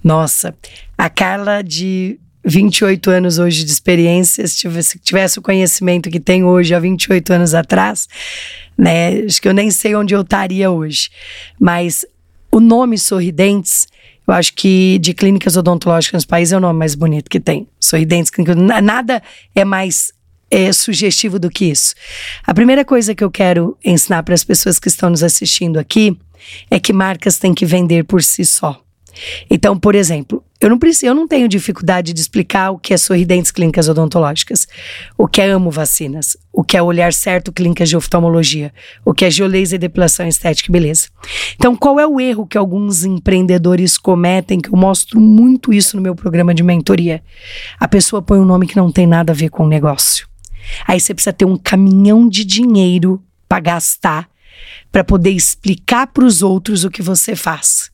Nossa, 0.04 0.56
a 0.98 1.10
Carla 1.10 1.62
de 1.62 2.20
28 2.44 3.10
anos 3.10 3.38
hoje 3.38 3.64
de 3.64 3.72
experiência, 3.72 4.48
se 4.48 4.58
tivesse, 4.58 5.00
tivesse 5.00 5.40
o 5.40 5.42
conhecimento 5.42 6.10
que 6.10 6.20
tem 6.20 6.44
hoje 6.44 6.74
há 6.74 6.80
28 6.80 7.34
anos 7.34 7.54
atrás, 7.54 8.08
né? 8.78 9.20
Acho 9.26 9.42
que 9.42 9.48
eu 9.48 9.54
nem 9.54 9.70
sei 9.72 9.96
onde 9.96 10.14
eu 10.14 10.22
estaria 10.22 10.72
hoje. 10.72 11.10
Mas 11.60 12.06
o 12.52 12.60
nome 12.60 12.98
Sorridentes, 12.98 13.88
eu 14.28 14.34
acho 14.34 14.54
que 14.54 14.98
de 15.00 15.14
clínicas 15.14 15.58
odontológicas 15.58 16.24
no 16.24 16.30
país 16.30 16.52
é 16.52 16.58
o 16.58 16.60
nome 16.60 16.80
mais 16.80 16.96
bonito 16.96 17.30
que 17.30 17.40
tem. 17.40 17.68
Sorridentes, 17.80 18.32
nada 18.82 19.22
é 19.54 19.66
mais 19.66 20.14
é, 20.50 20.72
sugestivo 20.72 21.38
do 21.38 21.50
que 21.50 21.66
isso. 21.66 21.94
A 22.46 22.54
primeira 22.54 22.84
coisa 22.84 23.14
que 23.14 23.24
eu 23.24 23.30
quero 23.30 23.78
ensinar 23.84 24.24
para 24.24 24.34
as 24.34 24.44
pessoas 24.44 24.80
que 24.80 24.88
estão 24.88 25.10
nos 25.10 25.24
assistindo 25.24 25.78
aqui 25.78 26.18
é 26.72 26.80
que 26.80 26.94
marcas 26.94 27.38
têm 27.38 27.54
que 27.54 27.66
vender 27.66 28.06
por 28.06 28.24
si 28.24 28.46
só. 28.46 28.82
Então, 29.50 29.78
por 29.78 29.96
exemplo, 29.96 30.44
eu 30.62 30.70
não 30.70 30.78
preciso, 30.78 31.06
eu 31.06 31.16
não 31.16 31.28
tenho 31.28 31.48
dificuldade 31.48 32.12
de 32.12 32.20
explicar 32.20 32.72
o 32.72 32.78
que 32.78 32.94
é 32.94 32.98
sorridentes 32.98 33.50
clínicas 33.50 33.88
odontológicas, 33.88 34.68
o 35.18 35.28
que 35.28 35.40
é 35.40 35.50
amo 35.50 35.72
vacinas, 35.72 36.36
o 36.52 36.64
que 36.64 36.76
é 36.76 36.82
olhar 36.82 37.14
certo 37.14 37.52
clínicas 37.52 37.88
de 37.88 37.96
oftalmologia, 37.96 38.74
o 39.06 39.14
que 39.14 39.24
é 39.24 39.32
geolaser 39.32 39.76
e 39.76 39.78
depilação 39.78 40.28
estética, 40.28 40.72
beleza. 40.72 41.08
Então, 41.56 41.76
qual 41.76 41.98
é 42.00 42.06
o 42.06 42.20
erro 42.20 42.46
que 42.46 42.58
alguns 42.58 43.06
empreendedores 43.06 43.98
cometem, 43.98 44.60
que 44.60 44.70
eu 44.70 44.78
mostro 44.78 45.20
muito 45.20 45.72
isso 45.72 45.96
no 45.96 46.02
meu 46.02 46.14
programa 46.14 46.54
de 46.54 46.62
mentoria? 46.62 47.24
A 47.80 47.88
pessoa 47.88 48.22
põe 48.22 48.40
um 48.40 48.46
nome 48.46 48.68
que 48.68 48.76
não 48.76 48.92
tem 48.92 49.08
nada 49.08 49.32
a 49.32 49.36
ver 49.36 49.50
com 49.50 49.64
o 49.64 49.70
negócio. 49.70 50.28
Aí 50.86 51.00
você 51.00 51.14
precisa 51.14 51.32
ter 51.32 51.46
um 51.46 51.56
caminhão 51.56 52.28
de 52.28 52.44
dinheiro 52.44 53.24
para 53.48 53.62
gastar 53.62 54.30
para 54.92 55.04
poder 55.04 55.32
explicar 55.32 56.08
para 56.08 56.26
os 56.26 56.42
outros 56.42 56.84
o 56.84 56.90
que 56.90 57.02
você 57.02 57.36
faz. 57.36 57.92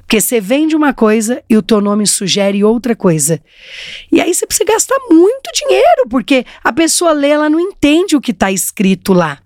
Porque 0.00 0.20
você 0.20 0.40
vende 0.40 0.76
uma 0.76 0.92
coisa 0.92 1.42
e 1.48 1.56
o 1.56 1.62
teu 1.62 1.80
nome 1.80 2.06
sugere 2.06 2.64
outra 2.64 2.94
coisa. 2.94 3.40
E 4.10 4.20
aí 4.20 4.32
você 4.34 4.46
precisa 4.46 4.64
gastar 4.70 4.98
muito 5.10 5.50
dinheiro, 5.54 6.08
porque 6.08 6.44
a 6.62 6.72
pessoa 6.72 7.12
lê, 7.12 7.30
ela 7.30 7.50
não 7.50 7.60
entende 7.60 8.16
o 8.16 8.20
que 8.20 8.30
está 8.30 8.50
escrito 8.50 9.12
lá. 9.12 9.38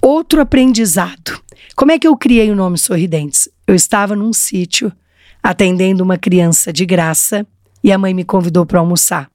Outro 0.00 0.40
aprendizado. 0.40 1.40
Como 1.76 1.92
é 1.92 1.98
que 1.98 2.06
eu 2.06 2.16
criei 2.16 2.50
o 2.50 2.56
nome 2.56 2.78
Sorridentes? 2.78 3.48
Eu 3.66 3.74
estava 3.74 4.16
num 4.16 4.32
sítio 4.32 4.92
atendendo 5.42 6.04
uma 6.04 6.18
criança 6.18 6.72
de 6.72 6.84
graça 6.84 7.46
e 7.82 7.90
a 7.90 7.98
mãe 7.98 8.12
me 8.12 8.24
convidou 8.24 8.66
para 8.66 8.78
almoçar. 8.78 9.30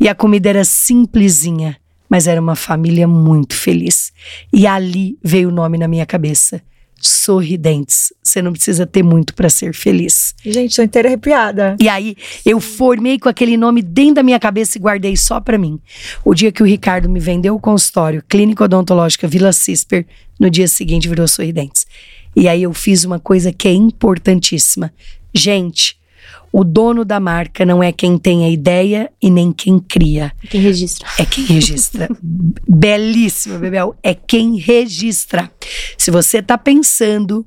E 0.00 0.08
a 0.08 0.14
comida 0.14 0.48
era 0.48 0.64
simplesinha, 0.64 1.76
mas 2.08 2.26
era 2.26 2.40
uma 2.40 2.56
família 2.56 3.06
muito 3.06 3.54
feliz. 3.54 4.12
E 4.52 4.66
ali 4.66 5.18
veio 5.22 5.48
o 5.48 5.52
nome 5.52 5.78
na 5.78 5.88
minha 5.88 6.06
cabeça 6.06 6.62
sorridentes. 7.08 8.12
Você 8.22 8.40
não 8.40 8.52
precisa 8.52 8.86
ter 8.86 9.02
muito 9.02 9.34
para 9.34 9.48
ser 9.48 9.74
feliz. 9.74 10.34
Gente, 10.44 10.76
tô 10.76 10.82
inteira 10.82 11.08
arrepiada. 11.08 11.76
E 11.80 11.88
aí, 11.88 12.16
eu 12.44 12.60
formei 12.60 13.18
com 13.18 13.28
aquele 13.28 13.56
nome 13.56 13.82
dentro 13.82 14.16
da 14.16 14.22
minha 14.22 14.40
cabeça 14.40 14.78
e 14.78 14.80
guardei 14.80 15.16
só 15.16 15.40
para 15.40 15.58
mim. 15.58 15.78
O 16.24 16.34
dia 16.34 16.50
que 16.50 16.62
o 16.62 16.66
Ricardo 16.66 17.08
me 17.08 17.20
vendeu 17.20 17.54
o 17.54 17.60
consultório 17.60 18.22
Clínica 18.28 18.64
Odontológica 18.64 19.28
Vila 19.28 19.52
Cisper, 19.52 20.06
no 20.38 20.50
dia 20.50 20.66
seguinte 20.66 21.08
virou 21.08 21.28
Sorridentes. 21.28 21.86
E 22.34 22.48
aí 22.48 22.62
eu 22.62 22.72
fiz 22.72 23.04
uma 23.04 23.20
coisa 23.20 23.52
que 23.52 23.68
é 23.68 23.72
importantíssima. 23.72 24.92
Gente, 25.32 25.96
o 26.56 26.62
dono 26.62 27.04
da 27.04 27.18
marca 27.18 27.66
não 27.66 27.82
é 27.82 27.90
quem 27.90 28.16
tem 28.16 28.44
a 28.44 28.48
ideia 28.48 29.10
e 29.20 29.28
nem 29.28 29.50
quem 29.50 29.76
cria. 29.80 30.32
É 30.40 30.46
quem 30.46 30.60
registra. 30.60 31.08
É 31.18 31.24
quem 31.24 31.44
registra. 31.44 32.08
Belíssimo, 32.68 33.58
Bebel. 33.58 33.96
É 34.00 34.14
quem 34.14 34.56
registra. 34.56 35.50
Se 35.98 36.12
você 36.12 36.38
está 36.38 36.56
pensando 36.56 37.44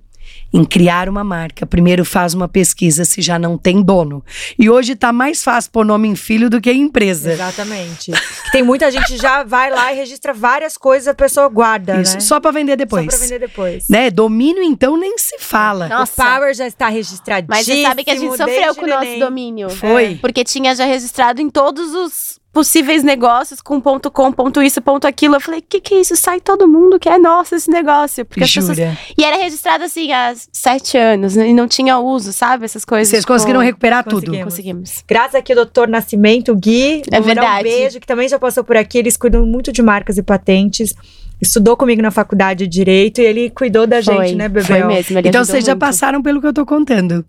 em 0.53 0.63
criar 0.63 1.09
uma 1.09 1.23
marca, 1.23 1.65
primeiro 1.65 2.05
faz 2.05 2.33
uma 2.33 2.47
pesquisa 2.47 3.05
se 3.05 3.21
já 3.21 3.37
não 3.37 3.57
tem 3.57 3.81
dono. 3.81 4.23
E 4.57 4.69
hoje 4.69 4.93
está 4.93 5.11
mais 5.11 5.43
fácil 5.43 5.71
pôr 5.71 5.85
nome 5.85 6.07
em 6.07 6.15
filho 6.15 6.49
do 6.49 6.61
que 6.61 6.71
em 6.71 6.81
empresa. 6.81 7.33
Exatamente. 7.33 8.11
tem 8.51 8.63
muita 8.63 8.89
gente 8.91 9.07
que 9.07 9.17
já 9.17 9.43
vai 9.43 9.69
lá 9.69 9.91
e 9.91 9.95
registra 9.95 10.33
várias 10.33 10.77
coisas, 10.77 11.07
a 11.07 11.13
pessoa 11.13 11.47
guarda, 11.49 12.01
Isso, 12.01 12.15
né? 12.15 12.19
só 12.19 12.39
para 12.39 12.51
vender 12.51 12.75
depois. 12.75 13.05
Só 13.05 13.17
para 13.17 13.27
vender 13.27 13.39
depois. 13.39 13.89
Né? 13.89 14.09
Domínio 14.09 14.63
então 14.63 14.97
nem 14.97 15.17
se 15.17 15.37
fala. 15.39 15.87
Nossa. 15.87 16.23
O 16.23 16.25
Power 16.25 16.53
já 16.53 16.67
está 16.67 16.87
registradíssimo. 16.89 17.55
Mas 17.55 17.65
você 17.65 17.81
sabe 17.83 18.03
que 18.03 18.11
a 18.11 18.15
gente 18.15 18.37
sofreu 18.37 18.75
com 18.75 18.85
o 18.85 18.87
nosso 18.87 19.19
domínio. 19.19 19.69
Foi. 19.69 20.13
É. 20.13 20.15
Porque 20.15 20.43
tinha 20.43 20.73
já 20.75 20.85
registrado 20.85 21.41
em 21.41 21.49
todos 21.49 21.93
os 21.93 22.36
possíveis 22.57 23.03
negócios 23.03 23.61
com 23.61 23.79
ponto 23.79 24.09
.com, 24.09 24.31
ponto 24.31 24.63
isso, 24.63 24.81
ponto 24.81 25.05
aquilo. 25.05 25.35
Eu 25.35 25.39
falei, 25.39 25.61
que 25.61 25.79
que 25.79 25.93
é 25.93 26.01
isso? 26.01 26.15
Sai 26.15 26.41
todo 26.41 26.67
mundo 26.67 26.97
que 26.97 27.07
é 27.07 27.19
nosso 27.19 27.53
esse 27.53 27.69
negócio. 27.69 28.25
Porque 28.25 28.43
as 28.43 28.51
pessoas... 28.51 28.79
E 29.15 29.23
era 29.23 29.37
registrado 29.37 29.83
assim 29.83 30.11
há 30.11 30.33
sete 30.51 30.97
anos 30.97 31.35
né? 31.35 31.49
e 31.49 31.53
não 31.53 31.67
tinha 31.67 31.99
uso, 31.99 32.33
sabe? 32.33 32.65
Essas 32.65 32.83
coisas. 32.83 33.09
Vocês 33.09 33.21
tipo... 33.21 33.31
conseguiram 33.31 33.59
recuperar 33.59 34.03
Conseguimos. 34.03 34.37
tudo? 34.37 34.43
Conseguimos. 34.43 35.03
Graças 35.07 35.35
aqui 35.35 35.51
ao 35.51 35.57
doutor 35.57 35.87
Nascimento, 35.87 36.55
Gui. 36.55 37.03
É 37.11 37.21
verdade. 37.21 37.69
Um 37.69 37.71
beijo, 37.71 37.99
que 37.99 38.07
também 38.07 38.27
já 38.27 38.39
passou 38.39 38.63
por 38.63 38.75
aqui. 38.75 38.97
Eles 38.97 39.15
cuidam 39.15 39.45
muito 39.45 39.71
de 39.71 39.83
marcas 39.83 40.17
e 40.17 40.23
patentes 40.23 40.95
estudou 41.41 41.77
comigo 41.77 42.01
na 42.01 42.11
faculdade 42.11 42.65
de 42.65 42.77
Direito 42.77 43.21
e 43.21 43.25
ele 43.25 43.49
cuidou 43.49 43.85
da 43.85 44.01
foi, 44.01 44.27
gente, 44.27 44.35
né, 44.35 44.47
Bebel? 44.47 44.65
Foi 44.65 44.83
mesmo, 44.83 45.19
então 45.19 45.43
vocês 45.43 45.63
já 45.63 45.73
muito. 45.73 45.79
passaram 45.79 46.21
pelo 46.21 46.41
que 46.41 46.47
eu 46.47 46.53
tô 46.53 46.65
contando. 46.65 47.25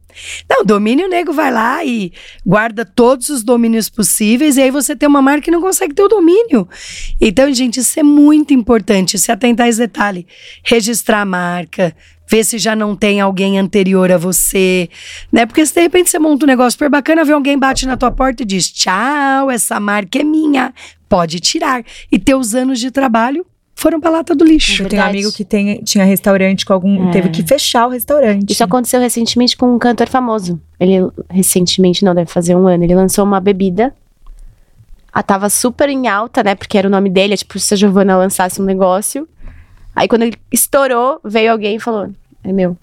Não, 0.49 0.65
domínio 0.65 1.09
nego 1.09 1.33
vai 1.33 1.51
lá 1.51 1.85
e 1.85 2.13
guarda 2.45 2.85
todos 2.85 3.29
os 3.29 3.43
domínios 3.43 3.89
possíveis 3.89 4.57
e 4.57 4.63
aí 4.63 4.71
você 4.71 4.97
tem 4.97 5.09
uma 5.09 5.23
marca 5.23 5.49
e 5.49 5.53
não 5.53 5.61
consegue 5.61 5.95
ter 5.95 6.03
o 6.03 6.09
domínio. 6.09 6.69
Então, 7.21 7.53
gente, 7.53 7.81
isso 7.81 7.99
é 7.99 8.03
muito 8.03 8.53
importante, 8.55 9.19
se 9.19 9.31
atentar 9.31 9.67
a 9.67 9.69
esse 9.69 9.79
detalhe. 9.79 10.27
Registrar 10.65 11.23
a 11.23 11.25
marca, 11.25 11.95
ver 12.29 12.45
se 12.45 12.59
já 12.59 12.77
não 12.77 12.95
tem 12.95 13.21
alguém 13.21 13.59
anterior 13.59 14.11
a 14.13 14.19
você, 14.19 14.89
né? 15.33 15.47
Porque 15.47 15.65
se 15.65 15.75
de 15.75 15.81
repente 15.81 16.11
você 16.11 16.19
monta 16.19 16.45
um 16.45 16.49
negócio 16.49 16.73
super 16.73 16.91
bacana, 16.91 17.25
vê 17.25 17.33
alguém 17.33 17.59
bate 17.59 17.87
na 17.87 17.97
tua 17.97 18.11
porta 18.11 18.43
e 18.43 18.47
diz: 18.47 18.71
"Tchau, 18.71 19.51
essa 19.51 19.81
marca 19.81 20.19
é 20.19 20.25
minha, 20.25 20.73
pode 21.09 21.41
tirar". 21.41 21.85
E 22.13 22.19
teus 22.19 22.55
anos 22.55 22.79
de 22.79 22.91
trabalho 22.91 23.47
foram 23.79 24.01
pra 24.01 24.11
lata 24.11 24.35
do 24.35 24.45
lixo. 24.45 24.83
É 24.83 24.87
eu 24.87 24.89
tenho 24.89 25.03
um 25.03 25.07
amigo 25.07 25.33
que 25.33 25.45
tem, 25.45 25.81
tinha 25.85 26.05
restaurante 26.05 26.67
com 26.67 26.73
algum. 26.73 27.09
É. 27.09 27.13
Teve 27.13 27.29
que 27.29 27.47
fechar 27.47 27.87
o 27.87 27.91
restaurante. 27.91 28.51
Isso 28.51 28.65
aconteceu 28.65 29.01
recentemente 29.01 29.57
com 29.57 29.73
um 29.73 29.79
cantor 29.79 30.09
famoso. 30.09 30.61
Ele, 30.81 31.09
recentemente, 31.31 32.05
não, 32.05 32.13
deve 32.13 32.29
fazer 32.29 32.57
um 32.57 32.67
ano, 32.67 32.83
ele 32.83 32.95
lançou 32.95 33.25
uma 33.25 33.39
bebida. 33.39 33.95
A 35.13 35.23
tava 35.23 35.49
super 35.49 35.89
em 35.89 36.09
alta, 36.09 36.43
né? 36.43 36.57
Porque 36.57 36.77
era 36.77 36.89
o 36.89 36.91
nome 36.91 37.09
dele, 37.09 37.35
é 37.35 37.37
tipo 37.37 37.57
se 37.61 37.73
a 37.73 37.77
Giovana 37.77 38.17
lançasse 38.17 38.61
um 38.61 38.65
negócio. 38.65 39.29
Aí 39.95 40.09
quando 40.09 40.23
ele 40.23 40.37
estourou, 40.51 41.21
veio 41.25 41.53
alguém 41.53 41.77
e 41.77 41.81
falou: 41.81 42.11
É 42.43 42.53
meu. 42.53 42.77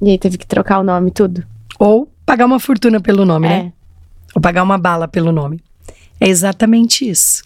E 0.00 0.10
aí 0.10 0.18
teve 0.18 0.38
que 0.38 0.46
trocar 0.46 0.78
o 0.78 0.84
nome 0.84 1.10
tudo. 1.10 1.44
Ou 1.80 2.08
pagar 2.24 2.46
uma 2.46 2.60
fortuna 2.60 3.00
pelo 3.00 3.24
nome, 3.24 3.48
É. 3.48 3.50
né? 3.50 3.72
Ou 4.36 4.40
pagar 4.40 4.62
uma 4.62 4.78
bala 4.78 5.08
pelo 5.08 5.32
nome. 5.32 5.60
É 6.20 6.28
exatamente 6.28 7.08
isso. 7.08 7.42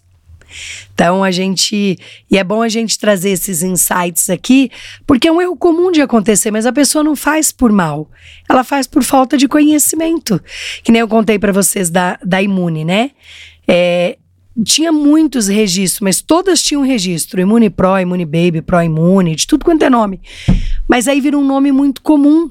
Então 0.94 1.22
a 1.22 1.30
gente. 1.30 1.98
E 2.30 2.38
é 2.38 2.44
bom 2.44 2.62
a 2.62 2.68
gente 2.68 2.98
trazer 2.98 3.30
esses 3.30 3.62
insights 3.62 4.30
aqui, 4.30 4.70
porque 5.06 5.28
é 5.28 5.32
um 5.32 5.40
erro 5.40 5.56
comum 5.56 5.90
de 5.90 6.00
acontecer, 6.00 6.50
mas 6.50 6.66
a 6.66 6.72
pessoa 6.72 7.04
não 7.04 7.16
faz 7.16 7.52
por 7.52 7.72
mal. 7.72 8.10
Ela 8.48 8.64
faz 8.64 8.86
por 8.86 9.02
falta 9.02 9.36
de 9.36 9.48
conhecimento. 9.48 10.40
Que 10.82 10.92
nem 10.92 11.00
eu 11.00 11.08
contei 11.08 11.38
para 11.38 11.52
vocês 11.52 11.90
da, 11.90 12.18
da 12.24 12.42
Imune, 12.42 12.84
né? 12.84 13.10
É, 13.68 14.16
tinha 14.64 14.90
muitos 14.90 15.48
registros, 15.48 16.00
mas 16.00 16.22
todas 16.22 16.62
tinham 16.62 16.82
registro. 16.82 17.40
Imune 17.40 17.68
Pro, 17.68 17.98
Imune 17.98 18.24
Baby, 18.24 18.62
Pro 18.62 18.82
Imune, 18.82 19.34
de 19.34 19.46
tudo 19.46 19.64
quanto 19.64 19.82
é 19.82 19.90
nome. 19.90 20.20
Mas 20.88 21.06
aí 21.08 21.20
vira 21.20 21.36
um 21.36 21.44
nome 21.44 21.70
muito 21.72 22.00
comum. 22.00 22.50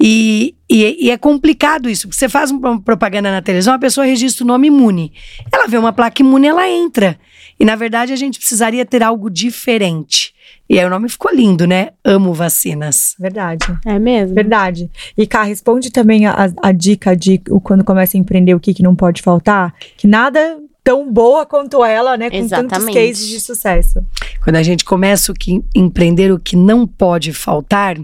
E, 0.00 0.56
e, 0.68 1.06
e, 1.06 1.10
é 1.10 1.16
complicado 1.16 1.88
isso, 1.88 2.08
porque 2.08 2.18
você 2.18 2.28
faz 2.28 2.50
uma 2.50 2.80
propaganda 2.80 3.30
na 3.30 3.40
televisão, 3.40 3.72
a 3.72 3.78
pessoa 3.78 4.04
registra 4.04 4.42
o 4.42 4.46
nome 4.46 4.66
imune. 4.66 5.12
Ela 5.52 5.68
vê 5.68 5.78
uma 5.78 5.92
placa 5.92 6.20
imune, 6.22 6.48
ela 6.48 6.68
entra. 6.68 7.16
E 7.58 7.64
na 7.64 7.76
verdade 7.76 8.12
a 8.12 8.16
gente 8.16 8.38
precisaria 8.38 8.84
ter 8.84 9.02
algo 9.02 9.30
diferente. 9.30 10.34
E 10.68 10.78
aí 10.78 10.86
o 10.86 10.90
nome 10.90 11.08
ficou 11.08 11.34
lindo, 11.34 11.66
né? 11.66 11.90
Amo 12.04 12.32
vacinas. 12.32 13.14
Verdade. 13.18 13.66
É 13.84 13.98
mesmo? 13.98 14.34
Verdade. 14.34 14.90
E 15.16 15.26
Cá, 15.26 15.42
responde 15.42 15.90
também 15.90 16.26
a, 16.26 16.50
a 16.62 16.72
dica 16.72 17.16
de 17.16 17.38
quando 17.62 17.84
começa 17.84 18.16
a 18.16 18.20
empreender 18.20 18.54
o 18.54 18.60
que, 18.60 18.74
que 18.74 18.82
não 18.82 18.96
pode 18.96 19.22
faltar. 19.22 19.74
Que 19.96 20.06
nada 20.06 20.58
tão 20.82 21.12
boa 21.12 21.46
quanto 21.46 21.84
ela, 21.84 22.16
né? 22.16 22.30
Com 22.30 22.36
Exatamente. 22.36 22.70
tantos 22.70 22.94
cases 22.94 23.28
de 23.28 23.40
sucesso. 23.40 24.04
Quando 24.42 24.56
a 24.56 24.62
gente 24.62 24.84
começa 24.84 25.30
o 25.30 25.34
que, 25.34 25.62
empreender 25.74 26.32
o 26.32 26.38
que 26.38 26.56
não 26.56 26.86
pode 26.86 27.32
faltar, 27.32 27.98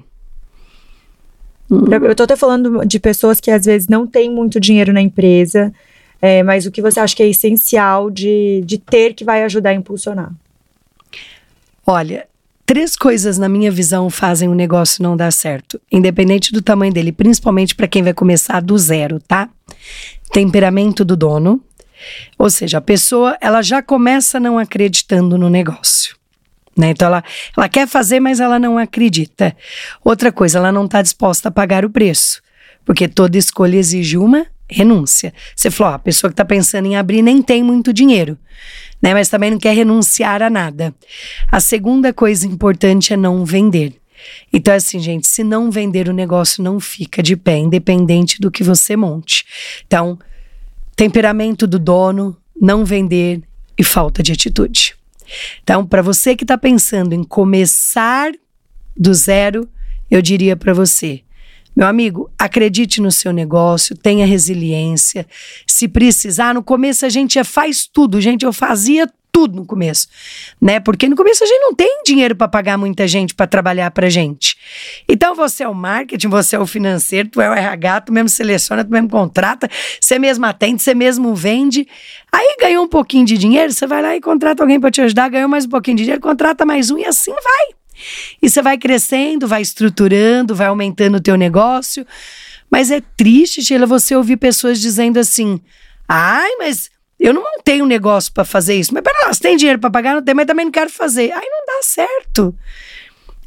Eu 1.71 2.15
tô 2.15 2.23
até 2.23 2.35
falando 2.35 2.85
de 2.87 2.99
pessoas 2.99 3.41
que 3.41 3.51
às 3.51 3.67
vezes 3.67 3.89
não 3.89 4.07
têm 4.07 4.31
muito 4.31 4.59
dinheiro 4.59 4.91
na 4.91 5.03
empresa, 5.03 5.71
é, 6.21 6.43
mas 6.43 6.67
o 6.67 6.71
que 6.71 6.83
você 6.83 6.99
acha 7.01 7.15
que 7.15 7.23
é 7.23 7.29
essencial 7.29 8.11
de, 8.11 8.63
de 8.65 8.79
ter 8.79 9.15
que 9.15 9.25
vai 9.25 9.45
ajudar 9.45 9.71
a 9.71 9.75
impulsionar? 9.75 10.33
Olha, 11.87 12.27
três 12.67 12.97
coisas, 12.97 13.39
na 13.39 13.49
minha 13.49 13.71
visão, 13.71 14.11
fazem 14.11 14.49
um 14.49 14.55
negócio 14.55 15.03
não 15.03 15.17
dar 15.17 15.33
certo, 15.33 15.81
independente 15.91 16.53
do 16.53 16.61
tamanho 16.61 16.93
dele, 16.93 17.13
principalmente 17.13 17.75
para 17.75 17.89
quem 17.89 18.03
vai 18.03 18.13
começar 18.13 18.61
do 18.61 18.77
zero, 18.77 19.21
tá? 19.21 19.49
Temperamento 20.33 21.05
do 21.05 21.17
dono, 21.17 21.63
ou 22.39 22.51
seja, 22.51 22.79
a 22.79 22.83
pessoa 22.83 23.37
ela 23.41 23.63
já 23.63 23.83
começa 23.83 24.39
não 24.39 24.59
acreditando 24.59 25.39
no 25.39 25.49
negócio. 25.49 26.17
Né? 26.77 26.91
Então 26.91 27.07
ela, 27.07 27.25
ela 27.57 27.69
quer 27.69 27.89
fazer, 27.89 28.21
mas 28.21 28.39
ela 28.39 28.59
não 28.59 28.79
acredita. 28.79 29.57
Outra 30.05 30.31
coisa, 30.31 30.59
ela 30.59 30.71
não 30.71 30.85
está 30.85 31.03
disposta 31.03 31.49
a 31.49 31.53
pagar 31.53 31.85
o 31.85 31.91
preço, 31.91 32.41
porque 32.85 33.09
toda 33.09 33.37
escolha 33.37 33.77
exige 33.77 34.17
uma 34.17 34.47
renúncia. 34.69 35.33
Você 35.55 35.71
falou, 35.71 35.93
ó, 35.93 35.97
a 35.97 35.99
pessoa 35.99 36.31
que 36.31 36.35
está 36.35 36.45
pensando 36.45 36.87
em 36.87 36.97
abrir 36.97 37.23
nem 37.23 37.41
tem 37.43 37.63
muito 37.63 37.93
dinheiro, 37.93 38.39
né? 39.01 39.15
Mas 39.15 39.29
também 39.29 39.51
não 39.51 39.59
quer 39.59 39.75
renunciar 39.75 40.43
a 40.43 40.51
nada. 40.51 40.95
A 41.51 41.61
segunda 41.61 42.13
coisa 42.13 42.47
importante 42.47 43.13
é 43.13 43.17
não 43.17 43.45
vender. 43.45 43.95
Então, 44.53 44.75
assim, 44.75 44.99
gente, 44.99 45.27
se 45.27 45.45
não 45.45 45.71
vender 45.71 46.09
o 46.09 46.13
negócio 46.13 46.63
não 46.63 46.81
fica 46.81 47.23
de 47.23 47.37
pé, 47.37 47.59
independente 47.59 48.41
do 48.41 48.51
que 48.51 48.65
você 48.65 48.97
monte. 48.97 49.45
Então, 49.87 50.19
temperamento 50.97 51.67
do 51.67 51.79
dono, 51.79 52.37
não 52.61 52.85
vender 52.85 53.41
e 53.77 53.85
falta 53.85 54.23
de 54.23 54.33
atitude. 54.33 54.97
Então, 55.63 55.87
para 55.87 56.03
você 56.03 56.35
que 56.35 56.45
está 56.45 56.59
pensando 56.59 57.15
em 57.15 57.23
começar 57.23 58.33
do 58.97 59.15
zero, 59.15 59.69
eu 60.11 60.21
diria 60.21 60.57
para 60.57 60.75
você: 60.75 61.23
meu 61.79 61.87
amigo, 61.87 62.29
acredite 62.37 63.01
no 63.01 63.13
seu 63.13 63.33
negócio, 63.33 63.97
tenha 63.97 64.27
resiliência. 64.27 65.25
Se 65.65 65.87
precisar, 65.87 66.53
no 66.53 66.61
começo 66.61 67.07
a 67.07 67.09
gente 67.09 67.43
faz 67.45 67.87
tudo, 67.87 68.21
gente. 68.21 68.45
Eu 68.45 68.53
fazia 68.53 69.09
tudo 69.31 69.55
no 69.55 69.65
começo, 69.65 70.09
né? 70.61 70.81
Porque 70.81 71.09
no 71.09 71.15
começo 71.15 71.45
a 71.45 71.47
gente 71.47 71.61
não 71.61 71.73
tem 71.73 72.03
dinheiro 72.05 72.35
para 72.35 72.49
pagar 72.49 72.77
muita 72.77 73.07
gente 73.07 73.33
para 73.33 73.47
trabalhar 73.47 73.93
para 73.93 74.11
gente. 74.11 74.59
Então 75.09 75.37
você 75.37 75.63
é 75.63 75.69
o 75.69 75.75
marketing, 75.75 76.27
você 76.27 76.57
é 76.57 76.59
o 76.59 76.67
financeiro, 76.67 77.29
tu 77.29 77.41
é 77.41 77.49
o 77.49 77.53
RH, 77.53 78.01
tu 78.01 78.13
mesmo 78.13 78.29
seleciona, 78.29 78.85
tu 78.85 78.91
mesmo 78.91 79.09
contrata, 79.09 79.71
você 80.01 80.19
mesmo 80.19 80.47
atende, 80.47 80.83
você 80.83 80.97
mesmo 80.97 81.33
vende. 81.33 81.87
Aí 82.33 82.57
ganhou 82.61 82.87
um 82.87 82.89
pouquinho 82.89 83.25
de 83.25 83.39
dinheiro, 83.39 83.73
você 83.73 83.87
vai 83.87 84.03
lá 84.03 84.17
e 84.17 84.21
contrata 84.21 84.65
alguém 84.65 84.81
para 84.81 84.91
te 84.91 85.01
ajudar, 85.01 85.29
ganhou 85.29 85.49
mais 85.49 85.65
um 85.65 85.69
pouquinho 85.69 85.97
de 85.97 86.03
dinheiro, 86.03 86.21
contrata 86.21 86.67
mais 86.67 86.91
um 86.91 86.99
e 86.99 87.05
assim 87.05 87.31
vai. 87.31 87.78
E 88.41 88.49
você 88.49 88.63
vai 88.63 88.79
crescendo, 88.79 89.49
vai 89.49 89.63
estruturando, 89.63 90.55
vai 90.55 90.67
aumentando 90.69 91.17
o 91.17 91.21
teu 91.21 91.37
negócio. 91.37 92.07
Mas 92.71 92.91
é 92.91 93.01
triste, 93.17 93.63
Sheila, 93.63 93.87
você 93.87 94.15
ouvir 94.15 94.37
pessoas 94.37 94.81
dizendo 94.81 95.19
assim: 95.19 95.61
ai, 96.09 96.57
mas 96.59 96.91
eu 97.19 97.33
não 97.35 97.45
tenho 97.65 97.85
um 97.85 97.89
negócio 97.89 98.33
para 98.33 98.45
fazer 98.45 98.75
isso. 98.75 98.95
Mas 98.95 99.03
pera 99.03 99.27
lá, 99.27 99.33
você 99.33 99.41
tem 99.41 99.57
dinheiro 99.57 99.79
para 99.79 99.91
pagar? 99.91 100.15
Não 100.15 100.23
tem, 100.23 100.35
mas 100.35 100.47
também 100.47 100.67
não 100.67 100.73
quero 100.73 100.91
fazer. 100.91 101.33
Aí 101.33 101.49
não 101.51 101.67
dá 101.67 101.83
certo. 101.83 102.55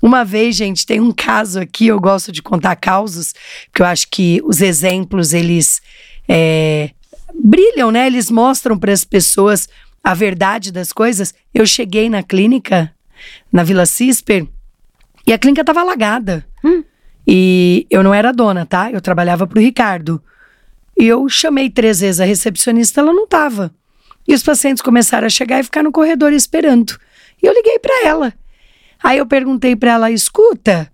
Uma 0.02 0.26
vez, 0.26 0.56
gente, 0.56 0.86
tem 0.86 1.00
um 1.00 1.12
caso 1.12 1.60
aqui, 1.60 1.88
eu 1.88 2.00
gosto 2.00 2.32
de 2.32 2.42
contar 2.42 2.76
causos, 2.76 3.34
porque 3.66 3.84
eu 3.84 3.86
acho 3.86 4.08
que 4.10 4.42
os 4.44 4.60
exemplos, 4.60 5.32
eles 5.32 5.80
é, 6.28 6.90
brilham, 7.34 7.92
né? 7.92 8.08
Eles 8.08 8.32
mostram 8.32 8.78
para 8.78 8.92
as 8.92 9.04
pessoas 9.04 9.70
a 10.04 10.14
verdade 10.16 10.72
das 10.72 10.92
coisas. 10.92 11.34
Eu 11.54 11.66
cheguei 11.68 12.10
na 12.10 12.24
clínica, 12.24 12.92
na 13.52 13.64
Vila 13.64 13.86
Cisper, 13.86 14.48
e 15.26 15.34
a 15.34 15.38
clínica 15.38 15.62
estava 15.62 15.82
alagada. 15.82 16.46
Hum. 16.64 16.84
E 17.28 17.86
eu 17.90 18.04
não 18.04 18.14
era 18.14 18.32
dona, 18.32 18.66
tá? 18.66 18.92
Eu 18.92 19.02
trabalhava 19.02 19.46
para 19.46 19.60
o 19.60 19.62
Ricardo. 19.62 20.22
E 20.98 21.08
eu 21.08 21.28
chamei 21.30 21.70
três 21.70 22.00
vezes 22.00 22.20
a 22.20 22.26
recepcionista, 22.26 23.02
ela 23.02 23.14
não 23.14 23.24
estava. 23.26 23.74
E 24.28 24.34
os 24.34 24.44
pacientes 24.44 24.82
começaram 24.82 25.28
a 25.28 25.30
chegar 25.30 25.60
e 25.60 25.64
ficar 25.64 25.84
no 25.84 25.92
corredor 25.92 26.34
esperando. 26.34 26.98
E 27.42 27.46
eu 27.46 27.54
liguei 27.54 27.80
para 27.80 28.08
ela. 28.08 28.34
Aí 29.02 29.18
eu 29.18 29.26
perguntei 29.26 29.76
para 29.76 29.92
ela: 29.92 30.12
escuta, 30.12 30.92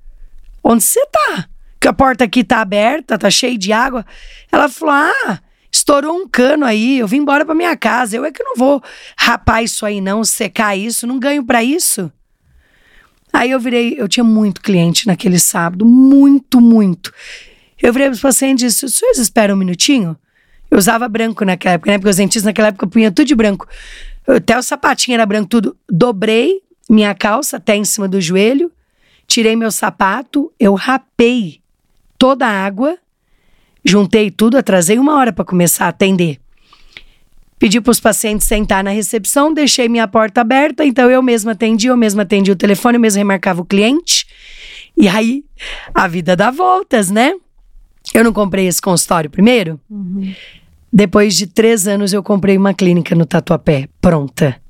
onde 0.63 0.83
você 0.83 1.05
tá? 1.07 1.47
Que 1.79 1.87
a 1.87 1.93
porta 1.93 2.23
aqui 2.23 2.43
tá 2.43 2.61
aberta, 2.61 3.17
tá 3.17 3.29
cheia 3.29 3.57
de 3.57 3.71
água. 3.73 4.05
Ela 4.51 4.69
falou: 4.69 4.95
ah, 4.95 5.39
estourou 5.77 6.15
um 6.15 6.27
cano 6.27 6.65
aí, 6.65 6.99
eu 6.99 7.07
vim 7.07 7.17
embora 7.17 7.45
para 7.45 7.55
minha 7.55 7.75
casa. 7.75 8.15
Eu 8.15 8.25
é 8.25 8.31
que 8.31 8.43
não 8.43 8.55
vou 8.55 8.81
rapar 9.17 9.63
isso 9.63 9.85
aí, 9.85 10.01
não, 10.01 10.23
secar 10.23 10.75
isso, 10.75 11.07
não 11.07 11.19
ganho 11.19 11.43
para 11.45 11.63
isso. 11.63 12.11
Aí 13.31 13.51
eu 13.51 13.59
virei, 13.59 13.95
eu 13.97 14.07
tinha 14.07 14.23
muito 14.23 14.61
cliente 14.61 15.07
naquele 15.07 15.39
sábado, 15.39 15.85
muito, 15.85 16.59
muito. 16.59 17.13
Eu 17.81 17.93
virei 17.93 18.07
para 18.07 18.15
os 18.15 18.21
pacientes 18.21 18.63
e 18.63 18.67
disse: 18.67 18.85
os 18.85 18.95
senhores 18.95 19.19
esperam 19.19 19.55
um 19.55 19.57
minutinho? 19.59 20.17
Eu 20.69 20.77
usava 20.77 21.07
branco 21.07 21.45
naquela 21.45 21.75
época, 21.75 21.91
né? 21.91 21.97
Porque 21.97 22.09
os 22.09 22.17
dentistas 22.17 22.43
naquela 22.43 22.69
época 22.69 22.87
punham 22.87 23.11
tudo 23.11 23.27
de 23.27 23.35
branco. 23.35 23.67
Até 24.27 24.57
o 24.57 24.63
sapatinho 24.63 25.15
era 25.15 25.25
branco, 25.25 25.47
tudo. 25.47 25.77
Dobrei 25.89 26.61
minha 26.89 27.13
calça 27.13 27.57
até 27.57 27.75
em 27.75 27.83
cima 27.83 28.07
do 28.07 28.19
joelho, 28.19 28.71
tirei 29.25 29.55
meu 29.55 29.71
sapato, 29.71 30.51
eu 30.59 30.73
rapei 30.73 31.59
toda 32.17 32.47
a 32.47 32.65
água, 32.65 32.97
juntei 33.87 34.29
tudo, 34.29 34.57
atrasei 34.57 34.99
uma 34.99 35.15
hora 35.17 35.31
para 35.31 35.45
começar 35.45 35.85
a 35.85 35.89
atender. 35.89 36.39
Pedi 37.57 37.81
para 37.81 37.91
os 37.91 37.99
pacientes 37.99 38.45
sentar 38.45 38.83
na 38.83 38.91
recepção, 38.91 39.53
deixei 39.53 39.89
minha 39.89 40.07
porta 40.07 40.41
aberta, 40.41 40.85
então 40.85 41.09
eu 41.09 41.23
mesma 41.23 41.53
atendi, 41.53 41.87
eu 41.87 41.97
mesma 41.97 42.21
atendi 42.21 42.51
o 42.51 42.55
telefone, 42.55 42.97
eu 42.97 43.01
mesma 43.01 43.19
remarcava 43.19 43.61
o 43.61 43.65
cliente. 43.65 44.27
E 44.95 45.07
aí, 45.07 45.43
a 45.93 46.07
vida 46.07 46.35
dá 46.35 46.51
voltas, 46.51 47.09
né? 47.09 47.33
Eu 48.13 48.23
não 48.23 48.31
comprei 48.31 48.67
esse 48.67 48.81
consultório 48.81 49.29
primeiro. 49.29 49.79
Uhum. 49.89 50.33
Depois 50.91 51.35
de 51.35 51.47
três 51.47 51.87
anos, 51.87 52.13
eu 52.13 52.21
comprei 52.21 52.57
uma 52.57 52.73
clínica 52.73 53.15
no 53.15 53.25
Tatuapé, 53.25 53.89
pronta. 53.99 54.61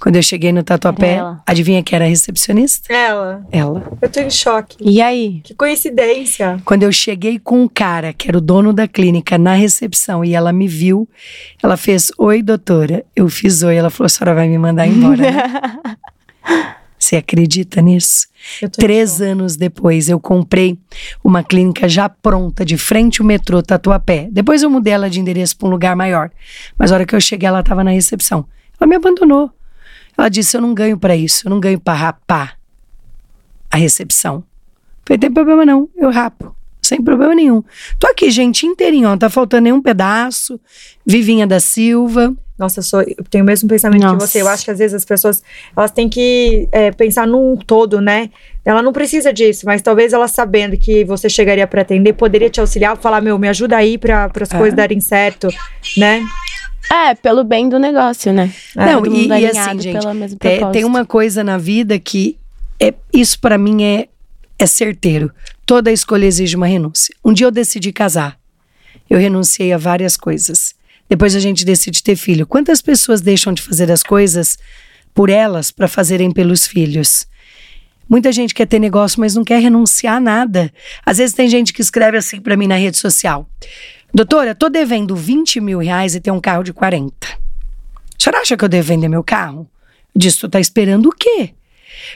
Quando 0.00 0.14
eu 0.14 0.22
cheguei 0.22 0.52
no 0.52 0.62
Tatuapé, 0.62 1.20
adivinha 1.44 1.82
quem 1.82 1.96
era 1.96 2.04
a 2.04 2.08
recepcionista? 2.08 2.92
Ela. 2.92 3.44
Ela. 3.50 3.82
Eu 4.00 4.08
tô 4.08 4.20
em 4.20 4.30
choque. 4.30 4.76
E 4.80 5.02
aí? 5.02 5.40
Que 5.42 5.54
coincidência. 5.54 6.60
Quando 6.64 6.84
eu 6.84 6.92
cheguei 6.92 7.38
com 7.38 7.62
um 7.62 7.68
cara, 7.68 8.12
que 8.12 8.28
era 8.28 8.38
o 8.38 8.40
dono 8.40 8.72
da 8.72 8.86
clínica, 8.86 9.36
na 9.36 9.54
recepção, 9.54 10.24
e 10.24 10.34
ela 10.34 10.52
me 10.52 10.68
viu, 10.68 11.08
ela 11.60 11.76
fez: 11.76 12.12
Oi, 12.16 12.42
doutora. 12.42 13.04
Eu 13.14 13.28
fiz 13.28 13.62
oi. 13.64 13.74
Ela 13.74 13.90
falou: 13.90 14.06
A 14.06 14.08
senhora 14.08 14.34
vai 14.34 14.48
me 14.48 14.56
mandar 14.56 14.86
embora. 14.86 15.16
Né? 15.16 15.42
Você 16.98 17.16
acredita 17.16 17.80
nisso? 17.80 18.26
Três 18.72 19.20
anos 19.20 19.56
depois, 19.56 20.08
eu 20.08 20.18
comprei 20.20 20.78
uma 21.22 21.42
clínica 21.42 21.88
já 21.88 22.08
pronta, 22.08 22.64
de 22.64 22.76
frente 22.76 23.20
ao 23.20 23.26
metrô 23.26 23.62
Tatuapé. 23.62 24.28
Depois 24.30 24.62
eu 24.62 24.70
mudei 24.70 24.92
ela 24.92 25.08
de 25.08 25.20
endereço 25.20 25.56
para 25.56 25.68
um 25.68 25.70
lugar 25.70 25.94
maior. 25.96 26.30
Mas 26.76 26.90
a 26.90 26.96
hora 26.96 27.06
que 27.06 27.14
eu 27.14 27.20
cheguei, 27.20 27.48
ela 27.48 27.60
estava 27.60 27.82
na 27.82 27.90
recepção. 27.90 28.44
Ela 28.80 28.88
me 28.88 28.96
abandonou. 28.96 29.50
Ela 30.18 30.28
disse: 30.28 30.56
Eu 30.56 30.60
não 30.60 30.74
ganho 30.74 30.98
para 30.98 31.16
isso, 31.16 31.46
eu 31.46 31.50
não 31.50 31.60
ganho 31.60 31.78
para 31.78 31.94
rapar 31.94 32.58
a 33.70 33.76
recepção. 33.76 34.42
Falei: 35.06 35.18
Tem 35.18 35.32
problema 35.32 35.64
não, 35.64 35.88
eu 35.96 36.10
rapo. 36.10 36.54
Sem 36.82 37.02
problema 37.02 37.34
nenhum. 37.34 37.62
Tô 37.98 38.06
aqui, 38.06 38.30
gente, 38.30 38.64
inteirinho, 38.64 39.08
ó, 39.08 39.10
não 39.10 39.18
tá 39.18 39.28
faltando 39.28 39.64
nenhum 39.64 39.82
pedaço. 39.82 40.60
Vivinha 41.04 41.46
da 41.46 41.60
Silva. 41.60 42.34
Nossa, 42.58 42.80
eu, 42.80 42.82
sou, 42.82 43.02
eu 43.02 43.24
tenho 43.30 43.44
o 43.44 43.46
mesmo 43.46 43.68
pensamento 43.68 44.02
Nossa. 44.02 44.16
que 44.16 44.26
você. 44.26 44.42
Eu 44.42 44.48
acho 44.48 44.64
que 44.64 44.70
às 44.70 44.78
vezes 44.78 44.94
as 44.94 45.04
pessoas 45.04 45.42
elas 45.76 45.92
têm 45.92 46.08
que 46.08 46.68
é, 46.72 46.90
pensar 46.90 47.26
num 47.26 47.56
todo, 47.56 48.00
né? 48.00 48.30
Ela 48.64 48.82
não 48.82 48.92
precisa 48.92 49.32
disso, 49.32 49.64
mas 49.64 49.80
talvez 49.80 50.12
ela 50.12 50.26
sabendo 50.26 50.76
que 50.76 51.04
você 51.04 51.28
chegaria 51.28 51.66
para 51.66 51.82
atender, 51.82 52.14
poderia 52.14 52.50
te 52.50 52.60
auxiliar, 52.60 52.96
falar, 52.96 53.20
meu, 53.20 53.38
me 53.38 53.48
ajuda 53.48 53.76
aí 53.76 53.96
para 53.96 54.30
as 54.40 54.52
é. 54.52 54.58
coisas 54.58 54.74
darem 54.74 55.00
certo, 55.00 55.48
né? 55.96 56.22
É, 56.90 57.14
pelo 57.14 57.44
bem 57.44 57.68
do 57.68 57.78
negócio, 57.78 58.32
né? 58.32 58.52
É, 58.76 58.86
não, 58.86 59.04
e, 59.06 59.26
e 59.26 59.46
assim, 59.46 59.80
gente, 59.80 60.36
tem, 60.38 60.70
tem 60.72 60.84
uma 60.84 61.04
coisa 61.04 61.44
na 61.44 61.58
vida 61.58 61.98
que 61.98 62.38
é, 62.80 62.94
isso 63.12 63.38
para 63.40 63.58
mim 63.58 63.82
é, 63.82 64.08
é 64.58 64.66
certeiro. 64.66 65.30
Toda 65.66 65.92
escolha 65.92 66.24
exige 66.24 66.56
uma 66.56 66.66
renúncia. 66.66 67.14
Um 67.24 67.32
dia 67.32 67.46
eu 67.46 67.50
decidi 67.50 67.92
casar. 67.92 68.38
Eu 69.08 69.18
renunciei 69.18 69.72
a 69.72 69.78
várias 69.78 70.16
coisas. 70.16 70.74
Depois 71.08 71.34
a 71.34 71.40
gente 71.40 71.64
decide 71.64 72.02
ter 72.02 72.16
filho. 72.16 72.46
Quantas 72.46 72.82
pessoas 72.82 73.20
deixam 73.20 73.52
de 73.52 73.62
fazer 73.62 73.90
as 73.90 74.02
coisas 74.02 74.58
por 75.14 75.30
elas 75.30 75.70
para 75.70 75.88
fazerem 75.88 76.30
pelos 76.30 76.66
filhos? 76.66 77.26
Muita 78.08 78.32
gente 78.32 78.54
quer 78.54 78.66
ter 78.66 78.78
negócio, 78.78 79.20
mas 79.20 79.34
não 79.34 79.44
quer 79.44 79.60
renunciar 79.60 80.16
a 80.16 80.20
nada. 80.20 80.72
Às 81.04 81.18
vezes 81.18 81.34
tem 81.34 81.48
gente 81.48 81.72
que 81.72 81.82
escreve 81.82 82.16
assim 82.16 82.40
para 82.40 82.56
mim 82.56 82.66
na 82.66 82.76
rede 82.76 82.96
social: 82.96 83.48
Doutora, 84.12 84.54
tô 84.54 84.68
devendo 84.68 85.14
20 85.14 85.60
mil 85.60 85.78
reais 85.78 86.14
e 86.14 86.20
tenho 86.20 86.36
um 86.36 86.40
carro 86.40 86.62
de 86.62 86.72
40. 86.72 87.26
A 87.26 87.36
senhora 88.18 88.40
acha 88.40 88.56
que 88.56 88.64
eu 88.64 88.68
devo 88.68 88.88
vender 88.88 89.08
meu 89.08 89.22
carro? 89.22 89.68
Eu 90.14 90.18
disse: 90.18 90.40
Tu 90.40 90.48
tá 90.48 90.58
esperando 90.58 91.06
o 91.06 91.12
quê? 91.12 91.54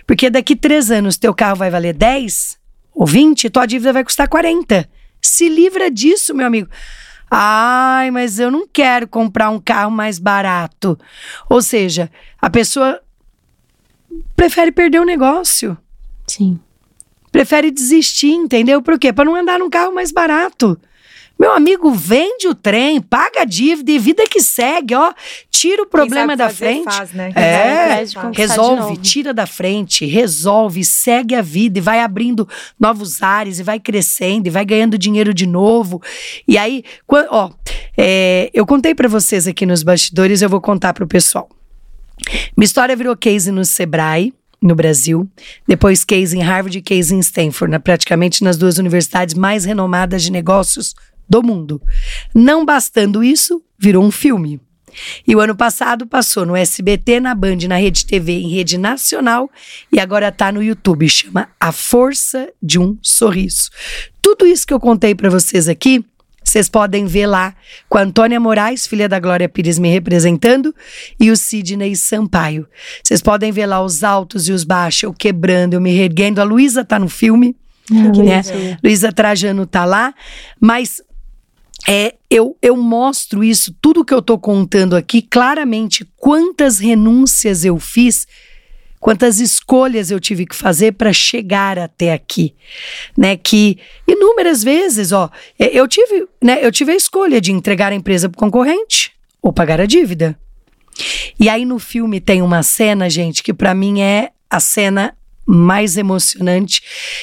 Porque 0.06 0.30
daqui 0.30 0.56
três 0.56 0.90
anos 0.90 1.16
teu 1.16 1.34
carro 1.34 1.56
vai 1.56 1.70
valer 1.70 1.94
10 1.94 2.58
ou 2.94 3.06
20, 3.06 3.50
tua 3.50 3.66
dívida 3.66 3.92
vai 3.92 4.04
custar 4.04 4.28
40. 4.28 4.88
Se 5.20 5.48
livra 5.48 5.90
disso, 5.90 6.34
meu 6.34 6.46
amigo. 6.46 6.68
Ai, 7.30 8.10
mas 8.10 8.38
eu 8.38 8.50
não 8.50 8.66
quero 8.66 9.08
comprar 9.08 9.48
um 9.50 9.60
carro 9.60 9.90
mais 9.90 10.18
barato. 10.18 10.98
Ou 11.48 11.62
seja, 11.62 12.10
a 12.40 12.50
pessoa 12.50 13.00
prefere 14.36 14.70
perder 14.70 15.00
o 15.00 15.04
negócio. 15.04 15.76
Sim. 16.26 16.60
Prefere 17.30 17.70
desistir, 17.70 18.32
entendeu? 18.32 18.82
Por 18.82 18.98
quê? 18.98 19.12
Para 19.12 19.24
não 19.24 19.34
andar 19.34 19.58
num 19.58 19.70
carro 19.70 19.94
mais 19.94 20.12
barato. 20.12 20.78
Meu 21.42 21.50
amigo, 21.54 21.90
vende 21.90 22.46
o 22.46 22.54
trem, 22.54 23.00
paga 23.00 23.40
a 23.40 23.44
dívida 23.44 23.90
e 23.90 23.98
vida 23.98 24.22
que 24.30 24.40
segue, 24.40 24.94
ó. 24.94 25.12
Tira 25.50 25.82
o 25.82 25.86
problema 25.86 26.36
da 26.36 26.44
fazer, 26.46 26.56
frente. 26.56 26.84
faz, 26.84 27.12
né? 27.12 27.32
É, 27.34 28.04
de 28.04 28.16
Resolve, 28.32 28.96
tira 28.98 29.34
da 29.34 29.44
frente, 29.44 30.06
resolve, 30.06 30.84
segue 30.84 31.34
a 31.34 31.42
vida 31.42 31.78
e 31.78 31.82
vai 31.82 31.98
abrindo 31.98 32.48
novos 32.78 33.24
ares 33.24 33.58
e 33.58 33.64
vai 33.64 33.80
crescendo 33.80 34.46
e 34.46 34.50
vai 34.50 34.64
ganhando 34.64 34.96
dinheiro 34.96 35.34
de 35.34 35.44
novo. 35.44 36.00
E 36.46 36.56
aí, 36.56 36.84
ó, 37.10 37.50
é, 37.98 38.48
eu 38.54 38.64
contei 38.64 38.94
pra 38.94 39.08
vocês 39.08 39.48
aqui 39.48 39.66
nos 39.66 39.82
bastidores, 39.82 40.42
eu 40.42 40.48
vou 40.48 40.60
contar 40.60 40.94
pro 40.94 41.08
pessoal. 41.08 41.48
Minha 42.56 42.66
história 42.66 42.94
virou 42.94 43.16
case 43.16 43.50
no 43.50 43.64
Sebrae, 43.64 44.32
no 44.62 44.76
Brasil, 44.76 45.28
depois 45.66 46.04
case 46.04 46.38
em 46.38 46.40
Harvard 46.40 46.78
e 46.78 46.80
case 46.80 47.12
em 47.12 47.18
Stanford, 47.18 47.72
na- 47.72 47.80
praticamente 47.80 48.44
nas 48.44 48.56
duas 48.56 48.78
universidades 48.78 49.34
mais 49.34 49.64
renomadas 49.64 50.22
de 50.22 50.30
negócios 50.30 50.94
do 51.32 51.42
mundo. 51.42 51.80
Não 52.34 52.62
bastando 52.62 53.24
isso, 53.24 53.62
virou 53.78 54.04
um 54.04 54.10
filme. 54.10 54.60
E 55.26 55.34
o 55.34 55.40
ano 55.40 55.56
passado 55.56 56.06
passou 56.06 56.44
no 56.44 56.54
SBT, 56.54 57.20
na 57.20 57.34
Band, 57.34 57.56
na 57.66 57.76
Rede 57.76 58.04
TV, 58.04 58.32
em 58.32 58.50
rede 58.50 58.76
nacional 58.76 59.50
e 59.90 59.98
agora 59.98 60.30
tá 60.30 60.52
no 60.52 60.62
YouTube. 60.62 61.08
Chama 61.08 61.48
A 61.58 61.72
Força 61.72 62.52
de 62.62 62.78
um 62.78 62.98
Sorriso. 63.00 63.70
Tudo 64.20 64.44
isso 64.44 64.66
que 64.66 64.74
eu 64.74 64.78
contei 64.78 65.14
pra 65.14 65.30
vocês 65.30 65.66
aqui, 65.66 66.04
vocês 66.44 66.68
podem 66.68 67.06
ver 67.06 67.26
lá 67.26 67.54
com 67.88 67.96
a 67.96 68.02
Antônia 68.02 68.38
Moraes, 68.38 68.86
filha 68.86 69.08
da 69.08 69.18
Glória 69.18 69.48
Pires, 69.48 69.78
me 69.78 69.88
representando, 69.88 70.74
e 71.18 71.30
o 71.30 71.36
Sidney 71.36 71.96
Sampaio. 71.96 72.68
Vocês 73.02 73.22
podem 73.22 73.50
ver 73.50 73.64
lá 73.64 73.82
os 73.82 74.04
altos 74.04 74.48
e 74.48 74.52
os 74.52 74.64
baixos, 74.64 75.04
eu 75.04 75.14
quebrando, 75.14 75.72
eu 75.72 75.80
me 75.80 75.96
erguendo. 75.96 76.40
A 76.40 76.44
Luísa 76.44 76.84
tá 76.84 76.98
no 76.98 77.08
filme, 77.08 77.56
né? 77.90 78.42
Luísa 78.84 79.10
Trajano 79.10 79.66
tá 79.66 79.86
lá, 79.86 80.14
mas 80.60 81.00
é, 81.88 82.14
eu, 82.30 82.56
eu 82.62 82.76
mostro 82.76 83.42
isso, 83.42 83.74
tudo 83.80 84.04
que 84.04 84.14
eu 84.14 84.22
tô 84.22 84.38
contando 84.38 84.94
aqui, 84.94 85.20
claramente 85.20 86.04
quantas 86.16 86.78
renúncias 86.78 87.64
eu 87.64 87.78
fiz, 87.78 88.26
quantas 89.00 89.40
escolhas 89.40 90.10
eu 90.10 90.20
tive 90.20 90.46
que 90.46 90.54
fazer 90.54 90.92
para 90.92 91.12
chegar 91.12 91.78
até 91.78 92.12
aqui, 92.12 92.54
né? 93.16 93.36
Que 93.36 93.78
inúmeras 94.06 94.62
vezes, 94.62 95.10
ó, 95.10 95.28
é, 95.58 95.76
eu 95.76 95.88
tive, 95.88 96.28
né? 96.42 96.64
Eu 96.64 96.70
tive 96.70 96.92
a 96.92 96.96
escolha 96.96 97.40
de 97.40 97.50
entregar 97.50 97.90
a 97.90 97.96
empresa 97.96 98.28
pro 98.28 98.38
concorrente 98.38 99.12
ou 99.40 99.52
pagar 99.52 99.80
a 99.80 99.86
dívida. 99.86 100.38
E 101.40 101.48
aí 101.48 101.64
no 101.64 101.78
filme 101.78 102.20
tem 102.20 102.42
uma 102.42 102.62
cena, 102.62 103.10
gente, 103.10 103.42
que 103.42 103.52
para 103.52 103.74
mim 103.74 104.00
é 104.00 104.30
a 104.48 104.60
cena 104.60 105.16
mais 105.46 105.96
emocionante 105.96 106.82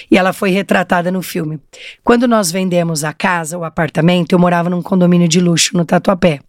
e 0.10 0.18
ela 0.18 0.34
foi 0.34 0.52
retratada 0.52 1.12
no 1.12 1.22
filme. 1.22 1.60
Quando 2.04 2.28
nós 2.28 2.52
vendemos 2.52 3.04
a 3.04 3.14
casa, 3.14 3.58
o 3.58 3.64
apartamento, 3.64 4.34
eu 4.34 4.40
morava 4.40 4.70
num 4.70 4.82
condomínio 4.82 5.28
de 5.28 5.40
luxo 5.40 5.76
no 5.76 5.86
Tatuapé. 5.86 6.40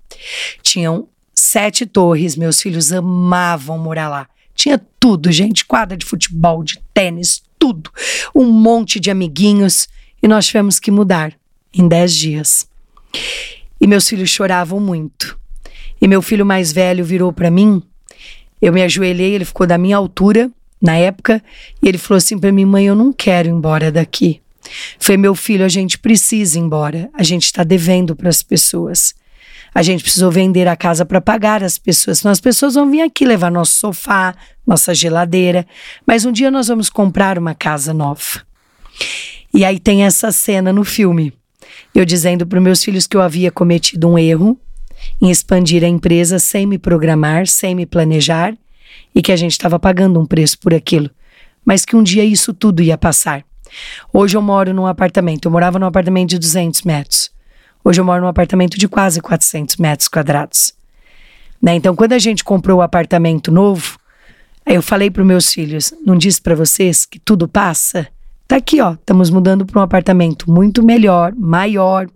Tinham 0.63 1.09
sete 1.35 1.87
torres, 1.87 2.37
meus 2.37 2.61
filhos 2.61 2.93
amavam 2.93 3.79
morar 3.79 4.09
lá. 4.09 4.29
Tinha 4.55 4.81
tudo, 4.99 5.33
gente, 5.33 5.65
quadra 5.65 5.97
de 5.97 6.05
futebol, 6.05 6.63
de 6.63 6.79
tênis, 6.93 7.43
tudo. 7.59 7.91
Um 8.35 8.47
monte 8.47 9.01
de 9.01 9.11
amiguinhos 9.11 9.89
e 10.23 10.29
nós 10.29 10.47
tivemos 10.47 10.79
que 10.79 10.91
mudar 10.91 11.33
em 11.73 11.89
dez 11.89 12.15
dias. 12.15 12.69
E 13.81 13.87
meus 13.87 14.09
filhos 14.09 14.29
choravam 14.29 14.79
muito. 14.79 15.39
E 16.01 16.09
meu 16.09 16.21
filho 16.21 16.45
mais 16.45 16.73
velho 16.73 17.05
virou 17.05 17.33
para 17.33 17.51
mim. 17.51 17.83
Eu 18.61 18.73
me 18.73 18.83
ajoelhei, 18.83 19.35
ele 19.35 19.45
ficou 19.45 19.67
da 19.67 19.79
minha 19.79 19.97
altura 19.97 20.51
na 20.81 20.97
época, 20.97 21.43
e 21.83 21.89
ele 21.89 21.99
falou 21.99 22.19
assim 22.19 22.39
para 22.39 22.53
mim: 22.53 22.65
"Mãe, 22.65 22.87
eu 22.87 22.95
não 22.95 23.13
quero 23.13 23.49
ir 23.49 23.53
embora 23.53 23.91
daqui". 23.93 24.41
Foi 24.99 25.17
meu 25.17 25.35
filho, 25.35 25.65
a 25.65 25.69
gente 25.69 25.99
precisa 25.99 26.59
ir 26.59 26.63
embora. 26.63 27.11
A 27.15 27.23
gente 27.23 27.45
está 27.45 27.65
devendo 27.65 28.15
para 28.15 28.29
as 28.29 28.43
pessoas. 28.43 29.15
A 29.75 29.83
gente 29.83 30.03
precisou 30.03 30.31
vender 30.31 30.67
a 30.67 30.77
casa 30.77 31.05
para 31.05 31.21
pagar 31.21 31.63
as 31.63 31.79
pessoas. 31.79 32.19
Senão 32.19 32.33
as 32.33 32.41
pessoas 32.41 32.75
vão 32.75 32.91
vir 32.91 33.03
aqui 33.03 33.25
levar 33.25 33.51
nosso 33.51 33.75
sofá, 33.75 34.35
nossa 34.67 34.95
geladeira. 34.95 35.67
Mas 36.07 36.25
um 36.25 36.33
dia 36.33 36.51
nós 36.51 36.69
vamos 36.69 36.91
comprar 36.91 37.39
uma 37.39 37.55
casa 37.55 37.95
nova. 37.95 38.43
E 39.53 39.65
aí 39.65 39.79
tem 39.79 40.05
essa 40.05 40.33
cena 40.33 40.73
no 40.73 40.85
filme. 40.85 41.33
Eu 41.95 42.05
dizendo 42.05 42.47
para 42.47 42.61
meus 42.61 42.83
filhos 42.83 43.07
que 43.07 43.17
eu 43.17 43.23
havia 43.23 43.51
cometido 43.51 44.09
um 44.09 44.19
erro 44.19 44.59
em 45.21 45.31
expandir 45.31 45.83
a 45.83 45.89
empresa 45.89 46.39
sem 46.39 46.67
me 46.67 46.79
programar, 46.79 47.47
sem 47.47 47.75
me 47.75 47.87
planejar 47.87 48.55
e 49.15 49.23
que 49.23 49.33
a 49.33 49.37
gente 49.37 49.53
estava 49.53 49.79
pagando 49.79 50.21
um 50.21 50.27
preço 50.27 50.59
por 50.59 50.75
aquilo, 50.75 51.11
mas 51.65 51.85
que 51.85 51.97
um 51.97 52.03
dia 52.03 52.25
isso 52.25 52.53
tudo 52.55 52.83
ia 52.83 52.97
passar. 52.99 53.45
Hoje 54.13 54.37
eu 54.37 54.43
moro 54.43 54.75
num 54.75 54.87
apartamento, 54.87 55.47
eu 55.47 55.51
morava 55.51 55.79
num 55.79 55.87
apartamento 55.87 56.31
de 56.31 56.39
200 56.39 56.83
metros. 56.83 57.31
Hoje 57.85 58.01
eu 58.01 58.05
moro 58.05 58.23
num 58.23 58.29
apartamento 58.29 58.79
de 58.79 58.89
quase 58.89 59.21
400 59.21 59.77
metros 59.77 60.09
quadrados. 60.09 60.75
Né? 61.63 61.75
Então, 61.75 61.95
quando 61.95 62.13
a 62.13 62.19
gente 62.19 62.43
comprou 62.43 62.79
o 62.79 62.83
apartamento 62.83 63.53
novo, 63.53 63.99
eu 64.67 64.83
falei 64.83 65.11
para 65.11 65.25
meus 65.25 65.53
filhos: 65.53 65.93
não 66.05 66.17
disse 66.17 66.41
para 66.41 66.55
vocês 66.55 67.05
que 67.05 67.19
tudo 67.19 67.49
passa? 67.49 68.09
Tá 68.51 68.57
aqui, 68.57 68.81
ó. 68.81 68.95
Estamos 68.95 69.31
mudando 69.31 69.65
para 69.65 69.79
um 69.79 69.85
apartamento 69.85 70.51
muito 70.51 70.83
melhor, 70.83 71.33
maior. 71.37 72.09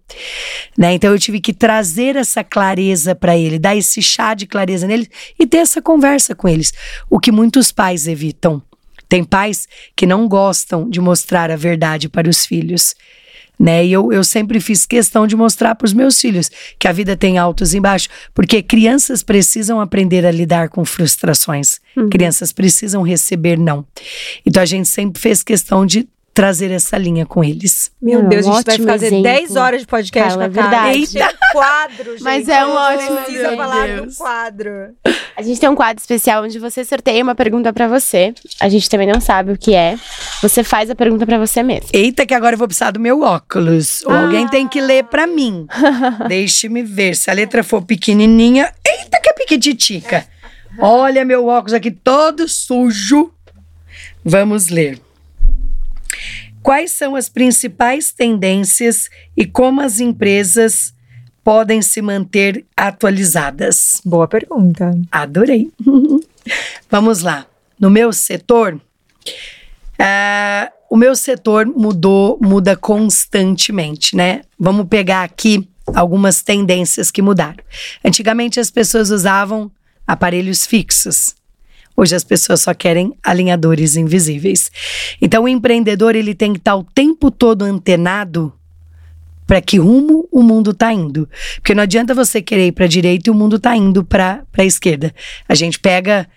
Né? 0.77 0.94
Então 0.94 1.12
eu 1.12 1.19
tive 1.20 1.40
que 1.40 1.52
trazer 1.52 2.16
essa 2.16 2.43
clareza 2.43 3.15
para 3.15 3.39
ele, 3.39 3.56
dar 3.56 3.77
esse 3.77 4.02
chá 4.02 4.35
de 4.35 4.44
clareza 4.44 4.85
nele 4.85 5.09
e 5.39 5.47
ter 5.47 5.59
essa 5.59 5.81
conversa 5.81 6.35
com 6.35 6.48
eles. 6.48 6.74
O 7.09 7.20
que 7.20 7.31
muitos 7.31 7.70
pais 7.70 8.09
evitam. 8.09 8.61
Tem 9.09 9.23
pais 9.23 9.69
que 9.94 10.06
não 10.06 10.27
gostam 10.27 10.90
de 10.90 11.01
mostrar 11.01 11.52
a 11.52 11.56
verdade 11.56 12.09
para 12.09 12.28
os 12.28 12.44
filhos. 12.44 12.97
Né? 13.56 13.86
E 13.86 13.93
eu, 13.93 14.12
eu 14.12 14.24
sempre 14.24 14.59
fiz 14.59 14.85
questão 14.85 15.28
de 15.28 15.36
mostrar 15.36 15.77
para 15.77 15.86
os 15.86 15.93
meus 15.93 16.20
filhos 16.20 16.51
que 16.81 16.89
a 16.89 16.93
vida 16.93 17.16
tem 17.16 17.39
altos 17.39 17.74
e 17.74 17.78
baixos, 17.78 18.09
porque 18.35 18.61
crianças 18.61 19.23
precisam 19.23 19.81
aprender 19.81 20.27
a 20.27 20.32
lidar 20.32 20.69
com 20.69 20.85
frustrações. 20.85 21.81
Crianças 22.11 22.52
precisam 22.52 23.02
receber 23.02 23.56
não. 23.56 23.86
Então 24.44 24.61
a 24.61 24.66
gente 24.66 24.89
sempre 24.89 25.23
fez 25.23 25.40
questão 25.40 25.86
de 25.86 26.09
trazer 26.35 26.73
essa 26.73 26.98
linha 26.98 27.24
com 27.24 27.44
eles. 27.44 27.93
Meu 28.02 28.20
Não, 28.20 28.28
Deus, 28.28 28.44
um 28.44 28.52
a 28.52 28.56
gente 28.56 28.82
vai 28.82 28.94
fazer 28.94 29.06
exemplo. 29.06 29.23
10 29.23 29.56
horas 29.56 29.81
de 29.82 29.86
podcast 29.86 30.36
Carla, 30.36 30.51
com 30.51 30.61
a 30.61 30.62
é 30.62 30.69
Carla. 30.70 30.93
verdade. 30.93 31.35
Quadro, 31.52 32.11
gente. 32.12 32.23
Mas 32.24 32.48
é 32.48 32.66
um 32.66 32.74
ótimo 32.74 33.16
precisa 33.19 33.39
exemplo. 33.39 33.56
falar 33.56 33.86
do 33.86 34.02
Deus. 34.02 34.16
quadro. 34.16 34.70
A 35.36 35.43
gente 35.43 35.61
tem 35.61 35.69
um 35.69 35.77
quadro 35.77 36.01
especial 36.01 36.43
onde 36.43 36.59
você 36.59 36.85
sorteia 36.85 37.23
uma 37.23 37.36
pergunta 37.36 37.73
pra 37.73 37.86
você. 37.86 38.35
A 38.61 38.69
gente 38.69 38.90
também 38.90 39.06
não 39.06 39.20
sabe 39.20 39.52
o 39.52 39.56
que 39.59 39.74
é. 39.74 39.97
Você 40.43 40.65
faz 40.65 40.90
a 40.90 40.94
pergunta 40.97 41.24
pra 41.24 41.39
você 41.39 41.62
mesmo. 41.62 41.89
Eita, 41.93 42.27
que 42.27 42.35
agora 42.35 42.55
eu 42.55 42.59
vou 42.59 42.66
precisar 42.66 42.90
do 42.90 42.98
meu 42.98 43.20
óculos. 43.23 44.02
Ah. 44.06 44.23
alguém 44.23 44.48
tem 44.48 44.66
que 44.66 44.81
ler 44.81 45.05
para 45.05 45.28
mim. 45.28 45.66
Deixe-me 46.28 46.82
ver. 46.82 47.15
Se 47.15 47.31
a 47.31 47.35
letra 47.35 47.62
for 47.62 47.82
pequenininha. 47.82 48.73
Eita, 48.85 49.20
que 49.23 49.31
é 49.31 49.32
piquititica. 49.35 50.27
Olha 50.81 51.24
meu 51.24 51.47
óculos 51.47 51.73
aqui 51.74 51.93
todo 51.93 52.48
sujo. 52.48 53.32
Vamos 54.24 54.69
ler. 54.69 55.01
Quais 56.65 56.93
são 56.93 57.15
as 57.15 57.28
principais 57.28 58.11
tendências 58.11 59.11
e 59.36 59.45
como 59.45 59.82
as 59.82 60.01
empresas 60.01 60.95
podem 61.45 61.82
se 61.82 62.01
manter 62.01 62.65
atualizadas? 62.74 64.01
Boa 64.03 64.27
pergunta. 64.27 64.99
Adorei. 65.12 65.70
Vamos 66.91 67.20
lá. 67.20 67.47
No 67.78 67.91
meu 67.91 68.15
setor, 68.15 68.81
ah, 69.99 70.73
o 70.89 70.97
meu 70.97 71.15
setor 71.15 71.66
mudou, 71.66 72.39
muda 72.41 72.74
constantemente, 72.74 74.16
né? 74.16 74.41
Vamos 74.59 74.89
pegar 74.89 75.23
aqui 75.23 75.69
algumas 75.95 76.41
tendências 76.41 77.11
que 77.11 77.20
mudaram. 77.20 77.62
Antigamente 78.03 78.59
as 78.59 78.70
pessoas 78.70 79.11
usavam 79.11 79.70
aparelhos 80.07 80.66
fixos. 80.66 81.36
Hoje 81.97 82.15
as 82.16 82.25
pessoas 82.25 82.62
só 82.62 82.75
querem 82.75 83.15
alinhadores 83.23 83.97
invisíveis. 83.97 84.71
Então 85.21 85.45
o 85.45 85.49
empreendedor 85.49 86.16
ele 86.16 86.35
tem 86.35 86.53
que 86.53 86.59
estar 86.59 86.77
o 86.77 86.85
tempo 86.85 87.31
todo 87.31 87.62
antenado 87.62 88.53
para 89.47 89.61
que 89.61 89.79
rumo 89.79 90.27
o 90.33 90.43
mundo 90.43 90.71
está 90.73 90.93
indo. 90.93 91.29
Porque 91.57 91.75
não 91.75 91.83
adianta 91.83 92.15
você 92.15 92.43
querer 92.43 92.69
ir 92.69 92.73
para 92.73 92.87
a 92.87 92.89
direita 92.89 93.29
e 93.29 93.31
o 93.31 93.35
mundo 93.35 93.57
está 93.57 93.77
indo 93.77 94.05
para 94.05 94.45
a 94.57 94.65
esquerda. 94.65 95.15
A 95.49 95.55
gente 95.55 95.79
pega 95.79 96.29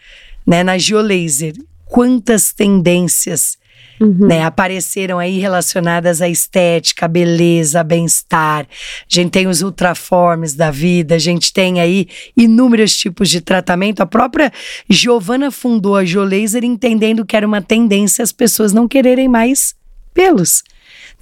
né, 0.46 0.64
na 0.64 0.78
geolaser 0.78 1.54
quantas 1.86 2.54
tendências 2.54 3.58
né, 4.00 4.44
apareceram 4.44 5.20
aí 5.20 5.40
relacionadas 5.40 6.22
à 6.22 6.30
estética, 6.30 7.06
à 7.06 7.08
beleza, 7.10 7.84
bem-estar. 7.84 8.66
A 8.66 8.68
gente 9.08 9.32
tem 9.32 9.48
os 9.48 9.62
ultraformes 9.62 10.54
da 10.54 10.70
vida, 10.70 11.16
a 11.16 11.20
gente 11.20 11.52
tem 11.52 11.80
aí 11.80 12.08
inúmeros 12.36 12.96
tipos 12.96 13.30
de 13.30 13.42
tratamento. 13.42 14.02
A 14.02 14.06
própria 14.06 14.52
Giovana 14.90 15.52
fundou 15.52 15.96
a 15.96 16.06
Geolaser 16.06 16.64
entendendo 16.64 17.26
que 17.26 17.36
era 17.36 17.48
uma 17.48 17.62
tendência 17.62 18.24
as 18.24 18.32
pessoas 18.32 18.74
não 18.74 18.88
quererem 18.88 19.28
mais 19.28 19.76
pelos. 20.14 20.64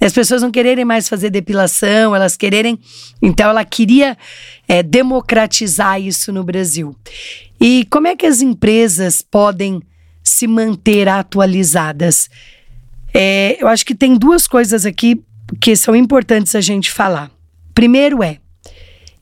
As 0.00 0.12
pessoas 0.12 0.42
não 0.42 0.50
quererem 0.50 0.84
mais 0.84 1.08
fazer 1.08 1.30
depilação, 1.30 2.14
elas 2.14 2.36
quererem. 2.36 2.78
Então, 3.22 3.48
ela 3.48 3.64
queria 3.64 4.16
é, 4.68 4.82
democratizar 4.82 6.00
isso 6.00 6.32
no 6.32 6.44
Brasil. 6.44 6.94
E 7.60 7.86
como 7.90 8.06
é 8.06 8.14
que 8.14 8.26
as 8.26 8.42
empresas 8.42 9.22
podem 9.22 9.82
se 10.22 10.46
manter 10.46 11.08
atualizadas? 11.08 12.28
É, 13.18 13.56
eu 13.58 13.66
acho 13.66 13.86
que 13.86 13.94
tem 13.94 14.14
duas 14.14 14.46
coisas 14.46 14.84
aqui 14.84 15.24
que 15.58 15.74
são 15.74 15.96
importantes 15.96 16.54
a 16.54 16.60
gente 16.60 16.90
falar. 16.90 17.30
Primeiro 17.74 18.22
é 18.22 18.36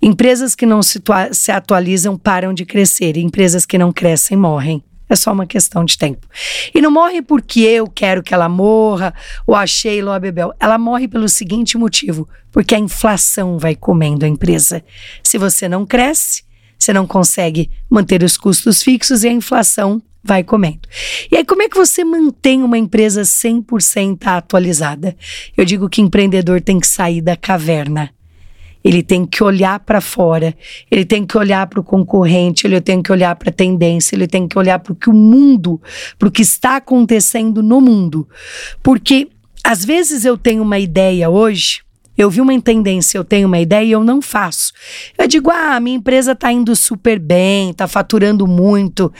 empresas 0.03 0.57
que 0.57 0.67
não 0.67 0.83
se, 0.83 1.01
se 1.33 1.53
atualizam 1.53 2.19
param 2.19 2.53
de 2.53 2.65
crescer, 2.65 3.17
e 3.17 3.23
empresas 3.23 3.65
que 3.65 3.79
não 3.79 3.93
crescem 3.93 4.37
morrem. 4.37 4.83
É 5.09 5.15
só 5.15 5.33
uma 5.33 5.47
questão 5.47 5.85
de 5.85 5.97
tempo. 5.97 6.27
E 6.75 6.81
não 6.81 6.91
morre 6.91 7.23
porque 7.23 7.61
eu 7.61 7.87
quero 7.87 8.21
que 8.21 8.35
ela 8.35 8.49
morra, 8.49 9.15
ou 9.47 9.55
a 9.55 9.65
Sheila 9.65 10.11
ou 10.11 10.17
a 10.17 10.19
Bebel. 10.19 10.53
Ela 10.59 10.77
morre 10.77 11.07
pelo 11.07 11.29
seguinte 11.29 11.79
motivo: 11.79 12.29
porque 12.51 12.75
a 12.75 12.79
inflação 12.79 13.59
vai 13.59 13.77
comendo 13.77 14.25
a 14.25 14.29
empresa. 14.29 14.83
Se 15.23 15.39
você 15.39 15.69
não 15.69 15.87
cresce, 15.87 16.43
você 16.77 16.93
não 16.93 17.07
consegue 17.07 17.71
manter 17.89 18.25
os 18.25 18.37
custos 18.37 18.83
fixos 18.83 19.23
e 19.23 19.29
a 19.29 19.33
inflação 19.33 20.03
vai 20.25 20.43
comendo. 20.43 20.89
E 21.31 21.37
aí, 21.37 21.45
como 21.45 21.63
é 21.63 21.69
que 21.69 21.77
você 21.77 22.03
mantém 22.03 22.63
uma 22.63 22.79
empresa 22.79 23.23
100% 23.23 24.27
atualizada? 24.27 25.15
Eu 25.57 25.65
digo 25.65 25.89
que 25.89 26.01
empreendedor 26.01 26.61
tem 26.61 26.81
que 26.81 26.87
sair 26.87 27.21
da 27.21 27.37
caverna. 27.37 28.11
Ele 28.83 29.03
tem 29.03 29.25
que 29.25 29.43
olhar 29.43 29.81
para 29.81 30.01
fora, 30.01 30.55
ele 30.91 31.07
tem 31.07 31.25
que 31.25 31.39
olhar 31.39 31.67
para 31.67 31.81
o 31.81 31.85
concorrente, 31.85 32.67
ele 32.67 32.81
tem 32.83 33.03
que 33.03 33.11
olhar 33.11 33.35
para 33.35 33.49
a 33.49 33.53
tendência, 33.53 34.15
ele 34.15 34.27
tem 34.27 34.47
que 34.47 34.59
olhar 34.59 34.79
para 34.79 34.93
o 34.93 34.97
que 34.97 35.09
o 35.09 35.15
mundo, 35.15 35.81
para 36.19 36.29
o 36.29 36.31
que 36.31 36.43
está 36.43 36.77
acontecendo 36.77 37.63
no 37.63 37.81
mundo. 37.81 38.29
Porque 38.83 39.29
às 39.63 39.83
vezes 39.83 40.27
eu 40.27 40.37
tenho 40.37 40.63
uma 40.63 40.79
ideia 40.79 41.31
hoje, 41.31 41.84
eu 42.17 42.31
vi 42.31 42.41
uma 42.41 42.61
tendência, 42.61 43.19
eu 43.19 43.25
tenho 43.25 43.49
uma 43.49 43.59
ideia 43.59 43.85
e 43.85 43.93
eu 43.93 44.05
não 44.05 44.23
faço. 44.23 44.73
Eu 45.19 45.27
digo, 45.27 45.51
ah, 45.51 45.79
minha 45.81 45.97
empresa 45.97 46.33
está 46.33 46.53
indo 46.53 46.75
super 46.77 47.19
bem, 47.19 47.71
está 47.71 47.89
faturando 47.89 48.47
muito. 48.47 49.13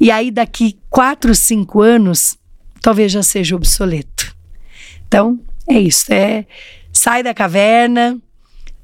E 0.00 0.10
aí, 0.10 0.30
daqui 0.30 0.78
quatro, 0.88 1.34
cinco 1.34 1.80
anos, 1.82 2.38
talvez 2.80 3.12
já 3.12 3.22
seja 3.22 3.56
obsoleto. 3.56 4.34
Então, 5.06 5.38
é 5.68 5.78
isso. 5.78 6.12
É 6.12 6.46
sai 6.92 7.22
da 7.22 7.32
caverna, 7.32 8.18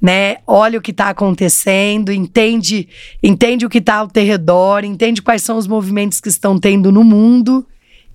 né? 0.01 0.37
Olha 0.45 0.79
o 0.79 0.81
que 0.81 0.91
está 0.91 1.09
acontecendo, 1.09 2.11
entende, 2.11 2.87
entende 3.21 3.65
o 3.65 3.69
que 3.69 3.79
está 3.79 3.95
ao 3.95 4.07
teu 4.07 4.23
redor, 4.23 4.83
entende 4.83 5.21
quais 5.21 5.41
são 5.41 5.57
os 5.57 5.67
movimentos 5.67 6.19
que 6.19 6.29
estão 6.29 6.57
tendo 6.57 6.91
no 6.91 7.03
mundo 7.03 7.65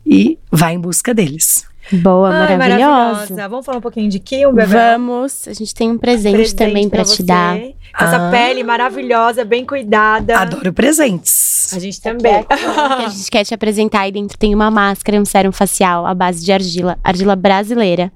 e 0.04 0.38
vai 0.50 0.74
em 0.74 0.80
busca 0.80 1.12
deles. 1.12 1.66
Boa, 1.92 2.30
Ai, 2.30 2.56
maravilhosa. 2.56 2.90
maravilhosa. 2.90 3.48
Vamos 3.48 3.66
falar 3.66 3.78
um 3.78 3.82
pouquinho 3.82 4.08
de 4.08 4.18
Kim, 4.18 4.52
bebê? 4.52 4.66
Vamos. 4.66 5.46
A 5.46 5.52
gente 5.52 5.74
tem 5.74 5.90
um 5.90 5.98
presente, 5.98 6.34
presente 6.34 6.56
também 6.56 6.88
para 6.88 7.04
te 7.04 7.22
dar. 7.22 7.58
Essa 7.58 8.28
ah. 8.28 8.30
pele 8.30 8.64
maravilhosa, 8.64 9.44
bem 9.44 9.66
cuidada. 9.66 10.38
Adoro 10.38 10.72
presentes. 10.72 11.70
A 11.74 11.78
gente 11.78 12.00
também. 12.00 12.42
que 12.44 12.52
a 12.52 13.08
gente 13.08 13.30
quer 13.30 13.44
te 13.44 13.54
apresentar 13.54 14.00
aí 14.00 14.12
dentro 14.12 14.38
tem 14.38 14.54
uma 14.54 14.70
máscara 14.70 15.16
e 15.16 15.20
um 15.20 15.24
sérum 15.24 15.52
facial 15.52 16.06
à 16.06 16.14
base 16.14 16.44
de 16.44 16.52
argila, 16.52 16.98
argila 17.04 17.36
brasileira. 17.36 18.10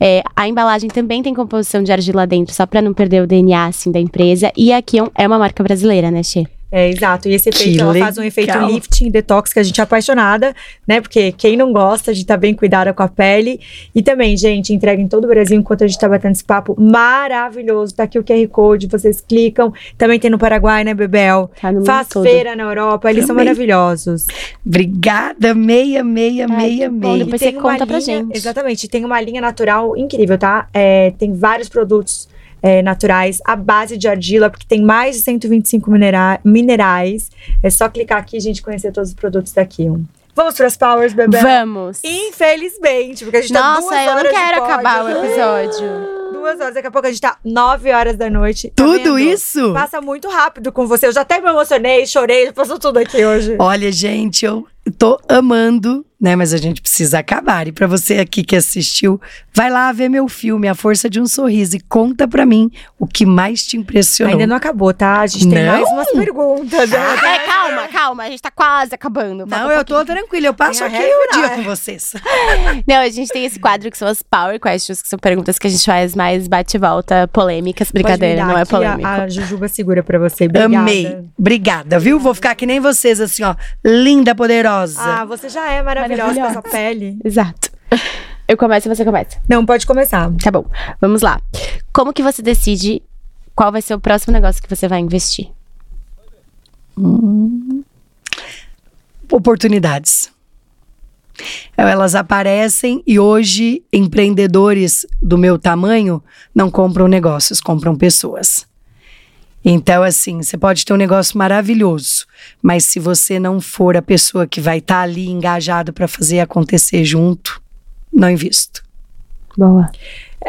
É, 0.00 0.22
a 0.34 0.48
embalagem 0.48 0.90
também 0.90 1.22
tem 1.22 1.32
composição 1.32 1.82
de 1.82 1.92
argila 1.92 2.26
dentro, 2.26 2.52
só 2.52 2.66
para 2.66 2.82
não 2.82 2.92
perder 2.92 3.22
o 3.22 3.26
DNA 3.26 3.66
assim 3.66 3.92
da 3.92 4.00
empresa. 4.00 4.50
E 4.56 4.72
aqui 4.72 4.98
é 5.14 5.26
uma 5.26 5.38
marca 5.38 5.62
brasileira, 5.62 6.10
né, 6.10 6.22
Xê? 6.22 6.44
É, 6.72 6.88
exato. 6.88 7.28
E 7.28 7.34
esse 7.34 7.50
efeito, 7.50 7.74
que 7.74 7.80
ela 7.80 7.92
legal. 7.92 8.06
faz 8.06 8.16
um 8.16 8.22
efeito 8.22 8.58
lifting, 8.58 9.10
detox, 9.10 9.52
que 9.52 9.58
a 9.58 9.62
gente 9.62 9.78
é 9.78 9.84
apaixonada, 9.84 10.54
né? 10.88 11.02
Porque 11.02 11.30
quem 11.32 11.54
não 11.54 11.70
gosta, 11.70 12.10
a 12.10 12.14
gente 12.14 12.24
tá 12.24 12.34
bem 12.34 12.54
cuidada 12.54 12.94
com 12.94 13.02
a 13.02 13.08
pele. 13.08 13.60
E 13.94 14.02
também, 14.02 14.34
gente, 14.38 14.72
entrega 14.72 15.00
em 15.02 15.06
todo 15.06 15.24
o 15.24 15.28
Brasil 15.28 15.58
enquanto 15.58 15.84
a 15.84 15.86
gente 15.86 15.98
tá 15.98 16.08
batendo 16.08 16.32
esse 16.32 16.42
papo 16.42 16.74
maravilhoso. 16.80 17.94
Tá 17.94 18.04
aqui 18.04 18.18
o 18.18 18.24
QR 18.24 18.48
Code, 18.48 18.86
vocês 18.86 19.20
clicam. 19.20 19.70
Também 19.98 20.18
tem 20.18 20.30
no 20.30 20.38
Paraguai, 20.38 20.82
né, 20.82 20.94
Bebel? 20.94 21.50
Tá 21.60 21.70
no 21.70 21.84
Faz 21.84 22.08
feira 22.22 22.56
na 22.56 22.62
Europa, 22.62 23.10
eles 23.10 23.26
também. 23.26 23.26
são 23.26 23.36
maravilhosos. 23.36 24.26
Obrigada, 24.64 25.54
meia, 25.54 26.02
meia, 26.02 26.46
Ai, 26.48 26.56
meia, 26.56 26.90
meia. 26.90 27.24
Depois 27.24 27.38
você 27.42 27.52
conta 27.52 27.74
linha, 27.74 27.86
pra 27.86 28.00
gente. 28.00 28.34
Exatamente, 28.34 28.88
tem 28.88 29.04
uma 29.04 29.20
linha 29.20 29.42
natural 29.42 29.94
incrível, 29.94 30.38
tá? 30.38 30.68
É, 30.72 31.12
tem 31.18 31.34
vários 31.34 31.68
produtos 31.68 32.31
é, 32.62 32.80
naturais 32.80 33.40
à 33.44 33.56
base 33.56 33.96
de 33.96 34.06
argila, 34.06 34.48
porque 34.48 34.66
tem 34.66 34.82
mais 34.82 35.16
de 35.16 35.22
125 35.22 35.90
minera 35.90 36.40
minerais. 36.44 37.30
É 37.62 37.68
só 37.68 37.88
clicar 37.88 38.18
aqui 38.18 38.36
e 38.36 38.38
a 38.38 38.42
gente 38.42 38.62
conhecer 38.62 38.92
todos 38.92 39.10
os 39.10 39.14
produtos 39.14 39.52
daqui. 39.52 39.90
Vamos 40.34 40.54
para 40.54 40.66
as 40.66 40.76
powers, 40.76 41.12
bebê? 41.12 41.38
Vamos. 41.38 42.00
Infelizmente, 42.02 43.24
porque 43.24 43.36
a 43.36 43.42
gente 43.42 43.52
Nossa, 43.52 43.74
tá 43.74 43.80
duas 43.80 43.92
horas 43.92 44.24
eu 44.24 44.24
não 44.24 44.30
quero 44.30 44.64
acabar 44.64 45.04
o 45.04 45.08
episódio. 45.10 46.32
Duas 46.32 46.58
horas, 46.58 46.74
daqui 46.74 46.86
a 46.86 46.90
pouco 46.90 47.06
a 47.06 47.10
gente 47.10 47.20
tá 47.20 47.36
nove 47.44 47.92
horas 47.92 48.16
da 48.16 48.30
noite. 48.30 48.72
Tá 48.74 48.82
tudo 48.82 49.18
isso? 49.18 49.74
Passa 49.74 50.00
muito 50.00 50.28
rápido 50.28 50.72
com 50.72 50.86
você. 50.86 51.06
Eu 51.06 51.12
já 51.12 51.20
até 51.20 51.38
me 51.40 51.50
emocionei, 51.50 52.06
chorei, 52.06 52.46
já 52.46 52.52
passou 52.52 52.78
tudo 52.78 52.98
aqui 52.98 53.24
hoje. 53.24 53.56
Olha, 53.58 53.92
gente, 53.92 54.46
eu 54.46 54.66
tô 54.98 55.20
amando 55.28 56.04
né? 56.22 56.36
Mas 56.36 56.54
a 56.54 56.56
gente 56.56 56.80
precisa 56.80 57.18
acabar. 57.18 57.66
E 57.66 57.72
para 57.72 57.88
você 57.88 58.18
aqui 58.18 58.44
que 58.44 58.54
assistiu, 58.54 59.20
vai 59.52 59.68
lá 59.68 59.90
ver 59.90 60.08
meu 60.08 60.28
filme 60.28 60.68
A 60.68 60.74
Força 60.74 61.10
de 61.10 61.20
um 61.20 61.26
Sorriso 61.26 61.76
e 61.76 61.80
conta 61.80 62.28
para 62.28 62.46
mim 62.46 62.70
o 62.96 63.08
que 63.08 63.26
mais 63.26 63.66
te 63.66 63.76
impressionou. 63.76 64.32
Ainda 64.32 64.46
não 64.46 64.54
acabou, 64.54 64.94
tá? 64.94 65.20
A 65.20 65.26
gente 65.26 65.48
tem 65.48 65.64
não? 65.64 65.72
mais 65.72 65.88
umas 65.88 66.12
perguntas. 66.12 66.90
Né? 66.90 66.98
É, 67.24 67.38
calma, 67.40 67.88
calma, 67.88 68.22
a 68.22 68.30
gente 68.30 68.40
tá 68.40 68.52
quase 68.52 68.94
acabando. 68.94 69.44
Não, 69.46 69.70
eu 69.72 69.84
tô 69.84 70.04
tranquila, 70.04 70.46
eu 70.46 70.54
passo 70.54 70.84
aqui 70.84 70.96
o 70.96 71.32
dia 71.32 71.50
com 71.50 71.62
vocês. 71.64 72.12
não, 72.86 72.96
a 72.98 73.08
gente 73.08 73.32
tem 73.32 73.44
esse 73.44 73.58
quadro 73.58 73.90
que 73.90 73.98
são 73.98 74.06
as 74.06 74.22
Power 74.22 74.60
Questions, 74.60 75.02
que 75.02 75.08
são 75.08 75.18
perguntas 75.18 75.58
que 75.58 75.66
a 75.66 75.70
gente 75.70 75.84
faz 75.84 76.14
mais 76.14 76.46
bate-volta, 76.46 77.28
polêmicas, 77.32 77.90
brincadeira, 77.90 78.44
não 78.44 78.56
é 78.56 78.64
polêmico. 78.64 79.08
A, 79.08 79.22
a 79.22 79.28
Jujuba 79.28 79.66
segura 79.66 80.04
pra 80.04 80.20
você, 80.20 80.44
obrigada. 80.44 80.78
Amei, 80.78 81.18
obrigada, 81.36 81.98
viu? 81.98 82.20
Vou 82.20 82.32
ficar 82.34 82.54
que 82.54 82.64
nem 82.64 82.78
vocês, 82.78 83.20
assim, 83.20 83.42
ó, 83.42 83.56
linda, 83.84 84.36
poderosa. 84.36 85.00
Ah, 85.02 85.24
você 85.24 85.48
já 85.48 85.68
é 85.68 85.82
maravilhosa 85.82 86.11
maravilhosa 86.16 86.52
com 86.52 86.58
essa 86.58 86.62
pele. 86.62 87.18
Exato. 87.24 87.70
Eu 88.46 88.56
começo 88.56 88.88
e 88.88 88.94
você 88.94 89.04
começa. 89.04 89.40
Não, 89.48 89.64
pode 89.64 89.86
começar. 89.86 90.30
Tá 90.42 90.50
bom. 90.50 90.64
Vamos 91.00 91.22
lá. 91.22 91.40
Como 91.92 92.12
que 92.12 92.22
você 92.22 92.42
decide 92.42 93.02
qual 93.54 93.70
vai 93.70 93.82
ser 93.82 93.94
o 93.94 94.00
próximo 94.00 94.32
negócio 94.32 94.62
que 94.62 94.68
você 94.68 94.88
vai 94.88 95.00
investir? 95.00 95.48
Hum. 96.98 97.82
Oportunidades. 99.30 100.30
Elas 101.76 102.14
aparecem 102.14 103.02
e 103.06 103.18
hoje 103.18 103.82
empreendedores 103.92 105.06
do 105.20 105.38
meu 105.38 105.58
tamanho 105.58 106.22
não 106.54 106.70
compram 106.70 107.08
negócios, 107.08 107.60
compram 107.60 107.96
pessoas. 107.96 108.66
Então, 109.64 110.02
assim, 110.02 110.42
você 110.42 110.56
pode 110.58 110.84
ter 110.84 110.92
um 110.92 110.96
negócio 110.96 111.38
maravilhoso, 111.38 112.26
mas 112.60 112.84
se 112.84 112.98
você 112.98 113.38
não 113.38 113.60
for 113.60 113.96
a 113.96 114.02
pessoa 114.02 114.46
que 114.46 114.60
vai 114.60 114.78
estar 114.78 114.96
tá 114.96 115.02
ali 115.02 115.28
engajado 115.28 115.92
para 115.92 116.08
fazer 116.08 116.40
acontecer 116.40 117.04
junto, 117.04 117.62
não 118.12 118.30
invisto. 118.30 118.82
Boa. 119.56 119.90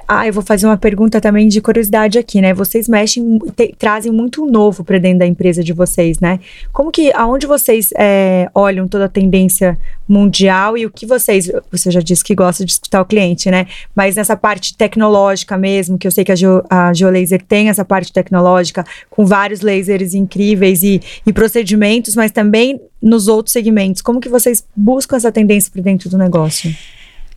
Ah, 0.08 0.28
eu 0.28 0.34
vou 0.34 0.44
fazer 0.44 0.66
uma 0.66 0.78
pergunta 0.78 1.22
também 1.22 1.48
de 1.48 1.62
curiosidade 1.62 2.18
aqui, 2.18 2.42
né? 2.42 2.54
Vocês 2.54 2.88
mexem, 2.88 3.40
te, 3.56 3.74
trazem 3.78 4.12
muito 4.12 4.46
novo 4.46 4.84
para 4.84 4.98
dentro 4.98 5.20
da 5.20 5.28
empresa 5.28 5.64
de 5.64 5.74
vocês, 5.74 6.20
né? 6.20 6.40
Como 6.72 6.92
que, 6.92 7.12
aonde 7.14 7.46
vocês 7.48 7.90
é, 7.98 8.50
olham 8.54 8.88
toda 8.88 9.06
a 9.06 9.10
tendência 9.10 9.78
mundial 10.08 10.78
e 10.78 10.86
o 10.86 10.92
que 10.92 11.06
vocês, 11.06 11.52
você 11.72 11.90
já 11.92 12.00
disse 12.00 12.24
que 12.24 12.36
gosta 12.36 12.66
de 12.66 12.72
escutar 12.72 13.02
o 13.02 13.06
cliente, 13.06 13.50
né? 13.50 13.68
Mas 13.96 14.16
nessa 14.16 14.36
parte 14.36 14.76
tecnológica 14.76 15.58
mesmo, 15.58 15.98
que 15.98 16.08
eu 16.08 16.12
sei 16.12 16.24
que 16.24 16.32
a, 16.32 16.36
Geo, 16.36 16.64
a 16.70 16.94
Geolaser 16.94 17.42
tem 17.42 17.70
essa 17.70 17.86
parte 17.86 18.12
tecnológica 18.12 18.86
com 19.10 19.26
vários 19.26 19.62
lasers 19.62 20.14
incríveis 20.14 20.84
e, 20.84 21.02
e 21.26 21.34
procedimentos, 21.34 22.16
mas 22.16 22.32
também 22.32 22.82
nos 23.02 23.28
outros 23.28 23.54
segmentos. 23.54 24.02
Como 24.02 24.20
que 24.20 24.30
vocês 24.30 24.66
buscam 24.76 25.18
essa 25.18 25.32
tendência 25.32 25.72
para 25.72 25.82
dentro 25.82 26.10
do 26.10 26.18
negócio? 26.18 26.74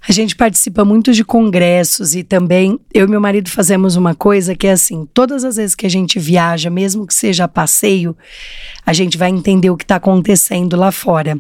A 0.08 0.12
gente 0.12 0.36
participa 0.36 0.84
muito 0.84 1.12
de 1.12 1.24
congressos 1.24 2.14
e 2.14 2.22
também 2.22 2.78
eu 2.94 3.06
e 3.06 3.10
meu 3.10 3.20
marido 3.20 3.50
fazemos 3.50 3.96
uma 3.96 4.14
coisa 4.14 4.54
que 4.54 4.66
é 4.66 4.72
assim: 4.72 5.08
todas 5.12 5.42
as 5.42 5.56
vezes 5.56 5.74
que 5.74 5.84
a 5.84 5.90
gente 5.90 6.18
viaja, 6.18 6.70
mesmo 6.70 7.06
que 7.06 7.14
seja 7.14 7.44
a 7.44 7.48
passeio, 7.48 8.16
a 8.84 8.92
gente 8.92 9.18
vai 9.18 9.30
entender 9.30 9.68
o 9.68 9.76
que 9.76 9.82
está 9.84 9.96
acontecendo 9.96 10.76
lá 10.76 10.92
fora. 10.92 11.36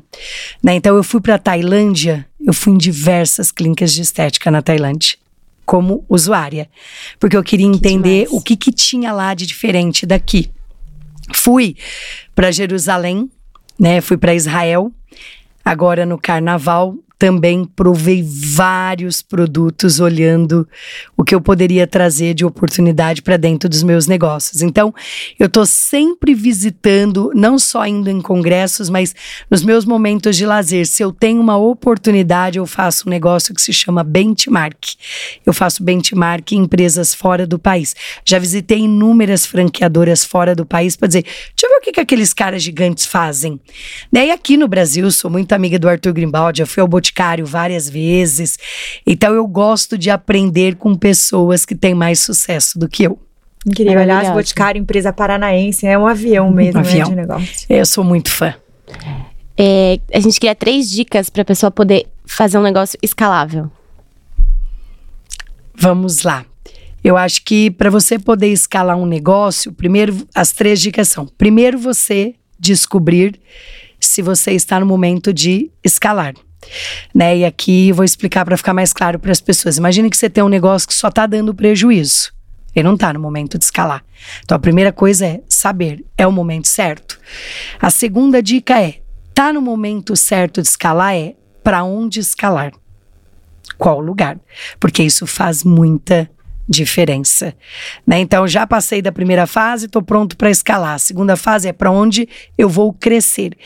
Né? 0.62 0.74
Então 0.74 0.96
eu 0.96 1.04
fui 1.04 1.20
para 1.20 1.38
Tailândia, 1.38 2.26
eu 2.44 2.52
fui 2.52 2.72
em 2.72 2.78
diversas 2.78 3.52
clínicas 3.52 3.92
de 3.92 4.02
estética 4.02 4.50
na 4.50 4.60
Tailândia 4.60 5.16
como 5.64 6.04
usuária, 6.08 6.70
porque 7.18 7.36
eu 7.36 7.42
queria 7.42 7.66
entender 7.66 8.28
que 8.28 8.34
o 8.36 8.40
que, 8.40 8.56
que 8.56 8.72
tinha 8.72 9.12
lá 9.12 9.34
de 9.34 9.44
diferente 9.44 10.06
daqui. 10.06 10.48
Fui 11.34 11.76
para 12.36 12.52
Jerusalém, 12.52 13.28
né? 13.78 14.00
Fui 14.00 14.16
para 14.16 14.32
Israel. 14.32 14.92
Agora 15.64 16.06
no 16.06 16.16
Carnaval 16.16 16.96
também 17.18 17.64
provei 17.64 18.22
vários 18.22 19.22
produtos 19.22 20.00
olhando 20.00 20.68
o 21.16 21.24
que 21.24 21.34
eu 21.34 21.40
poderia 21.40 21.86
trazer 21.86 22.34
de 22.34 22.44
oportunidade 22.44 23.22
para 23.22 23.36
dentro 23.36 23.68
dos 23.68 23.82
meus 23.82 24.06
negócios. 24.06 24.60
Então, 24.60 24.94
eu 25.38 25.46
estou 25.46 25.64
sempre 25.64 26.34
visitando, 26.34 27.32
não 27.34 27.58
só 27.58 27.86
indo 27.86 28.10
em 28.10 28.20
congressos, 28.20 28.90
mas 28.90 29.14
nos 29.50 29.62
meus 29.62 29.84
momentos 29.84 30.36
de 30.36 30.44
lazer. 30.44 30.86
Se 30.86 31.02
eu 31.02 31.10
tenho 31.10 31.40
uma 31.40 31.56
oportunidade, 31.56 32.58
eu 32.58 32.66
faço 32.66 33.08
um 33.08 33.10
negócio 33.10 33.54
que 33.54 33.62
se 33.62 33.72
chama 33.72 34.04
benchmark. 34.04 34.94
Eu 35.44 35.54
faço 35.54 35.82
benchmark 35.82 36.52
em 36.52 36.62
empresas 36.62 37.14
fora 37.14 37.46
do 37.46 37.58
país. 37.58 37.94
Já 38.24 38.38
visitei 38.38 38.80
inúmeras 38.80 39.46
franqueadoras 39.46 40.24
fora 40.24 40.54
do 40.54 40.66
país 40.66 40.96
para 40.96 41.08
dizer, 41.08 41.22
deixa 41.22 41.64
eu 41.64 41.70
ver 41.70 41.76
o 41.76 41.80
que, 41.80 41.92
que 41.92 42.00
aqueles 42.00 42.34
caras 42.34 42.62
gigantes 42.62 43.06
fazem. 43.06 43.58
Né? 44.12 44.26
E 44.26 44.30
aqui 44.30 44.56
no 44.56 44.68
Brasil, 44.68 45.10
sou 45.10 45.30
muito 45.30 45.52
amiga 45.52 45.78
do 45.78 45.88
Arthur 45.88 46.12
Grimbaldi, 46.12 46.58
já 46.58 46.66
fui 46.66 46.80
ao 46.82 46.88
Boticário 47.06 47.46
várias 47.46 47.88
vezes. 47.88 48.58
Então 49.06 49.32
eu 49.34 49.46
gosto 49.46 49.96
de 49.96 50.10
aprender 50.10 50.76
com 50.76 50.94
pessoas 50.94 51.64
que 51.64 51.74
têm 51.74 51.94
mais 51.94 52.18
sucesso 52.20 52.78
do 52.78 52.88
que 52.88 53.04
eu. 53.04 53.18
Incrível. 53.64 54.00
Aliás. 54.00 54.30
Boticário, 54.30 54.80
empresa 54.80 55.12
paranaense, 55.12 55.86
é 55.86 55.96
um 55.98 56.06
avião 56.06 56.50
mesmo, 56.50 56.80
né, 56.80 56.88
avião. 56.88 57.08
de 57.08 57.14
negócio. 57.14 57.66
Eu 57.68 57.86
sou 57.86 58.04
muito 58.04 58.30
fã. 58.30 58.54
É, 59.56 59.98
a 60.12 60.20
gente 60.20 60.38
queria 60.38 60.54
três 60.54 60.90
dicas 60.90 61.30
pra 61.30 61.44
pessoa 61.44 61.70
poder 61.70 62.06
fazer 62.24 62.58
um 62.58 62.62
negócio 62.62 62.98
escalável. 63.02 63.70
Vamos 65.74 66.22
lá. 66.22 66.44
Eu 67.02 67.16
acho 67.16 67.44
que 67.44 67.70
para 67.70 67.88
você 67.88 68.18
poder 68.18 68.48
escalar 68.48 68.96
um 68.96 69.06
negócio, 69.06 69.72
primeiro 69.72 70.26
as 70.34 70.52
três 70.52 70.80
dicas 70.80 71.08
são: 71.08 71.26
primeiro 71.26 71.78
você 71.78 72.34
descobrir 72.58 73.40
se 74.00 74.22
você 74.22 74.52
está 74.52 74.78
no 74.80 74.86
momento 74.86 75.32
de 75.32 75.70
escalar. 75.84 76.34
Né? 77.14 77.38
E 77.38 77.44
aqui 77.44 77.92
vou 77.92 78.04
explicar 78.04 78.44
para 78.44 78.56
ficar 78.56 78.74
mais 78.74 78.92
claro 78.92 79.18
para 79.18 79.32
as 79.32 79.40
pessoas. 79.40 79.76
Imagine 79.76 80.10
que 80.10 80.16
você 80.16 80.30
tem 80.30 80.42
um 80.42 80.48
negócio 80.48 80.88
que 80.88 80.94
só 80.94 81.08
está 81.08 81.26
dando 81.26 81.54
prejuízo. 81.54 82.32
Ele 82.74 82.86
não 82.86 82.94
está 82.94 83.12
no 83.12 83.20
momento 83.20 83.58
de 83.58 83.64
escalar. 83.64 84.04
Então 84.44 84.54
a 84.56 84.60
primeira 84.60 84.92
coisa 84.92 85.26
é 85.26 85.40
saber, 85.48 86.04
é 86.16 86.26
o 86.26 86.32
momento 86.32 86.68
certo. 86.68 87.18
A 87.80 87.90
segunda 87.90 88.42
dica 88.42 88.80
é: 88.80 89.00
tá 89.32 89.52
no 89.52 89.62
momento 89.62 90.14
certo 90.14 90.60
de 90.60 90.68
escalar 90.68 91.14
é 91.14 91.34
para 91.62 91.82
onde 91.82 92.20
escalar 92.20 92.72
qual 93.78 94.00
lugar, 94.00 94.38
porque 94.78 95.02
isso 95.02 95.26
faz 95.26 95.64
muita 95.64 96.30
diferença, 96.68 97.54
né? 98.06 98.18
Então 98.18 98.46
já 98.46 98.66
passei 98.66 99.00
da 99.00 99.12
primeira 99.12 99.46
fase, 99.46 99.86
estou 99.86 100.02
pronto 100.02 100.36
para 100.36 100.50
escalar. 100.50 100.94
A 100.94 100.98
segunda 100.98 101.36
fase 101.36 101.68
é 101.68 101.72
para 101.72 101.90
onde 101.90 102.28
eu 102.58 102.68
vou 102.68 102.92
crescer. 102.92 103.56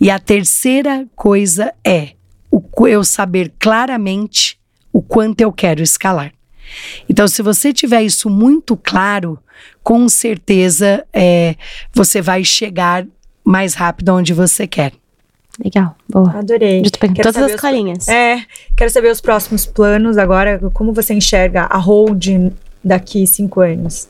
E 0.00 0.10
a 0.10 0.18
terceira 0.18 1.06
coisa 1.14 1.72
é 1.84 2.17
o 2.50 2.60
eu 2.88 3.04
saber 3.04 3.52
claramente 3.58 4.58
o 4.92 5.02
quanto 5.02 5.40
eu 5.40 5.52
quero 5.52 5.82
escalar. 5.82 6.32
Então, 7.08 7.26
se 7.28 7.42
você 7.42 7.72
tiver 7.72 8.02
isso 8.02 8.28
muito 8.28 8.76
claro, 8.76 9.38
com 9.82 10.08
certeza 10.08 11.04
é, 11.12 11.56
você 11.94 12.20
vai 12.20 12.44
chegar 12.44 13.06
mais 13.44 13.74
rápido 13.74 14.10
onde 14.14 14.32
você 14.34 14.66
quer. 14.66 14.92
Legal, 15.62 15.96
boa. 16.08 16.38
Adorei. 16.38 16.82
Todas 17.22 17.36
as 17.42 17.54
os- 17.54 17.60
colinhas. 17.60 18.06
É, 18.06 18.42
quero 18.76 18.90
saber 18.90 19.10
os 19.10 19.20
próximos 19.20 19.66
planos 19.66 20.16
agora. 20.16 20.58
Como 20.72 20.92
você 20.92 21.14
enxerga 21.14 21.62
a 21.64 21.78
holding 21.78 22.52
daqui 22.84 23.26
cinco 23.26 23.60
anos? 23.60 24.08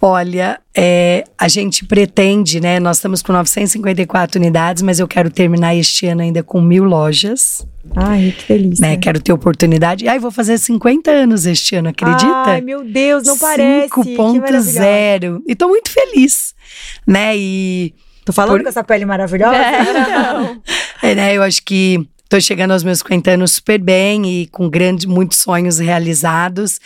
Olha, 0.00 0.60
é, 0.76 1.24
a 1.38 1.48
gente 1.48 1.84
pretende, 1.84 2.60
né? 2.60 2.78
Nós 2.78 2.98
estamos 2.98 3.22
com 3.22 3.32
954 3.32 4.38
unidades, 4.40 4.82
mas 4.82 5.00
eu 5.00 5.08
quero 5.08 5.30
terminar 5.30 5.74
este 5.74 6.06
ano 6.06 6.22
ainda 6.22 6.42
com 6.42 6.60
mil 6.60 6.84
lojas, 6.84 7.66
Ai, 7.94 8.34
que 8.36 8.52
delícia. 8.52 8.86
né? 8.86 8.96
Quero 8.96 9.20
ter 9.20 9.32
oportunidade. 9.32 10.06
Ai, 10.06 10.18
vou 10.18 10.30
fazer 10.30 10.58
50 10.58 11.10
anos 11.10 11.46
este 11.46 11.76
ano, 11.76 11.88
acredita? 11.88 12.30
Ai, 12.46 12.60
meu 12.60 12.84
Deus, 12.84 13.24
não 13.26 13.38
parece. 13.38 13.90
Que 13.90 14.16
maravilhosa. 14.16 14.80
5.0. 14.80 15.42
E 15.46 15.54
tô 15.54 15.68
muito 15.68 15.90
feliz, 15.90 16.54
né? 17.06 17.36
E 17.36 17.94
Tô 18.24 18.32
falando 18.32 18.56
Por- 18.56 18.62
com 18.64 18.68
essa 18.68 18.82
pele 18.82 19.04
maravilhosa? 19.06 19.56
Não. 19.56 20.60
é, 21.00 21.14
né, 21.14 21.34
eu 21.36 21.44
acho 21.44 21.62
que 21.62 22.04
tô 22.28 22.40
chegando 22.40 22.72
aos 22.72 22.82
meus 22.82 22.98
50 22.98 23.30
anos 23.30 23.52
super 23.52 23.80
bem 23.80 24.26
e 24.26 24.46
com 24.46 24.68
grandes, 24.68 25.04
muitos 25.04 25.38
sonhos 25.38 25.78
realizados. 25.78 26.80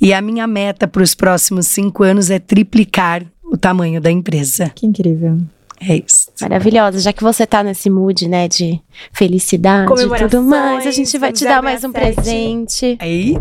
E 0.00 0.12
a 0.12 0.20
minha 0.20 0.46
meta 0.46 0.88
para 0.88 1.02
os 1.02 1.14
próximos 1.14 1.66
cinco 1.66 2.02
anos 2.02 2.30
é 2.30 2.38
triplicar 2.38 3.24
o 3.44 3.56
tamanho 3.56 4.00
da 4.00 4.10
empresa. 4.10 4.70
Que 4.74 4.86
incrível. 4.86 5.38
É 5.80 5.96
isso. 5.96 6.28
Maravilhosa. 6.40 6.98
Já 6.98 7.12
que 7.12 7.22
você 7.22 7.46
tá 7.46 7.62
nesse 7.62 7.88
mood, 7.88 8.28
né, 8.28 8.48
de 8.48 8.80
felicidade 9.12 9.92
e 10.02 10.18
tudo 10.18 10.42
mais, 10.42 10.86
a 10.86 10.90
gente 10.90 11.16
vai 11.18 11.32
te 11.32 11.44
dar 11.44 11.62
mais 11.62 11.84
um 11.84 11.92
067. 11.92 12.14
presente. 12.14 12.96
Aí, 13.00 13.38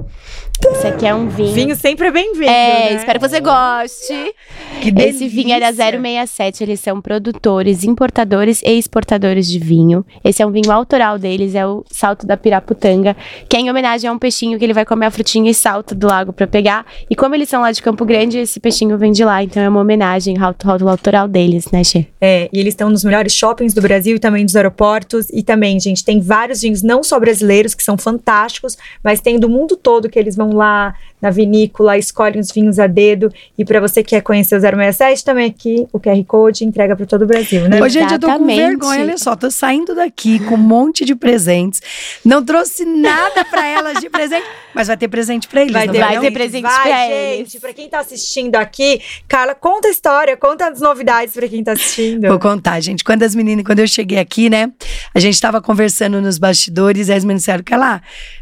Esse 0.72 0.88
aqui 0.88 1.06
é 1.06 1.14
um 1.14 1.28
vinho. 1.28 1.54
Vinho 1.54 1.76
sempre 1.76 2.08
é 2.08 2.12
bem-vindo. 2.12 2.50
É, 2.50 2.90
né? 2.90 2.96
espero 2.96 3.20
que 3.20 3.28
você 3.28 3.40
goste. 3.40 4.34
que 4.82 4.90
Esse 5.02 5.28
vinho 5.28 5.54
é 5.54 5.60
da 5.60 5.72
delícia. 5.72 6.26
067. 6.26 6.64
Eles 6.64 6.80
são 6.80 7.00
produtores, 7.02 7.84
importadores 7.84 8.62
e 8.64 8.78
exportadores 8.78 9.48
de 9.48 9.60
vinho. 9.60 10.06
Esse 10.24 10.42
é 10.42 10.46
um 10.46 10.52
vinho 10.52 10.72
autoral 10.72 11.20
deles, 11.20 11.54
é 11.54 11.66
o 11.66 11.84
Salto 11.92 12.26
da 12.26 12.36
Piraputanga, 12.36 13.16
que 13.48 13.56
é 13.56 13.60
em 13.60 13.70
homenagem 13.70 14.10
a 14.10 14.14
um 14.14 14.18
peixinho 14.18 14.58
que 14.58 14.66
ele 14.66 14.74
vai 14.74 14.86
comer 14.86 15.06
a 15.06 15.12
frutinha 15.12 15.52
e 15.52 15.54
salta 15.54 15.94
do 15.94 16.08
lago 16.08 16.34
pra 16.34 16.48
pegar. 16.48 16.86
E 17.10 17.16
como 17.16 17.36
eles 17.36 17.50
são 17.50 17.62
lá 17.62 17.72
de 17.72 17.82
Campo 17.82 18.04
Grande, 18.04 18.40
esse 18.40 18.60
peixinho 18.60 18.98
vem 18.98 19.12
de 19.12 19.24
lá. 19.24 19.44
Então 19.44 19.62
é 19.62 19.70
uma 19.70 19.80
homenagem 19.80 20.38
ao 20.40 20.56
autoral 20.90 21.28
deles, 21.28 21.70
né, 21.72 21.84
Xê? 21.84 22.08
É, 22.20 22.50
e 22.52 22.60
eles 22.60 22.74
estão 22.74 22.90
nos 22.90 23.04
melhores 23.04 23.34
shoppings 23.34 23.74
do 23.74 23.82
Brasil 23.82 24.16
e 24.16 24.20
também 24.20 24.44
dos 24.44 24.56
aeroportos. 24.56 25.30
E 25.30 25.44
também, 25.48 25.80
gente, 25.80 26.04
tem 26.04 26.20
vários 26.20 26.62
vinhos, 26.62 26.84
não 26.84 27.02
só 27.02 27.18
brasileiros, 27.20 27.74
que 27.74 27.82
são 27.82 27.98
fantásticos, 27.98 28.78
mas 29.02 29.22
tem 29.22 29.40
do 29.40 29.50
mundo 29.50 29.78
todo 29.78 30.10
que 30.10 30.20
eles 30.20 30.36
vão 30.36 30.52
lá 30.52 30.94
na 31.22 31.30
vinícola, 31.30 31.98
escolhem 31.98 32.40
os 32.40 32.52
vinhos 32.52 32.80
a 32.80 32.88
dedo. 32.88 33.32
E 33.58 33.66
para 33.66 33.80
você 33.80 34.04
que 34.04 34.12
quer 34.12 34.22
conhecer 34.22 34.56
o 34.56 34.60
067, 34.60 35.24
também 35.24 35.46
aqui 35.48 35.88
o 35.92 36.00
QR 36.00 36.24
Code 36.26 36.64
entrega 36.64 36.96
para 36.96 37.06
todo 37.06 37.24
o 37.24 37.26
Brasil, 37.26 37.68
né? 37.68 37.82
Ô, 37.82 37.90
gente, 37.90 38.14
eu 38.14 38.20
tô 38.20 38.28
com 38.28 38.46
vergonha, 38.46 39.02
olha 39.02 39.18
só, 39.18 39.36
tô 39.36 39.50
saindo 39.50 39.96
daqui 39.96 40.40
com 40.40 40.56
um 40.56 40.58
monte 40.58 41.06
de 41.06 41.16
presentes. 41.16 41.82
Não 42.24 42.44
trouxe 42.44 42.86
nada 42.86 43.44
pra 43.46 43.66
elas 43.66 44.00
de 44.00 44.10
presente, 44.10 44.46
mas 44.74 44.88
vai 44.88 44.98
ter 44.98 45.08
presente 45.08 45.48
pra 45.48 45.62
eles, 45.62 45.74
Vai 45.74 45.88
não 45.88 45.94
ter, 45.94 46.00
vai 46.00 46.20
ter 46.20 46.32
presente 46.32 46.64
vai, 46.64 46.82
pra 46.82 46.98
gente. 47.00 47.12
eles. 47.40 47.56
Pra 47.56 47.74
quem 47.74 47.90
tá 47.90 48.00
assistindo 48.00 48.56
aqui, 48.56 49.02
Carla, 49.28 49.56
conta 49.56 49.88
a 49.88 49.92
história, 49.92 50.38
conta 50.38 50.68
as 50.70 50.80
novidades 50.80 51.34
pra 51.34 51.48
quem 51.48 51.64
tá 51.64 51.72
assistindo. 51.74 52.28
Vou 52.28 52.40
contar, 52.40 52.80
gente. 52.80 53.04
Quando 53.04 53.24
as 53.24 53.34
meninas, 53.34 53.66
quando 53.66 53.80
eu 53.80 53.88
cheguei 53.88 54.20
aqui, 54.20 54.50
né? 54.50 54.72
A 55.14 55.20
gente 55.20 55.40
tava 55.42 55.62
conversando 55.62 56.22
nos 56.22 56.38
bastidores 56.38 57.08
e 57.08 57.14
as 57.14 57.24
meninas 57.24 57.42
disseram, 57.42 57.64
lá, 57.78 58.02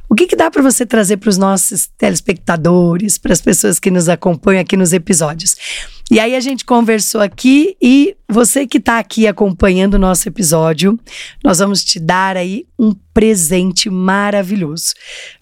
o 0.10 0.16
que 0.16 0.28
que 0.28 0.36
dá 0.36 0.52
pra 0.52 0.62
você 0.62 0.86
trazer 0.86 1.18
pros 1.18 1.38
nossos 1.38 1.88
telespectadores, 1.98 3.18
pras 3.18 3.42
pessoas 3.42 3.80
que 3.80 3.90
nos 3.90 4.08
acompanham 4.08 4.62
aqui 4.62 4.78
nos 4.78 4.94
episódios? 4.94 5.56
E 6.12 6.20
aí 6.20 6.36
a 6.36 6.40
gente 6.40 6.64
conversou 6.64 7.20
aqui 7.20 7.76
e 7.82 8.16
você 8.30 8.68
que 8.68 8.80
tá 8.80 9.00
aqui 9.00 9.26
acompanhando 9.26 9.96
o 9.96 10.00
nosso 10.00 10.30
episódio, 10.30 11.00
nós 11.44 11.58
vamos 11.58 11.84
te 11.84 12.00
dar 12.00 12.38
aí 12.38 12.68
um 12.78 12.94
presente 13.12 13.90
maravilhoso. 13.90 14.94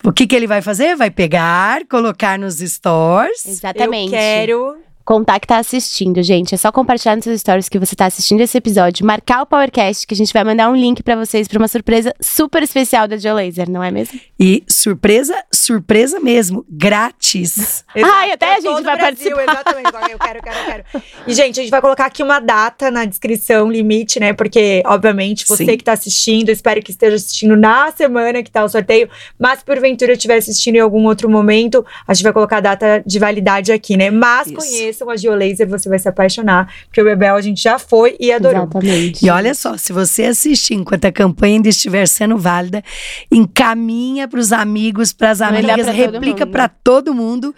O 0.03 0.13
que 0.13 0.25
que 0.25 0.35
ele 0.35 0.47
vai 0.47 0.61
fazer? 0.61 0.95
Vai 0.95 1.11
pegar, 1.11 1.85
colocar 1.87 2.39
nos 2.39 2.59
stores. 2.59 3.45
Exatamente. 3.45 4.13
Eu 4.13 4.19
quero. 4.19 4.77
Contar 5.05 5.39
que 5.39 5.47
tá 5.47 5.57
assistindo, 5.57 6.21
gente. 6.23 6.53
É 6.53 6.57
só 6.57 6.71
compartilhar 6.71 7.15
nos 7.15 7.23
seus 7.23 7.41
stories 7.41 7.69
que 7.69 7.79
você 7.79 7.95
tá 7.95 8.05
assistindo 8.05 8.41
esse 8.41 8.57
episódio, 8.57 9.05
marcar 9.05 9.41
o 9.41 9.45
Powercast, 9.45 10.07
que 10.07 10.13
a 10.13 10.17
gente 10.17 10.33
vai 10.33 10.43
mandar 10.43 10.69
um 10.69 10.75
link 10.75 11.03
pra 11.03 11.15
vocês 11.15 11.47
pra 11.47 11.59
uma 11.59 11.67
surpresa 11.67 12.13
super 12.21 12.63
especial 12.63 13.07
da 13.07 13.17
Geolaser, 13.17 13.69
não 13.69 13.83
é 13.83 13.91
mesmo? 13.91 14.19
E 14.39 14.63
surpresa, 14.69 15.35
surpresa 15.63 16.19
mesmo, 16.19 16.65
grátis. 16.69 17.83
Ai, 17.95 18.31
até 18.31 18.55
a 18.55 18.59
gente 18.59 18.83
vai 18.83 18.95
o 18.95 18.97
Brasil, 18.97 19.35
participar. 19.35 19.43
Exatamente. 19.43 20.11
Eu 20.11 20.19
quero, 20.19 20.41
quero, 20.41 20.65
quero. 20.65 20.83
E, 21.27 21.33
gente, 21.33 21.59
a 21.59 21.63
gente 21.63 21.71
vai 21.71 21.81
colocar 21.81 22.05
aqui 22.05 22.21
uma 22.21 22.39
data 22.39 22.91
na 22.91 23.05
descrição, 23.05 23.71
limite, 23.71 24.19
né? 24.19 24.33
Porque, 24.33 24.83
obviamente, 24.85 25.47
você 25.47 25.65
Sim. 25.65 25.77
que 25.77 25.83
tá 25.83 25.93
assistindo, 25.93 26.49
espero 26.49 26.81
que 26.81 26.91
esteja 26.91 27.15
assistindo 27.15 27.55
na 27.55 27.91
semana 27.91 28.43
que 28.43 28.51
tá 28.51 28.63
o 28.63 28.69
sorteio. 28.69 29.09
Mas, 29.39 29.59
se 29.59 29.65
porventura, 29.65 30.13
estiver 30.13 30.37
assistindo 30.37 30.75
em 30.75 30.79
algum 30.79 31.05
outro 31.05 31.29
momento, 31.29 31.85
a 32.07 32.13
gente 32.13 32.23
vai 32.23 32.33
colocar 32.33 32.57
a 32.57 32.61
data 32.61 33.03
de 33.05 33.19
validade 33.19 33.71
aqui, 33.71 33.95
né? 33.95 34.11
Mas 34.11 34.47
Isso. 34.47 34.55
conheçam 34.55 35.09
a 35.09 35.15
Geolaser, 35.15 35.67
você 35.67 35.87
vai 35.87 35.99
se 35.99 36.07
apaixonar. 36.07 36.71
Porque 36.85 37.01
o 37.01 37.05
Bebel 37.05 37.35
a 37.35 37.41
gente 37.41 37.61
já 37.61 37.79
foi 37.79 38.15
e 38.19 38.31
adorou. 38.31 38.63
Exatamente. 38.63 39.25
E 39.25 39.29
olha 39.29 39.53
só, 39.53 39.77
se 39.77 39.93
você 39.93 40.25
assistir 40.25 40.73
enquanto 40.73 41.05
a 41.05 41.11
campanha 41.11 41.55
ainda 41.55 41.69
estiver 41.69 42.07
sendo 42.07 42.37
válida, 42.37 42.83
encaminha 43.31 44.27
para 44.27 44.39
os 44.39 44.51
amigos, 44.51 45.13
para 45.13 45.31
as 45.31 45.41
amigas, 45.41 45.52
todo 45.61 45.91
replica 45.91 46.45
para 46.45 46.67
todo 46.67 47.13
mundo. 47.13 47.53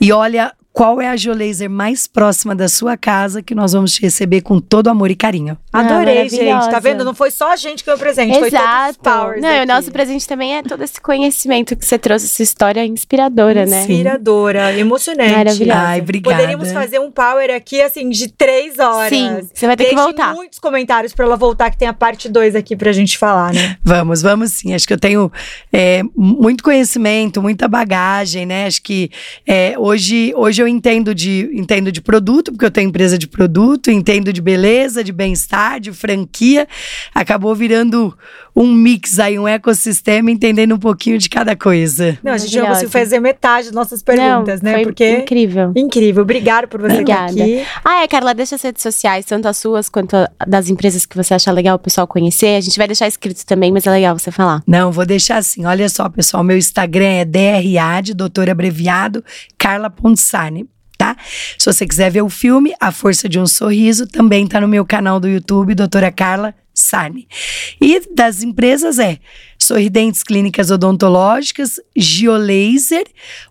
E 0.00 0.12
olha 0.12 0.54
qual 0.72 1.00
é 1.00 1.08
a 1.08 1.16
Geolaser 1.16 1.68
mais 1.68 2.06
próxima 2.06 2.54
da 2.54 2.66
sua 2.68 2.96
casa 2.96 3.42
que 3.42 3.54
nós 3.54 3.72
vamos 3.72 3.92
te 3.92 4.00
receber 4.02 4.40
com 4.40 4.58
todo 4.58 4.88
amor 4.88 5.10
e 5.10 5.14
carinho. 5.14 5.58
Adorei, 5.72 6.22
Ah, 6.22 6.28
gente. 6.28 6.70
Tá 6.70 6.78
vendo? 6.78 7.04
Não 7.04 7.14
foi 7.14 7.30
só 7.30 7.52
a 7.52 7.56
gente 7.56 7.80
que 7.84 7.86
ganhou 7.86 7.98
presente, 7.98 8.38
foi 8.38 8.50
todos 8.50 8.64
os 8.64 8.68
Exato. 8.88 8.98
powers 9.00 9.42
Não, 9.42 9.48
e 9.50 9.52
o 9.52 9.56
aqui. 9.58 9.66
nosso 9.66 9.92
presente 9.92 10.26
também 10.26 10.56
é 10.56 10.62
todo 10.62 10.82
esse 10.82 10.98
conhecimento 11.00 11.76
que 11.76 11.84
você 11.84 11.98
trouxe, 11.98 12.24
essa 12.24 12.42
história 12.42 12.84
inspiradora, 12.86 13.66
né? 13.66 13.80
Inspiradora, 13.82 14.72
emocionante. 14.78 15.32
Maravilhosa. 15.34 15.78
Ai, 15.80 16.00
obrigada. 16.00 16.36
Poderíamos 16.36 16.72
fazer 16.72 16.98
um 17.00 17.10
power 17.10 17.54
aqui, 17.54 17.82
assim, 17.82 18.08
de 18.08 18.28
três 18.32 18.78
horas. 18.78 19.10
Sim, 19.10 19.48
você 19.52 19.66
vai 19.66 19.76
ter 19.76 19.84
que 19.84 19.90
Deixe 19.90 20.02
voltar. 20.04 20.34
muitos 20.34 20.58
comentários 20.58 21.12
pra 21.12 21.26
ela 21.26 21.36
voltar, 21.36 21.70
que 21.70 21.76
tem 21.76 21.88
a 21.88 21.92
parte 21.92 22.28
2 22.30 22.54
aqui 22.56 22.74
pra 22.76 22.92
gente 22.92 23.18
falar, 23.18 23.52
né? 23.52 23.76
Vamos, 23.84 24.22
vamos 24.22 24.52
sim. 24.52 24.72
Acho 24.74 24.86
que 24.86 24.94
eu 24.94 24.98
tenho 24.98 25.30
é, 25.70 26.02
muito 26.16 26.64
conhecimento, 26.64 27.42
muita 27.42 27.68
bagagem, 27.68 28.46
né? 28.46 28.66
Acho 28.66 28.82
que 28.82 29.10
é, 29.46 29.74
hoje, 29.78 30.32
hoje 30.34 30.61
eu 30.62 30.68
entendo 30.68 31.14
de, 31.14 31.50
entendo 31.52 31.90
de 31.90 32.00
produto, 32.00 32.52
porque 32.52 32.64
eu 32.64 32.70
tenho 32.70 32.88
empresa 32.88 33.18
de 33.18 33.26
produto, 33.26 33.90
entendo 33.90 34.32
de 34.32 34.40
beleza, 34.40 35.02
de 35.02 35.12
bem-estar, 35.12 35.80
de 35.80 35.92
franquia. 35.92 36.66
Acabou 37.14 37.54
virando 37.54 38.16
um 38.54 38.72
mix 38.72 39.18
aí, 39.18 39.38
um 39.38 39.48
ecossistema, 39.48 40.30
entendendo 40.30 40.74
um 40.74 40.78
pouquinho 40.78 41.18
de 41.18 41.28
cada 41.28 41.56
coisa. 41.56 42.18
Não, 42.22 42.32
a 42.32 42.38
gente 42.38 42.56
não 42.58 42.66
conseguiu 42.66 42.90
fazer 42.90 43.18
metade 43.18 43.66
das 43.66 43.74
nossas 43.74 44.02
perguntas, 44.02 44.60
Não, 44.60 44.70
né? 44.70 44.76
foi 44.76 44.84
Porque. 44.84 45.18
incrível. 45.18 45.72
Incrível, 45.74 46.22
obrigado 46.22 46.68
por 46.68 46.80
você 46.80 47.00
estar 47.00 47.02
Obrigada. 47.02 47.42
aqui. 47.42 47.62
Ah, 47.84 48.02
é, 48.02 48.08
Carla, 48.08 48.34
deixa 48.34 48.54
as 48.54 48.62
redes 48.62 48.82
sociais, 48.82 49.24
tanto 49.24 49.48
as 49.48 49.56
suas 49.56 49.88
quanto 49.88 50.16
das 50.46 50.68
empresas 50.68 51.06
que 51.06 51.16
você 51.16 51.34
acha 51.34 51.50
legal 51.50 51.76
o 51.76 51.78
pessoal 51.78 52.06
conhecer. 52.06 52.56
A 52.56 52.60
gente 52.60 52.76
vai 52.76 52.86
deixar 52.86 53.08
escrito 53.08 53.44
também, 53.46 53.72
mas 53.72 53.86
é 53.86 53.90
legal 53.90 54.18
você 54.18 54.30
falar. 54.30 54.62
Não, 54.66 54.92
vou 54.92 55.06
deixar 55.06 55.38
assim. 55.38 55.64
Olha 55.64 55.88
só, 55.88 56.08
pessoal, 56.08 56.44
meu 56.44 56.56
Instagram 56.56 57.06
é 57.06 57.24
DRA, 57.24 58.00
de 58.02 58.14
doutor 58.14 58.50
abreviado, 58.50 59.24
Carla 59.56 59.88
Ponsarne. 59.88 60.51
Tá? 61.02 61.16
Se 61.58 61.66
você 61.66 61.84
quiser 61.84 62.12
ver 62.12 62.22
o 62.22 62.30
filme 62.30 62.72
A 62.80 62.92
Força 62.92 63.28
de 63.28 63.40
um 63.40 63.46
Sorriso, 63.46 64.06
também 64.06 64.46
tá 64.46 64.60
no 64.60 64.68
meu 64.68 64.86
canal 64.86 65.18
do 65.18 65.28
YouTube, 65.28 65.74
doutora 65.74 66.12
Carla 66.12 66.54
Sarni. 66.72 67.26
E 67.80 68.14
das 68.14 68.44
empresas 68.44 69.00
é 69.00 69.18
Sorridentes 69.58 70.22
Clínicas 70.22 70.70
Odontológicas, 70.70 71.80
Giolaser, 71.96 73.04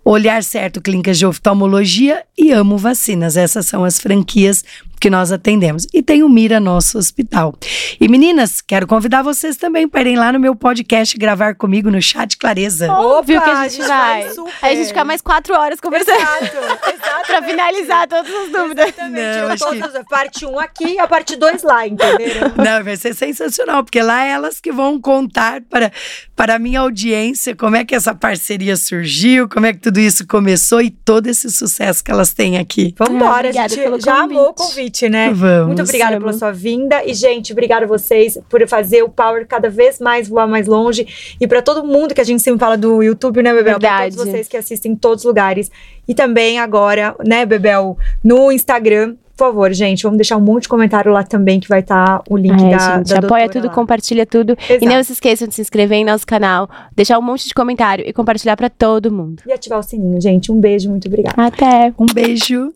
Olhar 0.04 0.42
Certo 0.44 0.82
Clínicas 0.82 1.20
de 1.20 1.26
Oftalmologia 1.26 2.24
e 2.38 2.54
Amo 2.54 2.78
Vacinas. 2.78 3.36
Essas 3.36 3.66
são 3.66 3.84
as 3.84 4.00
franquias 4.00 4.64
que 5.02 5.10
nós 5.10 5.32
atendemos. 5.32 5.88
E 5.92 6.04
tem 6.04 6.22
o 6.22 6.30
Mira 6.30 6.60
Nosso 6.60 6.96
Hospital. 7.00 7.56
E 8.00 8.08
meninas, 8.08 8.62
quero 8.62 8.86
convidar 8.86 9.24
vocês 9.24 9.58
também 9.58 9.88
para 9.88 10.02
irem 10.02 10.16
lá 10.16 10.32
no 10.32 10.40
meu 10.40 10.56
podcast 10.56 11.18
gravar 11.18 11.56
comigo 11.56 11.90
no 11.90 12.00
Chat 12.00 12.38
Clareza. 12.38 12.92
Óbvio 12.92 13.40
Opa, 13.40 13.46
que 13.46 13.52
a 13.52 13.68
gente, 13.68 13.88
vai. 13.88 14.30
super. 14.30 14.54
Aí 14.62 14.74
a 14.74 14.76
gente 14.76 14.88
fica 14.90 15.04
mais 15.04 15.20
quatro 15.20 15.56
horas 15.56 15.80
conversando. 15.82 16.18
Exato, 16.20 16.46
exato. 16.56 17.26
pra 17.26 17.42
finalizar 17.42 18.08
todas 18.08 18.32
as 18.32 18.52
dúvidas. 18.52 18.88
Exatamente. 18.90 19.38
Não, 19.40 19.48
acho 19.48 19.70
que- 19.70 19.92
Parte 20.12 20.46
1 20.46 20.52
um 20.52 20.60
aqui 20.60 20.86
e 20.86 21.00
a 21.00 21.08
parte 21.08 21.36
2 21.36 21.64
lá, 21.64 21.88
entenderam? 21.88 22.52
Não, 22.58 22.84
vai 22.84 22.96
ser 22.96 23.16
sensacional, 23.16 23.84
porque 23.84 24.02
lá 24.02 24.26
é 24.26 24.32
elas 24.32 24.60
que 24.60 24.72
vão 24.72 25.00
contar 25.02 25.62
para, 25.62 25.92
para 26.36 26.56
a 26.56 26.60
minha 26.60 26.80
audiência 26.82 27.56
como 27.56 27.76
é 27.76 27.84
que 27.84 27.96
essa 27.96 28.14
parceria 28.14 28.76
surgiu, 28.76 29.50
como 29.50 29.66
é 29.66 29.74
que 29.74 29.80
tudo 29.80 30.00
isso 30.00 30.28
começou 30.28 30.82
e 30.82 30.92
todo 30.92 31.28
esse 31.28 31.50
sucesso 31.50 32.04
que 32.04 32.12
elas 32.12 32.34
têm 32.34 32.58
aqui. 32.58 32.94
Vambora, 33.00 33.32
a 33.32 33.40
Obrigada 33.40 33.70
gente 33.70 33.84
pelo 33.84 34.00
já 34.00 34.22
amou 34.24 34.50
o 34.50 34.54
convite. 34.54 34.91
Convite, 34.92 35.10
né? 35.10 35.32
Vamos. 35.34 35.68
Muito 35.68 35.82
obrigada 35.82 36.20
pela 36.20 36.34
sua 36.34 36.52
vinda. 36.52 37.04
E, 37.06 37.14
gente, 37.14 37.52
obrigada 37.54 37.86
a 37.86 37.88
vocês 37.88 38.38
por 38.50 38.66
fazer 38.68 39.02
o 39.04 39.10
Power 39.10 39.48
cada 39.48 39.70
vez 39.70 40.00
mais 40.00 40.28
voar 40.28 40.48
mais 40.48 40.68
longe. 40.68 41.36
E 41.40 41.48
pra 41.48 41.62
todo 41.62 41.84
mundo 41.86 42.14
que 42.14 42.22
a 42.22 42.24
gente 42.24 42.42
sempre 42.42 42.60
fala 42.60 42.78
do 42.78 43.02
YouTube, 43.02 43.42
né, 43.42 43.54
Bebel? 43.54 43.80
Pra 43.80 43.90
Verdade. 43.90 44.16
todos 44.18 44.32
vocês 44.32 44.48
que 44.48 44.58
assistem 44.58 44.92
em 44.92 44.96
todos 44.96 45.24
os 45.24 45.28
lugares. 45.28 45.72
E 46.08 46.14
também 46.14 46.60
agora, 46.60 47.16
né, 47.26 47.46
Bebel, 47.46 47.98
no 48.24 48.52
Instagram. 48.52 49.16
Por 49.36 49.46
favor, 49.48 49.74
gente, 49.74 50.04
vamos 50.04 50.18
deixar 50.18 50.38
um 50.38 50.42
monte 50.42 50.64
de 50.64 50.70
comentário 50.70 51.12
lá 51.12 51.24
também, 51.24 51.60
que 51.60 51.68
vai 51.68 51.80
estar 51.80 52.22
o 52.30 52.38
link 52.38 52.62
É, 52.64 52.78
da, 52.78 52.98
gente, 52.98 53.08
da 53.12 53.20
apoia 53.26 53.50
tudo, 53.50 53.68
lá. 53.68 53.74
compartilha 53.74 54.24
tudo. 54.24 54.52
Exato. 54.70 54.86
E 54.86 54.88
não 54.88 55.04
se 55.04 55.14
esqueçam 55.14 55.48
de 55.48 55.56
se 55.56 55.62
inscrever 55.62 55.98
em 55.98 56.06
nosso 56.06 56.28
canal, 56.28 56.70
deixar 56.96 57.18
um 57.18 57.24
monte 57.24 57.48
de 57.48 57.54
comentário 57.56 58.06
e 58.08 58.14
compartilhar 58.14 58.56
pra 58.56 58.70
todo 58.70 59.12
mundo. 59.12 59.42
E 59.48 59.52
ativar 59.52 59.80
o 59.80 59.84
sininho, 59.84 60.22
gente. 60.22 60.52
Um 60.52 60.60
beijo, 60.60 60.92
muito 60.92 61.08
obrigada. 61.08 61.42
Até! 61.42 61.92
Um 61.98 62.06
beijo. 62.14 62.72